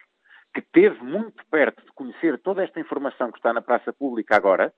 que 0.53 0.61
teve 0.61 1.01
muito 1.03 1.45
perto 1.49 1.83
de 1.83 1.91
conhecer 1.93 2.37
toda 2.39 2.63
esta 2.63 2.79
informação 2.79 3.31
que 3.31 3.37
está 3.37 3.53
na 3.53 3.61
praça 3.61 3.93
pública 3.93 4.35
agora, 4.35 4.73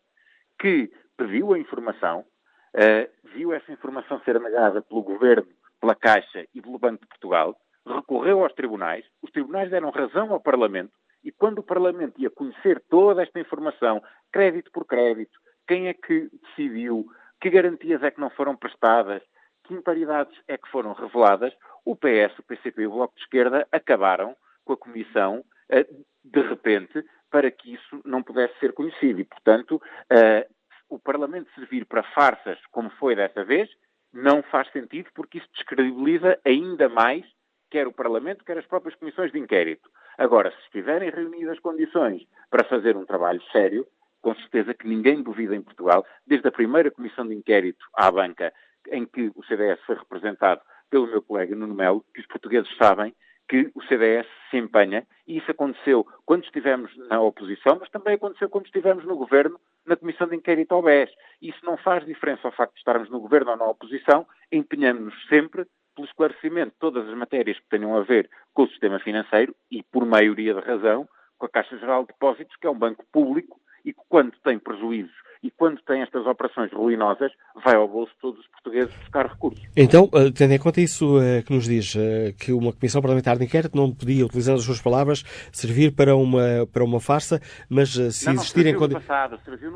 que 0.60 0.92
pediu 1.18 1.54
a 1.54 1.60
informação, 1.60 2.20
uh, 2.20 3.30
viu 3.34 3.54
essa 3.54 3.72
informação 3.72 4.22
ser 4.22 4.40
negada 4.40 4.82
pelo 4.82 5.02
Governo, 5.02 5.48
pela 5.82 5.96
Caixa 5.96 6.46
e 6.54 6.62
pelo 6.62 6.80
Banco 6.80 7.02
de 7.02 7.08
Portugal, 7.08 7.56
recorreu 7.86 8.44
aos 8.44 8.54
tribunais, 8.54 9.06
os 9.22 9.32
tribunais 9.32 9.70
deram 9.70 9.90
razão 9.90 10.32
ao 10.32 10.40
Parlamento, 10.40 10.94
e 11.24 11.32
quando 11.32 11.60
o 11.60 11.64
Parlamento 11.64 12.22
ia 12.22 12.30
conhecer 12.30 12.82
toda 12.90 13.24
esta 13.24 13.40
informação, 13.40 14.02
crédito 14.32 14.72
por 14.72 14.86
crédito, 14.86 15.38
quem 15.68 15.88
é 15.88 15.94
que 15.94 16.30
decidiu, 16.44 17.06
que 17.42 17.50
garantias 17.50 18.04
é 18.04 18.12
que 18.12 18.20
não 18.20 18.30
foram 18.30 18.56
prestadas, 18.56 19.22
que 19.64 19.74
imparidades 19.74 20.38
é 20.48 20.58
que 20.58 20.70
foram 20.70 20.94
reveladas, 20.94 21.54
o 21.86 21.96
PS, 21.96 22.38
o 22.40 22.44
PCP 22.44 22.84
e 22.84 22.88
o 22.88 22.92
Bloco 22.92 23.16
de 23.16 23.22
Esquerda 23.22 23.68
acabaram 23.72 24.36
com 24.64 24.74
a 24.74 24.78
Comissão 24.78 25.44
eh, 25.70 25.88
de 26.24 26.42
repente 26.42 27.04
para 27.30 27.50
que 27.50 27.74
isso 27.74 28.02
não 28.06 28.22
pudesse 28.22 28.58
ser 28.60 28.74
conhecido. 28.74 29.20
E, 29.20 29.24
portanto, 29.24 29.82
eh, 30.10 30.48
o 30.90 31.00
Parlamento 31.00 31.50
servir 31.56 31.86
para 31.86 32.04
farsas, 32.04 32.60
como 32.72 32.90
foi 32.92 33.16
dessa 33.16 33.44
vez, 33.44 33.70
não 34.14 34.44
faz 34.44 34.72
sentido 34.72 35.10
porque 35.16 35.40
isso 35.40 35.50
descredibiliza 35.54 36.40
ainda 36.46 36.88
mais 36.88 37.26
quer 37.72 37.88
o 37.88 37.92
Parlamento, 37.92 38.46
quer 38.46 38.58
as 38.60 38.68
próprias 38.68 38.96
comissões 38.96 39.32
de 39.32 39.40
inquérito. 39.40 39.90
Agora, 40.16 40.52
se 40.52 40.58
estiverem 40.66 41.10
reunidas 41.10 41.60
condições 41.60 42.22
para 42.52 42.64
fazer 42.66 42.96
um 42.96 43.04
trabalho 43.04 43.42
sério, 43.52 43.88
com 44.22 44.36
certeza 44.36 44.76
que 44.76 44.88
ninguém 44.88 45.24
duvida 45.24 45.56
em 45.56 45.62
Portugal, 45.62 46.06
desde 46.26 46.48
a 46.48 46.52
primeira 46.52 46.92
comissão 46.92 47.28
de 47.28 47.34
inquérito 47.34 47.84
à 47.96 48.12
banca 48.12 48.54
em 48.92 49.06
que 49.06 49.32
o 49.36 49.44
CDS 49.46 49.80
foi 49.86 49.96
representado 49.96 50.62
pelo 50.90 51.08
meu 51.08 51.22
colega 51.22 51.56
Nuno 51.56 51.74
Melo, 51.74 52.06
que 52.14 52.22
os 52.22 52.28
portugueses 52.28 52.70
sabem 52.78 53.14
que 53.48 53.72
o 53.76 53.84
CDS 53.84 54.26
se 54.50 54.58
empenha, 54.58 55.06
e 55.28 55.38
isso 55.38 55.52
aconteceu 55.52 56.08
quando 56.26 56.46
estivemos 56.46 56.96
na 57.10 57.22
oposição, 57.22 57.78
mas 57.80 57.90
também 57.90 58.16
aconteceu 58.16 58.50
quando 58.50 58.66
estivemos 58.66 59.04
no 59.06 59.16
governo, 59.16 59.60
na 59.86 59.96
Comissão 59.96 60.28
de 60.28 60.36
Inquérito 60.36 60.74
ao 60.74 60.82
BES. 60.82 61.10
Isso 61.42 61.60
não 61.64 61.76
faz 61.78 62.06
diferença 62.06 62.48
ao 62.48 62.54
facto 62.54 62.74
de 62.74 62.80
estarmos 62.80 63.10
no 63.10 63.20
governo 63.20 63.52
ou 63.52 63.58
na 63.58 63.66
oposição, 63.66 64.26
empenhamos-nos 64.52 65.28
sempre 65.28 65.66
pelo 65.96 66.08
esclarecimento 66.08 66.72
de 66.72 66.80
todas 66.80 67.08
as 67.08 67.16
matérias 67.16 67.60
que 67.60 67.70
tenham 67.70 67.96
a 67.96 68.02
ver 68.02 68.30
com 68.54 68.64
o 68.64 68.70
sistema 68.70 69.00
financeiro 69.00 69.56
e, 69.70 69.84
por 69.84 70.06
maioria 70.06 70.54
de 70.54 70.62
razão, 70.62 71.08
com 71.38 71.46
a 71.46 71.50
Caixa 71.50 71.78
Geral 71.78 72.02
de 72.04 72.08
Depósitos, 72.08 72.56
que 72.56 72.66
é 72.66 72.70
um 72.70 72.78
banco 72.78 73.06
público 73.12 73.60
e 73.86 73.94
que, 73.94 74.00
quando 74.10 74.32
tem 74.44 74.60
prejuízos 74.60 75.24
e 75.44 75.52
quando 75.52 75.82
tem 75.82 76.02
estas 76.02 76.26
operações 76.26 76.72
ruinosas, 76.72 77.30
vai 77.66 77.76
ao 77.76 77.86
bolso 77.86 78.14
de 78.14 78.20
todos 78.22 78.40
os 78.40 78.48
portugueses 78.48 78.96
buscar 78.96 79.28
recursos. 79.28 79.62
Então, 79.76 80.10
eh, 80.14 80.32
tendo 80.32 80.54
em 80.54 80.58
conta 80.58 80.80
isso 80.80 81.20
eh, 81.20 81.42
que 81.42 81.54
nos 81.54 81.66
diz, 81.66 81.94
eh, 81.98 82.34
que 82.40 82.54
uma 82.54 82.72
comissão 82.72 83.02
parlamentar 83.02 83.38
de 83.38 83.44
inquérito 83.44 83.76
não 83.76 83.92
podia, 83.94 84.26
utilizando 84.26 84.56
as 84.56 84.64
suas 84.64 84.82
palavras, 84.82 85.24
servir 85.52 85.94
para 85.94 86.16
uma, 86.16 86.66
para 86.72 86.82
uma 86.82 87.02
farsa, 87.02 87.42
mas 87.70 87.90
se 87.90 88.26
não, 88.28 88.34
existirem 88.36 88.74
condições. 88.74 89.06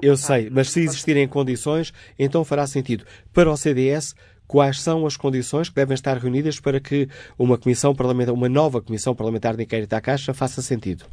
Eu 0.01 0.15
sei, 0.15 0.49
mas 0.49 0.71
se 0.71 0.79
existirem 0.79 1.27
condições, 1.27 1.93
então 2.17 2.45
fará 2.45 2.65
sentido. 2.65 3.03
Para 3.33 3.51
o 3.51 3.57
CDS, 3.57 4.15
quais 4.47 4.81
são 4.81 5.05
as 5.05 5.17
condições 5.17 5.67
que 5.67 5.75
devem 5.75 5.95
estar 5.95 6.15
reunidas 6.17 6.61
para 6.61 6.79
que 6.79 7.09
uma 7.37 7.57
comissão 7.57 7.93
parlamentar, 7.93 8.33
uma 8.33 8.47
nova 8.47 8.81
comissão 8.81 9.13
parlamentar 9.13 9.57
de 9.57 9.63
inquérito 9.63 9.93
à 9.93 9.99
Caixa 9.99 10.33
faça 10.33 10.61
sentido? 10.61 11.05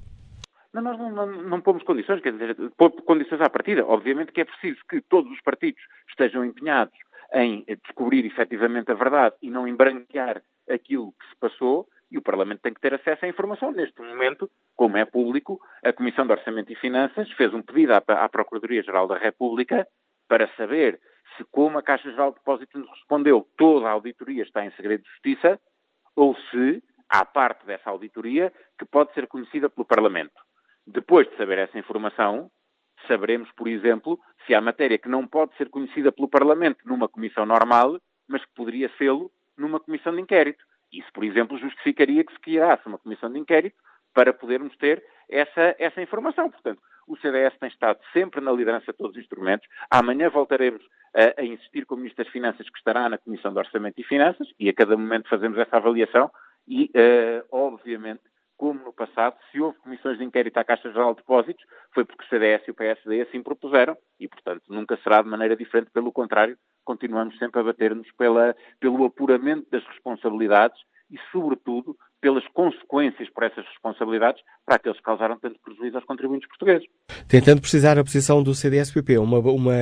Não, 0.75 0.83
nós 0.83 0.99
não, 0.99 1.11
não, 1.11 1.27
não 1.27 1.61
pomos 1.61 1.85
condições, 1.85 2.21
quer 2.21 2.33
dizer, 2.33 2.57
pôr 2.77 2.91
condições 3.03 3.41
à 3.41 3.49
partida. 3.49 3.87
Obviamente 3.87 4.33
que 4.33 4.41
é 4.41 4.45
preciso 4.45 4.81
que 4.89 5.01
todos 5.03 5.31
os 5.31 5.41
partidos 5.41 5.81
estejam 6.09 6.45
empenhados 6.45 6.99
em 7.33 7.65
descobrir 7.85 8.27
efetivamente 8.27 8.91
a 8.91 8.95
verdade 8.95 9.37
e 9.41 9.51
não 9.51 9.69
embranquear 9.69 10.43
aquilo 10.69 11.13
que 11.13 11.29
se 11.29 11.37
passou, 11.37 11.87
e 12.11 12.19
o 12.19 12.23
Parlamento 12.23 12.61
tem 12.61 12.75
que 12.75 12.81
ter 12.81 12.93
acesso 12.93 13.25
à 13.25 13.29
informação. 13.29 13.71
Neste 13.71 14.01
momento, 14.01 14.51
como 14.77 14.97
é 14.97 15.05
público, 15.05 15.61
a 15.83 15.93
Comissão 15.93 16.27
de 16.27 16.33
Orçamento 16.33 16.73
e 16.73 16.77
Finanças 16.77 17.31
fez 17.33 17.55
um 17.55 17.63
pedido 17.63 17.93
à, 17.93 18.03
à 18.07 18.29
Procuradoria-Geral 18.29 19.07
da 19.07 19.17
República 19.17 19.87
para 20.29 20.49
saber 20.57 21.01
se, 21.37 21.45
como 21.45 21.79
a 21.79 21.83
Caixa 21.83 22.11
Geral 22.11 22.31
de 22.31 22.39
Depósitos 22.39 22.81
nos 22.81 22.91
respondeu, 22.91 23.49
toda 23.57 23.89
a 23.89 23.93
auditoria 23.93 24.43
está 24.43 24.65
em 24.65 24.71
segredo 24.73 25.03
de 25.03 25.11
justiça, 25.11 25.61
ou 26.17 26.37
se 26.51 26.83
há 27.09 27.25
parte 27.25 27.65
dessa 27.67 27.91
auditoria 27.91 28.53
que 28.79 28.85
pode 28.85 29.13
ser 29.15 29.27
conhecida 29.27 29.69
pelo 29.69 29.85
Parlamento. 29.85 30.44
Depois 30.87 31.29
de 31.29 31.37
saber 31.37 31.59
essa 31.59 31.79
informação, 31.79 32.51
saberemos, 33.07 33.51
por 33.53 33.69
exemplo, 33.69 34.19
se 34.47 34.55
há 34.55 34.61
matéria 34.61 34.99
que 34.99 35.09
não 35.09 35.27
pode 35.27 35.57
ser 35.57 35.69
conhecida 35.69 36.13
pelo 36.13 36.29
Parlamento 36.29 36.79
numa 36.85 37.09
comissão 37.09 37.47
normal, 37.47 37.99
mas 38.29 38.45
que 38.45 38.55
poderia 38.55 38.91
sê-lo 38.99 39.31
numa 39.57 39.81
comissão 39.81 40.15
de 40.15 40.21
inquérito. 40.21 40.65
Isso, 40.93 41.09
por 41.13 41.25
exemplo, 41.25 41.59
justificaria 41.59 42.25
que 42.25 42.33
se 42.33 42.41
criasse 42.41 42.87
uma 42.87 42.99
comissão 42.99 43.33
de 43.33 43.39
inquérito 43.39 43.77
para 44.13 44.33
podermos 44.33 44.77
ter 44.77 45.05
essa, 45.29 45.75
essa 45.79 46.01
informação. 46.01 46.51
Portanto, 46.51 46.81
o 47.07 47.17
CDS 47.17 47.57
tem 47.59 47.69
estado 47.69 47.99
sempre 48.13 48.41
na 48.41 48.53
liderança 48.53 48.93
de 48.93 48.99
todos 48.99 49.17
os 49.17 49.23
instrumentos. 49.23 49.67
Amanhã 49.91 50.31
voltaremos 50.31 50.83
a, 51.15 51.41
a 51.41 51.45
insistir 51.45 51.85
com 51.85 51.95
o 51.95 51.99
Ministro 51.99 52.25
das 52.25 52.33
Finanças, 52.33 52.69
que 52.69 52.79
estará 52.79 53.09
na 53.09 53.19
Comissão 53.19 53.53
de 53.53 53.59
Orçamento 53.59 54.01
e 54.01 54.05
Finanças, 54.05 54.49
e 54.59 54.69
a 54.69 54.73
cada 54.73 54.97
momento 54.97 55.29
fazemos 55.29 55.59
essa 55.59 55.77
avaliação 55.77 56.31
e, 56.67 56.85
uh, 56.85 57.45
obviamente, 57.51 58.23
como 58.65 58.83
no 58.83 58.95
passado, 58.95 59.37
se 59.53 59.61
houve 59.61 59.77
comissões 59.81 60.17
de 60.17 60.25
inquérito 60.25 60.57
à 60.57 60.65
Caixa 60.65 60.91
Geral 60.91 61.11
de 61.11 61.19
Depósitos, 61.19 61.63
foi 61.93 62.03
porque 62.03 62.25
o 62.25 62.29
CDS 62.31 62.67
e 62.67 62.71
o 62.71 62.75
PSD 62.75 63.21
assim 63.21 63.43
propuseram 63.43 63.95
e, 64.19 64.27
portanto, 64.27 64.63
nunca 64.71 64.97
será 65.03 65.21
de 65.21 65.29
maneira 65.29 65.55
diferente. 65.55 65.91
Pelo 65.91 66.11
contrário, 66.11 66.57
continuamos 66.83 67.37
sempre 67.37 67.61
a 67.61 67.63
bater-nos 67.63 68.09
pelo 68.81 69.05
apuramento 69.05 69.69
das 69.71 69.85
responsabilidades 69.85 70.81
e, 71.11 71.17
sobretudo, 71.31 71.97
pelas 72.21 72.47
consequências 72.55 73.29
por 73.31 73.43
essas 73.43 73.67
responsabilidades 73.67 74.43
para 74.65 74.77
aqueles 74.77 74.97
que 74.97 75.05
causaram 75.05 75.39
tanto 75.39 75.61
prejuízo 75.61 75.97
aos 75.97 76.07
contribuintes 76.07 76.49
portugueses. 76.49 76.87
Tentando 77.29 77.61
precisar 77.61 77.99
a 77.99 78.03
posição 78.03 78.43
do 78.43 78.55
CDS-PP, 78.55 79.19
uma, 79.19 79.39
uma 79.41 79.75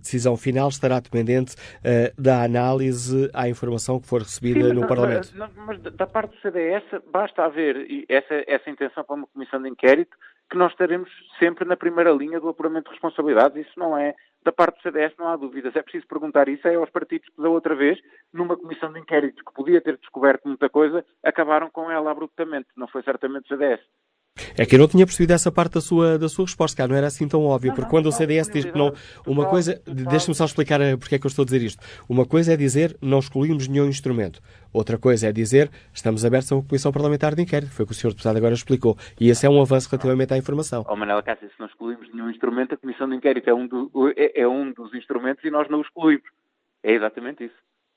decisão 0.00 0.36
final 0.36 0.68
estará 0.68 0.98
dependente 0.98 1.54
uh, 1.54 2.20
da 2.20 2.42
análise 2.42 3.30
à 3.32 3.48
informação 3.48 4.00
que 4.00 4.08
for 4.08 4.22
recebida 4.22 4.68
Sim, 4.68 4.74
no 4.74 4.80
mas, 4.80 4.88
Parlamento. 4.88 5.32
Mas, 5.36 5.50
mas, 5.54 5.80
da 5.80 6.06
parte 6.06 6.34
do 6.34 6.40
CDS 6.40 6.82
basta 7.12 7.44
haver 7.44 7.86
essa, 8.08 8.42
essa 8.48 8.68
intenção 8.68 9.04
para 9.04 9.14
uma 9.14 9.26
comissão 9.28 9.62
de 9.62 9.68
inquérito 9.68 10.16
que 10.50 10.56
nós 10.56 10.72
estaremos 10.72 11.08
sempre 11.38 11.64
na 11.64 11.76
primeira 11.76 12.10
linha 12.10 12.40
do 12.40 12.48
apuramento 12.48 12.86
de 12.86 12.92
responsabilidades. 12.92 13.66
Isso 13.66 13.78
não 13.78 13.96
é 13.96 14.14
da 14.44 14.52
parte 14.52 14.76
do 14.76 14.82
CDS 14.82 15.14
não 15.18 15.28
há 15.28 15.36
dúvidas. 15.36 15.74
É 15.76 15.82
preciso 15.82 16.06
perguntar 16.06 16.48
isso 16.48 16.66
é 16.66 16.74
aos 16.74 16.90
partidos 16.90 17.28
que 17.28 17.42
da 17.42 17.48
outra 17.48 17.74
vez, 17.74 17.98
numa 18.32 18.56
comissão 18.56 18.92
de 18.92 19.00
inquérito 19.00 19.44
que 19.44 19.52
podia 19.52 19.80
ter 19.80 19.96
descoberto 19.96 20.48
muita 20.48 20.68
coisa, 20.68 21.04
acabaram 21.24 21.70
com 21.70 21.90
ela 21.90 22.10
abruptamente. 22.10 22.68
Não 22.76 22.88
foi 22.88 23.02
certamente 23.02 23.44
o 23.44 23.48
CDS. 23.48 23.80
É 24.56 24.64
que 24.64 24.74
eu 24.74 24.78
não 24.78 24.88
tinha 24.88 25.06
percebido 25.06 25.32
essa 25.32 25.50
parte 25.50 25.74
da 25.74 25.80
sua, 25.80 26.18
da 26.18 26.28
sua 26.28 26.44
resposta, 26.44 26.76
cara, 26.76 26.88
não 26.88 26.96
era 26.96 27.06
assim 27.06 27.28
tão 27.28 27.44
óbvio, 27.44 27.74
porque 27.74 27.90
quando 27.90 28.06
o 28.06 28.12
CDS 28.12 28.48
diz 28.48 28.64
que 28.64 28.76
não. 28.76 28.92
Uma 29.26 29.46
coisa. 29.46 29.80
Deixa-me 29.86 30.34
só 30.34 30.44
explicar 30.44 30.80
eh, 30.80 30.96
porque 30.96 31.14
é 31.14 31.18
que 31.18 31.26
eu 31.26 31.28
estou 31.28 31.42
a 31.42 31.46
dizer 31.46 31.62
isto. 31.62 31.84
Uma 32.08 32.24
coisa 32.26 32.52
é 32.52 32.56
dizer 32.56 32.96
não 33.00 33.18
excluímos 33.18 33.68
nenhum 33.68 33.86
instrumento. 33.86 34.40
Outra 34.72 34.98
coisa 34.98 35.28
é 35.28 35.32
dizer 35.32 35.70
estamos 35.92 36.24
abertos 36.24 36.52
a 36.52 36.56
uma 36.56 36.62
comissão 36.62 36.92
parlamentar 36.92 37.34
de 37.34 37.42
inquérito. 37.42 37.72
Foi 37.72 37.84
o 37.84 37.86
que 37.86 37.92
o 37.92 37.94
Sr. 37.94 38.08
Deputado 38.08 38.36
agora 38.36 38.54
explicou. 38.54 38.96
E 39.20 39.28
esse 39.28 39.46
é 39.46 39.50
um 39.50 39.60
avanço 39.60 39.88
relativamente 39.90 40.34
à 40.34 40.36
informação. 40.36 40.84
Oh, 40.88 40.96
Manela 40.96 41.22
Cássio, 41.22 41.48
se 41.48 41.58
não 41.58 41.66
excluímos 41.66 42.12
nenhum 42.12 42.30
instrumento, 42.30 42.74
a 42.74 42.76
comissão 42.76 43.08
de 43.08 43.16
inquérito 43.16 43.48
é 43.48 43.54
um, 43.54 43.66
do, 43.66 43.90
é, 44.16 44.42
é 44.42 44.48
um 44.48 44.72
dos 44.72 44.92
instrumentos 44.94 45.44
e 45.44 45.50
nós 45.50 45.68
não 45.68 45.78
o 45.78 45.82
excluímos. 45.82 46.28
É 46.82 46.92
exatamente 46.92 47.44
isso. 47.44 47.54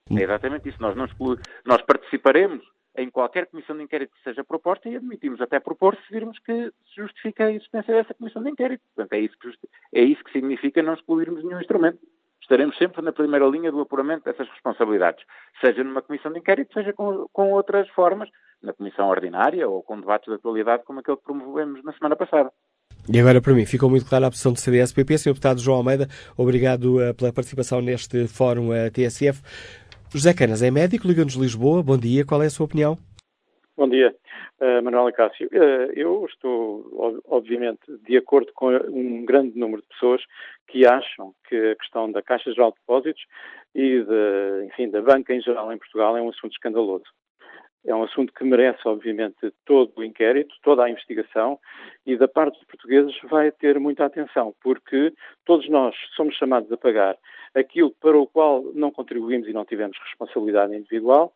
É 0.09 0.23
exatamente 0.23 0.69
isso. 0.69 0.77
Nós, 0.81 0.95
não 0.95 1.05
excluímos. 1.05 1.41
nós 1.65 1.81
participaremos 1.83 2.63
em 2.97 3.09
qualquer 3.09 3.47
comissão 3.47 3.75
de 3.77 3.83
inquérito 3.83 4.13
que 4.13 4.23
seja 4.23 4.43
proposta 4.43 4.89
e 4.89 4.95
admitimos 4.95 5.41
até 5.41 5.59
propor 5.59 5.95
se 5.95 6.13
virmos 6.13 6.37
que 6.39 6.71
se 6.71 6.95
justifica 6.95 7.45
a 7.45 7.51
existência 7.51 7.93
dessa 7.93 8.13
comissão 8.13 8.43
de 8.43 8.49
inquérito. 8.49 8.83
Portanto, 8.95 9.13
é 9.13 9.19
isso 9.19 9.37
que, 9.39 9.49
é 9.93 10.01
isso 10.01 10.23
que 10.23 10.31
significa 10.31 10.83
não 10.83 10.93
excluirmos 10.93 11.43
nenhum 11.43 11.59
instrumento. 11.59 11.99
Estaremos 12.41 12.77
sempre 12.77 13.01
na 13.01 13.13
primeira 13.13 13.45
linha 13.45 13.71
do 13.71 13.79
apuramento 13.79 14.25
dessas 14.25 14.49
responsabilidades, 14.49 15.23
seja 15.61 15.83
numa 15.83 16.01
comissão 16.01 16.33
de 16.33 16.39
inquérito, 16.39 16.73
seja 16.73 16.91
com, 16.91 17.27
com 17.31 17.51
outras 17.51 17.87
formas, 17.89 18.29
na 18.61 18.73
comissão 18.73 19.07
ordinária 19.07 19.67
ou 19.67 19.81
com 19.81 19.99
debates 19.99 20.27
de 20.27 20.35
atualidade 20.35 20.83
como 20.83 20.99
aquele 20.99 21.17
que 21.17 21.23
promovemos 21.23 21.83
na 21.83 21.93
semana 21.93 22.15
passada. 22.15 22.51
E 23.09 23.19
agora, 23.19 23.41
para 23.41 23.53
mim, 23.53 23.65
ficou 23.65 23.89
muito 23.89 24.05
clara 24.05 24.27
a 24.27 24.29
posição 24.29 24.53
do 24.53 24.59
CDS-PP. 24.59 25.17
Sr. 25.17 25.29
Deputado 25.29 25.59
João 25.59 25.77
Almeida, 25.77 26.07
obrigado 26.37 26.97
uh, 26.97 27.13
pela 27.15 27.33
participação 27.33 27.81
neste 27.81 28.27
fórum 28.27 28.69
uh, 28.69 28.91
TSF. 28.91 29.41
José 30.13 30.33
Canas 30.33 30.61
é 30.61 30.69
médico, 30.69 31.07
Liga-nos 31.07 31.35
Lisboa. 31.35 31.81
Bom 31.81 31.97
dia, 31.97 32.25
qual 32.25 32.43
é 32.43 32.47
a 32.47 32.49
sua 32.49 32.65
opinião? 32.65 32.97
Bom 33.77 33.87
dia, 33.87 34.13
uh, 34.59 34.83
Manuela 34.83 35.09
Cássio. 35.13 35.47
Uh, 35.47 35.89
eu 35.95 36.25
estou, 36.25 37.21
obviamente, 37.29 37.79
de 38.05 38.17
acordo 38.17 38.51
com 38.53 38.75
um 38.89 39.23
grande 39.23 39.57
número 39.57 39.81
de 39.81 39.87
pessoas 39.87 40.21
que 40.67 40.85
acham 40.85 41.33
que 41.47 41.55
a 41.55 41.75
questão 41.77 42.11
da 42.11 42.21
Caixa 42.21 42.51
Geral 42.51 42.71
de 42.71 42.79
Depósitos 42.81 43.23
e, 43.73 44.03
de, 44.03 44.65
enfim, 44.65 44.89
da 44.89 45.01
banca 45.01 45.33
em 45.33 45.41
geral 45.41 45.71
em 45.71 45.77
Portugal 45.77 46.17
é 46.17 46.21
um 46.21 46.29
assunto 46.29 46.51
escandaloso. 46.51 47.05
É 47.85 47.95
um 47.95 48.03
assunto 48.03 48.31
que 48.33 48.43
merece, 48.43 48.87
obviamente, 48.87 49.51
todo 49.65 49.91
o 49.97 50.03
inquérito, 50.03 50.53
toda 50.61 50.83
a 50.83 50.89
investigação 50.89 51.59
e, 52.05 52.15
da 52.15 52.27
parte 52.27 52.57
dos 52.59 52.67
portugueses, 52.67 53.15
vai 53.23 53.51
ter 53.51 53.79
muita 53.79 54.05
atenção, 54.05 54.53
porque 54.61 55.13
todos 55.45 55.67
nós 55.67 55.95
somos 56.15 56.35
chamados 56.35 56.71
a 56.71 56.77
pagar 56.77 57.17
aquilo 57.55 57.91
para 57.99 58.17
o 58.17 58.27
qual 58.27 58.63
não 58.73 58.91
contribuímos 58.91 59.47
e 59.47 59.53
não 59.53 59.65
tivemos 59.65 59.97
responsabilidade 59.97 60.75
individual, 60.75 61.33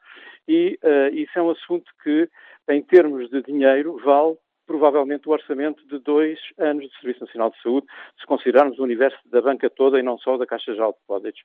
e 0.47 0.79
uh, 0.83 1.13
isso 1.15 1.37
é 1.37 1.41
um 1.41 1.49
assunto 1.49 1.91
que, 2.03 2.29
em 2.69 2.81
termos 2.81 3.29
de 3.29 3.41
dinheiro, 3.41 3.97
vale 4.03 4.37
provavelmente 4.65 5.27
o 5.27 5.31
orçamento 5.31 5.85
de 5.87 5.99
dois 5.99 6.39
anos 6.57 6.85
de 6.89 6.99
Serviço 6.99 7.21
Nacional 7.21 7.51
de 7.51 7.61
Saúde, 7.61 7.87
se 8.19 8.25
considerarmos 8.25 8.79
o 8.79 8.83
universo 8.83 9.17
da 9.25 9.41
banca 9.41 9.69
toda 9.69 9.99
e 9.99 10.03
não 10.03 10.17
só 10.17 10.37
da 10.37 10.45
Caixa 10.45 10.73
Geral 10.73 10.91
de 10.91 10.97
Depósitos. 10.99 11.41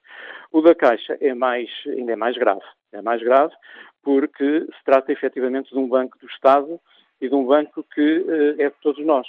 O 0.53 0.61
da 0.63 0.75
Caixa 0.75 1.17
é 1.21 1.35
mais, 1.35 1.69
ainda 1.87 2.13
é 2.13 2.17
mais 2.17 2.37
grave. 2.37 2.65
É 2.93 3.03
mais 3.03 3.23
grave 3.23 3.55
porque 4.03 4.61
se 4.61 4.85
trata 4.85 5.13
efetivamente 5.13 5.71
de 5.71 5.79
um 5.79 5.89
banco 5.89 6.19
do 6.19 6.27
Estado 6.27 6.81
e 7.21 7.29
de 7.29 7.35
um 7.35 7.45
banco 7.45 7.85
que 7.95 8.19
uh, 8.19 8.61
é 8.61 8.71
de 8.71 8.77
todos 8.83 9.05
nós. 9.05 9.27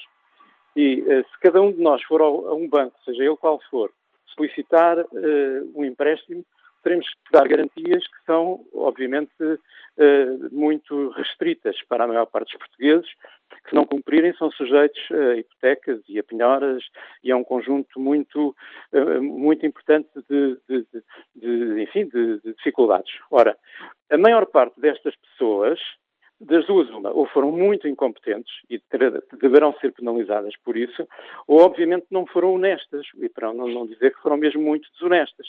E 0.76 1.01
uh, 1.01 1.26
se 1.30 1.39
cada 1.41 1.61
um 1.61 1.72
de 1.72 1.81
nós 1.81 2.01
for 2.03 2.22
ao, 2.22 2.47
a 2.47 2.55
um 2.55 2.68
banco, 2.68 2.97
seja 3.03 3.23
ele 3.23 3.35
qual 3.35 3.59
for, 3.69 3.91
solicitar 4.35 4.99
uh, 4.99 5.72
um 5.76 5.84
empréstimo, 5.84 6.45
teremos 6.81 7.07
que 7.07 7.31
dar 7.31 7.47
garantias 7.47 8.03
que 8.07 8.25
são, 8.25 8.65
obviamente, 8.73 9.31
muito 10.51 11.09
restritas 11.09 11.75
para 11.87 12.03
a 12.03 12.07
maior 12.07 12.25
parte 12.25 12.51
dos 12.51 12.59
portugueses, 12.59 13.09
que 13.63 13.69
se 13.69 13.75
não 13.75 13.85
cumprirem 13.85 14.33
são 14.35 14.49
sujeitos 14.51 14.99
a 15.11 15.35
hipotecas 15.35 16.01
e 16.07 16.17
a 16.17 16.23
penhoras 16.23 16.83
e 17.23 17.31
a 17.31 17.37
um 17.37 17.43
conjunto 17.43 17.99
muito, 17.99 18.55
muito 19.21 19.65
importante 19.65 20.09
de, 20.29 20.57
de, 20.67 20.85
de 21.35 21.83
enfim, 21.83 22.07
de, 22.07 22.39
de 22.39 22.53
dificuldades. 22.53 23.13
Ora, 23.29 23.57
a 24.09 24.17
maior 24.17 24.45
parte 24.45 24.79
destas 24.79 25.15
pessoas 25.15 25.79
das 26.41 26.65
duas, 26.65 26.89
uma, 26.89 27.11
ou 27.11 27.27
foram 27.27 27.51
muito 27.51 27.88
incompetentes 27.88 28.51
e 28.68 28.81
deverão 29.39 29.76
ser 29.80 29.91
penalizadas 29.91 30.55
por 30.63 30.76
isso, 30.76 31.07
ou 31.47 31.61
obviamente 31.61 32.07
não 32.09 32.26
foram 32.26 32.55
honestas, 32.55 33.05
e 33.19 33.30
para 33.30 33.53
não, 33.53 33.68
não 33.68 33.85
dizer 33.85 34.13
que 34.15 34.22
foram 34.22 34.38
mesmo 34.38 34.61
muito 34.61 34.89
desonestas. 34.93 35.47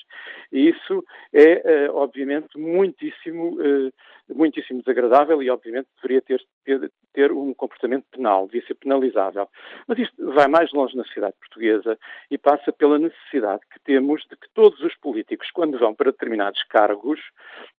E 0.52 0.68
isso 0.68 1.02
é, 1.32 1.88
uh, 1.88 1.96
obviamente, 1.96 2.58
muitíssimo, 2.58 3.56
uh, 3.58 3.92
muitíssimo 4.34 4.80
desagradável 4.80 5.42
e, 5.42 5.48
obviamente, 5.48 5.88
deveria 5.96 6.20
ter, 6.20 6.42
ter, 6.64 6.92
ter, 7.14 7.32
um 7.32 7.54
comportamento 7.54 8.04
penal, 8.10 8.46
devia 8.46 8.66
ser 8.66 8.74
penalizável. 8.74 9.48
Mas 9.86 9.98
isto 9.98 10.32
vai 10.32 10.46
mais 10.46 10.70
longe 10.72 10.94
na 10.94 11.04
sociedade 11.04 11.34
portuguesa 11.40 11.98
e 12.30 12.36
passa 12.36 12.70
pela 12.70 12.98
necessidade 12.98 13.62
que 13.72 13.80
temos 13.80 14.22
de 14.28 14.36
que 14.36 14.48
todos 14.52 14.78
os 14.80 14.94
políticos, 14.96 15.50
quando 15.52 15.78
vão 15.78 15.94
para 15.94 16.12
determinados 16.12 16.62
cargos, 16.64 17.18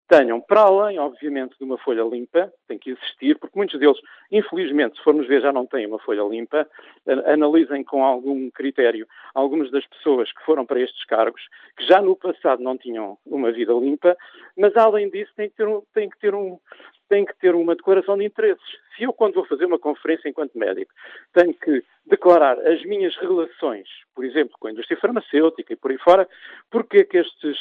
tenham, 0.07 0.41
para 0.41 0.61
além, 0.61 0.99
obviamente, 0.99 1.55
de 1.57 1.63
uma 1.63 1.77
folha 1.77 2.03
limpa, 2.03 2.51
tem 2.67 2.77
que 2.77 2.91
existir, 2.91 3.37
porque 3.37 3.57
muitos 3.57 3.79
deles, 3.79 3.97
infelizmente, 4.31 4.97
se 4.97 5.03
formos 5.03 5.27
ver, 5.27 5.41
já 5.41 5.51
não 5.51 5.65
têm 5.65 5.85
uma 5.85 5.99
folha 5.99 6.23
limpa, 6.23 6.67
analisem 7.25 7.83
com 7.83 8.03
algum 8.03 8.49
critério 8.51 9.07
algumas 9.33 9.71
das 9.71 9.85
pessoas 9.87 10.31
que 10.31 10.43
foram 10.45 10.65
para 10.65 10.79
estes 10.79 11.03
cargos, 11.05 11.41
que 11.77 11.85
já 11.85 12.01
no 12.01 12.15
passado 12.15 12.61
não 12.61 12.77
tinham 12.77 13.17
uma 13.25 13.51
vida 13.51 13.73
limpa, 13.73 14.15
mas 14.57 14.75
além 14.75 15.09
disso 15.09 15.31
têm 15.35 15.49
que 15.49 15.55
ter 15.55 15.67
um, 15.67 15.81
têm 15.93 16.09
que 16.09 16.19
ter 16.19 16.35
um, 16.35 16.59
têm 17.13 17.25
que 17.25 17.35
ter 17.35 17.53
uma 17.53 17.75
declaração 17.75 18.17
de 18.17 18.25
interesses. 18.25 18.65
Se 18.97 19.03
eu, 19.03 19.13
quando 19.13 19.35
vou 19.35 19.45
fazer 19.45 19.65
uma 19.65 19.77
conferência 19.77 20.27
enquanto 20.27 20.57
médico, 20.57 20.91
tenho 21.31 21.53
que 21.53 21.83
declarar 22.07 22.57
as 22.67 22.83
minhas 22.83 23.15
relações, 23.17 23.87
por 24.15 24.25
exemplo, 24.25 24.55
com 24.59 24.67
a 24.67 24.71
indústria 24.71 24.99
farmacêutica 24.99 25.73
e 25.73 25.75
por 25.75 25.91
aí 25.91 25.97
fora, 25.99 26.27
porque 26.71 26.99
é 26.99 27.03
que 27.03 27.17
estes, 27.17 27.57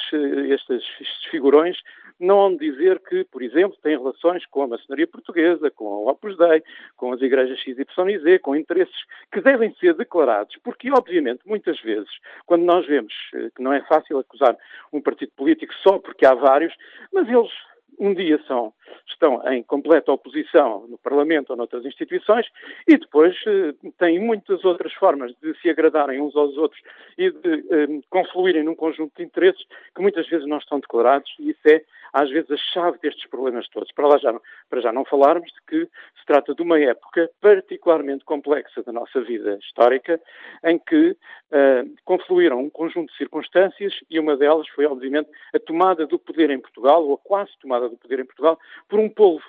estes, 0.48 0.82
estes 1.00 1.24
figurões 1.30 1.76
não 2.18 2.56
de 2.56 2.70
dizer 2.70 2.98
que, 3.00 3.24
por 3.24 3.42
exemplo, 3.42 3.76
têm 3.82 3.98
relações 3.98 4.46
com 4.46 4.62
a 4.62 4.68
maçonaria 4.68 5.06
portuguesa, 5.06 5.70
com 5.70 5.86
a 5.86 6.12
Opus 6.12 6.36
Dei, 6.38 6.62
com 6.96 7.12
as 7.12 7.20
igrejas 7.20 7.58
XYZ, 7.60 8.40
com 8.40 8.56
interesses 8.56 8.96
que 9.30 9.40
devem 9.40 9.74
ser 9.74 9.94
declarados, 9.94 10.56
porque, 10.62 10.90
obviamente, 10.90 11.40
muitas 11.44 11.78
vezes, 11.80 12.10
quando 12.46 12.64
nós 12.64 12.86
vemos 12.86 13.12
eh, 13.34 13.50
que 13.54 13.62
não 13.62 13.72
é 13.72 13.80
fácil 13.82 14.18
acusar 14.18 14.56
um 14.92 15.00
partido 15.00 15.32
político 15.36 15.74
só 15.82 15.98
porque 15.98 16.24
há 16.24 16.34
vários, 16.34 16.72
mas 17.12 17.28
eles 17.28 17.50
um 17.98 18.14
dia 18.14 18.40
são, 18.46 18.72
estão 19.06 19.42
em 19.48 19.62
completa 19.62 20.12
oposição 20.12 20.86
no 20.88 20.98
Parlamento 20.98 21.50
ou 21.50 21.56
noutras 21.56 21.84
instituições 21.84 22.46
e 22.86 22.96
depois 22.96 23.36
eh, 23.46 23.74
têm 23.98 24.18
muitas 24.18 24.64
outras 24.64 24.92
formas 24.94 25.32
de 25.42 25.54
se 25.60 25.70
agradarem 25.70 26.20
uns 26.20 26.34
aos 26.36 26.56
outros 26.56 26.80
e 27.18 27.30
de 27.30 27.64
eh, 27.70 28.00
confluírem 28.10 28.64
num 28.64 28.74
conjunto 28.74 29.12
de 29.16 29.22
interesses 29.22 29.64
que 29.94 30.02
muitas 30.02 30.28
vezes 30.28 30.46
não 30.46 30.58
estão 30.58 30.80
declarados 30.80 31.32
e 31.38 31.50
isso 31.50 31.68
é 31.68 31.82
às 32.12 32.30
vezes 32.30 32.50
a 32.50 32.56
chave 32.56 32.98
destes 32.98 33.26
problemas 33.28 33.68
todos. 33.68 33.90
Para, 33.92 34.06
lá 34.06 34.18
já, 34.18 34.38
para 34.68 34.80
já 34.80 34.92
não 34.92 35.04
falarmos 35.04 35.50
de 35.50 35.60
que 35.66 35.90
se 36.18 36.26
trata 36.26 36.54
de 36.54 36.62
uma 36.62 36.78
época 36.78 37.30
particularmente 37.40 38.24
complexa 38.24 38.82
da 38.82 38.92
nossa 38.92 39.20
vida 39.22 39.58
histórica, 39.62 40.20
em 40.64 40.78
que 40.78 41.10
uh, 41.10 41.94
confluíram 42.04 42.60
um 42.60 42.70
conjunto 42.70 43.10
de 43.10 43.16
circunstâncias 43.16 43.94
e 44.10 44.18
uma 44.18 44.36
delas 44.36 44.68
foi, 44.68 44.84
obviamente, 44.84 45.30
a 45.54 45.58
tomada 45.58 46.06
do 46.06 46.18
poder 46.18 46.50
em 46.50 46.60
Portugal, 46.60 47.04
ou 47.04 47.14
a 47.14 47.18
quase 47.18 47.50
tomada 47.60 47.81
do 47.88 47.96
poder 47.96 48.20
em 48.20 48.24
Portugal, 48.24 48.58
por 48.88 48.98
um 48.98 49.08
povo 49.08 49.42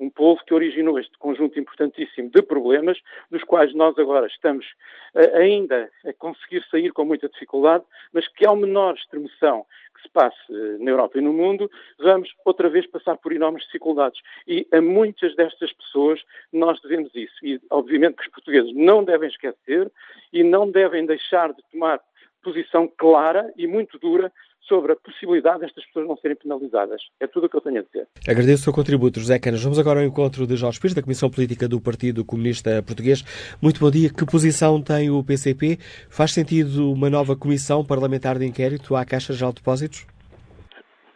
um 0.00 0.08
povo 0.08 0.42
que 0.44 0.54
originou 0.54 0.98
este 0.98 1.16
conjunto 1.18 1.58
importantíssimo 1.58 2.30
de 2.30 2.42
problemas, 2.42 2.98
dos 3.30 3.42
quais 3.42 3.74
nós 3.74 3.98
agora 3.98 4.26
estamos 4.26 4.66
uh, 5.14 5.36
ainda 5.36 5.90
a 6.06 6.12
conseguir 6.12 6.64
sair 6.70 6.92
com 6.92 7.04
muita 7.04 7.28
dificuldade, 7.28 7.84
mas 8.12 8.28
que 8.28 8.46
ao 8.46 8.56
menor 8.56 8.94
extremoção 8.94 9.66
que 9.94 10.02
se 10.02 10.08
passe 10.10 10.36
uh, 10.50 10.82
na 10.82 10.90
Europa 10.90 11.18
e 11.18 11.20
no 11.20 11.32
mundo, 11.32 11.70
vamos 11.98 12.32
outra 12.44 12.68
vez 12.68 12.86
passar 12.86 13.16
por 13.16 13.32
enormes 13.32 13.64
dificuldades. 13.64 14.20
E 14.46 14.66
a 14.72 14.80
muitas 14.80 15.34
destas 15.34 15.72
pessoas 15.72 16.22
nós 16.52 16.80
devemos 16.80 17.12
isso. 17.14 17.34
E 17.42 17.60
obviamente 17.70 18.16
que 18.16 18.22
os 18.22 18.32
portugueses 18.32 18.72
não 18.74 19.02
devem 19.02 19.28
esquecer 19.28 19.90
e 20.32 20.44
não 20.44 20.70
devem 20.70 21.04
deixar 21.06 21.52
de 21.52 21.62
tomar 21.72 22.00
posição 22.42 22.86
clara 22.86 23.52
e 23.56 23.66
muito 23.66 23.98
dura 23.98 24.32
sobre 24.68 24.92
a 24.92 24.96
possibilidade 24.96 25.60
destas 25.60 25.84
pessoas 25.86 26.06
não 26.06 26.16
serem 26.18 26.36
penalizadas. 26.36 27.02
É 27.18 27.26
tudo 27.26 27.46
o 27.46 27.48
que 27.48 27.56
eu 27.56 27.60
tenho 27.60 27.80
a 27.80 27.82
dizer. 27.82 28.06
Agradeço 28.28 28.62
o 28.62 28.64
seu 28.64 28.72
contributo, 28.72 29.18
José 29.18 29.38
Canas. 29.38 29.62
Vamos 29.62 29.78
agora 29.78 30.00
ao 30.00 30.06
encontro 30.06 30.46
de 30.46 30.56
Jorge 30.56 30.78
Pires, 30.78 30.94
da 30.94 31.02
Comissão 31.02 31.30
Política 31.30 31.66
do 31.66 31.80
Partido 31.80 32.24
Comunista 32.24 32.82
Português. 32.82 33.24
Muito 33.60 33.80
bom 33.80 33.90
dia. 33.90 34.10
Que 34.10 34.24
posição 34.26 34.80
tem 34.82 35.10
o 35.10 35.24
PCP? 35.24 35.78
Faz 36.10 36.32
sentido 36.32 36.92
uma 36.92 37.08
nova 37.08 37.34
comissão 37.34 37.84
parlamentar 37.84 38.38
de 38.38 38.46
inquérito 38.46 38.94
à 38.94 39.04
Caixa 39.04 39.32
Geral 39.32 39.52
de 39.52 39.60
Depósitos? 39.60 40.06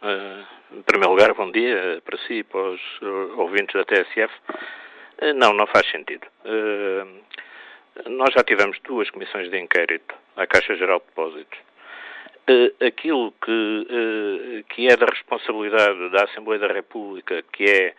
Uh, 0.01 0.77
em 0.77 0.81
primeiro 0.81 1.11
lugar, 1.11 1.33
bom 1.33 1.51
dia 1.51 2.01
para 2.03 2.17
si 2.27 2.39
e 2.39 2.43
para 2.43 2.71
os 2.71 2.81
uh, 3.01 3.39
ouvintes 3.39 3.73
da 3.73 3.85
TSF. 3.85 4.33
Uh, 5.21 5.33
não, 5.35 5.53
não 5.53 5.67
faz 5.67 5.89
sentido. 5.91 6.25
nós 8.09 8.33
já 8.33 8.43
tivemos 8.43 8.77
duas 8.83 9.09
comissões 9.11 9.49
de 9.49 9.59
inquérito 9.59 10.15
à 10.35 10.47
Caixa 10.47 10.75
Geral 10.75 10.99
de 10.99 11.05
Depósitos 11.05 11.59
uh, 11.59 11.72
aquilo 12.85 13.33
que, 13.43 13.51
uh, 13.51 14.63
que 14.73 14.87
é 14.87 14.97
da 14.97 15.05
responsabilidade 15.05 16.09
da 16.09 16.25
Assembleia 16.25 16.59
da 16.59 16.73
República, 16.73 17.43
que 17.53 17.63
é 17.63 17.93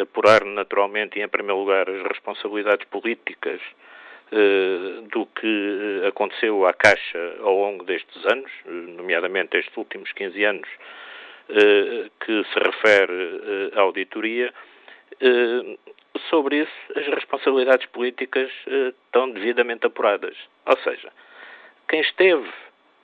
apurar 0.00 0.44
naturalmente 0.44 1.18
e 1.18 1.22
em 1.22 1.28
primeiro 1.28 1.58
lugar 1.60 1.88
as 1.88 2.02
responsabilidades 2.02 2.86
políticas 2.88 3.60
uh, 4.32 5.02
do 5.08 5.26
que 5.26 6.02
aconteceu 6.06 6.66
à 6.66 6.72
Caixa 6.72 7.36
ao 7.40 7.54
longo 7.54 7.84
destes 7.84 8.24
anos, 8.26 8.50
nomeadamente 8.66 9.56
estes 9.56 9.76
últimos 9.76 10.12
15 10.12 10.44
anos, 10.44 10.68
que 11.48 12.44
se 12.44 12.58
refere 12.58 13.72
à 13.74 13.80
auditoria, 13.80 14.52
sobre 16.28 16.58
isso 16.58 16.92
as 16.94 17.06
responsabilidades 17.06 17.86
políticas 17.86 18.50
estão 19.06 19.30
devidamente 19.30 19.86
apuradas. 19.86 20.36
Ou 20.66 20.76
seja, 20.80 21.10
quem 21.88 22.00
esteve 22.00 22.46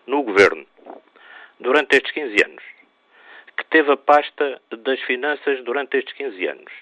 no 0.07 0.23
governo 0.23 0.67
durante 1.59 1.97
estes 1.97 2.13
15 2.13 2.45
anos, 2.45 2.65
que 3.57 3.65
teve 3.67 3.93
a 3.93 3.97
pasta 3.97 4.61
das 4.71 5.01
finanças 5.03 5.63
durante 5.65 5.97
estes 5.97 6.15
15 6.15 6.47
anos 6.47 6.73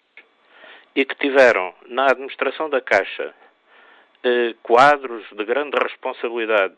e 0.94 1.04
que 1.04 1.14
tiveram 1.16 1.74
na 1.86 2.06
administração 2.06 2.68
da 2.68 2.80
Caixa 2.80 3.34
eh, 4.24 4.54
quadros 4.62 5.24
de 5.32 5.44
grande 5.44 5.76
responsabilidade, 5.78 6.76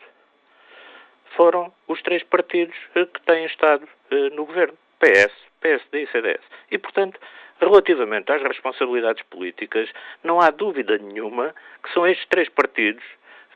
foram 1.36 1.72
os 1.88 2.00
três 2.02 2.22
partidos 2.22 2.76
eh, 2.94 3.06
que 3.06 3.20
têm 3.22 3.44
estado 3.46 3.86
eh, 4.10 4.30
no 4.30 4.46
governo: 4.46 4.76
PS, 4.98 5.32
PSD 5.60 6.02
e 6.02 6.06
CDS. 6.08 6.42
E, 6.70 6.78
portanto, 6.78 7.18
relativamente 7.60 8.30
às 8.32 8.42
responsabilidades 8.42 9.22
políticas, 9.24 9.90
não 10.22 10.40
há 10.40 10.50
dúvida 10.50 10.98
nenhuma 10.98 11.54
que 11.82 11.92
são 11.92 12.06
estes 12.06 12.26
três 12.28 12.48
partidos 12.48 13.04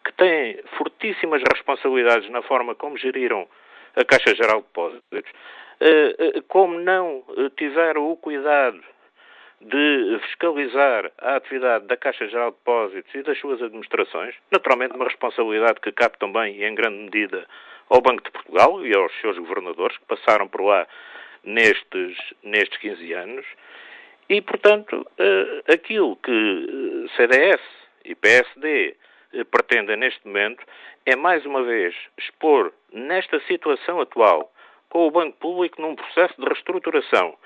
que 0.04 0.12
têm 0.12 0.60
fortíssimas 0.76 1.42
responsabilidades 1.52 2.28
na 2.30 2.42
forma 2.42 2.74
como 2.74 2.96
geriram 2.96 3.48
a 3.96 4.04
Caixa 4.04 4.34
Geral 4.34 4.60
de 4.60 4.66
Depósitos, 4.66 5.32
eh, 5.80 6.14
eh, 6.18 6.42
como 6.48 6.78
não 6.78 7.24
eh, 7.36 7.50
tiveram 7.56 8.10
o 8.10 8.16
cuidado 8.16 8.80
de 9.60 10.18
fiscalizar 10.22 11.10
a 11.18 11.36
atividade 11.36 11.86
da 11.86 11.96
Caixa 11.96 12.28
Geral 12.28 12.50
de 12.50 12.56
Depósitos 12.58 13.14
e 13.14 13.22
das 13.22 13.38
suas 13.38 13.60
administrações, 13.62 14.34
naturalmente 14.50 14.94
uma 14.94 15.04
responsabilidade 15.04 15.80
que 15.80 15.92
cabe 15.92 16.18
também 16.18 16.62
em 16.62 16.74
grande 16.74 16.98
medida 16.98 17.46
ao 17.88 18.00
Banco 18.00 18.22
de 18.22 18.30
Portugal 18.30 18.84
e 18.84 18.96
aos 18.96 19.12
seus 19.20 19.38
governadores 19.38 19.96
que 19.98 20.04
passaram 20.04 20.46
por 20.46 20.62
lá 20.62 20.86
nestes, 21.42 22.16
nestes 22.42 22.78
15 22.78 23.12
anos, 23.14 23.46
e, 24.28 24.42
portanto, 24.42 25.06
aquilo 25.72 26.16
que 26.16 27.06
CDS 27.16 27.62
e 28.04 28.14
PSD 28.14 28.94
pretendem 29.50 29.96
neste 29.96 30.26
momento 30.26 30.64
é, 31.04 31.16
mais 31.16 31.44
uma 31.46 31.62
vez, 31.62 31.94
expor 32.18 32.72
nesta 32.92 33.40
situação 33.40 34.00
atual, 34.00 34.52
com 34.88 35.06
o 35.06 35.10
Banco 35.10 35.36
Público 35.38 35.80
num 35.80 35.94
processo 35.94 36.34
de 36.40 36.46
reestruturação, 36.46 37.36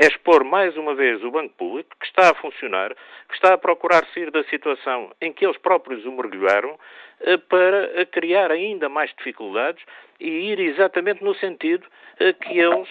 é 0.00 0.06
expor 0.06 0.42
mais 0.42 0.76
uma 0.76 0.94
vez 0.94 1.22
o 1.22 1.30
Banco 1.30 1.54
Público, 1.56 1.90
que 2.00 2.06
está 2.06 2.30
a 2.30 2.34
funcionar, 2.34 2.94
que 3.28 3.34
está 3.34 3.54
a 3.54 3.58
procurar 3.58 4.04
sair 4.14 4.30
da 4.30 4.42
situação 4.44 5.12
em 5.20 5.32
que 5.32 5.44
eles 5.44 5.58
próprios 5.58 6.04
o 6.04 6.12
mergulharam, 6.12 6.78
eh, 7.20 7.36
para 7.36 8.06
criar 8.06 8.50
ainda 8.50 8.88
mais 8.88 9.14
dificuldades 9.14 9.84
e 10.18 10.28
ir 10.28 10.60
exatamente 10.60 11.22
no 11.22 11.34
sentido 11.34 11.86
eh, 12.18 12.32
que 12.32 12.58
eles 12.58 12.88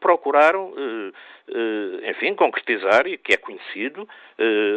procuraram, 0.00 0.74
enfim, 2.02 2.34
concretizar, 2.34 3.06
e 3.06 3.16
que 3.16 3.32
é 3.32 3.36
conhecido, 3.36 4.08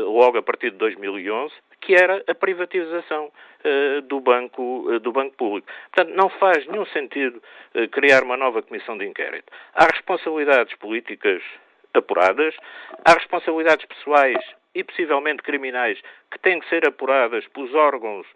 logo 0.05 0.37
a 0.37 0.43
partir 0.43 0.71
de 0.71 0.77
2011, 0.77 1.53
que 1.81 1.95
era 1.95 2.23
a 2.27 2.35
privatização 2.35 3.25
uh, 3.65 4.01
do, 4.03 4.19
banco, 4.19 4.89
uh, 4.89 4.99
do 4.99 5.11
Banco 5.11 5.35
Público. 5.35 5.67
Portanto, 5.93 6.15
não 6.15 6.29
faz 6.29 6.65
nenhum 6.67 6.85
sentido 6.87 7.41
uh, 7.75 7.87
criar 7.89 8.23
uma 8.23 8.37
nova 8.37 8.61
comissão 8.61 8.97
de 8.97 9.05
inquérito. 9.05 9.51
Há 9.73 9.85
responsabilidades 9.85 10.75
políticas 10.75 11.41
apuradas, 11.93 12.55
há 13.05 13.13
responsabilidades 13.13 13.85
pessoais 13.85 14.37
e 14.75 14.83
possivelmente 14.83 15.41
criminais 15.41 15.99
que 16.31 16.39
têm 16.39 16.59
que 16.59 16.69
ser 16.69 16.87
apuradas 16.87 17.47
pelos 17.47 17.73
órgãos 17.73 18.27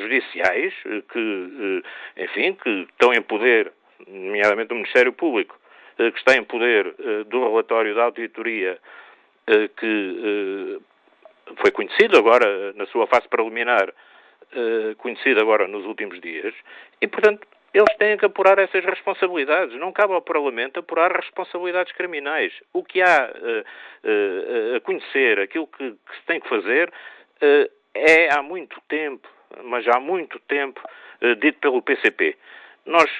judiciais, 0.00 0.72
que, 1.12 1.82
enfim, 2.16 2.54
que 2.54 2.86
estão 2.90 3.12
em 3.12 3.20
poder, 3.20 3.70
nomeadamente 4.06 4.72
o 4.72 4.76
Ministério 4.76 5.12
Público, 5.12 5.58
que 5.96 6.16
está 6.16 6.34
em 6.36 6.42
poder 6.42 6.94
do 7.26 7.48
relatório 7.48 7.94
da 7.94 8.04
auditoria 8.04 8.78
que 9.76 10.80
foi 11.56 11.70
conhecido 11.70 12.18
agora 12.18 12.72
na 12.74 12.86
sua 12.86 13.06
fase 13.06 13.28
preliminar, 13.28 13.88
uh, 13.88 14.96
conhecido 14.96 15.40
agora 15.40 15.66
nos 15.66 15.84
últimos 15.84 16.20
dias, 16.20 16.54
e 17.00 17.06
portanto 17.06 17.46
eles 17.74 17.96
têm 17.96 18.18
que 18.18 18.26
apurar 18.26 18.58
essas 18.58 18.84
responsabilidades. 18.84 19.78
Não 19.78 19.92
cabe 19.92 20.12
ao 20.12 20.20
Parlamento 20.20 20.80
apurar 20.80 21.10
responsabilidades 21.10 21.90
criminais. 21.94 22.52
O 22.70 22.84
que 22.84 23.00
há 23.00 23.32
uh, 23.34 23.60
uh, 24.08 24.76
a 24.76 24.80
conhecer, 24.80 25.40
aquilo 25.40 25.66
que, 25.66 25.92
que, 25.92 26.16
se 26.16 26.26
tem 26.26 26.38
que 26.38 26.48
fazer, 26.48 26.92
é 27.94 28.32
há 28.32 28.42
muito 28.42 28.80
tempo, 28.88 29.26
mas 29.64 29.88
há 29.88 29.98
muito 29.98 30.38
tempo, 30.40 30.80
dito 31.40 31.58
pelo 31.58 31.82
PCP. 31.82 32.36
Nós 32.86 33.10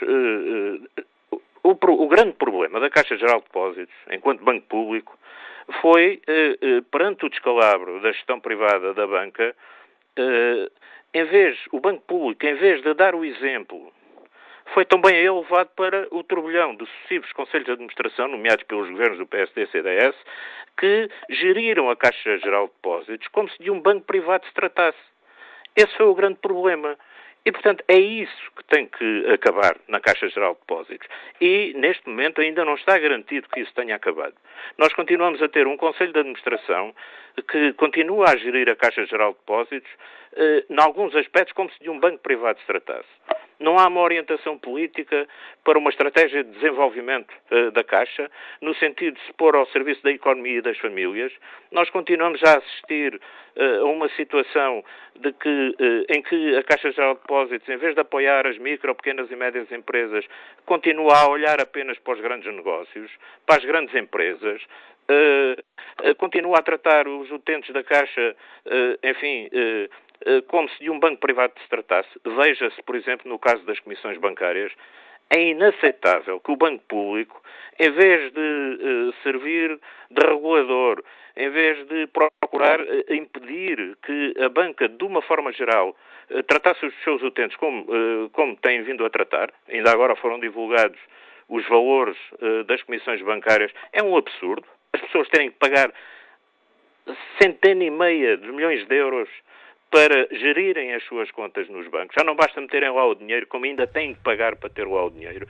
o, 1.63 1.71
o, 1.71 2.09
grande 2.09 2.33
problema 2.33 2.81
da 2.81 2.91
Caixa 2.91 3.17
Geral 3.17 3.39
de 3.39 3.45
Depósitos, 3.45 3.95
enquanto 4.11 4.45
banco 4.45 4.67
público, 4.67 5.17
foi, 5.81 6.21
eh, 6.27 6.59
eh, 6.61 6.81
perante 6.91 7.27
o 7.27 7.29
descalabro 7.29 8.01
da 8.01 8.13
gestão 8.13 8.41
privada 8.41 8.93
da 8.95 9.07
banca, 9.07 9.55
eh, 10.17 10.71
em 11.15 11.25
vez, 11.25 11.59
o 11.73 11.81
Banco 11.81 12.03
Público, 12.07 12.47
em 12.47 12.55
vez 12.55 12.83
de 12.83 12.95
dar 12.95 13.15
o 13.15 13.25
exemplo, 13.25 13.93
foi 14.73 14.85
também 14.85 15.15
ele 15.15 15.31
levado 15.31 15.69
para 15.77 16.07
o 16.11 16.23
turbilhão 16.23 16.75
de 16.75 16.87
sucessivos 16.87 17.33
conselhos 17.33 17.67
de 17.67 17.73
administração, 17.73 18.29
nomeados 18.29 18.65
pelos 18.65 18.89
governos 18.91 19.19
do 19.19 19.27
PSD 19.27 19.63
e 19.63 19.67
CDS, 19.67 20.17
que 20.79 21.09
geriram 21.29 21.91
a 21.91 21.97
Caixa 21.97 22.39
Geral 22.39 22.67
de 22.67 22.73
Depósitos 22.75 23.29
como 23.29 23.51
se 23.51 23.63
de 23.63 23.71
um 23.71 23.81
banco 23.81 24.07
privado 24.07 24.47
se 24.47 24.55
tratasse. 24.55 24.99
Esse 25.77 25.95
foi 25.97 26.07
o 26.07 26.15
grande 26.15 26.39
problema. 26.41 26.97
E, 27.45 27.51
portanto, 27.51 27.83
é 27.89 27.99
isso 27.99 28.53
que 28.57 28.65
tem 28.65 28.87
que 28.87 29.27
acabar 29.33 29.77
na 29.89 29.99
Caixa 30.01 30.29
Geral 30.29 30.55
de 30.55 30.61
Depósitos. 30.61 31.09
E, 31.41 31.73
neste 31.77 32.09
momento, 32.09 32.41
ainda 32.41 32.65
não 32.65 32.75
está 32.75 32.97
garantido 32.99 33.49
que 33.49 33.61
isso 33.61 33.75
tenha 33.75 33.97
acabado. 33.97 34.35
Nós 34.79 34.93
continuamos 34.95 35.43
a 35.43 35.49
ter 35.49 35.67
um 35.67 35.77
Conselho 35.77 36.13
de 36.13 36.21
Administração 36.21 36.95
que 37.51 37.73
continua 37.75 38.27
a 38.31 38.37
gerir 38.37 38.69
a 38.69 38.77
Caixa 38.77 39.05
Geral 39.07 39.33
de 39.33 39.39
Depósitos, 39.39 39.91
eh, 40.37 40.65
em 40.71 40.81
alguns 40.81 41.17
aspectos, 41.17 41.53
como 41.55 41.71
se 41.71 41.81
de 41.81 41.91
um 41.91 41.99
banco 41.99 42.19
privado 42.19 42.61
se 42.61 42.67
tratasse. 42.67 43.09
Não 43.63 43.79
há 43.79 43.87
uma 43.87 44.01
orientação 44.01 44.59
política 44.59 45.27
para 45.63 45.79
uma 45.79 45.89
estratégia 45.89 46.43
de 46.43 46.51
desenvolvimento 46.51 47.33
uh, 47.51 47.71
da 47.71 47.85
Caixa, 47.85 48.29
no 48.61 48.75
sentido 48.75 49.15
de 49.15 49.25
se 49.25 49.33
pôr 49.35 49.55
ao 49.55 49.67
serviço 49.67 50.03
da 50.03 50.11
economia 50.11 50.59
e 50.59 50.63
das 50.63 50.77
famílias. 50.79 51.33
Nós 51.71 51.89
continuamos 51.91 52.43
a 52.43 52.59
assistir 52.59 53.15
uh, 53.15 53.81
a 53.83 53.85
uma 53.85 54.09
situação 54.11 54.85
de 55.15 55.33
que, 55.33 55.49
uh, 55.49 56.13
em 56.13 56.21
que 56.23 56.57
a 56.57 56.65
Caixa 56.65 56.91
de 56.91 56.97
Depósitos, 56.97 57.69
em 57.69 57.77
vez 57.77 57.95
de 57.95 58.01
apoiar 58.01 58.49
as 58.49 58.59
micro, 58.59 58.93
pequenas 58.97 59.31
e 59.31 59.37
médias 59.37 59.71
empresas, 59.71 60.25
continua 60.67 61.19
a 61.19 61.31
olhar 61.31 61.61
apenas 61.61 61.97
para 62.01 62.15
os 62.15 62.21
grandes 62.21 62.53
negócios, 62.53 63.13
para 63.47 63.59
as 63.59 63.65
grandes 63.65 63.95
empresas, 63.95 64.61
continua 66.19 66.59
a 66.59 66.63
tratar 66.63 67.07
os 67.07 67.31
utentes 67.31 67.73
da 67.75 67.83
Caixa, 67.83 68.35
enfim, 69.03 69.51
como 70.49 70.69
se 70.71 70.79
de 70.81 70.91
um 70.91 70.99
banco 70.99 71.21
privado 71.21 71.53
se 71.61 71.69
tratasse. 71.69 72.11
Veja-se, 72.25 72.83
por 72.83 72.97
exemplo, 72.97 73.29
no 73.29 73.39
caso 73.39 73.65
das 73.65 73.81
comissões 73.81 74.19
bancárias, 74.19 74.73
É 75.35 75.41
inaceitável 75.41 76.41
que 76.41 76.53
o 76.53 76.57
Banco 76.57 76.85
Público, 76.87 77.43
em 77.79 77.91
vez 77.91 78.31
de 78.35 78.41
uh, 78.41 79.15
servir 79.23 79.81
de 80.11 80.27
regulador, 80.27 81.03
em 81.35 81.49
vez 81.49 81.87
de 81.89 82.07
procurar 82.09 82.79
uh, 82.81 83.15
impedir 83.15 83.97
que 84.05 84.35
a 84.45 84.51
banca, 84.51 84.87
de 84.87 85.03
uma 85.03 85.23
forma 85.23 85.51
geral, 85.53 85.97
uh, 86.31 86.43
tratasse 86.43 86.85
os 86.85 86.95
seus 87.03 87.23
utentes 87.23 87.57
como, 87.57 87.87
como 88.33 88.57
tem 88.57 88.83
vindo 88.83 89.07
a 89.07 89.11
tratar, 89.11 89.51
ainda 89.71 89.91
agora 89.91 90.15
foram 90.17 90.39
divulgados 90.39 91.01
os 91.49 91.67
valores 91.67 92.17
das 92.67 92.83
comissões 92.83 93.23
bancárias, 93.23 93.73
é 93.93 94.03
um 94.03 94.17
absurdo. 94.17 94.67
As 94.93 95.01
pessoas 95.01 95.29
terem 95.29 95.51
que 95.51 95.59
pagar 95.59 95.93
centena 97.41 97.85
e 97.85 97.91
meia 97.91 98.37
de 98.37 98.53
milhões 98.53 98.87
de 98.87 98.97
euros 98.97 99.29
para 99.93 100.27
gerirem 100.33 100.95
as 100.95 101.05
suas 101.05 101.31
contas 101.31 101.69
nos 101.69 101.87
bancos. 101.89 102.17
Já 102.19 102.25
não 102.25 102.35
basta 102.35 102.59
meterem 102.59 102.91
lá 102.91 103.07
o 103.07 103.15
dinheiro, 103.15 103.47
como 103.47 103.67
ainda 103.67 103.87
têm 103.87 104.15
que 104.15 104.21
pagar 104.23 104.57
para 104.57 104.71
ter 104.71 104.87
lá 104.87 105.05
o 105.05 105.11
dinheiro. 105.11 105.47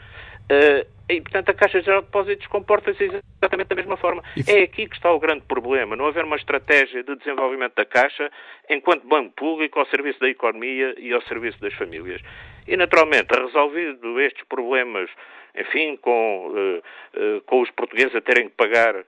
Uh, 0.51 0.85
e, 1.09 1.20
portanto, 1.20 1.48
a 1.51 1.55
Caixa 1.55 1.81
Geral 1.81 2.01
de 2.01 2.06
Depósitos 2.06 2.48
comporta-se 2.48 3.05
exatamente 3.05 3.69
da 3.69 3.77
mesma 3.77 3.97
forma. 3.97 4.20
É 4.48 4.62
aqui 4.64 4.89
que 4.89 4.97
está 4.97 5.12
o 5.12 5.20
grande 5.20 5.43
problema, 5.43 5.94
não 5.94 6.06
haver 6.06 6.24
uma 6.24 6.35
estratégia 6.35 7.05
de 7.05 7.14
desenvolvimento 7.14 7.77
da 7.77 7.85
Caixa 7.85 8.28
enquanto 8.69 9.06
banco 9.06 9.32
público 9.36 9.78
ao 9.78 9.86
serviço 9.86 10.19
da 10.19 10.28
economia 10.28 10.93
e 10.98 11.12
ao 11.12 11.23
serviço 11.23 11.60
das 11.60 11.74
famílias. 11.74 12.20
E, 12.66 12.76
naturalmente, 12.76 13.34
resolvido 13.34 14.20
estes 14.20 14.44
problemas 14.44 15.10
enfim, 15.55 15.97
com, 15.97 16.48
uh, 16.48 16.78
uh, 16.78 17.40
com 17.43 17.60
os 17.60 17.70
portugueses 17.72 18.14
a 18.14 18.20
terem 18.20 18.48
que 18.48 18.55
pagar 18.56 18.97
uh, 18.97 19.05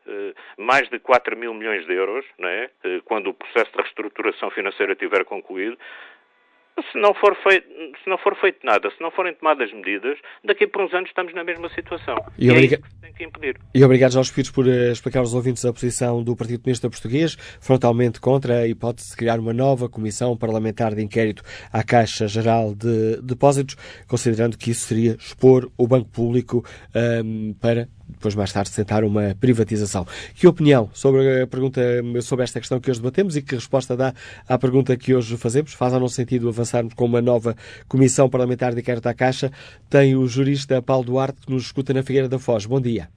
mais 0.59 0.89
de 0.91 0.99
4 0.99 1.37
mil 1.37 1.55
milhões 1.55 1.87
de 1.87 1.95
euros, 1.95 2.25
é? 2.41 2.71
quando 3.05 3.31
o 3.31 3.35
processo 3.35 3.71
de 3.73 3.79
reestruturação 3.79 4.51
financeira 4.51 4.93
estiver 4.93 5.25
concluído, 5.25 5.79
se 6.93 6.99
não, 6.99 7.15
for 7.15 7.37
feito, 7.37 7.67
se 8.03 8.11
não 8.11 8.19
for 8.19 8.35
feito 8.37 8.59
nada, 8.65 8.91
se 8.91 9.01
não 9.01 9.11
forem 9.11 9.35
tomadas 9.35 9.73
medidas, 9.73 10.19
daqui 10.45 10.67
por 10.67 10.83
uns 10.83 10.93
anos 10.93 11.09
estamos 11.09 11.33
na 11.35 11.45
mesma 11.45 11.69
situação. 11.71 12.17
E, 12.39 12.47
e 12.47 12.51
obriga... 12.51 12.77
é 12.77 12.79
isso 12.79 12.89
que 12.89 13.01
tem 13.01 13.13
que 13.13 13.25
impedir. 13.25 13.57
E 13.75 13.85
obrigado, 13.85 14.13
Jorge 14.13 14.33
Pires, 14.33 14.51
por 14.51 14.67
explicar 14.67 15.21
aos 15.21 15.35
ouvintes 15.35 15.65
a 15.65 15.73
posição 15.73 16.23
do 16.23 16.35
Partido 16.37 16.61
Comunista 16.61 16.91
Português, 16.91 17.37
frontalmente 17.61 18.21
contra 18.21 18.61
a 18.61 18.69
hipótese 18.69 19.11
de 19.11 19.17
criar 19.17 19.39
uma 19.39 19.53
nova 19.53 19.89
comissão 19.89 20.37
parlamentar 20.37 20.95
de 20.95 21.03
inquérito 21.03 21.43
à 21.73 21.83
Caixa 21.83 22.27
Geral 22.27 22.75
de 22.75 23.21
Depósitos, 23.23 23.77
considerando 24.09 24.59
que 24.59 24.71
isso 24.71 24.87
seria 24.87 25.13
expor 25.13 25.71
o 25.79 25.87
Banco 25.87 26.11
Público 26.11 26.65
um, 27.25 27.55
para 27.55 27.89
depois 28.09 28.35
mais 28.35 28.53
tarde 28.53 28.75
tentar 28.75 29.05
uma 29.05 29.35
privatização. 29.41 30.07
Que 30.35 30.47
opinião 30.47 30.89
sobre 30.93 31.43
a 31.43 31.47
pergunta, 31.47 31.81
sobre 32.23 32.45
esta 32.45 32.61
questão 32.61 32.81
que 32.81 32.91
hoje 32.91 33.01
debatemos 33.01 33.37
e 33.37 33.43
que 33.43 33.55
resposta 33.55 33.97
dá 33.97 34.13
à 34.49 34.59
pergunta 34.59 34.97
que 34.97 35.15
hoje 35.15 35.37
fazemos? 35.37 35.75
Faz 35.75 35.93
ou 35.93 36.01
não 36.01 36.09
sentido 36.09 36.49
avançarmos 36.49 36.95
com 36.95 37.05
uma 37.05 37.23
nova 37.23 37.55
Comissão 37.89 38.29
Parlamentar 38.29 38.75
de 38.75 38.81
Inquérito 38.81 39.09
à 39.09 39.15
Caixa? 39.15 39.51
Tem 39.91 40.15
o 40.15 40.27
jurista 40.27 40.81
Paulo 40.83 41.05
Duarte 41.05 41.47
que 41.47 41.53
nos 41.53 41.65
escuta 41.65 41.93
na 41.93 42.03
Figueira 42.03 42.29
da 42.29 42.39
Foz. 42.39 42.67
Bom 42.67 42.81
dia. 42.81 43.09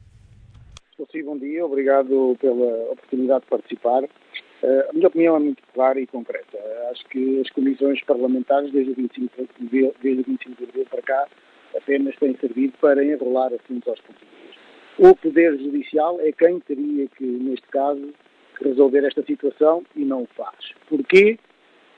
Sim, 1.11 1.23
bom 1.23 1.37
dia. 1.37 1.65
Obrigado 1.65 2.37
pela 2.39 2.91
oportunidade 2.91 3.41
de 3.41 3.47
participar. 3.47 4.03
Uh, 4.03 4.89
a 4.89 4.93
minha 4.93 5.07
opinião 5.07 5.35
é 5.35 5.39
muito 5.39 5.63
clara 5.73 5.99
e 5.99 6.07
concreta. 6.07 6.57
Acho 6.91 7.05
que 7.09 7.39
as 7.41 7.49
comissões 7.51 8.03
parlamentares, 8.03 8.71
desde 8.71 8.91
o 8.91 8.95
25 8.95 9.31
de, 9.59 9.91
desde 10.01 10.21
o 10.21 10.23
25 10.25 10.55
de 10.57 10.63
abril 10.63 10.85
para 10.89 11.01
cá, 11.03 11.27
apenas 11.75 12.15
têm 12.17 12.35
servido 12.37 12.73
para 12.81 13.03
enrolar 13.03 13.51
assuntos 13.53 13.87
aos 13.87 13.99
portugueses. 14.01 14.46
O 14.99 15.15
Poder 15.15 15.57
Judicial 15.59 16.19
é 16.21 16.31
quem 16.31 16.59
teria 16.59 17.07
que, 17.07 17.23
neste 17.23 17.67
caso, 17.67 18.13
resolver 18.59 19.05
esta 19.05 19.23
situação 19.23 19.83
e 19.95 20.03
não 20.03 20.23
o 20.23 20.27
faz. 20.35 20.73
Porquê? 20.89 21.37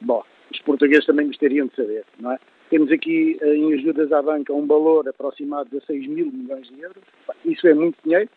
Bom, 0.01 0.23
os 0.51 0.59
portugueses 0.61 1.05
também 1.05 1.27
gostariam 1.27 1.67
de 1.67 1.75
saber, 1.75 2.03
não 2.19 2.33
é? 2.33 2.39
Temos 2.69 2.91
aqui 2.91 3.37
eh, 3.41 3.55
em 3.55 3.73
ajudas 3.73 4.11
à 4.11 4.21
banca 4.21 4.53
um 4.53 4.67
valor 4.67 5.07
aproximado 5.07 5.69
de 5.69 5.83
6 5.85 6.07
mil 6.07 6.31
milhões 6.31 6.67
de 6.67 6.81
euros. 6.81 7.03
Isso 7.45 7.67
é 7.67 7.73
muito 7.73 7.97
dinheiro. 8.03 8.29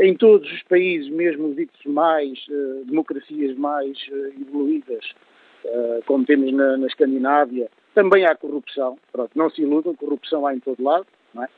Em 0.00 0.16
todos 0.16 0.50
os 0.50 0.62
países, 0.62 1.08
mesmo 1.10 1.48
os 1.48 1.56
ditos 1.56 1.84
mais, 1.84 2.38
uh, 2.48 2.84
democracias 2.86 3.56
mais 3.56 3.98
uh, 4.08 4.40
evoluídas, 4.40 5.04
uh, 5.64 6.02
como 6.06 6.24
temos 6.24 6.52
na, 6.52 6.76
na, 6.76 6.86
Escandinávia, 6.86 7.68
também 7.94 8.24
há 8.24 8.34
corrupção. 8.34 8.96
Pronto, 9.12 9.32
não 9.34 9.50
se 9.50 9.62
iludam, 9.62 9.94
corrupção 9.94 10.46
há 10.46 10.54
em 10.54 10.60
todo 10.60 10.82
lado, 10.82 11.06
não 11.34 11.44
é? 11.44 11.48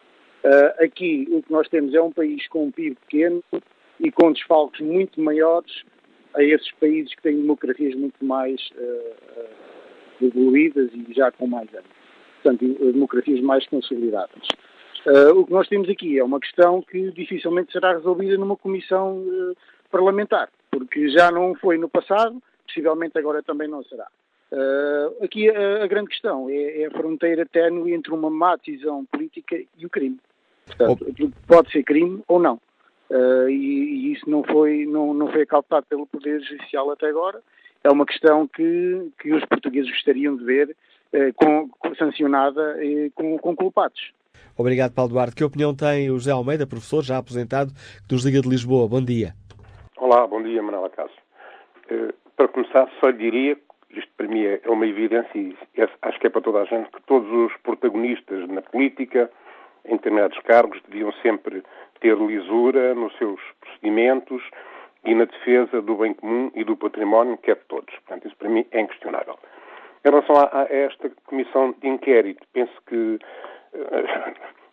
Uh, 0.45 0.85
aqui 0.85 1.29
o 1.31 1.43
que 1.43 1.53
nós 1.53 1.69
temos 1.69 1.95
é 1.95 2.01
um 2.01 2.11
país 2.11 2.47
com 2.49 2.67
um 2.67 2.71
PIB 2.71 2.97
pequeno 3.07 3.45
e 3.99 4.11
com 4.11 4.33
desfalques 4.33 4.81
muito 4.81 5.21
maiores 5.21 5.85
a 6.35 6.43
esses 6.43 6.71
países 6.73 7.15
que 7.15 7.23
têm 7.23 7.37
democracias 7.37 7.95
muito 7.95 8.25
mais 8.25 8.61
uh, 8.77 10.25
evoluídas 10.25 10.91
e 10.95 11.13
já 11.13 11.31
com 11.31 11.47
mais 11.47 11.69
anos. 11.75 11.91
Portanto, 12.43 12.93
democracias 12.93 13.41
mais 13.41 13.67
consolidadas. 13.67 14.49
Uh, 15.07 15.39
o 15.39 15.47
que 15.47 15.53
nós 15.53 15.69
temos 15.69 15.89
aqui 15.91 16.19
é 16.19 16.25
uma 16.25 16.41
questão 16.41 16.81
que 16.83 17.11
dificilmente 17.11 17.73
será 17.73 17.93
resolvida 17.93 18.39
numa 18.39 18.57
comissão 18.57 19.23
parlamentar, 19.91 20.49
porque 20.71 21.09
já 21.11 21.31
não 21.31 21.55
foi 21.55 21.77
no 21.77 21.89
passado, 21.89 22.41
possivelmente 22.67 23.19
agora 23.19 23.43
também 23.43 23.69
não 23.69 23.83
será. 23.85 24.07
Uh, 24.53 25.25
aqui 25.25 25.49
a, 25.49 25.85
a, 25.85 25.87
grande 25.87 26.09
questão 26.09 26.49
é, 26.51 26.83
é, 26.83 26.87
a 26.87 26.91
fronteira 26.91 27.47
ténue 27.47 27.95
entre 27.95 28.13
uma 28.13 28.29
má 28.29 28.57
decisão 28.57 29.05
política 29.05 29.57
e 29.79 29.87
o 29.87 29.89
crime. 29.89 30.19
Portanto, 30.77 31.07
aquilo 31.11 31.33
pode 31.47 31.71
ser 31.71 31.83
crime 31.83 32.23
ou 32.29 32.39
não. 32.39 32.61
Uh, 33.11 33.49
e, 33.49 33.55
e, 33.55 34.13
isso 34.13 34.29
não 34.31 34.45
foi, 34.45 34.87
não, 34.87 35.13
não 35.13 35.31
foi 35.33 35.43
acautado 35.43 35.85
pelo 35.89 36.07
Poder 36.07 36.41
Judicial 36.43 36.91
até 36.91 37.09
agora. 37.09 37.41
É 37.83 37.91
uma 37.91 38.07
questão 38.07 38.47
que, 38.47 39.11
que 39.21 39.33
os 39.33 39.45
portugueses 39.47 39.91
gostariam 39.91 40.37
de 40.37 40.45
ver 40.45 40.77
uh, 41.13 41.35
com, 41.35 41.69
com, 41.69 41.95
sancionada 41.97 42.77
uh, 42.77 43.11
com, 43.15 43.37
com 43.39 43.57
culpados. 43.57 44.13
Obrigado, 44.57 44.93
Paulo 44.93 45.11
Duarte. 45.11 45.35
Que 45.35 45.43
opinião 45.43 45.75
tem 45.75 46.11
o 46.11 46.15
José 46.15 46.31
Almeida, 46.31 46.67
professor 46.67 47.03
já 47.03 47.19
aposentado, 47.19 47.73
que 48.07 48.15
nos 48.15 48.25
Liga 48.25 48.41
de 48.41 48.49
Lisboa? 48.49 48.87
Bom 48.87 49.03
dia. 49.03 49.35
Olá, 49.97 50.27
bom 50.27 50.43
dia, 50.43 50.63
Manuela 50.63 50.91
Cássio. 50.91 51.21
Uh, 51.91 52.15
para 52.37 52.47
começar, 52.49 52.89
só 53.01 53.09
lhe 53.09 53.19
diria, 53.19 53.59
isto 53.91 54.11
para 54.17 54.29
mim 54.29 54.45
é 54.45 54.61
uma 54.67 54.87
evidência 54.87 55.37
e 55.37 55.57
acho 56.03 56.21
que 56.21 56.27
é 56.27 56.31
para 56.31 56.41
toda 56.41 56.61
a 56.61 56.65
gente, 56.65 56.91
que 56.91 57.03
todos 57.03 57.29
os 57.29 57.57
protagonistas 57.63 58.49
na 58.49 58.63
política, 58.63 59.31
em 59.85 59.97
determinados 59.97 60.39
cargos 60.41 60.81
deviam 60.89 61.13
sempre 61.23 61.63
ter 62.01 62.17
lisura 62.17 62.95
nos 62.95 63.17
seus 63.19 63.41
procedimentos 63.61 64.43
e 65.05 65.15
na 65.15 65.25
defesa 65.25 65.81
do 65.81 65.97
bem 65.97 66.15
comum 66.15 66.51
e 66.55 66.65
do 66.65 66.77
património, 66.77 67.39
que 67.39 67.51
é 67.51 67.55
de 67.55 67.63
todos. 67.63 67.95
Portanto, 67.95 68.27
isso 68.27 68.37
para 68.37 68.49
mim 68.49 68.67
é 68.71 68.81
inquestionável. 68.81 69.39
Em 70.05 70.11
relação 70.11 70.37
a, 70.37 70.63
a 70.63 70.65
esta 70.65 71.11
comissão 71.27 71.75
de 71.81 71.89
inquérito, 71.89 72.47
penso 72.53 72.73
que 72.87 72.97
uh, 72.97 73.19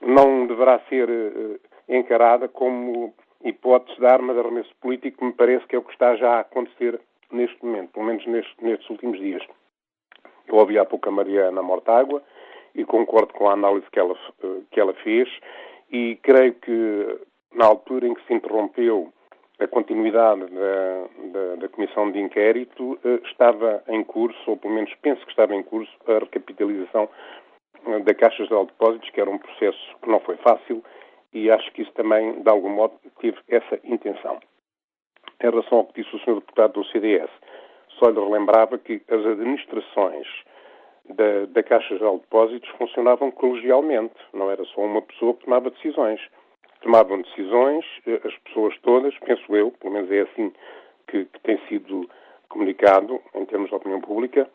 não 0.06 0.48
deverá 0.48 0.80
ser 0.90 1.10
uh, 1.10 1.60
encarada 1.88 2.48
como 2.48 3.14
hipótese 3.44 4.00
de 4.00 4.06
arma 4.06 4.34
de 4.34 4.40
arremesso 4.40 4.74
político, 4.82 5.24
me 5.24 5.34
parece 5.34 5.66
que 5.68 5.76
é 5.76 5.80
o 5.80 5.84
que 5.84 5.92
está 5.92 6.16
já 6.16 6.36
a 6.36 6.40
acontecer 6.42 7.00
neste 7.32 7.64
momento, 7.64 7.92
pelo 7.92 8.06
menos 8.06 8.26
nestes, 8.26 8.56
nestes 8.62 8.90
últimos 8.90 9.20
dias. 9.20 9.44
Eu 10.48 10.56
ouvi 10.56 10.80
há 10.80 10.86
pouco 10.86 11.10
a 11.10 11.12
Mariana 11.12 11.62
Mortágua, 11.62 12.24
e 12.78 12.86
concordo 12.86 13.34
com 13.34 13.50
a 13.50 13.54
análise 13.54 13.90
que 13.92 14.00
ela, 14.00 14.16
eh, 14.44 14.62
que 14.72 14.80
ela 14.80 14.94
fez 14.94 15.28
e 15.92 16.18
creio 16.22 16.54
que 16.54 17.20
na 17.54 17.66
altura 17.66 18.08
em 18.08 18.14
que 18.14 18.26
se 18.28 18.34
interrompeu 18.34 19.12
a 19.60 19.68
continuidade 19.68 20.46
da, 20.46 21.08
da, 21.32 21.56
da, 21.56 21.70
Comissão 21.70 22.12
de 22.12 22.20
Inquérito 22.20 23.00
eh, 23.04 23.20
estava 23.26 23.84
em 23.88 24.04
curso, 24.04 24.40
ou 24.46 24.58
pelo 24.58 24.76
menos 24.76 24.94
penso 25.02 25.24
que 25.26 25.32
estava 25.32 25.56
em 25.56 25.64
curso, 25.64 25.92
a 26.08 26.20
recapitalização 26.20 27.10
eh, 27.88 28.00
da 28.00 28.14
Caixa 28.14 28.44
de 28.44 28.50
Depósitos, 28.50 29.10
que 29.10 29.20
era 29.20 29.30
um 29.30 29.40
processo 29.40 29.98
que 30.02 30.10
não 30.10 30.20
foi 30.20 30.38
fácil 30.38 30.84
e 31.34 31.50
acho 31.50 31.72
que 31.74 31.82
isso 31.82 31.92
também, 31.94 32.42
de 32.42 32.50
algum 32.50 32.70
modo, 32.70 32.94
teve 33.20 33.38
essa 33.48 33.80
intenção. 33.84 34.40
Em 35.42 35.50
relação 35.50 35.80
ao 35.80 35.86
que 35.86 36.02
disse 36.02 36.16
o 36.16 36.20
Sr. 36.20 36.36
Deputado 36.36 36.74
do 36.74 36.86
CDS, 36.86 37.30
só 38.00 38.10
lhe 38.10 38.20
relembrava 38.20 38.78
que 38.78 39.02
as 39.10 39.26
administrações 39.26 40.28
da, 41.10 41.46
da 41.48 41.64
Caixa 41.64 41.98
Geral 41.98 42.16
de 42.16 42.22
Depósitos 42.22 42.70
funcionavam 42.78 43.32
colegialmente, 43.32 44.16
não 44.34 44.52
era 44.52 44.64
só 44.66 44.82
uma 44.82 45.02
pessoa 45.02 45.34
que 45.34 45.46
tomava 45.46 45.70
decisões. 45.70 46.22
Tomavam 46.82 47.22
decisões, 47.22 47.86
eh, 48.06 48.22
as 48.24 48.36
pessoas 48.40 48.78
todas, 48.82 49.18
penso 49.20 49.56
eu, 49.56 49.72
pelo 49.72 49.94
menos 49.94 50.12
é 50.12 50.22
assim 50.22 50.54
que, 51.08 51.26
que 51.26 51.40
tem 51.42 51.58
sido 51.68 52.08
comunicado 52.50 53.20
em 53.34 53.46
termos 53.46 53.70
de 53.70 53.76
opinião 53.76 54.02
pública, 54.02 54.50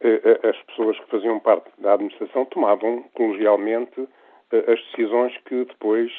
eh, 0.00 0.20
eh, 0.24 0.48
as 0.48 0.56
pessoas 0.62 0.98
que 0.98 1.10
faziam 1.10 1.38
parte 1.38 1.70
da 1.78 1.94
administração 1.94 2.44
tomavam 2.46 3.04
colegialmente 3.14 4.08
as 4.52 4.84
decisões 4.90 5.32
que 5.44 5.64
depois, 5.64 6.10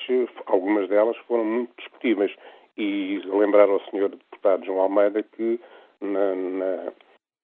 algumas 0.45 0.87
delas, 0.87 1.17
foram 1.27 1.43
muito 1.43 1.73
discutíveis. 1.77 2.33
E 2.77 3.21
lembrar 3.25 3.67
ao 3.67 3.81
Sr. 3.81 4.07
Deputado 4.07 4.65
João 4.65 4.79
Almeida 4.79 5.21
que 5.21 5.59
na, 5.99 6.33
na 6.33 6.93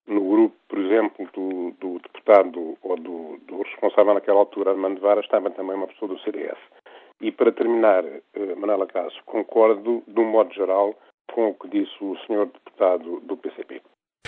no 0.07 0.21
grupo, 0.21 0.55
por 0.69 0.79
exemplo, 0.79 1.27
do, 1.33 1.71
do 1.79 1.99
deputado 1.99 2.77
ou 2.81 2.95
do, 2.95 3.37
do, 3.45 3.61
responsável 3.63 4.13
naquela 4.13 4.39
altura, 4.39 4.71
Armando 4.71 5.01
Vara, 5.01 5.21
estava 5.21 5.49
também 5.51 5.75
uma 5.75 5.87
pessoa 5.87 6.13
do 6.13 6.19
CDS. 6.21 6.57
E 7.19 7.31
para 7.31 7.51
terminar, 7.51 8.05
eh, 8.05 8.55
Manela 8.55 8.87
concordo, 9.25 10.03
de 10.07 10.19
um 10.19 10.31
modo 10.31 10.53
geral, 10.53 10.95
com 11.33 11.49
o 11.49 11.53
que 11.55 11.67
disse 11.67 11.95
o 12.01 12.17
senhor 12.25 12.45
deputado 12.47 13.19
do 13.21 13.37
PCP. 13.37 13.81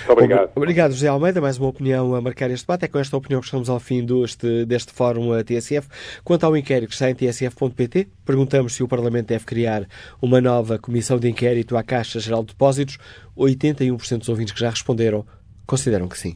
Obrigado. 0.08 0.52
Obrigado, 0.56 0.92
José 0.92 1.08
Almeida. 1.08 1.42
Mais 1.42 1.58
uma 1.58 1.68
opinião 1.68 2.16
a 2.16 2.22
marcar 2.22 2.50
este 2.50 2.66
debate. 2.66 2.86
É 2.86 2.88
com 2.88 3.00
esta 3.00 3.16
opinião 3.18 3.42
que 3.42 3.46
estamos 3.46 3.70
ao 3.70 3.80
fim 3.80 4.06
deste, 4.06 4.66
deste 4.66 4.94
fórum 4.94 5.32
TSF. 5.44 5.88
Quanto 6.24 6.46
ao 6.46 6.56
inquérito 6.56 6.90
que 6.90 6.96
está 6.96 7.10
em 7.10 7.16
tsf.pt, 7.16 8.08
perguntamos 8.26 8.74
se 8.76 8.84
o 8.84 8.88
Parlamento 8.88 9.28
deve 9.28 9.46
criar 9.46 9.86
uma 10.22 10.42
nova 10.42 10.80
comissão 10.80 11.20
de 11.20 11.30
inquérito 11.30 11.78
à 11.78 11.84
Caixa 11.84 12.20
Geral 12.20 12.42
de 12.42 12.54
Depósitos. 12.54 12.98
81% 13.38 14.20
dos 14.20 14.30
ouvintes 14.30 14.54
que 14.54 14.60
já 14.60 14.70
responderam 14.70 15.26
consideram 15.70 16.08
que 16.10 16.18
sim. 16.18 16.36